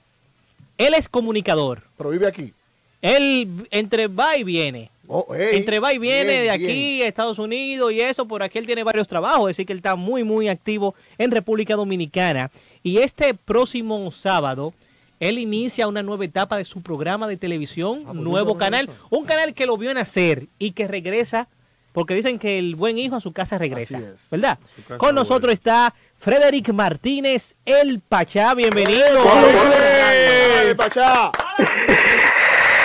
Él 0.77 0.93
es 0.95 1.09
comunicador. 1.09 1.83
Pero 1.97 2.11
vive 2.11 2.27
aquí. 2.27 2.53
Él 3.01 3.67
entre 3.71 4.07
va 4.07 4.37
y 4.37 4.45
viene. 4.45 4.91
ey, 5.35 5.57
entre 5.57 5.79
va 5.81 5.95
y 5.95 5.99
viene 5.99 6.31
bien, 6.31 6.43
de 6.45 6.51
aquí 6.51 7.03
a 7.03 7.09
Estados 7.09 7.39
Unidos 7.39 7.91
y 7.93 8.01
eso, 8.01 8.27
por 8.27 8.43
aquí 8.43 8.59
él 8.59 8.67
tiene 8.67 8.85
varios 8.85 9.09
trabajos, 9.09 9.51
es 9.51 9.57
decir 9.57 9.67
que 9.67 9.73
él 9.73 9.79
está 9.79 9.97
muy, 9.97 10.25
muy 10.25 10.49
activo 10.49 10.95
en 11.17 11.31
República 11.31 11.75
Dominicana. 11.75 12.51
Y 12.83 12.99
este 12.99 13.33
próximo 13.33 14.11
sábado, 14.13 14.75
él 15.19 15.39
inicia 15.39 15.89
una 15.89 16.03
nueva 16.03 16.27
etapa 16.27 16.59
de 16.59 16.65
su 16.67 16.83
programa 16.83 17.27
de 17.29 17.39
televisión, 17.39 18.05
un 18.07 18.23
nuevo 18.23 18.59
canal, 18.59 18.91
un 19.09 19.25
canal 19.25 19.55
que 19.55 19.65
lo 19.65 19.79
vio 19.79 19.93
nacer 19.95 20.49
y 20.59 20.73
que 20.73 20.87
regresa, 20.87 21.49
porque 21.93 22.15
dicen 22.15 22.39
que 22.39 22.59
el 22.59 22.77
buen 22.77 22.99
hijo 22.99 23.17
a 23.17 23.21
su 23.21 23.33
casa 23.33 23.59
regresa, 23.59 24.01
¿verdad? 24.31 24.59
casa 24.87 24.99
Con 24.99 25.15
nosotros 25.15 25.53
está 25.53 25.95
Frederick 26.21 26.71
Martínez, 26.75 27.57
el 27.65 28.03
Pachá, 28.07 28.53
bienvenido. 28.53 29.25
¡Eh, 29.73 30.75
Pachá! 30.77 31.31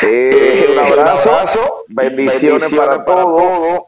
Eh, 0.02 0.70
un 0.72 0.80
abrazo, 0.80 1.84
bendiciones, 1.90 2.74
para 2.74 3.03
todos. 3.03 3.82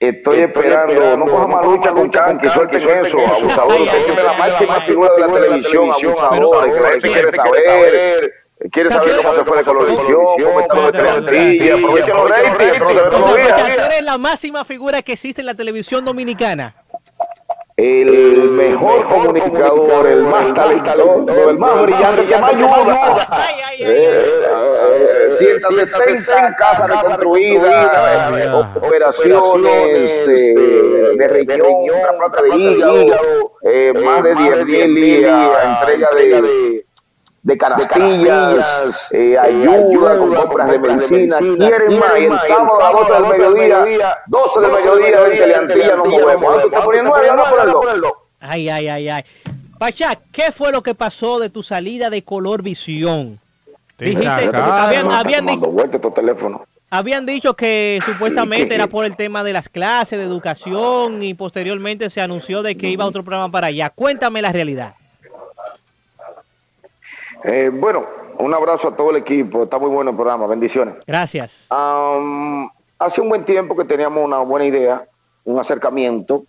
Estoy 0.00 0.40
esperando, 0.40 1.14
no 1.18 1.26
coja 1.26 1.46
más 1.46 1.66
lucha 1.66 1.90
con 1.90 2.08
Kanki, 2.08 2.48
suelten 2.48 3.04
eso, 3.04 3.18
abusador. 3.18 3.80
Usted 3.82 4.04
tiene 4.06 4.22
la 4.22 4.32
máxima 4.32 4.80
figura 4.80 5.10
de 5.14 5.20
la 5.20 5.28
televisión, 5.28 5.90
abusador, 5.92 6.72
que 6.72 6.80
la 6.80 6.88
gente 6.92 7.08
quiere 7.10 7.32
saber. 7.32 8.32
Quiere 8.72 8.88
saber 8.88 9.16
cómo 9.18 9.34
se 9.34 9.44
fue 9.44 9.58
de 9.58 9.64
colorvisión, 9.64 10.24
cómo 10.42 10.60
está 10.60 10.74
lo 10.74 10.86
de 10.86 10.92
Telantilla, 10.92 11.74
aprovechen 11.74 12.16
los 12.16 12.30
ratings, 12.30 12.80
no 12.80 12.88
se 12.88 12.94
ve 12.94 13.44
los 13.44 13.76
tú 13.76 13.82
eres 13.84 14.02
la 14.02 14.16
máxima 14.16 14.64
figura 14.64 15.02
que 15.02 15.12
existe 15.12 15.42
en 15.42 15.46
la 15.46 15.54
televisión 15.54 16.02
dominicana. 16.06 16.74
El 17.78 18.52
mejor 18.52 19.04
comunicador, 19.04 20.06
el 20.06 20.22
más 20.22 20.54
talentoso, 20.54 21.50
el 21.50 21.58
más 21.58 21.82
brillante, 21.82 22.22
el 22.22 22.28
que 22.28 22.36
más 22.38 22.54
ayuda. 22.54 23.28
Eh, 23.78 23.84
eh, 23.84 25.30
160 25.30 26.56
casas 26.56 26.88
reconstruidas, 26.88 28.32
eh, 28.38 28.50
operaciones 28.76 30.26
eh, 30.26 30.54
de 31.18 31.28
riñón, 31.28 31.84
trasplante 32.02 32.42
de 32.44 32.56
hígado, 32.56 33.52
eh, 33.62 33.92
más 34.02 34.22
de 34.22 34.34
10 34.34 34.66
mil 34.66 34.94
días, 34.94 35.50
entrega 35.64 36.08
de, 36.16 36.85
de 37.46 37.56
canastillas, 37.56 39.12
eh, 39.12 39.38
ayuda 39.38 40.18
con 40.18 40.34
compras 40.34 40.68
de 40.68 40.78
medicina. 40.80 41.38
Quieren 41.38 41.98
más, 42.00 42.18
y 42.18 42.24
el 42.24 42.40
sábado 42.40 43.04
a 43.06 43.20
las 43.20 43.22
12 43.22 43.38
del 43.38 43.54
mediodía, 43.54 44.18
12 44.26 44.60
del 44.60 44.72
mediodía 44.72 45.26
en 45.26 45.38
Teleantilla 45.38 45.96
nos 45.96 46.08
movemos. 46.08 46.70
Vamos 46.72 47.48
a 47.48 47.72
ponerlo. 47.72 48.26
Ay, 48.40 48.68
ay, 48.68 48.88
ay, 48.88 49.08
ay. 49.08 49.24
Pachá, 49.78 50.18
¿qué 50.32 50.50
fue 50.50 50.72
lo 50.72 50.82
que 50.82 50.96
pasó 50.96 51.38
de 51.38 51.48
tu 51.48 51.62
salida 51.62 52.10
de 52.10 52.24
Color 52.24 52.62
Visión? 52.62 53.38
Dijiste, 53.96 54.26
habían, 54.26 55.12
habían, 55.12 55.46
teléfonos. 56.14 56.62
habían 56.90 57.26
dicho 57.26 57.54
que 57.54 58.00
supuestamente 58.04 58.74
era 58.74 58.88
por 58.88 59.06
el 59.06 59.14
tema 59.14 59.44
de 59.44 59.52
las 59.52 59.68
clases, 59.68 60.18
de 60.18 60.24
educación 60.24 61.22
y 61.22 61.34
posteriormente 61.34 62.10
se 62.10 62.20
anunció 62.20 62.64
de 62.64 62.76
que 62.76 62.90
iba 62.90 63.04
a 63.04 63.06
otro 63.06 63.22
programa 63.22 63.52
para 63.52 63.68
allá. 63.68 63.90
Cuéntame 63.90 64.42
la 64.42 64.50
realidad. 64.50 64.96
Eh, 67.48 67.70
bueno, 67.72 68.04
un 68.40 68.52
abrazo 68.52 68.88
a 68.88 68.96
todo 68.96 69.10
el 69.10 69.18
equipo. 69.18 69.62
Está 69.62 69.78
muy 69.78 69.88
bueno 69.88 70.10
el 70.10 70.16
programa. 70.16 70.48
Bendiciones. 70.48 70.96
Gracias. 71.06 71.66
Am, 71.70 72.68
hace 72.98 73.20
un 73.20 73.28
buen 73.28 73.44
tiempo 73.44 73.76
que 73.76 73.84
teníamos 73.84 74.24
una 74.24 74.38
buena 74.40 74.66
idea, 74.66 75.06
un 75.44 75.56
acercamiento. 75.60 76.44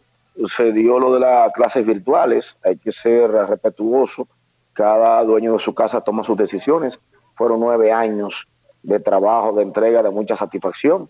Se 0.46 0.72
dio 0.72 0.98
lo 0.98 1.14
de 1.14 1.20
las 1.20 1.54
clases 1.54 1.86
virtuales. 1.86 2.58
Hay 2.64 2.78
que 2.78 2.92
ser 2.92 3.30
respetuoso. 3.30 4.28
Cada 4.74 5.24
dueño 5.24 5.54
de 5.54 5.60
su 5.60 5.76
casa 5.76 6.02
toma 6.02 6.24
sus 6.24 6.36
decisiones. 6.36 7.00
Fueron 7.36 7.60
nueve 7.60 7.92
años 7.92 8.48
de 8.82 9.00
trabajo, 9.00 9.54
de 9.54 9.62
entrega, 9.62 10.02
de 10.02 10.10
mucha 10.10 10.36
satisfacción. 10.36 11.08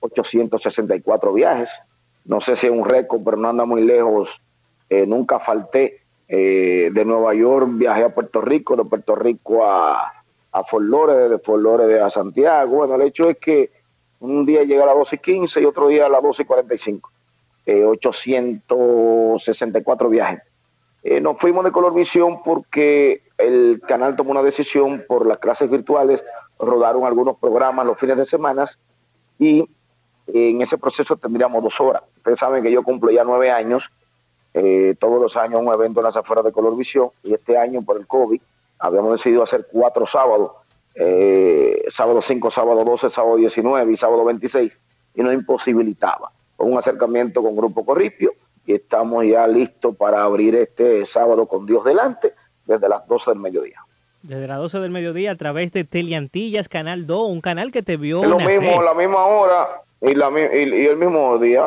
864 0.00 1.32
viajes. 1.32 1.82
No 2.26 2.42
sé 2.42 2.56
si 2.56 2.66
es 2.66 2.72
un 2.72 2.84
récord, 2.84 3.22
pero 3.24 3.38
no 3.38 3.48
anda 3.48 3.64
muy 3.64 3.82
lejos. 3.84 4.42
Eh, 4.90 5.06
nunca 5.06 5.38
falté. 5.38 5.99
Eh, 6.32 6.90
de 6.92 7.04
Nueva 7.04 7.34
York 7.34 7.66
viajé 7.72 8.04
a 8.04 8.14
Puerto 8.14 8.40
Rico, 8.40 8.76
de 8.76 8.84
Puerto 8.84 9.16
Rico 9.16 9.66
a, 9.66 10.12
a 10.52 10.62
Fort 10.62 10.84
de 10.84 11.40
Fort 11.40 11.66
a 12.00 12.08
Santiago. 12.08 12.76
Bueno, 12.76 12.94
el 12.94 13.02
hecho 13.02 13.28
es 13.28 13.36
que 13.38 13.72
un 14.20 14.46
día 14.46 14.62
llega 14.62 14.84
a 14.84 14.86
las 14.86 14.94
12 14.94 15.16
y 15.16 15.18
15 15.18 15.60
y 15.60 15.64
otro 15.64 15.88
día 15.88 16.06
a 16.06 16.08
las 16.08 16.22
12 16.22 16.42
y 16.42 16.46
45. 16.46 17.10
Eh, 17.66 17.84
864 17.84 20.08
viajes. 20.08 20.40
Eh, 21.02 21.20
nos 21.20 21.36
fuimos 21.36 21.64
de 21.64 21.72
Color 21.72 21.94
Visión 21.94 22.44
porque 22.44 23.22
el 23.36 23.82
canal 23.88 24.14
tomó 24.14 24.30
una 24.30 24.44
decisión 24.44 25.04
por 25.08 25.26
las 25.26 25.38
clases 25.38 25.68
virtuales, 25.68 26.22
rodaron 26.60 27.06
algunos 27.06 27.38
programas 27.38 27.86
los 27.86 27.98
fines 27.98 28.16
de 28.16 28.24
semana 28.24 28.66
y 29.36 29.68
en 30.28 30.62
ese 30.62 30.78
proceso 30.78 31.16
tendríamos 31.16 31.60
dos 31.60 31.80
horas. 31.80 32.04
Ustedes 32.18 32.38
saben 32.38 32.62
que 32.62 32.70
yo 32.70 32.84
cumplo 32.84 33.10
ya 33.10 33.24
nueve 33.24 33.50
años, 33.50 33.90
eh, 34.54 34.94
todos 34.98 35.20
los 35.20 35.36
años 35.36 35.60
un 35.62 35.72
evento 35.72 36.00
en 36.00 36.04
las 36.04 36.16
afueras 36.16 36.44
de 36.44 36.52
Color 36.52 36.76
Visión 36.76 37.10
y 37.22 37.34
este 37.34 37.56
año 37.56 37.82
por 37.82 37.96
el 37.96 38.06
COVID 38.06 38.40
habíamos 38.78 39.12
decidido 39.12 39.42
hacer 39.42 39.66
cuatro 39.70 40.06
sábados, 40.06 40.52
eh, 40.94 41.82
sábado 41.88 42.20
5, 42.20 42.50
sábado 42.50 42.84
12, 42.84 43.10
sábado 43.10 43.36
19 43.36 43.92
y 43.92 43.96
sábado 43.96 44.24
26 44.24 44.76
y 45.14 45.22
nos 45.22 45.34
imposibilitaba. 45.34 46.32
Con 46.56 46.72
un 46.72 46.78
acercamiento 46.78 47.42
con 47.42 47.56
Grupo 47.56 47.84
Corripio 47.84 48.32
y 48.66 48.74
estamos 48.74 49.24
ya 49.24 49.46
listos 49.46 49.94
para 49.96 50.22
abrir 50.22 50.54
este 50.56 51.04
sábado 51.06 51.46
con 51.46 51.64
Dios 51.66 51.84
delante 51.84 52.34
desde 52.66 52.88
las 52.88 53.06
12 53.06 53.30
del 53.32 53.40
mediodía. 53.40 53.80
Desde 54.22 54.46
las 54.46 54.58
12 54.58 54.80
del 54.80 54.90
mediodía 54.90 55.30
a 55.30 55.34
través 55.36 55.72
de 55.72 55.84
Teleantillas, 55.84 56.68
Canal 56.68 57.06
2, 57.06 57.30
un 57.30 57.40
canal 57.40 57.72
que 57.72 57.82
te 57.82 57.96
vio 57.96 58.22
Es 58.22 58.28
lo 58.28 58.38
nacer. 58.38 58.60
mismo, 58.60 58.82
la 58.82 58.94
misma 58.94 59.24
hora 59.24 59.82
y, 60.02 60.14
la, 60.14 60.30
y 60.30 60.86
el 60.86 60.96
mismo 60.96 61.38
día, 61.38 61.64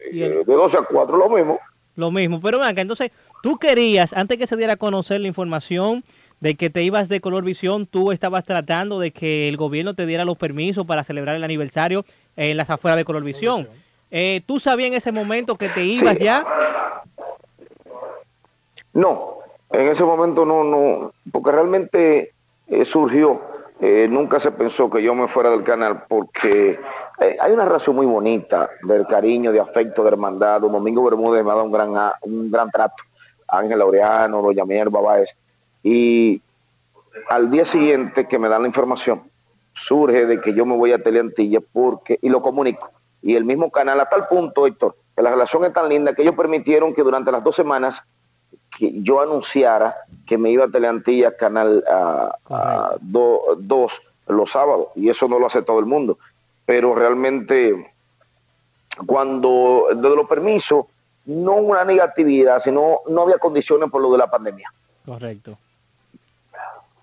eh, 0.00 0.42
de 0.46 0.52
12 0.54 0.78
a 0.78 0.82
4, 0.82 1.16
lo 1.16 1.28
mismo. 1.30 1.58
Lo 1.96 2.10
mismo, 2.10 2.40
pero 2.40 2.62
acá, 2.62 2.80
entonces, 2.80 3.12
tú 3.42 3.58
querías, 3.58 4.12
antes 4.12 4.36
que 4.36 4.46
se 4.46 4.56
diera 4.56 4.72
a 4.72 4.76
conocer 4.76 5.20
la 5.20 5.28
información 5.28 6.04
de 6.40 6.56
que 6.56 6.68
te 6.70 6.82
ibas 6.82 7.08
de 7.08 7.20
Color 7.20 7.44
Visión, 7.44 7.86
tú 7.86 8.10
estabas 8.10 8.44
tratando 8.44 8.98
de 8.98 9.12
que 9.12 9.48
el 9.48 9.56
gobierno 9.56 9.94
te 9.94 10.04
diera 10.04 10.24
los 10.24 10.36
permisos 10.36 10.86
para 10.86 11.04
celebrar 11.04 11.36
el 11.36 11.44
aniversario 11.44 12.04
en 12.36 12.56
las 12.56 12.68
afueras 12.70 12.98
de 12.98 13.04
Color 13.04 13.22
Visión. 13.22 13.68
Eh, 14.10 14.42
¿Tú 14.44 14.60
sabías 14.60 14.88
en 14.88 14.94
ese 14.94 15.12
momento 15.12 15.56
que 15.56 15.68
te 15.68 15.84
ibas 15.84 16.18
ya? 16.18 16.44
No, 18.92 19.38
en 19.70 19.88
ese 19.88 20.04
momento 20.04 20.44
no, 20.44 20.62
no, 20.64 21.12
porque 21.32 21.50
realmente 21.50 22.32
eh, 22.68 22.84
surgió 22.84 23.40
eh, 23.80 24.06
nunca 24.08 24.38
se 24.40 24.50
pensó 24.52 24.88
que 24.88 25.02
yo 25.02 25.14
me 25.14 25.26
fuera 25.28 25.50
del 25.50 25.62
canal 25.64 26.04
porque 26.08 26.78
eh, 27.20 27.36
hay 27.40 27.52
una 27.52 27.64
razón 27.64 27.96
muy 27.96 28.06
bonita 28.06 28.70
del 28.82 29.06
cariño, 29.06 29.52
de 29.52 29.60
afecto, 29.60 30.02
de 30.02 30.08
hermandad. 30.08 30.60
Domingo 30.60 31.02
Bermúdez 31.04 31.44
me 31.44 31.50
ha 31.50 31.54
dado 31.54 31.66
un 31.66 31.72
gran, 31.72 31.96
a- 31.96 32.14
un 32.22 32.50
gran 32.50 32.70
trato. 32.70 33.02
Ángel 33.48 33.78
Laureano, 33.78 34.40
Doña 34.42 34.64
Minerva 34.64 35.00
Báez. 35.00 35.36
Y 35.82 36.40
al 37.28 37.50
día 37.50 37.64
siguiente 37.64 38.26
que 38.26 38.38
me 38.38 38.48
dan 38.48 38.62
la 38.62 38.68
información, 38.68 39.22
surge 39.74 40.24
de 40.26 40.40
que 40.40 40.54
yo 40.54 40.64
me 40.64 40.76
voy 40.76 40.92
a 40.92 41.02
Teleantilla 41.02 41.58
porque, 41.72 42.18
y 42.22 42.28
lo 42.28 42.40
comunico. 42.42 42.90
Y 43.22 43.36
el 43.36 43.44
mismo 43.44 43.70
canal, 43.70 44.00
a 44.00 44.06
tal 44.08 44.26
punto, 44.28 44.66
Héctor, 44.66 44.96
que 45.16 45.22
la 45.22 45.30
relación 45.30 45.64
es 45.64 45.72
tan 45.72 45.88
linda 45.88 46.14
que 46.14 46.22
ellos 46.22 46.34
permitieron 46.36 46.94
que 46.94 47.02
durante 47.02 47.32
las 47.32 47.42
dos 47.44 47.54
semanas 47.56 48.02
que 48.76 49.02
yo 49.02 49.20
anunciara 49.20 49.96
que 50.26 50.38
me 50.38 50.50
iba 50.50 50.64
a 50.64 50.68
Teleantilla 50.68 51.36
Canal 51.36 51.84
2 53.00 54.02
los 54.28 54.50
sábados, 54.50 54.88
y 54.94 55.08
eso 55.08 55.28
no 55.28 55.38
lo 55.38 55.46
hace 55.46 55.62
todo 55.62 55.78
el 55.78 55.86
mundo. 55.86 56.18
Pero 56.64 56.94
realmente, 56.94 57.92
cuando 59.06 59.86
desde 59.94 60.16
los 60.16 60.26
permisos, 60.26 60.86
no 61.26 61.54
una 61.54 61.84
negatividad, 61.84 62.58
sino 62.58 63.00
no 63.08 63.22
había 63.22 63.38
condiciones 63.38 63.90
por 63.90 64.00
lo 64.00 64.10
de 64.12 64.18
la 64.18 64.30
pandemia. 64.30 64.72
Correcto. 65.04 65.58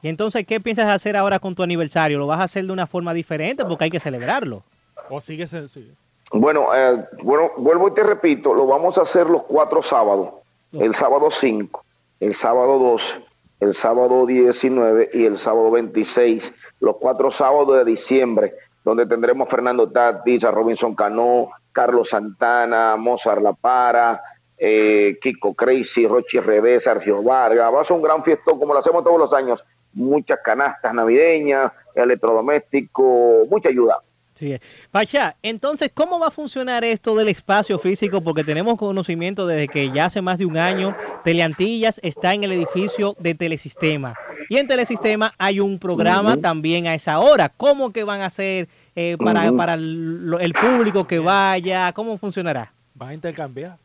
Y 0.02 0.08
entonces, 0.08 0.48
¿qué 0.48 0.60
piensas 0.60 0.90
hacer 0.90 1.16
ahora 1.16 1.40
con 1.40 1.54
tu 1.54 1.62
aniversario? 1.62 2.18
¿Lo 2.18 2.26
vas 2.26 2.40
a 2.40 2.46
hacer 2.46 2.66
de 2.66 2.72
una 2.72 2.88
forma 2.88 3.14
diferente? 3.14 3.64
Porque 3.64 3.84
hay 3.84 3.92
que 3.92 4.00
celebrarlo. 4.00 4.64
O 5.10 5.22
sigue 5.22 5.46
sencillo. 5.46 5.94
Bueno, 6.34 6.74
eh, 6.74 7.06
bueno, 7.22 7.52
vuelvo 7.58 7.90
y 7.90 7.94
te 7.94 8.02
repito, 8.02 8.54
lo 8.54 8.66
vamos 8.66 8.98
a 8.98 9.02
hacer 9.02 9.30
los 9.30 9.44
cuatro 9.44 9.84
sábados. 9.84 10.41
El 10.74 10.96
sábado 10.96 11.30
5, 11.30 11.84
el 12.22 12.34
sábado 12.34 12.80
12, 12.80 13.20
el 13.60 13.74
sábado 13.74 14.26
19 14.26 15.10
y 15.14 15.26
el 15.26 15.38
sábado 15.38 15.70
26. 15.70 16.54
Los 16.80 16.96
cuatro 16.96 17.30
sábados 17.30 17.78
de 17.78 17.84
diciembre, 17.84 18.54
donde 18.86 19.06
tendremos 19.06 19.48
a 19.48 19.52
Fernando 19.52 19.92
Tatis, 19.92 20.46
a 20.46 20.52
Robinson 20.52 20.96
Cano, 20.96 21.50
Carlos 21.74 22.10
Santana, 22.10 22.96
Mozart 22.96 23.42
La 23.42 23.52
Para, 23.52 24.22
eh, 24.58 25.18
Kiko 25.22 25.54
Crazy, 25.54 26.08
Rochi 26.08 26.40
RD, 26.40 26.80
Sergio 26.80 27.22
Vargas. 27.22 27.74
Va 27.74 27.82
a 27.82 27.84
ser 27.84 27.98
un 27.98 28.04
gran 28.04 28.24
fiestón 28.24 28.58
como 28.58 28.72
lo 28.72 28.80
hacemos 28.80 29.04
todos 29.04 29.20
los 29.20 29.34
años. 29.34 29.66
Muchas 29.92 30.40
canastas 30.42 30.94
navideñas, 30.94 31.70
electrodomésticos, 31.96 33.46
mucha 33.50 33.68
ayuda. 33.68 34.02
Sí. 34.42 34.58
Pacha, 34.90 35.36
entonces, 35.44 35.92
¿cómo 35.94 36.20
va 36.20 36.30
a 36.30 36.32
funcionar 36.32 36.84
esto 36.84 37.16
del 37.16 37.28
espacio 37.28 37.78
físico? 37.78 38.22
Porque 38.22 38.44
tenemos 38.44 38.76
conocimiento 38.76 39.46
desde 39.46 39.68
que 39.68 39.92
ya 39.92 40.06
hace 40.06 40.20
más 40.24 40.40
de 40.40 40.48
un 40.48 40.58
año, 40.58 40.96
Teleantillas 41.24 42.00
está 42.02 42.34
en 42.34 42.44
el 42.44 42.52
edificio 42.54 43.16
de 43.20 43.36
Telesistema. 43.36 44.16
Y 44.50 44.58
en 44.58 44.68
Telesistema 44.68 45.32
hay 45.38 45.60
un 45.60 45.78
programa 45.78 46.38
también 46.38 46.88
a 46.88 46.96
esa 46.96 47.20
hora. 47.20 47.52
¿Cómo 47.56 47.94
que 47.94 48.04
van 48.04 48.22
a 48.22 48.26
hacer 48.26 48.68
eh, 48.96 49.16
para, 49.24 49.52
para 49.52 49.76
el, 49.76 50.36
el 50.42 50.54
público 50.54 51.06
que 51.06 51.20
vaya? 51.20 51.94
¿Cómo 51.94 52.18
funcionará? 52.18 52.74
Va 53.00 53.10
a 53.10 53.14
intercambiar. 53.14 53.78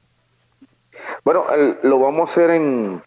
Bueno, 1.23 1.45
el- 1.55 1.77
lo 1.83 1.99
vamos 1.99 2.31
a 2.31 2.33
hacer 2.33 2.49
en... 2.49 3.03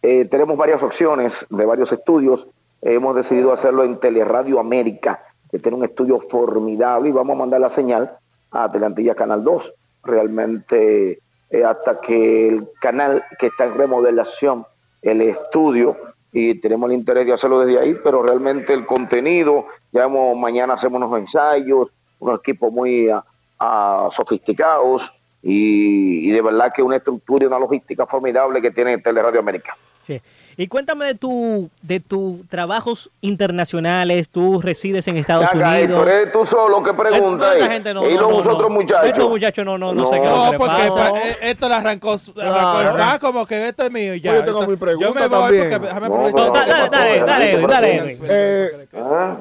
eh, 0.00 0.26
tenemos 0.30 0.56
varias 0.56 0.80
opciones 0.84 1.44
de 1.50 1.64
varios 1.64 1.90
estudios. 1.90 2.46
Hemos 2.82 3.16
decidido 3.16 3.52
hacerlo 3.52 3.82
en 3.82 3.98
Teleradio 3.98 4.60
América, 4.60 5.24
que 5.54 5.60
tiene 5.60 5.76
un 5.76 5.84
estudio 5.84 6.18
formidable 6.18 7.10
y 7.10 7.12
vamos 7.12 7.36
a 7.36 7.38
mandar 7.38 7.60
la 7.60 7.68
señal 7.68 8.10
a 8.50 8.72
Teleantilla 8.72 9.14
Canal 9.14 9.44
2. 9.44 9.72
Realmente, 10.02 11.20
eh, 11.48 11.64
hasta 11.64 12.00
que 12.00 12.48
el 12.48 12.68
canal 12.80 13.22
que 13.38 13.46
está 13.46 13.66
en 13.66 13.74
remodelación, 13.78 14.66
el 15.00 15.20
estudio, 15.20 15.96
y 16.32 16.60
tenemos 16.60 16.90
el 16.90 16.96
interés 16.96 17.24
de 17.26 17.34
hacerlo 17.34 17.60
desde 17.60 17.78
ahí, 17.78 17.96
pero 18.02 18.20
realmente 18.24 18.72
el 18.74 18.84
contenido, 18.84 19.66
ya 19.92 20.02
hemos- 20.06 20.36
mañana 20.36 20.74
hacemos 20.74 21.00
unos 21.00 21.16
ensayos, 21.20 21.86
unos 22.18 22.40
equipos 22.40 22.72
muy 22.72 23.08
ah, 23.08 23.24
ah, 23.60 24.08
sofisticados 24.10 25.12
y, 25.40 26.28
y 26.28 26.32
de 26.32 26.42
verdad 26.42 26.72
que 26.74 26.82
una 26.82 26.96
estructura 26.96 27.44
y 27.44 27.46
una 27.46 27.60
logística 27.60 28.06
formidable 28.06 28.60
que 28.60 28.72
tiene 28.72 28.98
Teleradio 28.98 29.38
América. 29.38 29.76
Sí. 30.04 30.20
Y 30.56 30.68
cuéntame 30.68 31.06
de 31.06 31.14
tu 31.14 31.68
de 31.82 32.00
tus 32.00 32.46
trabajos 32.48 33.10
internacionales. 33.20 34.28
Tú 34.28 34.60
resides 34.60 35.06
en 35.08 35.16
Estados 35.16 35.46
Acá, 35.46 35.54
Unidos. 35.70 35.80
Héctor, 35.82 36.08
eres 36.08 36.32
tú 36.32 36.44
solo 36.46 36.82
que 36.82 36.92
pregunta 36.94 37.52
Esta 37.52 37.64
ahí. 37.64 37.70
gente 37.72 37.94
no, 37.94 38.08
y 38.08 38.14
no, 38.14 38.20
los 38.30 38.46
no, 38.46 38.52
otros 38.52 38.68
no. 38.70 38.74
muchachos. 38.74 39.08
Estos 39.08 39.28
muchachos 39.28 39.64
no, 39.64 39.76
no, 39.78 39.92
no, 39.94 40.06
sé 40.10 40.20
qué 40.20 40.26
No, 40.26 40.52
porque 40.56 40.86
eh, 40.86 41.36
esto 41.42 41.68
le 41.68 41.74
arrancó, 41.74 42.14
el 42.14 43.20
como 43.20 43.46
que 43.46 43.68
esto 43.68 43.84
es 43.84 43.90
mío 43.92 44.14
y 44.14 44.20
ya. 44.20 44.30
Pues 44.30 44.40
yo 44.42 44.44
tengo 44.46 44.60
Esto- 44.60 44.70
mi 44.70 44.76
pregunta 44.76 45.08
yo 45.08 45.14
me 45.14 45.26
voy 45.26 45.58
también. 45.58 45.70
porque 45.70 45.86
déjame 45.86 46.08
Dale, 46.90 47.20
dale, 47.26 47.66
dale. 47.66 48.18
Eh, 48.24 48.88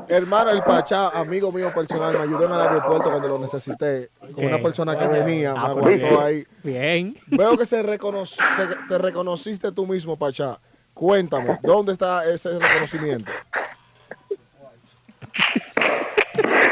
hermano, 0.09 0.49
el 0.51 0.61
Pachá, 0.63 1.09
amigo 1.09 1.51
mío 1.51 1.71
personal, 1.73 2.13
me 2.13 2.19
ayudó 2.23 2.45
en 2.45 2.53
el 2.53 2.59
aeropuerto 2.61 3.09
cuando 3.09 3.27
lo 3.27 3.39
necesité. 3.39 4.09
Con 4.33 4.45
una 4.45 4.59
persona 4.59 4.97
que 4.97 5.07
venía, 5.07 5.53
me 5.53 5.59
Ah, 5.59 5.73
pues 5.73 6.01
aguantó 6.01 6.21
ahí. 6.21 6.43
Bien. 6.63 7.15
Veo 7.27 7.57
que 7.57 7.65
se 7.65 7.83
reconoc- 7.83 8.37
te, 8.57 8.75
te 8.87 8.97
reconociste 8.97 9.71
tú 9.71 9.85
mismo, 9.85 10.17
Pachá. 10.17 10.59
Cuéntame, 10.93 11.57
¿dónde 11.61 11.93
está 11.93 12.23
ese 12.29 12.57
reconocimiento? 12.59 13.31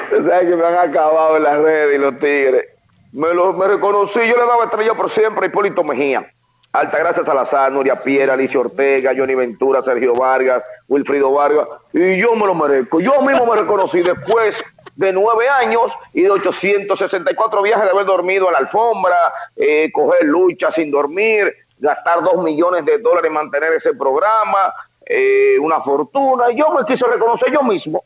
Tú 0.09 0.25
sabes 0.25 0.49
que 0.49 0.55
me 0.55 0.65
han 0.65 0.89
acabado 0.89 1.37
en 1.37 1.43
las 1.43 1.57
redes 1.57 1.95
y 1.95 2.01
los 2.01 2.19
tigres. 2.19 2.65
Me, 3.11 3.33
lo, 3.33 3.53
me 3.53 3.67
reconocí, 3.67 4.19
yo 4.19 4.37
le 4.37 4.45
daba 4.45 4.65
estrella 4.65 4.93
por 4.93 5.09
siempre 5.09 5.45
a 5.45 5.49
Hipólito 5.49 5.83
Mejía. 5.83 6.31
Altagracia 6.73 7.25
Salazar, 7.25 7.71
Nuria 7.71 7.95
Piera, 7.95 8.33
Alicia 8.33 8.59
Ortega, 8.59 9.11
Johnny 9.15 9.35
Ventura, 9.35 9.83
Sergio 9.83 10.13
Vargas, 10.13 10.63
Wilfrido 10.87 11.31
Vargas. 11.31 11.67
Y 11.91 12.17
yo 12.17 12.33
me 12.35 12.45
lo 12.45 12.55
merezco. 12.55 13.01
Yo 13.01 13.21
mismo 13.21 13.45
me 13.45 13.59
reconocí 13.59 14.01
después 14.01 14.63
de 14.95 15.11
nueve 15.11 15.49
años 15.49 15.93
y 16.13 16.21
de 16.21 16.31
864 16.31 17.61
viajes 17.61 17.83
de 17.83 17.89
haber 17.89 18.05
dormido 18.05 18.47
en 18.47 18.53
la 18.53 18.59
alfombra, 18.59 19.17
eh, 19.57 19.89
coger 19.91 20.23
lucha 20.23 20.71
sin 20.71 20.91
dormir, 20.91 21.53
gastar 21.81 22.23
dos 22.23 22.41
millones 22.43 22.85
de 22.85 22.99
dólares 22.99 23.27
en 23.27 23.33
mantener 23.33 23.73
ese 23.73 23.93
programa, 23.93 24.73
eh, 25.05 25.57
una 25.59 25.81
fortuna. 25.81 26.49
Y 26.51 26.57
yo 26.57 26.69
me 26.69 26.85
quise 26.85 27.05
reconocer 27.07 27.51
yo 27.51 27.61
mismo. 27.63 28.03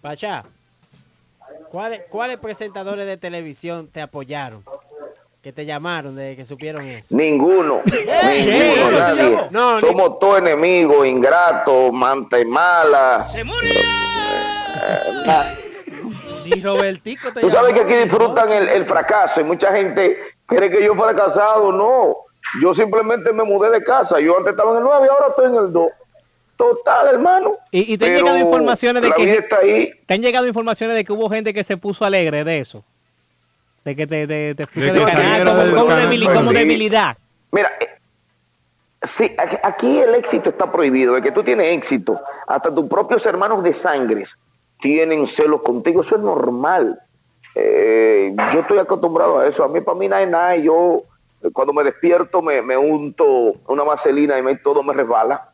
Pacha, 0.00 0.44
¿cuáles, 1.70 2.02
¿cuáles 2.08 2.38
presentadores 2.38 3.06
de 3.06 3.16
televisión 3.18 3.88
te 3.88 4.00
apoyaron? 4.00 4.64
Que 5.42 5.52
te 5.52 5.64
llamaron 5.64 6.14
desde 6.16 6.36
que 6.36 6.44
supieron 6.44 6.84
eso. 6.86 7.14
Ninguno, 7.16 7.80
ninguno, 7.86 8.90
nadie. 8.92 9.38
No, 9.50 9.74
ni- 9.76 9.80
Somos 9.80 10.18
todos 10.18 10.38
enemigos, 10.38 11.06
ingratos, 11.06 11.92
manta 11.92 12.38
y 12.38 12.44
mala. 12.44 13.26
¡Se 13.30 13.42
murió! 13.44 13.80
Ni 16.44 16.60
Robertico 16.62 17.32
te 17.32 17.40
Tú 17.40 17.50
sabes 17.50 17.74
que 17.74 17.80
aquí 17.80 17.94
disfrutan 17.94 18.50
el, 18.52 18.68
el 18.68 18.84
fracaso 18.84 19.40
y 19.40 19.44
mucha 19.44 19.72
gente 19.72 20.18
cree 20.46 20.70
que 20.70 20.84
yo 20.84 20.94
fracasado. 20.94 21.70
No, 21.72 22.16
yo 22.62 22.74
simplemente 22.74 23.32
me 23.32 23.44
mudé 23.44 23.70
de 23.70 23.82
casa. 23.82 24.18
Yo 24.20 24.36
antes 24.36 24.52
estaba 24.52 24.72
en 24.72 24.78
el 24.78 24.82
9 24.84 25.06
y 25.06 25.08
ahora 25.10 25.26
estoy 25.28 25.46
en 25.46 25.54
el 25.56 25.72
2. 25.72 25.90
Total, 26.56 27.08
hermano. 27.14 27.52
Y, 27.70 27.94
y 27.94 27.98
te 27.98 28.04
han 28.06 28.10
Pero 28.12 28.24
llegado 28.26 28.38
informaciones 28.38 29.02
de 29.02 29.08
la 29.08 29.14
que 29.14 29.24
vida 29.24 29.34
está 29.36 29.56
ahí. 29.58 29.90
te 30.06 30.14
han 30.14 30.20
llegado 30.22 30.46
informaciones 30.46 30.94
de 30.96 31.04
que 31.04 31.12
hubo 31.12 31.30
gente 31.30 31.54
que 31.54 31.64
se 31.64 31.76
puso 31.76 32.04
alegre 32.04 32.44
de 32.44 32.58
eso. 32.60 32.84
De 33.84 33.96
que 33.96 34.06
te, 34.06 34.26
te, 34.26 34.54
te 34.54 34.66
canal 34.66 35.08
saliera 35.08 35.44
como, 35.50 35.56
del 35.62 35.74
como 35.74 35.86
canal 35.86 36.10
debili- 36.10 36.24
por 36.26 36.34
como 36.34 36.50
mí. 36.50 36.58
debilidad. 36.58 37.16
Mira, 37.50 37.70
eh, 37.80 37.86
sí, 39.02 39.34
aquí- 39.62 40.00
el 40.00 40.14
éxito 40.16 40.50
está 40.50 40.70
prohibido. 40.70 41.16
El 41.16 41.22
que 41.22 41.32
tú 41.32 41.42
tienes 41.42 41.68
éxito, 41.74 42.20
hasta 42.46 42.74
tus 42.74 42.86
propios 42.88 43.24
hermanos 43.24 43.62
de 43.62 43.72
sangres 43.72 44.36
tienen 44.82 45.26
celos 45.26 45.62
contigo. 45.62 46.02
Eso 46.02 46.16
es 46.16 46.20
normal. 46.22 47.00
Eh, 47.54 48.34
yo 48.52 48.60
estoy 48.60 48.78
acostumbrado 48.78 49.38
a 49.38 49.46
eso. 49.46 49.64
A 49.64 49.68
mí, 49.68 49.80
para 49.80 49.98
mí, 49.98 50.08
nada 50.08 50.22
es 50.22 50.28
nada. 50.28 50.56
Y 50.56 50.64
Yo, 50.64 51.04
cuando 51.52 51.72
me 51.72 51.84
despierto, 51.84 52.42
me, 52.42 52.62
me 52.62 52.76
unto 52.76 53.52
una 53.66 53.82
vaselina 53.82 54.38
y 54.38 54.42
me, 54.42 54.56
todo 54.56 54.82
me 54.82 54.92
resbala. 54.92 55.52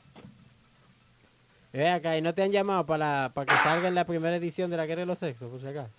Ve 1.72 1.90
acá, 1.90 2.16
y 2.16 2.22
no 2.22 2.34
te 2.34 2.42
han 2.42 2.50
llamado 2.50 2.86
para, 2.86 3.30
para 3.34 3.46
que 3.46 3.62
salga 3.62 3.86
en 3.88 3.94
la 3.94 4.06
primera 4.06 4.36
edición 4.36 4.70
de 4.70 4.78
la 4.78 4.86
Guerra 4.86 5.00
de 5.00 5.06
los 5.06 5.18
Sexos, 5.18 5.50
por 5.50 5.60
si 5.60 5.66
acaso. 5.66 5.90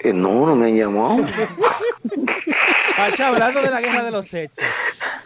Eh, 0.00 0.12
no, 0.12 0.46
no 0.46 0.54
me 0.54 0.66
han 0.66 0.76
llamado. 0.76 1.16
Pacha, 2.96 3.28
hablando 3.28 3.60
de 3.60 3.70
la 3.70 3.80
guerra 3.80 4.04
de 4.04 4.10
los 4.10 4.26
sexos, 4.26 4.64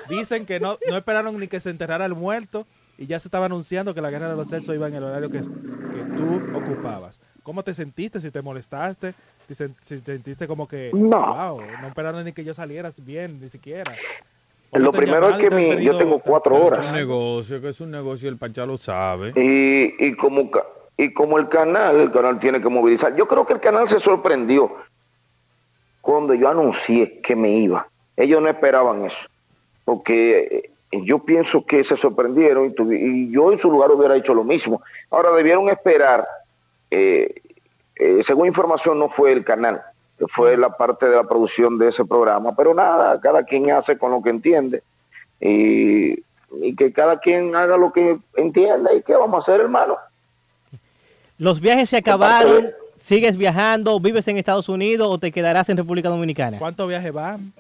dicen 0.09 0.45
que 0.47 0.59
no, 0.59 0.79
no 0.89 0.97
esperaron 0.97 1.39
ni 1.39 1.47
que 1.47 1.61
se 1.61 1.71
enterrara 1.71 2.05
el 2.05 2.15
muerto 2.15 2.67
y 2.99 3.07
ya 3.07 3.21
se 3.21 3.29
estaba 3.29 3.47
anunciando 3.47 3.95
que 3.95 4.01
la 4.01 4.11
guerra 4.11 4.29
de 4.29 4.37
los 4.37 4.49
sexos 4.49 4.75
iba 4.75 4.89
en 4.89 4.95
el 4.95 5.05
horario 5.05 5.31
que, 5.31 5.39
que 5.39 6.03
tú 6.17 6.43
ocupabas. 6.57 7.21
¿Cómo 7.43 7.63
te 7.63 7.75
sentiste? 7.75 8.21
Si 8.21 8.31
te 8.31 8.43
molestaste, 8.43 9.15
si, 9.49 9.69
te 10.01 10.13
sentiste 10.13 10.47
como 10.47 10.69
que, 10.69 10.91
No. 10.93 11.35
wow, 11.35 11.61
no 11.81 11.89
esperaron 11.89 12.25
ni 12.25 12.33
que 12.33 12.45
yo 12.45 12.55
saliera 12.55 12.91
bien, 13.03 13.41
ni 13.41 13.49
siquiera. 13.49 13.93
¿O 14.71 14.79
no 14.79 14.85
Lo 14.87 14.93
primero 14.93 15.29
es 15.31 15.39
que 15.39 15.51
mi- 15.51 15.83
yo 15.85 15.97
tengo 15.97 16.21
cuatro 16.21 16.57
Es 16.59 16.65
horas. 16.67 16.87
un 16.89 16.95
negocio, 16.95 17.61
que 17.61 17.71
es 17.71 17.81
un 17.81 17.91
negocio, 17.91 18.29
el 18.29 18.37
Pachá 18.37 18.65
lo 18.67 18.79
sabe. 18.79 19.33
Y, 19.37 19.95
y 20.07 20.15
como 20.15 20.51
ca- 20.51 20.67
y 20.97 21.13
como 21.13 21.39
el 21.39 21.49
canal, 21.49 21.99
el 21.99 22.13
canal 22.13 22.39
tiene 22.39 22.61
que 22.61 22.69
movilizar. 22.69 23.17
Yo 23.17 23.27
creo 23.27 23.47
que 23.47 23.55
el 23.55 23.61
canal 23.61 23.89
se 23.89 23.99
sorprendió 23.99 24.77
cuando 26.01 26.35
yo 26.35 26.49
anuncié 26.49 27.21
que 27.21 27.35
me 27.35 27.51
iba. 27.51 27.89
Ellos 28.17 28.41
no 28.43 28.49
esperaban 28.49 29.05
eso, 29.07 29.27
porque 29.85 30.71
yo 30.93 31.21
pienso 31.21 31.65
que 31.65 31.83
se 31.85 31.97
sorprendieron 31.97 32.67
y, 32.67 32.71
tuvi- 32.71 32.99
y 33.01 33.33
yo 33.33 33.51
en 33.53 33.59
su 33.59 33.71
lugar 33.71 33.91
hubiera 33.91 34.17
hecho 34.17 34.35
lo 34.35 34.45
mismo. 34.45 34.83
Ahora 35.11 35.33
debieron 35.33 35.69
esperar, 35.69 36.27
eh, 36.91 37.35
eh, 37.97 38.23
según 38.23 38.47
información 38.47 38.99
no 38.99 39.09
fue 39.09 39.33
el 39.33 39.45
canal, 39.45 39.83
fue 40.29 40.57
la 40.57 40.71
parte 40.77 41.07
de 41.07 41.17
la 41.17 41.25
producción 41.25 41.79
de 41.79 41.89
ese 41.89 42.05
programa, 42.05 42.55
pero 42.55 42.75
nada, 42.75 43.21
cada 43.21 43.45
quien 43.45 43.71
hace 43.71 43.97
con 43.99 44.11
lo 44.11 44.23
que 44.23 44.31
entiende 44.31 44.83
y, 45.41 46.23
y 46.63 46.75
que 46.77 46.93
cada 46.93 47.21
quien 47.21 47.55
haga 47.55 47.77
lo 47.77 47.93
que 47.93 48.19
entienda 48.37 48.93
y 48.95 49.03
qué 49.03 49.15
vamos 49.15 49.35
a 49.35 49.39
hacer 49.39 49.61
hermano. 49.61 49.97
Los 51.39 51.61
viajes 51.61 51.89
se 51.89 51.97
acabaron, 51.97 52.71
sigues 52.99 53.37
viajando, 53.37 53.99
vives 53.99 54.29
en 54.29 54.37
Estados 54.37 54.69
Unidos 54.69 55.09
o 55.11 55.19
te 55.19 55.33
quedarás 55.33 55.69
en 55.71 55.77
República 55.77 56.11
Dominicana. 56.11 56.59
¿Cuántos 56.59 56.87
viajes 56.89 57.13
van? 57.13 57.53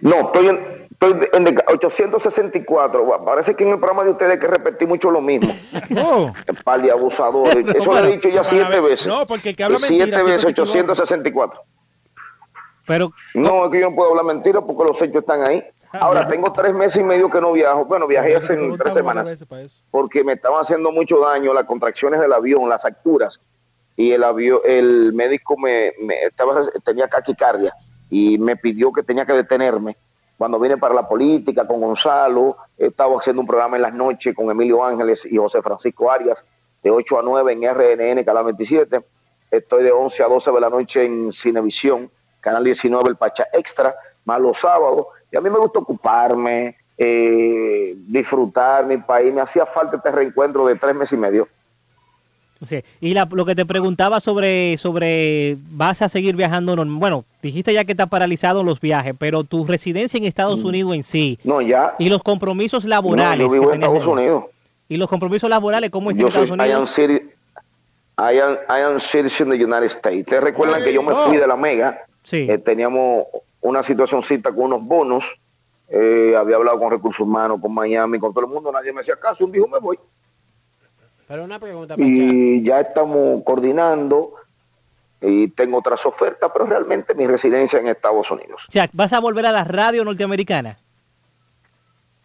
No, 0.00 0.26
estoy 0.26 0.48
en, 0.48 0.85
estoy 1.10 1.28
en 1.32 1.46
el 1.46 1.62
864. 1.66 3.04
Bueno, 3.04 3.24
Parece 3.24 3.54
que 3.54 3.64
en 3.64 3.70
el 3.70 3.78
programa 3.78 4.04
de 4.04 4.10
ustedes 4.10 4.32
hay 4.32 4.38
que 4.38 4.46
repetir 4.46 4.86
mucho 4.88 5.10
lo 5.10 5.20
mismo. 5.20 5.52
El 5.90 6.56
par 6.64 6.80
de 6.82 6.90
abusadores. 6.90 7.66
Eso 7.74 7.92
lo 7.92 8.04
he 8.04 8.12
dicho 8.12 8.28
ya 8.28 8.42
siete 8.44 8.80
veces. 8.80 9.06
No, 9.06 9.26
porque 9.26 9.50
el 9.50 9.56
que 9.56 9.64
habla 9.64 9.78
Siete 9.78 10.04
mentira 10.04 10.22
veces, 10.24 10.40
se 10.42 10.50
equivoca. 10.50 10.70
864. 10.70 11.60
Pero 12.86 13.12
No, 13.34 13.66
es 13.66 13.72
que 13.72 13.80
yo 13.80 13.90
no 13.90 13.96
puedo 13.96 14.10
hablar 14.10 14.24
mentira 14.26 14.60
porque 14.60 14.84
los 14.84 15.02
hechos 15.02 15.16
están 15.22 15.42
ahí. 15.42 15.64
Ahora 15.92 16.26
tengo 16.28 16.52
tres 16.52 16.72
meses 16.74 17.00
y 17.00 17.04
medio 17.04 17.28
que 17.28 17.40
no 17.40 17.52
viajo. 17.52 17.84
Bueno, 17.84 18.06
viajé 18.06 18.36
hace 18.36 18.56
tres 18.78 18.94
semanas 18.94 19.34
porque 19.90 20.22
me 20.22 20.34
estaban 20.34 20.60
haciendo 20.60 20.92
mucho 20.92 21.18
daño 21.20 21.52
las 21.52 21.64
contracciones 21.64 22.20
del 22.20 22.32
avión, 22.32 22.68
las 22.68 22.84
alturas. 22.84 23.40
Y 23.96 24.12
el 24.12 24.22
avión, 24.24 24.60
el 24.64 25.12
médico 25.14 25.56
me, 25.56 25.92
me- 26.00 26.20
estaba, 26.22 26.60
tenía 26.84 27.08
taquicardia 27.08 27.72
y 28.10 28.38
me 28.38 28.54
pidió 28.56 28.92
que 28.92 29.02
tenía 29.02 29.24
que 29.24 29.32
detenerme. 29.32 29.96
Cuando 30.36 30.58
vine 30.58 30.76
para 30.76 30.94
la 30.94 31.08
política 31.08 31.66
con 31.66 31.80
Gonzalo, 31.80 32.56
estaba 32.76 33.16
haciendo 33.16 33.40
un 33.40 33.46
programa 33.46 33.76
en 33.76 33.82
las 33.82 33.94
noches 33.94 34.34
con 34.34 34.50
Emilio 34.50 34.84
Ángeles 34.84 35.26
y 35.30 35.36
José 35.36 35.62
Francisco 35.62 36.10
Arias, 36.10 36.44
de 36.82 36.90
8 36.90 37.18
a 37.18 37.22
9 37.22 37.52
en 37.52 37.62
RNN, 37.62 38.24
Canal 38.24 38.44
27. 38.44 39.02
Estoy 39.50 39.84
de 39.84 39.92
11 39.92 40.22
a 40.22 40.28
12 40.28 40.52
de 40.52 40.60
la 40.60 40.68
noche 40.68 41.04
en 41.04 41.32
Cinevisión, 41.32 42.10
Canal 42.40 42.64
19, 42.64 43.08
el 43.08 43.16
Pacha 43.16 43.46
Extra, 43.52 43.94
más 44.24 44.40
los 44.40 44.58
sábados. 44.58 45.06
Y 45.30 45.36
a 45.36 45.40
mí 45.40 45.48
me 45.48 45.58
gusta 45.58 45.78
ocuparme, 45.78 46.76
eh, 46.98 47.94
disfrutar 47.96 48.84
mi 48.86 48.98
país. 48.98 49.32
Me 49.32 49.40
hacía 49.40 49.64
falta 49.64 49.96
este 49.96 50.10
reencuentro 50.10 50.66
de 50.66 50.76
tres 50.76 50.94
meses 50.94 51.18
y 51.18 51.20
medio. 51.20 51.48
Sí. 52.66 52.82
Y 53.00 53.12
la- 53.12 53.28
lo 53.30 53.44
que 53.44 53.54
te 53.54 53.66
preguntaba 53.66 54.20
sobre, 54.20 54.76
sobre, 54.78 55.56
vas 55.72 56.00
a 56.00 56.08
seguir 56.08 56.36
viajando, 56.36 56.74
bueno, 56.86 57.24
dijiste 57.42 57.72
ya 57.74 57.84
que 57.84 57.92
está 57.92 58.06
paralizado 58.06 58.62
los 58.62 58.80
viajes, 58.80 59.14
pero 59.18 59.44
tu 59.44 59.66
residencia 59.66 60.16
en 60.18 60.24
Estados 60.24 60.64
Unidos 60.64 60.94
en 60.94 61.02
sí 61.04 61.38
No, 61.44 61.60
ya. 61.60 61.94
y 61.98 62.08
los 62.08 62.22
compromisos 62.22 62.84
No, 62.84 62.90
laborales. 62.90 63.46
yo 63.46 63.50
vivo 63.52 63.68
que 63.70 63.76
en 63.76 63.82
Estados. 63.82 64.06
Unidos. 64.06 64.44
Y 64.88 64.96
los 64.96 65.08
compromisos 65.08 65.50
laborales, 65.50 65.90
¿cómo 65.90 66.10
están 66.10 66.20
en 66.26 66.26
Yo 66.26 66.30
soy, 66.30 66.44
Estados 66.44 66.66
I 66.66 66.72
am, 66.72 66.82
Unidos? 66.82 67.32
I 68.18 68.38
am, 68.40 68.54
I 68.70 68.80
am 68.82 68.98
citizen 69.00 69.52
of 69.52 69.58
the 69.58 69.64
United 69.64 69.84
States. 69.86 70.20
Ustedes 70.20 70.42
recuerdan 70.42 70.82
que 70.82 70.92
yo 70.92 71.02
me 71.02 71.14
fui 71.14 71.36
de 71.36 71.46
la 71.46 71.56
Mega. 71.56 72.06
Eh, 72.32 72.56
teníamos 72.58 73.24
una 73.60 73.82
situacióncita 73.82 74.50
con 74.52 74.64
unos 74.66 74.82
bonos. 74.84 75.24
eh, 75.88 76.34
había 76.36 76.56
hablado 76.56 76.80
con 76.80 76.90
recursos 76.90 77.20
humanos, 77.20 77.60
con 77.60 77.72
Miami, 77.72 78.18
con 78.18 78.32
todo 78.34 78.44
el 78.44 78.50
mundo. 78.50 78.72
Nadie 78.72 78.92
me 78.92 79.02
hacía 79.02 79.14
caso. 79.16 79.44
Un 79.44 79.52
dijo, 79.52 79.68
me 79.68 79.78
voy. 79.78 79.96
Pero 81.28 81.44
una 81.44 81.58
pregunta. 81.58 81.94
Y 81.98 82.62
ya 82.62 82.80
estamos 82.80 83.42
coordinando. 83.44 84.34
Y 85.20 85.48
tengo 85.48 85.78
otras 85.78 86.04
ofertas, 86.04 86.50
pero 86.52 86.66
realmente 86.66 87.14
mi 87.14 87.26
residencia 87.26 87.80
en 87.80 87.88
Estados 87.88 88.30
Unidos. 88.30 88.66
O 88.68 88.72
sea, 88.72 88.88
¿vas 88.92 89.12
a 89.12 89.18
volver 89.18 89.46
a 89.46 89.52
la 89.52 89.64
radio 89.64 90.04
norteamericana? 90.04 90.78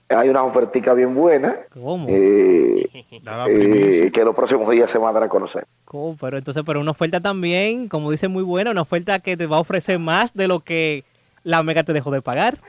Hay 0.09 0.27
una 0.27 0.43
ofertica 0.43 0.93
bien 0.93 1.15
buena. 1.15 1.55
¿Cómo? 1.73 2.07
eh, 2.09 2.89
eh, 3.11 4.11
que 4.13 4.25
los 4.25 4.35
próximos 4.35 4.69
días 4.69 4.91
se 4.91 4.97
van 4.97 5.11
a 5.11 5.13
dar 5.13 5.23
a 5.23 5.29
conocer. 5.29 5.65
¿Cómo? 5.85 6.17
Pero 6.19 6.37
entonces, 6.37 6.63
pero 6.65 6.81
una 6.81 6.91
oferta 6.91 7.21
también, 7.21 7.87
como 7.87 8.11
dice 8.11 8.27
muy 8.27 8.43
buena, 8.43 8.71
una 8.71 8.81
oferta 8.81 9.19
que 9.19 9.37
te 9.37 9.47
va 9.47 9.57
a 9.57 9.61
ofrecer 9.61 9.97
más 9.97 10.33
de 10.33 10.49
lo 10.49 10.59
que 10.59 11.05
la 11.43 11.63
Mega 11.63 11.83
te 11.83 11.93
dejó 11.93 12.11
de 12.11 12.21
pagar. 12.21 12.59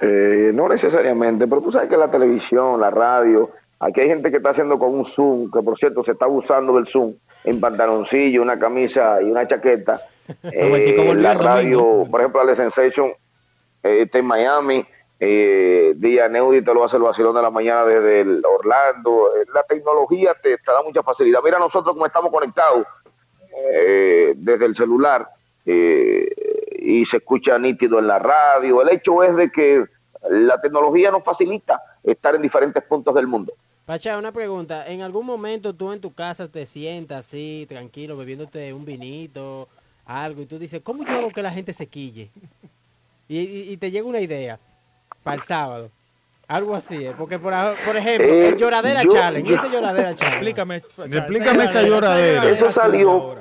Eh, 0.00 0.50
no 0.52 0.68
necesariamente, 0.68 1.46
pero 1.46 1.62
tú 1.62 1.70
sabes 1.70 1.88
que 1.88 1.96
la 1.96 2.10
televisión, 2.10 2.80
la 2.80 2.90
radio, 2.90 3.50
aquí 3.82 4.00
hay 4.00 4.08
gente 4.08 4.30
que 4.30 4.36
está 4.38 4.50
haciendo 4.50 4.78
con 4.78 4.94
un 4.94 5.04
Zoom, 5.04 5.50
que 5.50 5.60
por 5.60 5.76
cierto 5.76 6.02
se 6.04 6.12
está 6.12 6.24
abusando 6.24 6.74
del 6.74 6.86
Zoom, 6.86 7.14
en 7.44 7.60
pantaloncillo, 7.60 8.40
una 8.40 8.58
camisa 8.58 9.20
y 9.20 9.30
una 9.30 9.46
chaqueta. 9.46 10.00
Eh, 10.44 11.12
la 11.16 11.34
radio, 11.34 12.04
por 12.08 12.20
ejemplo, 12.20 12.44
la 12.44 12.54
Sensation 12.54 13.12
eh, 13.82 14.02
está 14.02 14.18
en 14.18 14.24
Miami, 14.24 14.84
eh, 15.18 15.94
Día 15.96 16.28
Neudi 16.28 16.62
te 16.62 16.72
lo 16.72 16.84
hace 16.84 16.96
el 16.96 17.02
vacilón 17.02 17.34
de 17.34 17.42
la 17.42 17.50
mañana 17.50 17.84
desde 17.84 18.20
el 18.20 18.42
Orlando. 18.46 19.28
Eh, 19.36 19.46
la 19.52 19.64
tecnología 19.64 20.34
te, 20.40 20.56
te 20.58 20.72
da 20.72 20.80
mucha 20.84 21.02
facilidad. 21.02 21.40
Mira 21.44 21.58
nosotros 21.58 21.92
cómo 21.94 22.06
estamos 22.06 22.30
conectados 22.30 22.86
desde 24.36 24.64
el 24.64 24.74
celular 24.74 25.28
y 25.66 27.04
se 27.04 27.18
escucha 27.18 27.58
nítido 27.58 27.98
en 27.98 28.06
la 28.06 28.18
radio. 28.18 28.80
El 28.80 28.88
hecho 28.88 29.22
es 29.22 29.36
de 29.36 29.50
que 29.50 29.84
la 30.30 30.60
tecnología 30.60 31.10
nos 31.10 31.22
facilita 31.22 31.82
estar 32.02 32.34
en 32.34 32.42
diferentes 32.42 32.82
puntos 32.84 33.14
del 33.14 33.26
mundo. 33.26 33.52
Pacha, 33.86 34.16
una 34.16 34.32
pregunta. 34.32 34.86
¿En 34.86 35.02
algún 35.02 35.26
momento 35.26 35.74
tú 35.74 35.92
en 35.92 36.00
tu 36.00 36.12
casa 36.12 36.48
te 36.48 36.66
sientas 36.66 37.26
así, 37.26 37.66
tranquilo, 37.68 38.16
bebiéndote 38.16 38.72
un 38.72 38.84
vinito, 38.84 39.68
algo, 40.06 40.42
y 40.42 40.46
tú 40.46 40.58
dices, 40.58 40.80
¿cómo 40.82 41.04
yo 41.04 41.10
hago 41.18 41.30
que 41.30 41.42
la 41.42 41.50
gente 41.52 41.72
se 41.72 41.86
quille? 41.86 42.30
Y, 43.28 43.38
y- 43.40 43.72
y 43.72 43.76
te 43.76 43.90
llega 43.90 44.06
una 44.06 44.20
idea 44.20 44.58
para 45.22 45.36
el 45.36 45.42
sábado. 45.42 45.90
Algo 46.48 46.74
así, 46.76 46.96
¿eh? 46.96 47.12
porque 47.16 47.38
por, 47.38 47.52
ejemplo, 47.96 48.26
Eh, 48.28 48.48
el 48.48 48.56
lloradera 48.56 49.02
yo- 49.04 49.10
challenge, 49.12 49.48
yo- 49.50 49.56
ese 49.56 49.70
lloradera 49.70 50.14
challenge. 50.14 50.36
Explícame. 50.36 50.76
Explícame 50.76 51.64
esa 51.64 51.82
lloradera. 51.82 52.50
Eso 52.50 52.70
salió. 52.70 53.36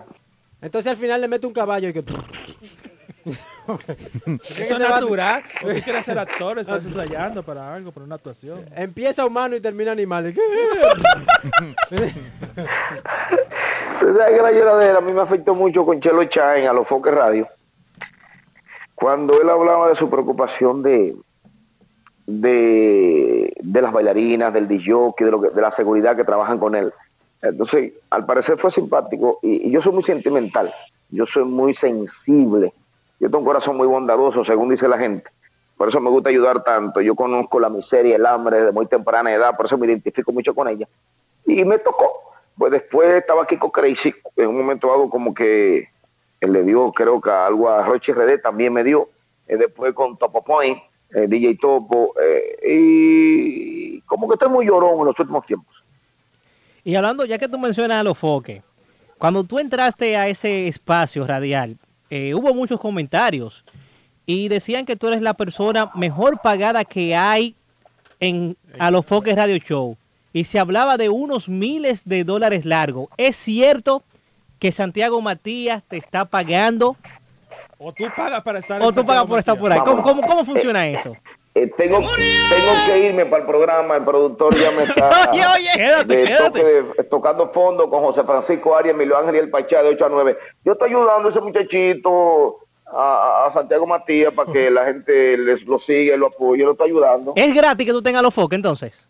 Entonces 0.61 0.91
al 0.91 0.97
final 0.97 1.19
le 1.21 1.27
mete 1.27 1.45
un 1.47 1.53
caballo 1.53 1.89
y 1.89 1.93
que... 1.93 2.03
Eso 4.57 4.73
es 4.73 4.79
natural. 4.79 5.43
Porque 5.61 5.81
quieres 5.81 6.05
ser 6.05 6.17
actor, 6.19 6.59
estás 6.59 6.83
ensayando 6.85 7.43
para 7.43 7.73
algo, 7.73 7.91
para 7.91 8.05
una 8.05 8.15
actuación. 8.15 8.65
Empieza 8.75 9.25
humano 9.25 9.55
y 9.55 9.61
termina 9.61 9.91
animal. 9.91 10.25
Usted 14.01 14.15
sabe 14.17 14.35
que 14.35 14.41
la 14.41 14.51
lloradera 14.51 14.97
a 14.97 15.01
mí 15.01 15.13
me 15.13 15.21
afectó 15.21 15.53
mucho 15.55 15.85
con 15.85 15.99
Chelo 15.99 16.23
Chain 16.25 16.67
a 16.67 16.73
los 16.73 16.87
Foques 16.87 17.13
Radio. 17.13 17.47
Cuando 18.95 19.39
él 19.41 19.49
hablaba 19.49 19.89
de 19.89 19.95
su 19.95 20.09
preocupación 20.09 20.83
de, 20.83 21.15
de, 22.27 23.53
de 23.59 23.81
las 23.81 23.91
bailarinas, 23.91 24.53
del 24.53 24.67
DJ, 24.67 24.93
de, 25.19 25.31
lo 25.31 25.41
que- 25.41 25.49
de 25.49 25.61
la 25.61 25.71
seguridad 25.71 26.15
que 26.15 26.23
trabajan 26.23 26.59
con 26.59 26.75
él. 26.75 26.93
Entonces, 27.41 27.93
al 28.11 28.25
parecer 28.25 28.57
fue 28.57 28.69
simpático 28.69 29.39
y, 29.41 29.67
y 29.67 29.71
yo 29.71 29.81
soy 29.81 29.93
muy 29.93 30.03
sentimental, 30.03 30.71
yo 31.09 31.25
soy 31.25 31.43
muy 31.43 31.73
sensible, 31.73 32.71
yo 33.21 33.27
tengo 33.27 33.37
un 33.37 33.45
corazón 33.45 33.77
muy 33.77 33.85
bondadoso, 33.85 34.43
según 34.43 34.69
dice 34.69 34.87
la 34.87 34.97
gente. 34.97 35.29
Por 35.77 35.87
eso 35.87 36.01
me 36.01 36.09
gusta 36.09 36.29
ayudar 36.29 36.63
tanto. 36.63 37.01
Yo 37.01 37.13
conozco 37.13 37.59
la 37.59 37.69
miseria, 37.69 38.15
el 38.15 38.25
hambre 38.25 38.57
desde 38.57 38.71
muy 38.71 38.87
temprana 38.87 39.31
edad, 39.31 39.55
por 39.55 39.67
eso 39.67 39.77
me 39.77 39.85
identifico 39.85 40.31
mucho 40.31 40.55
con 40.55 40.67
ella. 40.67 40.87
Y 41.45 41.63
me 41.63 41.77
tocó. 41.77 42.33
Pues 42.57 42.71
después 42.71 43.09
estaba 43.09 43.45
Kiko 43.45 43.71
Crazy, 43.71 44.11
en 44.35 44.47
un 44.47 44.57
momento 44.57 44.87
dado 44.87 45.07
como 45.07 45.35
que 45.35 45.87
él 46.39 46.51
le 46.51 46.63
dio, 46.63 46.91
creo 46.91 47.21
que 47.21 47.29
algo 47.29 47.69
a 47.69 47.85
Rochi 47.85 48.11
Redé 48.11 48.39
también 48.39 48.73
me 48.73 48.83
dio. 48.83 49.09
Eh, 49.47 49.55
después 49.55 49.93
con 49.93 50.17
Topo 50.17 50.43
Point, 50.43 50.79
eh, 51.13 51.27
DJ 51.27 51.57
Topo, 51.61 52.15
eh, 52.19 52.57
y 52.75 54.01
como 54.01 54.27
que 54.27 54.33
estoy 54.33 54.49
muy 54.49 54.65
llorón 54.65 54.99
en 54.99 55.05
los 55.05 55.19
últimos 55.19 55.45
tiempos. 55.45 55.83
Y 56.83 56.95
hablando, 56.95 57.23
ya 57.25 57.37
que 57.37 57.47
tú 57.47 57.59
mencionas 57.59 57.99
a 57.99 58.03
los 58.03 58.17
foques, 58.17 58.63
cuando 59.19 59.43
tú 59.43 59.59
entraste 59.59 60.17
a 60.17 60.27
ese 60.27 60.67
espacio 60.67 61.27
radial, 61.27 61.77
eh, 62.11 62.35
hubo 62.35 62.53
muchos 62.53 62.77
comentarios 62.77 63.63
y 64.25 64.49
decían 64.49 64.85
que 64.85 64.97
tú 64.97 65.07
eres 65.07 65.21
la 65.21 65.33
persona 65.33 65.89
mejor 65.95 66.39
pagada 66.41 66.83
que 66.83 67.15
hay 67.15 67.55
en 68.19 68.57
a 68.77 68.91
los 68.91 69.05
foques 69.05 69.35
radio 69.35 69.57
show. 69.57 69.97
Y 70.33 70.43
se 70.43 70.59
hablaba 70.59 70.97
de 70.97 71.07
unos 71.07 71.47
miles 71.47 72.03
de 72.05 72.25
dólares 72.25 72.65
largos. 72.65 73.07
¿Es 73.15 73.37
cierto 73.37 74.03
que 74.59 74.73
Santiago 74.73 75.21
Matías 75.21 75.83
te 75.83 75.97
está 75.97 76.25
pagando 76.25 76.97
O 77.77 77.93
tú 77.93 78.03
pagas 78.15 78.43
para 78.43 78.59
estar 78.59 78.81
o 78.81 78.91
tú 78.91 79.05
pagas 79.05 79.25
por 79.25 79.39
estar 79.39 79.57
por 79.57 79.71
ahí? 79.71 79.79
¿Cómo, 79.79 80.03
cómo, 80.03 80.21
cómo 80.21 80.45
funciona 80.45 80.87
eso? 80.87 81.15
Eh, 81.53 81.69
tengo, 81.75 81.97
tengo 81.99 82.71
que 82.85 82.99
irme 82.99 83.25
para 83.25 83.41
el 83.41 83.47
programa, 83.47 83.97
el 83.97 84.03
productor 84.05 84.55
ya 84.57 84.71
me 84.71 84.83
está 84.83 85.29
Oye, 85.31 85.43
oye. 85.45 85.69
Quédate, 85.75 86.15
de 86.17 86.23
quédate. 86.23 86.59
toque 86.59 86.63
de- 86.63 87.03
tocando 87.09 87.49
fondo 87.51 87.89
con 87.89 88.01
José 88.03 88.23
Francisco 88.23 88.73
Arias, 88.75 88.95
Emilio 88.95 89.17
Ángel 89.17 89.35
y 89.35 89.39
el 89.39 89.49
Pachá 89.49 89.83
de 89.83 89.89
8 89.89 90.05
a 90.05 90.09
9. 90.09 90.37
Yo 90.63 90.71
estoy 90.73 90.89
ayudando 90.89 91.27
a 91.27 91.31
ese 91.31 91.41
muchachito, 91.41 92.59
a, 92.85 93.45
a 93.47 93.51
Santiago 93.51 93.85
Matías, 93.85 94.33
para 94.33 94.49
que 94.51 94.71
la 94.71 94.85
gente 94.85 95.37
les, 95.37 95.63
lo 95.65 95.77
siga 95.77 96.15
y 96.15 96.17
lo 96.17 96.27
apoye. 96.27 96.61
Yo 96.61 96.67
lo 96.67 96.71
estoy 96.71 96.87
ayudando. 96.91 97.33
¿Es 97.35 97.53
gratis 97.53 97.85
que 97.85 97.91
tú 97.91 98.01
tengas 98.01 98.23
los 98.23 98.33
foques 98.33 98.55
entonces? 98.55 99.07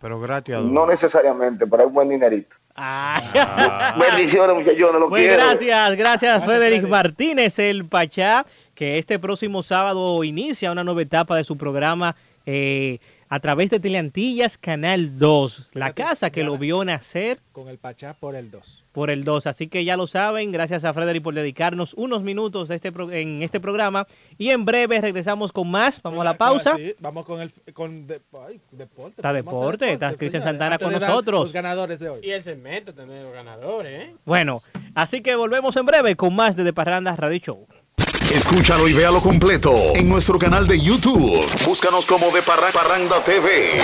Pero 0.00 0.20
gratis 0.20 0.54
a 0.54 0.60
No 0.60 0.86
necesariamente, 0.86 1.66
pero 1.66 1.82
hay 1.82 1.88
un 1.88 1.94
buen 1.94 2.08
dinerito. 2.08 2.54
Ah. 2.76 3.96
Bendiciones, 3.98 4.54
muchachos, 4.54 4.92
no 4.92 4.98
lo 5.00 5.08
Pues 5.08 5.26
quiero. 5.26 5.42
gracias, 5.42 5.96
gracias, 5.96 6.44
Frederick 6.44 6.86
Martínez, 6.86 7.58
el 7.58 7.86
Pachá, 7.86 8.44
que 8.76 8.98
este 8.98 9.18
próximo 9.18 9.64
sábado 9.64 10.22
inicia 10.22 10.70
una 10.70 10.84
nueva 10.84 11.02
etapa 11.02 11.34
de 11.36 11.42
su 11.42 11.56
programa 11.56 12.14
eh, 12.48 12.98
a 13.28 13.40
través 13.40 13.70
de 13.70 13.80
Teleantillas 13.80 14.56
Canal 14.56 15.18
2, 15.18 15.70
la 15.72 15.92
casa 15.94 16.30
que 16.30 16.44
lo 16.44 16.56
vio 16.58 16.84
nacer 16.84 17.40
Con 17.50 17.68
el 17.68 17.76
Pachá 17.78 18.14
por 18.14 18.36
el 18.36 18.52
2. 18.52 18.84
por 18.92 19.10
el 19.10 19.24
2. 19.24 19.48
Así 19.48 19.66
que 19.66 19.84
ya 19.84 19.96
lo 19.96 20.06
saben, 20.06 20.52
gracias 20.52 20.84
a 20.84 20.94
Frederick 20.94 21.24
por 21.24 21.34
dedicarnos 21.34 21.92
unos 21.94 22.22
minutos 22.22 22.68
de 22.68 22.76
este 22.76 22.92
pro- 22.92 23.10
en 23.10 23.42
este 23.42 23.58
programa. 23.58 24.06
Y 24.38 24.50
en 24.50 24.64
breve 24.64 25.00
regresamos 25.00 25.50
con 25.50 25.68
más. 25.68 26.00
Vamos 26.02 26.20
a 26.20 26.24
la 26.24 26.34
pausa. 26.34 26.76
Sí, 26.76 26.94
vamos 27.00 27.24
con 27.24 27.40
el 27.40 27.50
con 27.72 28.06
de- 28.06 28.20
ay, 28.48 28.60
deporte. 28.70 29.14
Está 29.16 29.32
deporte, 29.32 29.92
está 29.92 30.14
Cristian 30.14 30.44
Santana 30.44 30.78
con 30.78 30.92
nosotros. 30.92 31.44
Los 31.46 31.52
ganadores 31.52 31.98
de 31.98 32.10
hoy. 32.10 32.20
Y 32.22 32.30
el 32.30 32.42
segmento 32.42 32.94
también 32.94 33.18
de 33.20 33.24
los 33.24 33.32
ganadores, 33.34 34.04
¿eh? 34.04 34.14
Bueno, 34.24 34.62
así 34.94 35.20
que 35.20 35.34
volvemos 35.34 35.74
en 35.76 35.84
breve 35.86 36.14
con 36.14 36.32
más 36.36 36.54
de 36.54 36.62
De 36.62 36.72
Parranda 36.72 37.16
Radio 37.16 37.40
Show. 37.40 37.66
Escúchalo 38.32 38.88
y 38.88 38.92
véalo 38.92 39.20
completo 39.20 39.74
en 39.94 40.08
nuestro 40.08 40.38
canal 40.38 40.66
de 40.66 40.78
YouTube. 40.80 41.40
Búscanos 41.64 42.04
como 42.06 42.30
de 42.30 42.42
Parra- 42.42 42.72
Parranda 42.72 43.22
TV. 43.24 43.80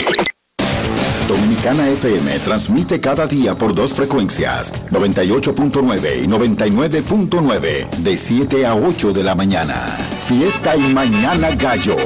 Dominicana 1.28 1.88
FM 1.88 2.38
transmite 2.40 3.00
cada 3.00 3.26
día 3.26 3.54
por 3.54 3.74
dos 3.74 3.94
frecuencias, 3.94 4.72
98.9 4.90 6.24
y 6.24 6.26
99.9, 6.26 7.88
de 7.98 8.16
7 8.16 8.66
a 8.66 8.74
8 8.74 9.12
de 9.12 9.22
la 9.22 9.34
mañana. 9.34 9.96
Fiesta 10.26 10.76
y 10.76 10.80
Mañana 10.92 11.50
Gallos. 11.52 11.96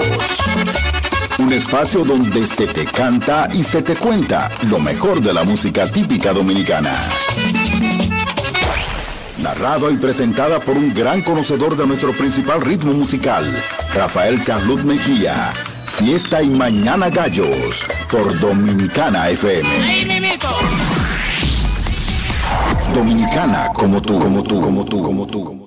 Un 1.38 1.52
espacio 1.52 2.04
donde 2.04 2.46
se 2.46 2.66
te 2.66 2.84
canta 2.84 3.48
y 3.52 3.62
se 3.64 3.82
te 3.82 3.96
cuenta 3.96 4.50
lo 4.68 4.78
mejor 4.78 5.20
de 5.20 5.32
la 5.34 5.42
música 5.44 5.90
típica 5.90 6.32
dominicana. 6.32 6.92
Narrado 9.46 9.92
y 9.92 9.96
presentada 9.96 10.58
por 10.58 10.76
un 10.76 10.92
gran 10.92 11.22
conocedor 11.22 11.76
de 11.76 11.86
nuestro 11.86 12.10
principal 12.10 12.60
ritmo 12.60 12.92
musical, 12.92 13.44
Rafael 13.94 14.42
Carlut 14.42 14.80
Mejía. 14.80 15.52
Fiesta 15.84 16.42
y 16.42 16.50
Mañana 16.50 17.10
Gallos 17.10 17.86
por 18.10 18.36
Dominicana 18.40 19.28
FM. 19.28 19.68
Dominicana 22.92 23.70
como 23.72 24.02
tú, 24.02 24.18
como 24.18 24.42
tú, 24.42 24.60
como 24.60 24.84
tú, 24.84 25.02
como 25.04 25.26
tú. 25.28 25.65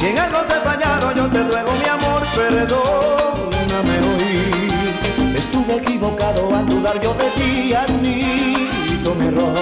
Si 0.00 0.06
en 0.06 0.18
algo 0.18 0.38
te 0.48 0.54
he 0.54 0.60
fallado 0.60 1.12
yo 1.12 1.26
te 1.28 1.44
ruego 1.44 1.72
mi 1.72 1.86
amor, 1.86 2.22
perdóname 2.34 3.96
hoy. 4.08 5.36
Estuve 5.36 5.76
equivocado 5.76 6.54
al 6.56 6.64
dudar 6.64 6.98
yo 7.02 7.12
de 7.12 7.28
ti, 7.38 7.74
admito 7.74 9.14
mi 9.16 9.26
error. 9.26 9.58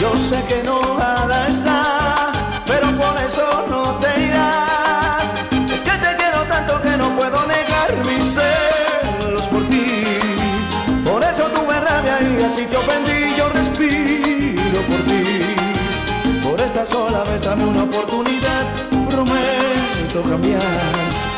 Yo 0.00 0.16
sé 0.16 0.42
que 0.48 0.62
no 0.62 0.96
nada 0.96 1.46
estás, 1.46 2.38
pero 2.66 2.86
por 3.02 3.14
eso 3.20 3.66
no 3.68 3.82
te 3.96 4.08
irás. 4.28 5.34
Es 5.74 5.82
que 5.82 5.90
te 5.90 6.16
quiero 6.16 6.42
tanto 6.48 6.80
que 6.80 6.96
no 6.96 7.14
puedo 7.18 7.46
negar 7.46 7.90
mis 8.06 8.38
celos 8.38 9.46
por 9.48 9.62
ti. 9.68 10.06
Por 11.04 11.22
eso 11.22 11.44
tuve 11.56 11.78
rabia 11.78 12.18
y 12.22 12.44
así 12.44 12.64
te 12.64 12.78
ofendí, 12.78 13.36
yo 13.36 13.46
respiro 13.50 14.80
por 14.88 15.00
ti. 15.04 15.20
Por 16.42 16.58
esta 16.62 16.86
sola 16.86 17.24
vez 17.24 17.42
dame 17.42 17.66
una 17.66 17.82
oportunidad, 17.82 18.49
prometo 19.24 20.22
cambiar. 20.28 20.62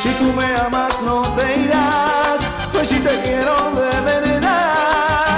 Si 0.02 0.10
tú 0.10 0.32
me 0.32 0.44
amas 0.56 1.00
no 1.02 1.22
te 1.34 1.62
irás, 1.62 2.40
pues 2.72 2.88
si 2.88 3.00
te 3.00 3.20
quiero 3.20 3.54
de 3.72 4.00
verdad. 4.00 5.31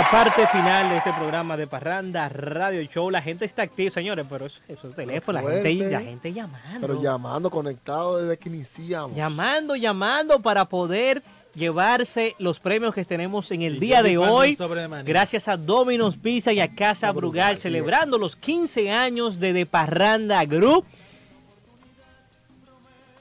La 0.00 0.10
parte 0.10 0.46
final 0.46 0.88
de 0.88 0.96
este 0.96 1.12
programa 1.12 1.58
de 1.58 1.66
Parranda 1.66 2.26
Radio 2.30 2.82
Show. 2.84 3.10
La 3.10 3.20
gente 3.20 3.44
está 3.44 3.62
activa, 3.62 3.90
señores, 3.90 4.24
pero 4.30 4.46
eso, 4.46 4.58
eso 4.66 4.88
es 4.88 4.94
teléfono, 4.94 5.42
la 5.42 5.50
gente, 5.50 5.90
la 5.90 6.00
gente 6.00 6.32
llamando. 6.32 6.80
Pero 6.80 7.02
llamando, 7.02 7.50
conectado 7.50 8.16
desde 8.16 8.38
que 8.38 8.48
iniciamos. 8.48 9.14
Llamando, 9.14 9.76
llamando 9.76 10.40
para 10.40 10.64
poder 10.64 11.22
llevarse 11.54 12.34
los 12.38 12.60
premios 12.60 12.94
que 12.94 13.04
tenemos 13.04 13.50
en 13.50 13.60
el 13.60 13.76
Y 13.76 13.80
día 13.80 14.02
de 14.02 14.16
hoy. 14.16 14.56
Gracias 15.04 15.48
a 15.48 15.58
Domino's 15.58 16.16
Pizza 16.16 16.50
y 16.54 16.60
a 16.60 16.74
Casa 16.74 17.12
Brugal, 17.12 17.58
celebrando 17.58 18.16
los 18.16 18.36
15 18.36 18.90
años 18.90 19.38
de 19.38 19.52
De 19.52 19.66
Parranda 19.66 20.42
Group. 20.46 20.86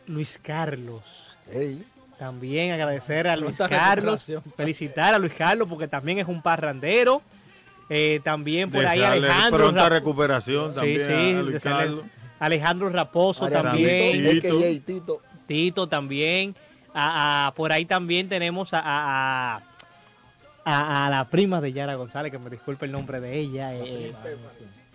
Luis 0.08 0.40
Carlos. 0.42 1.36
También 2.20 2.74
agradecer 2.74 3.28
a 3.28 3.36
Luis 3.38 3.58
Carlos, 3.58 4.32
felicitar 4.58 5.14
a 5.16 5.20
Luis 5.20 5.34
Carlos 5.34 5.68
porque 5.70 5.88
también 5.88 6.20
es 6.20 6.28
un 6.28 6.42
parrandero. 6.42 7.22
Eh, 7.90 8.20
también 8.24 8.70
por 8.70 8.86
ahí 8.86 9.00
Desearle 9.00 9.28
Alejandro. 9.30 9.58
pronta 9.60 9.84
Rap- 9.84 9.92
recuperación 9.94 10.70
Sí, 10.70 10.76
también 10.76 11.00
sí, 11.08 11.14
a 11.14 11.42
Luis 11.42 11.54
desearle- 11.56 11.64
Carlos. 11.86 12.04
Alejandro 12.40 12.90
Raposo 12.90 13.50
también. 13.50 14.42
Tito, 14.42 14.58
AKA 14.60 14.86
Tito. 14.86 15.22
Tito 15.48 15.88
también. 15.88 16.56
A- 16.94 17.48
a- 17.48 17.52
por 17.56 17.72
ahí 17.72 17.86
también 17.86 18.30
tenemos 18.30 18.74
a, 18.74 18.80
a- 18.84 19.56
a- 19.56 19.62
a- 20.66 21.06
a 21.08 21.10
la 21.10 21.26
prima 21.30 21.62
de 21.62 21.72
Yara 21.74 21.96
González, 21.96 22.32
que 22.32 22.38
me 22.38 22.50
disculpe 22.52 22.86
el 22.86 22.92
nombre 22.92 23.20
de 23.20 23.38
ella. 23.40 23.74
eh, 23.74 24.12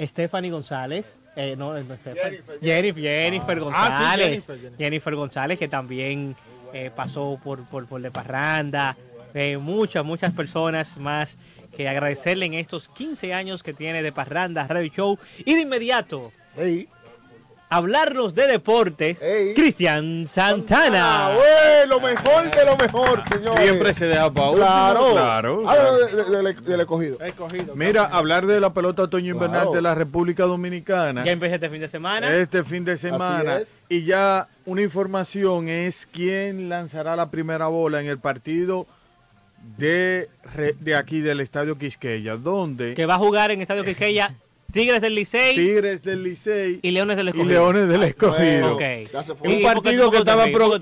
Stephanie 0.00 0.50
González. 0.50 1.12
eh, 1.36 1.56
no, 1.58 1.72
no, 1.76 1.96
Stephanie. 1.96 2.42
Jennifer, 2.62 3.02
Jennifer 3.02 3.50
Ah, 3.50 3.58
sí, 3.58 3.60
González. 3.64 4.26
Jennifer, 4.28 4.56
Jennifer. 4.56 4.78
Jennifer 4.78 5.14
González, 5.16 5.58
que 5.58 5.66
también 5.68 6.36
eh, 6.74 6.90
pasó 6.94 7.40
por, 7.42 7.64
por, 7.64 7.86
por 7.86 8.02
De 8.02 8.10
Parranda. 8.10 8.96
Eh, 9.32 9.58
muchas, 9.58 10.04
muchas 10.04 10.32
personas 10.32 10.98
más 10.98 11.38
que 11.76 11.88
agradecerle 11.88 12.46
en 12.46 12.54
estos 12.54 12.88
15 12.88 13.32
años 13.32 13.62
que 13.62 13.72
tiene 13.72 14.02
De 14.02 14.12
Parranda 14.12 14.66
Radio 14.66 14.90
Show. 14.92 15.18
Y 15.44 15.54
de 15.54 15.60
inmediato, 15.60 16.32
hablarnos 17.76 18.34
de 18.34 18.46
deportes, 18.46 19.18
Cristian 19.54 20.26
Santana. 20.28 21.28
Ah, 21.28 21.34
güey, 21.34 21.88
lo 21.88 22.00
mejor 22.00 22.50
de 22.50 22.64
lo 22.64 22.76
mejor, 22.76 23.22
señor. 23.28 23.58
Siempre 23.60 23.92
se 23.94 24.06
deja 24.06 24.30
pa' 24.32 24.50
último, 24.50 24.66
Claro. 24.66 25.10
claro, 25.12 25.68
Habla 25.68 25.72
claro. 25.74 25.96
de- 26.06 26.16
de- 26.16 26.42
del- 26.52 26.64
del 26.64 26.80
escogido. 26.80 27.18
Mira, 27.74 28.04
hablar 28.04 28.46
de 28.46 28.60
la 28.60 28.72
pelota 28.72 29.02
otoño-invernal 29.02 29.60
Claro. 29.62 29.72
de 29.72 29.82
la 29.82 29.94
República 29.94 30.44
Dominicana. 30.44 31.24
Ya 31.24 31.32
empecé 31.32 31.54
este 31.56 31.70
fin 31.70 31.80
de 31.80 31.88
semana. 31.88 32.34
Este 32.34 32.64
fin 32.64 32.84
de 32.84 32.96
semana. 32.96 33.58
es. 33.58 33.86
Y 33.88 34.04
ya 34.04 34.48
una 34.66 34.82
información 34.82 35.68
es 35.68 36.06
quién 36.10 36.68
lanzará 36.68 37.16
la 37.16 37.30
primera 37.30 37.66
bola 37.68 38.00
en 38.00 38.06
el 38.06 38.18
partido 38.18 38.86
de, 39.78 40.28
de 40.80 40.94
aquí 40.96 41.20
del 41.20 41.40
Estadio 41.40 41.78
Quisqueya, 41.78 42.36
donde 42.36 42.94
Que 42.94 43.06
va 43.06 43.14
a 43.14 43.18
jugar 43.18 43.50
en 43.50 43.62
Estadio 43.62 43.82
Quisqueya 43.84 44.34
Tigres 44.74 45.00
del 45.00 45.14
Licey 45.14 45.54
Tigres 45.54 46.02
del 46.02 46.22
Licey 46.22 46.80
y 46.82 46.90
Leones 46.90 47.16
del 47.16 47.26
y 47.26 47.30
Escogido. 47.30 47.48
Leones 47.52 47.88
del 47.88 48.02
Escogido. 48.02 48.74
Ok. 48.74 48.82
Ya 49.12 49.22
se 49.22 49.34
fue. 49.34 49.50
¿Y 49.50 49.56
Un 49.56 49.62
partido 49.62 50.10
que 50.10 50.18
estaba 50.18 50.46
pro- 50.48 50.78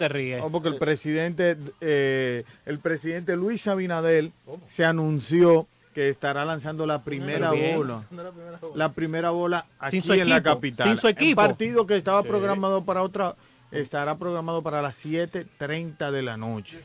porque 0.51 0.69
el 0.69 0.77
presidente 0.77 1.57
eh, 1.81 2.43
el 2.67 2.79
presidente 2.81 3.37
Luis 3.37 3.69
Abinadel 3.69 4.33
se 4.67 4.85
anunció 4.85 5.67
que 5.95 6.09
estará 6.09 6.45
lanzando 6.47 6.87
la 6.87 7.03
primera 7.05 7.53
bola. 7.53 8.03
La 8.75 8.89
primera 8.93 9.31
bola 9.31 9.67
aquí 9.79 9.97
Sin 9.97 10.05
su 10.05 10.13
en 10.15 10.29
la 10.29 10.37
equipo, 10.39 10.55
capital. 10.55 10.89
sin 10.89 10.97
su 10.99 11.07
Un 11.07 11.13
equipo. 11.13 11.37
partido 11.43 11.87
que 11.87 11.97
estaba 11.97 12.23
programado 12.23 12.83
para 12.85 13.03
otra 13.03 13.37
estará 13.71 14.17
programado 14.19 14.63
para 14.63 14.83
las 14.83 15.03
7.30 15.05 16.11
de 16.11 16.23
la 16.23 16.37
noche. 16.37 16.79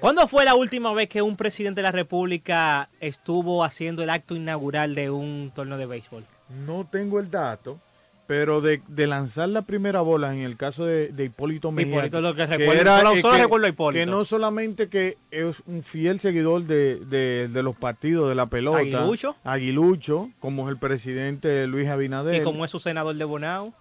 ¿Cuándo 0.00 0.26
fue 0.28 0.44
la 0.44 0.54
última 0.54 0.92
vez 0.92 1.08
que 1.08 1.22
un 1.22 1.36
presidente 1.36 1.78
de 1.80 1.84
la 1.84 1.92
República 1.92 2.88
estuvo 3.00 3.64
haciendo 3.64 4.02
el 4.02 4.10
acto 4.10 4.36
inaugural 4.36 4.94
de 4.94 5.08
un 5.10 5.52
torneo 5.54 5.78
de 5.78 5.86
béisbol? 5.86 6.24
No 6.48 6.86
tengo 6.90 7.18
el 7.20 7.30
dato, 7.30 7.78
pero 8.26 8.60
de, 8.62 8.80
de 8.88 9.06
lanzar 9.06 9.48
la 9.50 9.62
primera 9.62 10.00
bola 10.00 10.34
en 10.34 10.40
el 10.40 10.56
caso 10.56 10.84
de, 10.86 11.08
de 11.08 11.24
Hipólito 11.26 11.70
Mejía. 11.72 11.92
Hipólito, 11.96 12.20
lo 12.22 12.34
que 12.34 12.46
recuerdo, 12.46 12.82
solo- 12.98 13.20
solo 13.20 13.34
que- 13.34 13.42
recuerdo 13.42 13.66
a 13.66 13.68
Hipólito. 13.70 14.00
que 14.00 14.06
no 14.10 14.24
solamente 14.24 14.88
que 14.88 15.16
es 15.30 15.62
un 15.66 15.82
fiel 15.82 16.20
seguidor 16.20 16.62
de, 16.62 16.96
de- 17.00 17.48
de 17.48 17.62
los 17.62 17.76
partidos 17.76 18.28
de 18.28 18.34
la 18.34 18.46
pelota. 18.46 18.78
Aguilucho. 18.80 19.36
Aguilucho, 19.44 20.30
como 20.40 20.64
es 20.64 20.70
el 20.70 20.78
presidente 20.78 21.66
Luis 21.66 21.88
Abinader. 21.88 22.40
Y 22.40 22.44
como 22.44 22.64
es 22.64 22.70
su 22.70 22.78
senador 22.78 23.14
de 23.14 23.24
Bonao, 23.24 23.72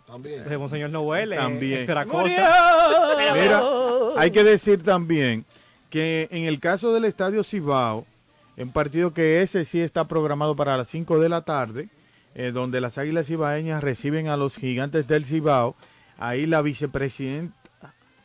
de 0.49 0.57
Monseñor 0.57 0.89
Noel, 0.89 1.33
eh, 1.33 1.35
También. 1.37 1.85
Mira, 3.33 3.61
hay 4.17 4.31
que 4.31 4.43
decir 4.43 4.83
también 4.83 5.45
que 5.89 6.27
en 6.31 6.43
el 6.45 6.59
caso 6.59 6.93
del 6.93 7.05
Estadio 7.05 7.43
Cibao, 7.43 8.05
un 8.57 8.71
partido 8.71 9.13
que 9.13 9.41
ese 9.41 9.63
sí 9.65 9.79
está 9.79 10.07
programado 10.07 10.55
para 10.55 10.75
las 10.77 10.87
5 10.87 11.19
de 11.19 11.29
la 11.29 11.41
tarde, 11.41 11.87
eh, 12.35 12.51
donde 12.51 12.81
las 12.81 12.97
Águilas 12.97 13.27
Cibaeñas 13.27 13.83
reciben 13.83 14.27
a 14.27 14.37
los 14.37 14.57
gigantes 14.57 15.07
del 15.07 15.25
Cibao, 15.25 15.75
ahí 16.17 16.45
la 16.45 16.61
vicepresidenta 16.61 17.55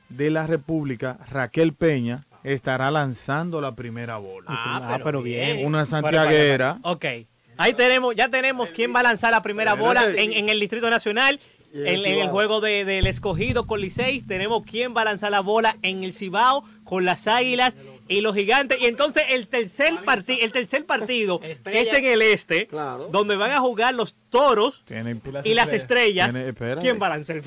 de 0.09 0.31
la 0.31 0.47
República, 0.47 1.19
Raquel 1.31 1.73
Peña, 1.75 2.25
estará 2.45 2.91
lanzando 2.91 3.61
la 3.61 3.75
primera 3.75 4.17
bola. 4.17 4.47
Ah, 4.49 4.99
pero 5.05 5.21
bien. 5.23 5.67
Una 5.67 5.85
santiaguera. 5.85 6.79
Ok. 6.83 7.05
Ahí 7.57 7.75
tenemos, 7.75 8.15
ya 8.15 8.29
tenemos 8.29 8.71
quién 8.71 8.95
va 8.95 9.01
a 9.01 9.03
lanzar 9.03 9.33
la 9.33 9.43
primera 9.43 9.75
bola 9.75 10.05
en, 10.07 10.33
en 10.33 10.49
el 10.49 10.61
Distrito 10.61 10.89
Nacional. 10.89 11.41
El 11.75 11.87
En, 11.87 12.07
en 12.07 12.19
el 12.21 12.29
juego 12.29 12.63
de- 12.63 12.87
del 12.87 13.07
escogido 13.07 13.67
con 13.67 13.81
Liceis 13.83 14.27
tenemos 14.27 14.63
quién 14.65 14.95
va 14.97 15.03
a 15.03 15.05
lanzar 15.05 15.31
la 15.31 15.41
bola 15.41 15.77
en 15.83 16.03
el 16.03 16.15
Cibao 16.15 16.65
con 16.85 17.05
las 17.05 17.27
Águilas 17.29 17.75
y 18.09 18.21
los 18.21 18.35
Gigantes. 18.35 18.81
Y 18.81 18.87
entonces 18.87 19.23
el 19.31 19.49
tercer, 19.49 19.93
parti- 20.05 20.39
el 20.43 20.53
tercer 20.53 20.85
partido, 20.87 21.41
que 21.41 21.53
es 21.81 21.93
en 21.93 22.05
el 22.05 22.23
este, 22.23 22.69
donde 23.11 23.37
van 23.37 23.51
a 23.53 23.61
jugar 23.61 23.95
los 23.95 24.17
toros 24.31 24.85
y 25.45 25.55
las 25.55 25.73
estrellas. 25.73 26.35
¿Quién 26.81 26.99
va 27.01 27.07
a 27.07 27.11
lanzar? 27.11 27.43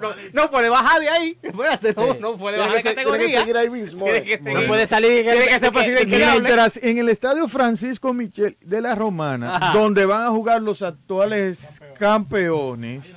no, 0.00 0.14
no 0.32 0.50
puede 0.50 0.68
bajar 0.68 1.00
de 1.00 1.08
ahí. 1.08 1.38
Espérate, 1.42 1.94
no, 1.94 2.14
no 2.14 2.36
puede 2.36 2.58
bajar 2.58 2.76
de 2.76 2.82
que 2.82 2.88
categoría. 2.94 3.40
seguir 3.40 3.56
ahí 3.56 3.70
mismo, 3.70 4.06
eh. 4.08 4.22
que 4.22 4.38
No 4.38 4.66
puede 4.66 4.86
salir 4.86 5.22
Tiene 5.22 5.46
que 5.46 5.60
ser 5.60 5.72
presidenciable. 5.72 6.40
Mientras 6.40 6.76
en 6.82 6.98
el 6.98 7.08
estadio 7.08 7.48
Francisco 7.48 8.12
Michel 8.12 8.56
de 8.60 8.80
la 8.80 8.94
Romana, 8.94 9.56
Ajá. 9.56 9.78
donde 9.78 10.06
van 10.06 10.22
a 10.26 10.30
jugar 10.30 10.62
los 10.62 10.82
actuales 10.82 11.80
campeones, 11.98 13.14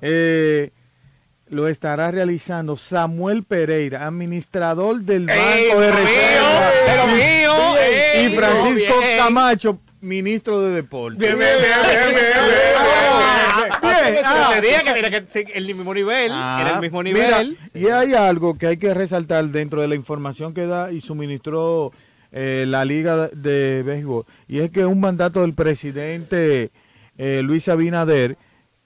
eh, 0.00 0.70
lo 1.54 1.68
estará 1.68 2.10
realizando 2.10 2.76
Samuel 2.76 3.44
Pereira, 3.44 4.06
administrador 4.06 5.00
del 5.00 5.26
Banco 5.26 5.40
¡Ey, 5.40 5.66
de 5.78 5.92
Reserva. 5.92 6.70
¡Pero 6.86 7.16
Y- 7.16 8.18
¡Ey, 8.18 8.36
Francisco 8.36 9.00
bien! 9.00 9.18
Camacho, 9.18 9.78
ministro 10.00 10.60
de 10.60 10.74
Deportes. 10.74 11.18
Bien, 11.18 11.38
bien, 11.38 11.50
bien, 11.60 12.14
bien, 12.14 12.14
que 15.32 15.52
el 15.54 15.66
mismo 15.74 15.94
nivel, 15.94 16.30
Ah, 16.32 16.58
era 16.60 16.74
el 16.76 16.80
mismo 16.80 17.02
mira, 17.02 17.42
nivel. 17.42 17.58
y 17.74 17.86
hay 17.88 18.14
algo 18.14 18.56
que 18.58 18.66
hay 18.68 18.76
que 18.76 18.92
resaltar 18.94 19.44
dentro 19.46 19.80
de 19.80 19.88
la 19.88 19.94
información 19.94 20.54
que 20.54 20.66
da 20.66 20.92
y 20.92 21.00
suministró 21.00 21.92
eh, 22.32 22.64
la 22.66 22.84
Liga 22.84 23.28
de 23.28 23.82
Béisbol, 23.84 24.24
y 24.48 24.58
es 24.60 24.70
que 24.70 24.84
un 24.84 25.00
mandato 25.00 25.40
del 25.42 25.54
presidente 25.54 26.70
eh, 27.16 27.42
Luis 27.44 27.68
Abinader 27.68 28.36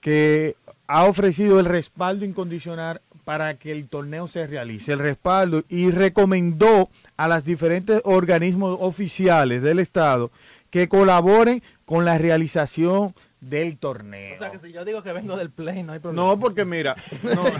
que 0.00 0.54
ha 0.88 1.04
ofrecido 1.04 1.60
el 1.60 1.66
respaldo 1.66 2.24
incondicional 2.24 3.00
para 3.24 3.54
que 3.58 3.70
el 3.72 3.88
torneo 3.88 4.26
se 4.26 4.46
realice, 4.46 4.92
el 4.92 4.98
respaldo, 5.00 5.62
y 5.68 5.90
recomendó 5.90 6.88
a 7.16 7.28
los 7.28 7.44
diferentes 7.44 8.00
organismos 8.04 8.76
oficiales 8.80 9.62
del 9.62 9.78
Estado 9.78 10.30
que 10.70 10.88
colaboren 10.88 11.62
con 11.84 12.04
la 12.04 12.16
realización 12.18 13.14
del 13.40 13.76
torneo. 13.78 14.34
O 14.34 14.38
sea 14.38 14.50
que 14.50 14.58
si 14.58 14.72
yo 14.72 14.84
digo 14.84 15.02
que 15.02 15.12
vengo 15.12 15.36
del 15.36 15.50
play, 15.50 15.82
no 15.82 15.92
hay 15.92 15.98
problema. 16.00 16.26
No, 16.26 16.40
porque 16.40 16.64
mira, 16.64 16.96
no. 17.22 17.44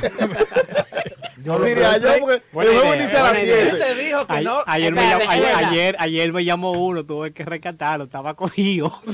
Yo 1.45 1.57
Mire, 1.61 1.83
yo 2.03 2.09
porque 2.19 2.43
Buena 2.53 2.73
idea, 2.73 2.97
inicia 2.97 3.21
a 3.21 3.23
las 3.23 3.33
buena 3.39 3.47
idea. 3.47 3.71
7. 3.71 3.85
te 3.85 4.03
dijo 4.03 4.27
que 4.27 4.33
Ay- 4.35 4.45
no. 4.45 4.59
Ayer, 4.67 4.93
me 4.93 5.03
llamó, 5.03 5.31
ayer, 5.31 5.45
espérate. 5.45 5.65
ayer, 5.67 5.97
ayer 6.01 6.33
me 6.33 6.45
llamó 6.45 6.73
uno, 6.73 7.05
tuve 7.07 7.33
que 7.33 7.45
rescatarlo, 7.45 8.05
estaba 8.07 8.35
cogido. 8.35 9.01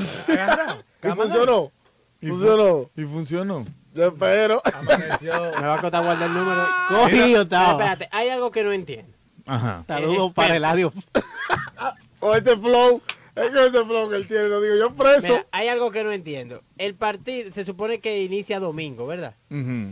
¿Y 1.02 1.08
funcionó? 1.08 1.70
Y 2.22 2.28
fu- 2.28 2.32
¿Funcionó? 2.38 2.90
Y 2.96 3.02
funcionó. 3.04 3.66
Yo 3.94 4.08
espero. 4.08 4.60
Me 5.60 5.66
va 5.66 5.74
a 5.74 5.80
costar 5.80 6.02
guardar 6.02 6.28
el 6.28 6.34
número. 6.34 6.66
Cogido 6.88 7.42
estaba. 7.42 7.72
espérate, 7.72 8.08
hay 8.10 8.28
algo 8.28 8.50
que 8.50 8.64
no 8.64 8.72
entiendo. 8.72 9.16
Ajá. 9.46 9.84
Saludos 9.86 10.32
para. 10.32 10.56
Eladio. 10.56 10.92
O 12.20 12.34
ese 12.34 12.56
flow. 12.56 13.02
Es 13.36 13.50
que 13.50 13.66
ese 13.66 13.84
flow 13.84 14.08
que 14.10 14.16
él 14.16 14.28
tiene, 14.28 14.44
lo 14.48 14.60
digo 14.60 14.76
yo 14.76 14.94
preso. 14.94 15.32
Mira, 15.32 15.46
hay 15.50 15.66
algo 15.68 15.90
que 15.90 16.04
no 16.04 16.12
entiendo. 16.12 16.62
El 16.78 16.94
partido 16.94 17.50
se 17.52 17.64
supone 17.64 17.98
que 18.00 18.22
inicia 18.22 18.60
domingo, 18.60 19.06
¿verdad? 19.06 19.34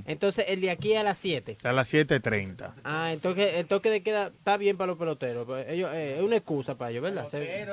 Entonces, 0.07 0.45
el 0.49 0.61
de 0.61 0.71
aquí 0.71 0.95
a 0.95 1.03
las 1.03 1.19
7. 1.19 1.57
A 1.63 1.73
las 1.73 1.93
7.30. 1.93 2.73
Ah, 2.85 3.13
entonces 3.13 3.55
el 3.55 3.67
toque 3.67 3.91
de 3.91 4.03
queda 4.03 4.29
está 4.29 4.57
bien 4.57 4.77
para 4.77 4.89
los 4.89 4.99
peloteros. 4.99 5.45
pues, 5.47 5.67
ellos, 5.69 5.91
eh, 5.93 6.17
es 6.19 6.23
una 6.23 6.37
excusa 6.37 6.77
para 6.77 6.91
ellos, 6.91 7.03
¿verdad? 7.03 7.27
Se- 7.29 7.67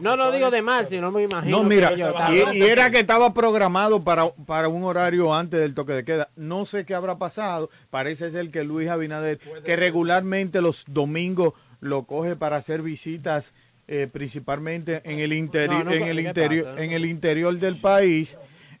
no 0.00 0.16
lo 0.16 0.30
digo 0.32 0.50
de 0.50 0.62
mal, 0.62 0.86
sino 0.86 1.10
me 1.12 1.22
imagino. 1.22 1.58
No, 1.58 1.64
mira, 1.64 1.88
que 1.88 1.94
ellos 1.94 2.10
están- 2.10 2.34
y, 2.54 2.58
y 2.58 2.62
era 2.62 2.90
que 2.90 2.98
estaba 3.00 3.32
programado 3.34 4.02
para, 4.02 4.28
para 4.30 4.68
un 4.68 4.82
horario 4.84 5.32
antes 5.34 5.60
del 5.60 5.74
toque 5.74 5.92
de 5.92 6.04
queda. 6.04 6.30
No 6.36 6.66
sé 6.66 6.84
qué 6.84 6.94
habrá 6.94 7.18
pasado. 7.18 7.70
Parece 7.90 8.30
ser 8.30 8.50
que 8.50 8.64
Luis 8.64 8.88
Abinader, 8.88 9.38
que 9.64 9.76
regularmente 9.76 10.60
los 10.60 10.84
domingos 10.88 11.54
lo 11.80 12.04
coge 12.04 12.36
para 12.36 12.56
hacer 12.56 12.82
visitas, 12.82 13.52
eh, 13.88 14.08
principalmente 14.10 15.00
en 15.04 15.20
el 15.20 15.32
interior, 15.32 15.84
No, 15.84 15.90
no, 15.90 15.92
en 15.92 16.04
el 16.04 16.16
¿qué 16.18 16.22
interior, 16.28 16.64
pasa? 16.64 16.82
en 16.84 16.92
el 16.92 17.04
interior 17.06 17.56
del 17.58 17.76
país. 17.76 18.36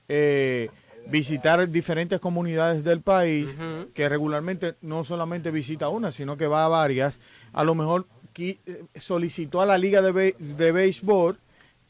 eh, 0.08 0.68
visitar 1.08 1.68
diferentes 1.68 2.18
comunidades 2.18 2.82
del 2.82 3.00
país 3.00 3.56
que 3.94 4.08
regularmente 4.08 4.74
no 4.82 5.04
solamente 5.04 5.52
visita 5.52 5.88
una 5.88 6.10
sino 6.10 6.36
que 6.36 6.48
va 6.48 6.64
a 6.64 6.68
varias 6.68 7.20
a 7.52 7.62
lo 7.62 7.76
mejor 7.76 8.06
eh, 8.36 8.58
solicitó 8.96 9.60
a 9.60 9.66
la 9.66 9.78
liga 9.78 10.02
de, 10.02 10.10
Be- 10.10 10.34
de 10.38 10.72
béisbol 10.72 11.38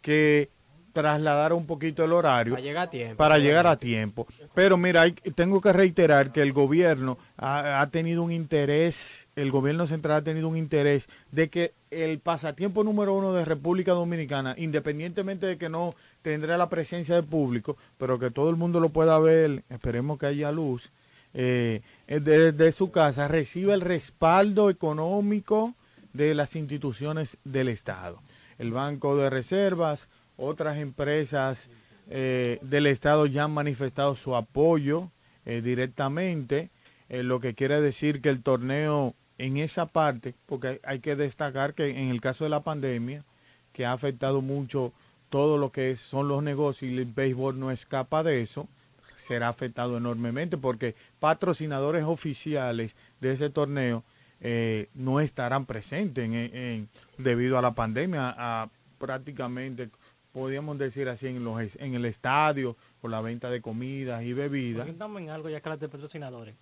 que 0.02 0.50
trasladara 0.92 1.54
un 1.54 1.66
poquito 1.66 2.04
el 2.04 2.12
horario 2.12 2.54
Para 2.54 2.62
llegar 2.62 2.86
a 2.86 2.90
tiempo. 2.90 3.16
para 3.16 3.38
llegar 3.38 3.66
a 3.66 3.76
tiempo. 3.78 4.26
Pero 4.54 4.76
mira, 4.76 5.10
tengo 5.34 5.60
que 5.62 5.72
reiterar 5.72 6.30
que 6.32 6.42
el 6.42 6.52
gobierno 6.52 7.16
ha, 7.38 7.80
ha 7.80 7.90
tenido 7.90 8.22
un 8.22 8.32
interés, 8.32 9.25
el 9.36 9.50
gobierno 9.50 9.86
central 9.86 10.16
ha 10.16 10.24
tenido 10.24 10.48
un 10.48 10.56
interés 10.56 11.08
de 11.30 11.50
que 11.50 11.74
el 11.90 12.18
pasatiempo 12.20 12.82
número 12.82 13.12
uno 13.12 13.34
de 13.34 13.44
República 13.44 13.92
Dominicana, 13.92 14.54
independientemente 14.56 15.46
de 15.46 15.58
que 15.58 15.68
no 15.68 15.94
tendrá 16.22 16.56
la 16.56 16.70
presencia 16.70 17.14
de 17.14 17.22
público, 17.22 17.76
pero 17.98 18.18
que 18.18 18.30
todo 18.30 18.48
el 18.48 18.56
mundo 18.56 18.80
lo 18.80 18.88
pueda 18.88 19.18
ver, 19.18 19.62
esperemos 19.68 20.18
que 20.18 20.26
haya 20.26 20.50
luz, 20.50 20.90
eh, 21.34 21.82
desde 22.06 22.72
su 22.72 22.90
casa, 22.90 23.28
reciba 23.28 23.74
el 23.74 23.82
respaldo 23.82 24.70
económico 24.70 25.74
de 26.14 26.34
las 26.34 26.56
instituciones 26.56 27.36
del 27.44 27.68
Estado. 27.68 28.22
El 28.58 28.72
Banco 28.72 29.18
de 29.18 29.28
Reservas, 29.28 30.08
otras 30.38 30.78
empresas 30.78 31.68
eh, 32.08 32.58
del 32.62 32.86
Estado 32.86 33.26
ya 33.26 33.44
han 33.44 33.52
manifestado 33.52 34.16
su 34.16 34.34
apoyo 34.34 35.10
eh, 35.44 35.60
directamente, 35.60 36.70
lo 37.08 37.38
que 37.38 37.54
quiere 37.54 37.80
decir 37.80 38.20
que 38.20 38.30
el 38.30 38.42
torneo 38.42 39.14
en 39.38 39.56
esa 39.58 39.86
parte, 39.86 40.34
porque 40.46 40.80
hay, 40.84 41.00
que 41.00 41.16
destacar 41.16 41.74
que 41.74 41.90
en 41.90 42.08
el 42.08 42.20
caso 42.20 42.44
de 42.44 42.50
la 42.50 42.60
pandemia, 42.60 43.24
que 43.72 43.84
ha 43.84 43.92
afectado 43.92 44.40
mucho 44.40 44.92
todo 45.28 45.58
lo 45.58 45.70
que 45.70 45.96
son 45.96 46.28
los 46.28 46.42
negocios 46.42 46.90
y 46.90 46.96
el 46.96 47.04
béisbol 47.04 47.58
no 47.58 47.70
escapa 47.70 48.22
de 48.22 48.40
eso, 48.42 48.68
será 49.16 49.48
afectado 49.48 49.96
enormemente 49.96 50.56
porque 50.56 50.94
patrocinadores 51.20 52.04
oficiales 52.04 52.94
de 53.20 53.32
ese 53.32 53.50
torneo 53.50 54.04
eh, 54.40 54.88
no 54.94 55.20
estarán 55.20 55.64
presentes 55.66 56.30
en- 56.30 56.88
debido 57.18 57.58
a 57.58 57.62
la 57.62 57.72
pandemia, 57.72 58.34
a 58.36 58.68
prácticamente, 58.98 59.88
podríamos 60.32 60.78
decir 60.78 61.08
así, 61.08 61.26
en, 61.28 61.42
los, 61.44 61.76
en 61.76 61.94
el 61.94 62.04
estadio, 62.04 62.76
por 63.00 63.10
la 63.10 63.20
venta 63.20 63.50
de 63.50 63.60
comidas 63.60 64.22
y 64.22 64.32
bebidas. 64.32 64.86
En 64.86 65.30
algo 65.30 65.48
ya 65.48 65.60
que 65.60 65.68
las 65.68 65.78
patrocinadores. 65.78 66.54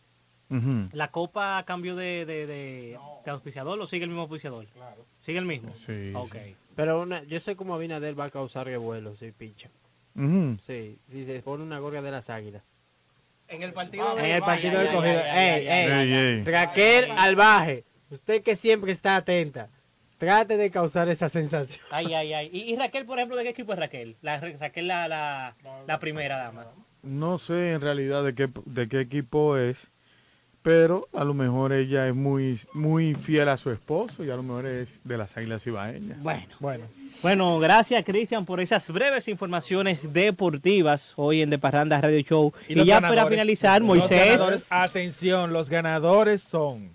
¿La 0.92 1.10
copa 1.10 1.62
cambió 1.66 1.96
de, 1.96 2.24
de, 2.26 2.46
de, 2.46 2.98
de 3.24 3.30
auspiciador 3.30 3.78
o 3.80 3.86
sigue 3.86 4.04
el 4.04 4.10
mismo 4.10 4.22
auspiciador? 4.22 4.66
Claro. 4.66 5.04
¿Sigue 5.20 5.38
el 5.38 5.46
mismo? 5.46 5.72
Sí, 5.86 6.12
Ok. 6.14 6.36
Pero 6.76 7.00
una, 7.00 7.22
yo 7.24 7.38
sé 7.40 7.54
cómo 7.56 7.74
Abinader 7.74 8.18
va 8.18 8.24
a 8.24 8.30
causar 8.30 8.66
revuelo 8.66 9.14
si 9.16 9.30
picha. 9.32 9.68
Ujú. 10.16 10.56
Sí, 10.60 10.98
si 11.08 11.24
se 11.24 11.40
pone 11.40 11.62
una 11.62 11.78
gorra 11.78 12.02
de 12.02 12.10
las 12.10 12.30
águilas. 12.30 12.62
En 13.48 13.62
el 13.62 13.72
partido 13.72 14.18
En 14.18 14.24
el 14.24 14.40
partido 14.40 14.78
Ay, 14.80 14.84
de 14.84 14.90
ay, 14.90 14.96
cogido. 14.96 15.20
ay, 15.20 15.28
ay, 15.28 15.66
Ey, 15.66 15.68
ay, 15.68 16.12
ey. 16.12 16.12
Ey, 16.12 16.36
ey. 16.38 16.44
Raquel 16.44 17.10
Albaje, 17.12 17.84
usted 18.10 18.42
que 18.42 18.56
siempre 18.56 18.90
está 18.92 19.16
atenta, 19.16 19.68
trate 20.18 20.56
de 20.56 20.70
causar 20.70 21.08
esa 21.08 21.28
sensación. 21.28 21.84
Ay, 21.90 22.12
ay, 22.14 22.32
ay. 22.32 22.50
¿Y, 22.52 22.72
y 22.72 22.76
Raquel, 22.76 23.04
por 23.06 23.18
ejemplo, 23.18 23.36
de 23.36 23.44
qué 23.44 23.50
equipo 23.50 23.72
es 23.72 23.78
Raquel? 23.78 24.16
La, 24.22 24.40
Raquel, 24.40 24.88
la, 24.88 25.06
la, 25.08 25.54
la 25.86 25.98
primera 26.00 26.38
dama. 26.38 26.66
No 27.02 27.38
sé 27.38 27.72
en 27.72 27.80
realidad 27.82 28.24
de 28.24 28.34
qué, 28.34 28.48
de 28.64 28.88
qué 28.88 29.00
equipo 29.00 29.56
es, 29.58 29.90
pero 30.64 31.08
a 31.12 31.24
lo 31.24 31.34
mejor 31.34 31.74
ella 31.74 32.08
es 32.08 32.14
muy, 32.14 32.58
muy 32.72 33.14
fiel 33.14 33.50
a 33.50 33.58
su 33.58 33.70
esposo 33.70 34.24
y 34.24 34.30
a 34.30 34.36
lo 34.36 34.42
mejor 34.42 34.64
es 34.64 34.98
de 35.04 35.18
las 35.18 35.36
águilas 35.36 35.66
ibaeñas. 35.66 36.18
Bueno. 36.22 36.46
Bueno. 36.58 36.84
Bueno, 37.22 37.58
gracias 37.58 38.02
Cristian 38.02 38.46
por 38.46 38.60
esas 38.62 38.90
breves 38.90 39.28
informaciones 39.28 40.14
deportivas 40.14 41.12
hoy 41.16 41.42
en 41.42 41.50
De 41.50 41.58
Parranda 41.58 42.00
Radio 42.00 42.20
Show. 42.20 42.54
Y, 42.66 42.82
ya 42.82 43.02
para 43.02 43.26
finalizar, 43.26 43.82
los 43.82 43.88
Moisés. 43.88 44.30
ganadores, 44.30 44.72
atención, 44.72 45.52
los 45.52 45.68
ganadores 45.68 46.42
son 46.42 46.90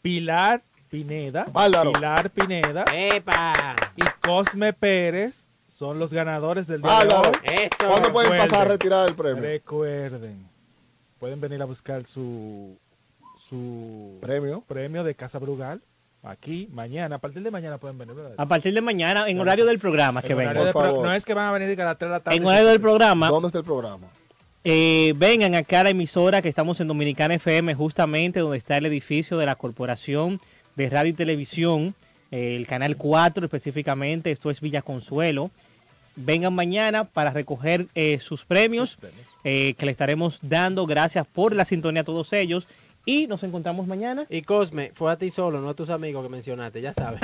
Pilar 0.00 0.62
Pineda, 0.88 1.46
Bárbaro. 1.52 1.92
Pilar 1.92 2.30
Pineda 2.30 2.84
¡Epa! 2.94 3.74
y 3.96 4.02
Cosme 4.24 4.72
Pérez 4.72 5.48
son 5.66 5.98
los 5.98 6.12
ganadores 6.12 6.68
del 6.68 6.82
día 6.82 6.90
Bárbaro. 6.90 7.32
de 7.32 7.38
hoy. 7.38 7.56
Eso. 7.64 7.88
¿Cuándo 7.88 8.12
pueden 8.12 8.36
pasar 8.36 8.60
a 8.60 8.70
retirar 8.70 9.08
el 9.08 9.16
premio? 9.16 9.42
Recuerden, 9.42 10.49
pueden 11.20 11.40
venir 11.40 11.62
a 11.62 11.66
buscar 11.66 12.04
su 12.06 12.76
su 13.48 14.18
Premio. 14.20 14.62
premio 14.66 15.04
de 15.04 15.14
Casa 15.14 15.38
Brugal 15.38 15.80
aquí 16.22 16.68
mañana. 16.72 17.16
A 17.16 17.18
partir 17.18 17.42
de 17.42 17.50
mañana 17.50 17.78
pueden 17.78 17.96
venir. 17.98 18.14
¿verdad? 18.14 18.32
A 18.36 18.46
partir 18.46 18.74
de 18.74 18.80
mañana, 18.80 19.28
en 19.28 19.38
horario 19.40 19.64
del 19.66 19.78
programa, 19.78 20.20
que 20.22 20.32
En 20.32 20.38
vengan. 20.38 20.72
pro- 20.72 21.02
no 21.02 21.12
es 21.14 21.24
que 21.24 21.32
van 21.34 21.46
a 21.48 21.52
venir 21.52 21.80
a 21.80 21.84
las 21.84 21.96
3 21.98 22.08
de 22.10 22.12
la 22.16 22.20
tarde. 22.20 22.36
En 22.36 22.44
horario 22.44 22.68
del 22.68 22.80
programa, 22.80 23.28
¿Dónde 23.30 23.46
está 23.48 23.58
el 23.60 23.64
programa? 23.64 24.08
eh, 24.64 25.14
vengan 25.16 25.54
acá 25.54 25.80
a 25.80 25.84
la 25.84 25.90
emisora 25.90 26.42
que 26.42 26.48
estamos 26.50 26.80
en 26.80 26.88
Dominicana 26.88 27.34
FM, 27.34 27.74
justamente 27.74 28.40
donde 28.40 28.58
está 28.58 28.76
el 28.76 28.86
edificio 28.86 29.38
de 29.38 29.46
la 29.46 29.54
Corporación 29.54 30.38
de 30.76 30.90
Radio 30.90 31.10
y 31.10 31.14
Televisión, 31.14 31.94
eh, 32.30 32.56
el 32.56 32.66
canal 32.66 32.96
4 32.98 33.44
específicamente, 33.46 34.30
esto 34.30 34.50
es 34.50 34.60
Villa 34.60 34.82
Consuelo. 34.82 35.50
Vengan 36.16 36.54
mañana 36.54 37.04
para 37.04 37.30
recoger 37.30 37.86
eh, 37.94 38.18
sus 38.18 38.44
premios 38.44 38.98
eh, 39.44 39.74
que 39.78 39.86
le 39.86 39.92
estaremos 39.92 40.38
dando. 40.42 40.86
Gracias 40.86 41.26
por 41.26 41.54
la 41.54 41.64
sintonía 41.64 42.02
a 42.02 42.04
todos 42.04 42.32
ellos. 42.32 42.66
Y 43.06 43.26
nos 43.26 43.42
encontramos 43.42 43.86
mañana. 43.86 44.26
Y 44.28 44.42
Cosme, 44.42 44.90
fue 44.94 45.10
a 45.10 45.16
ti 45.16 45.30
solo, 45.30 45.60
no 45.60 45.70
a 45.70 45.74
tus 45.74 45.90
amigos 45.90 46.22
que 46.22 46.28
mencionaste, 46.28 46.80
ya 46.80 46.92
sabes. 46.92 47.20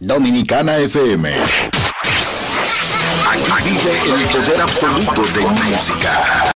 Dominicana 0.00 0.78
FM. 0.78 1.28
Aquí 3.52 3.70
vive 3.70 4.22
el 4.22 4.28
poder 4.28 4.60
absoluto 4.60 5.22
de 5.22 5.40
música. 5.40 6.42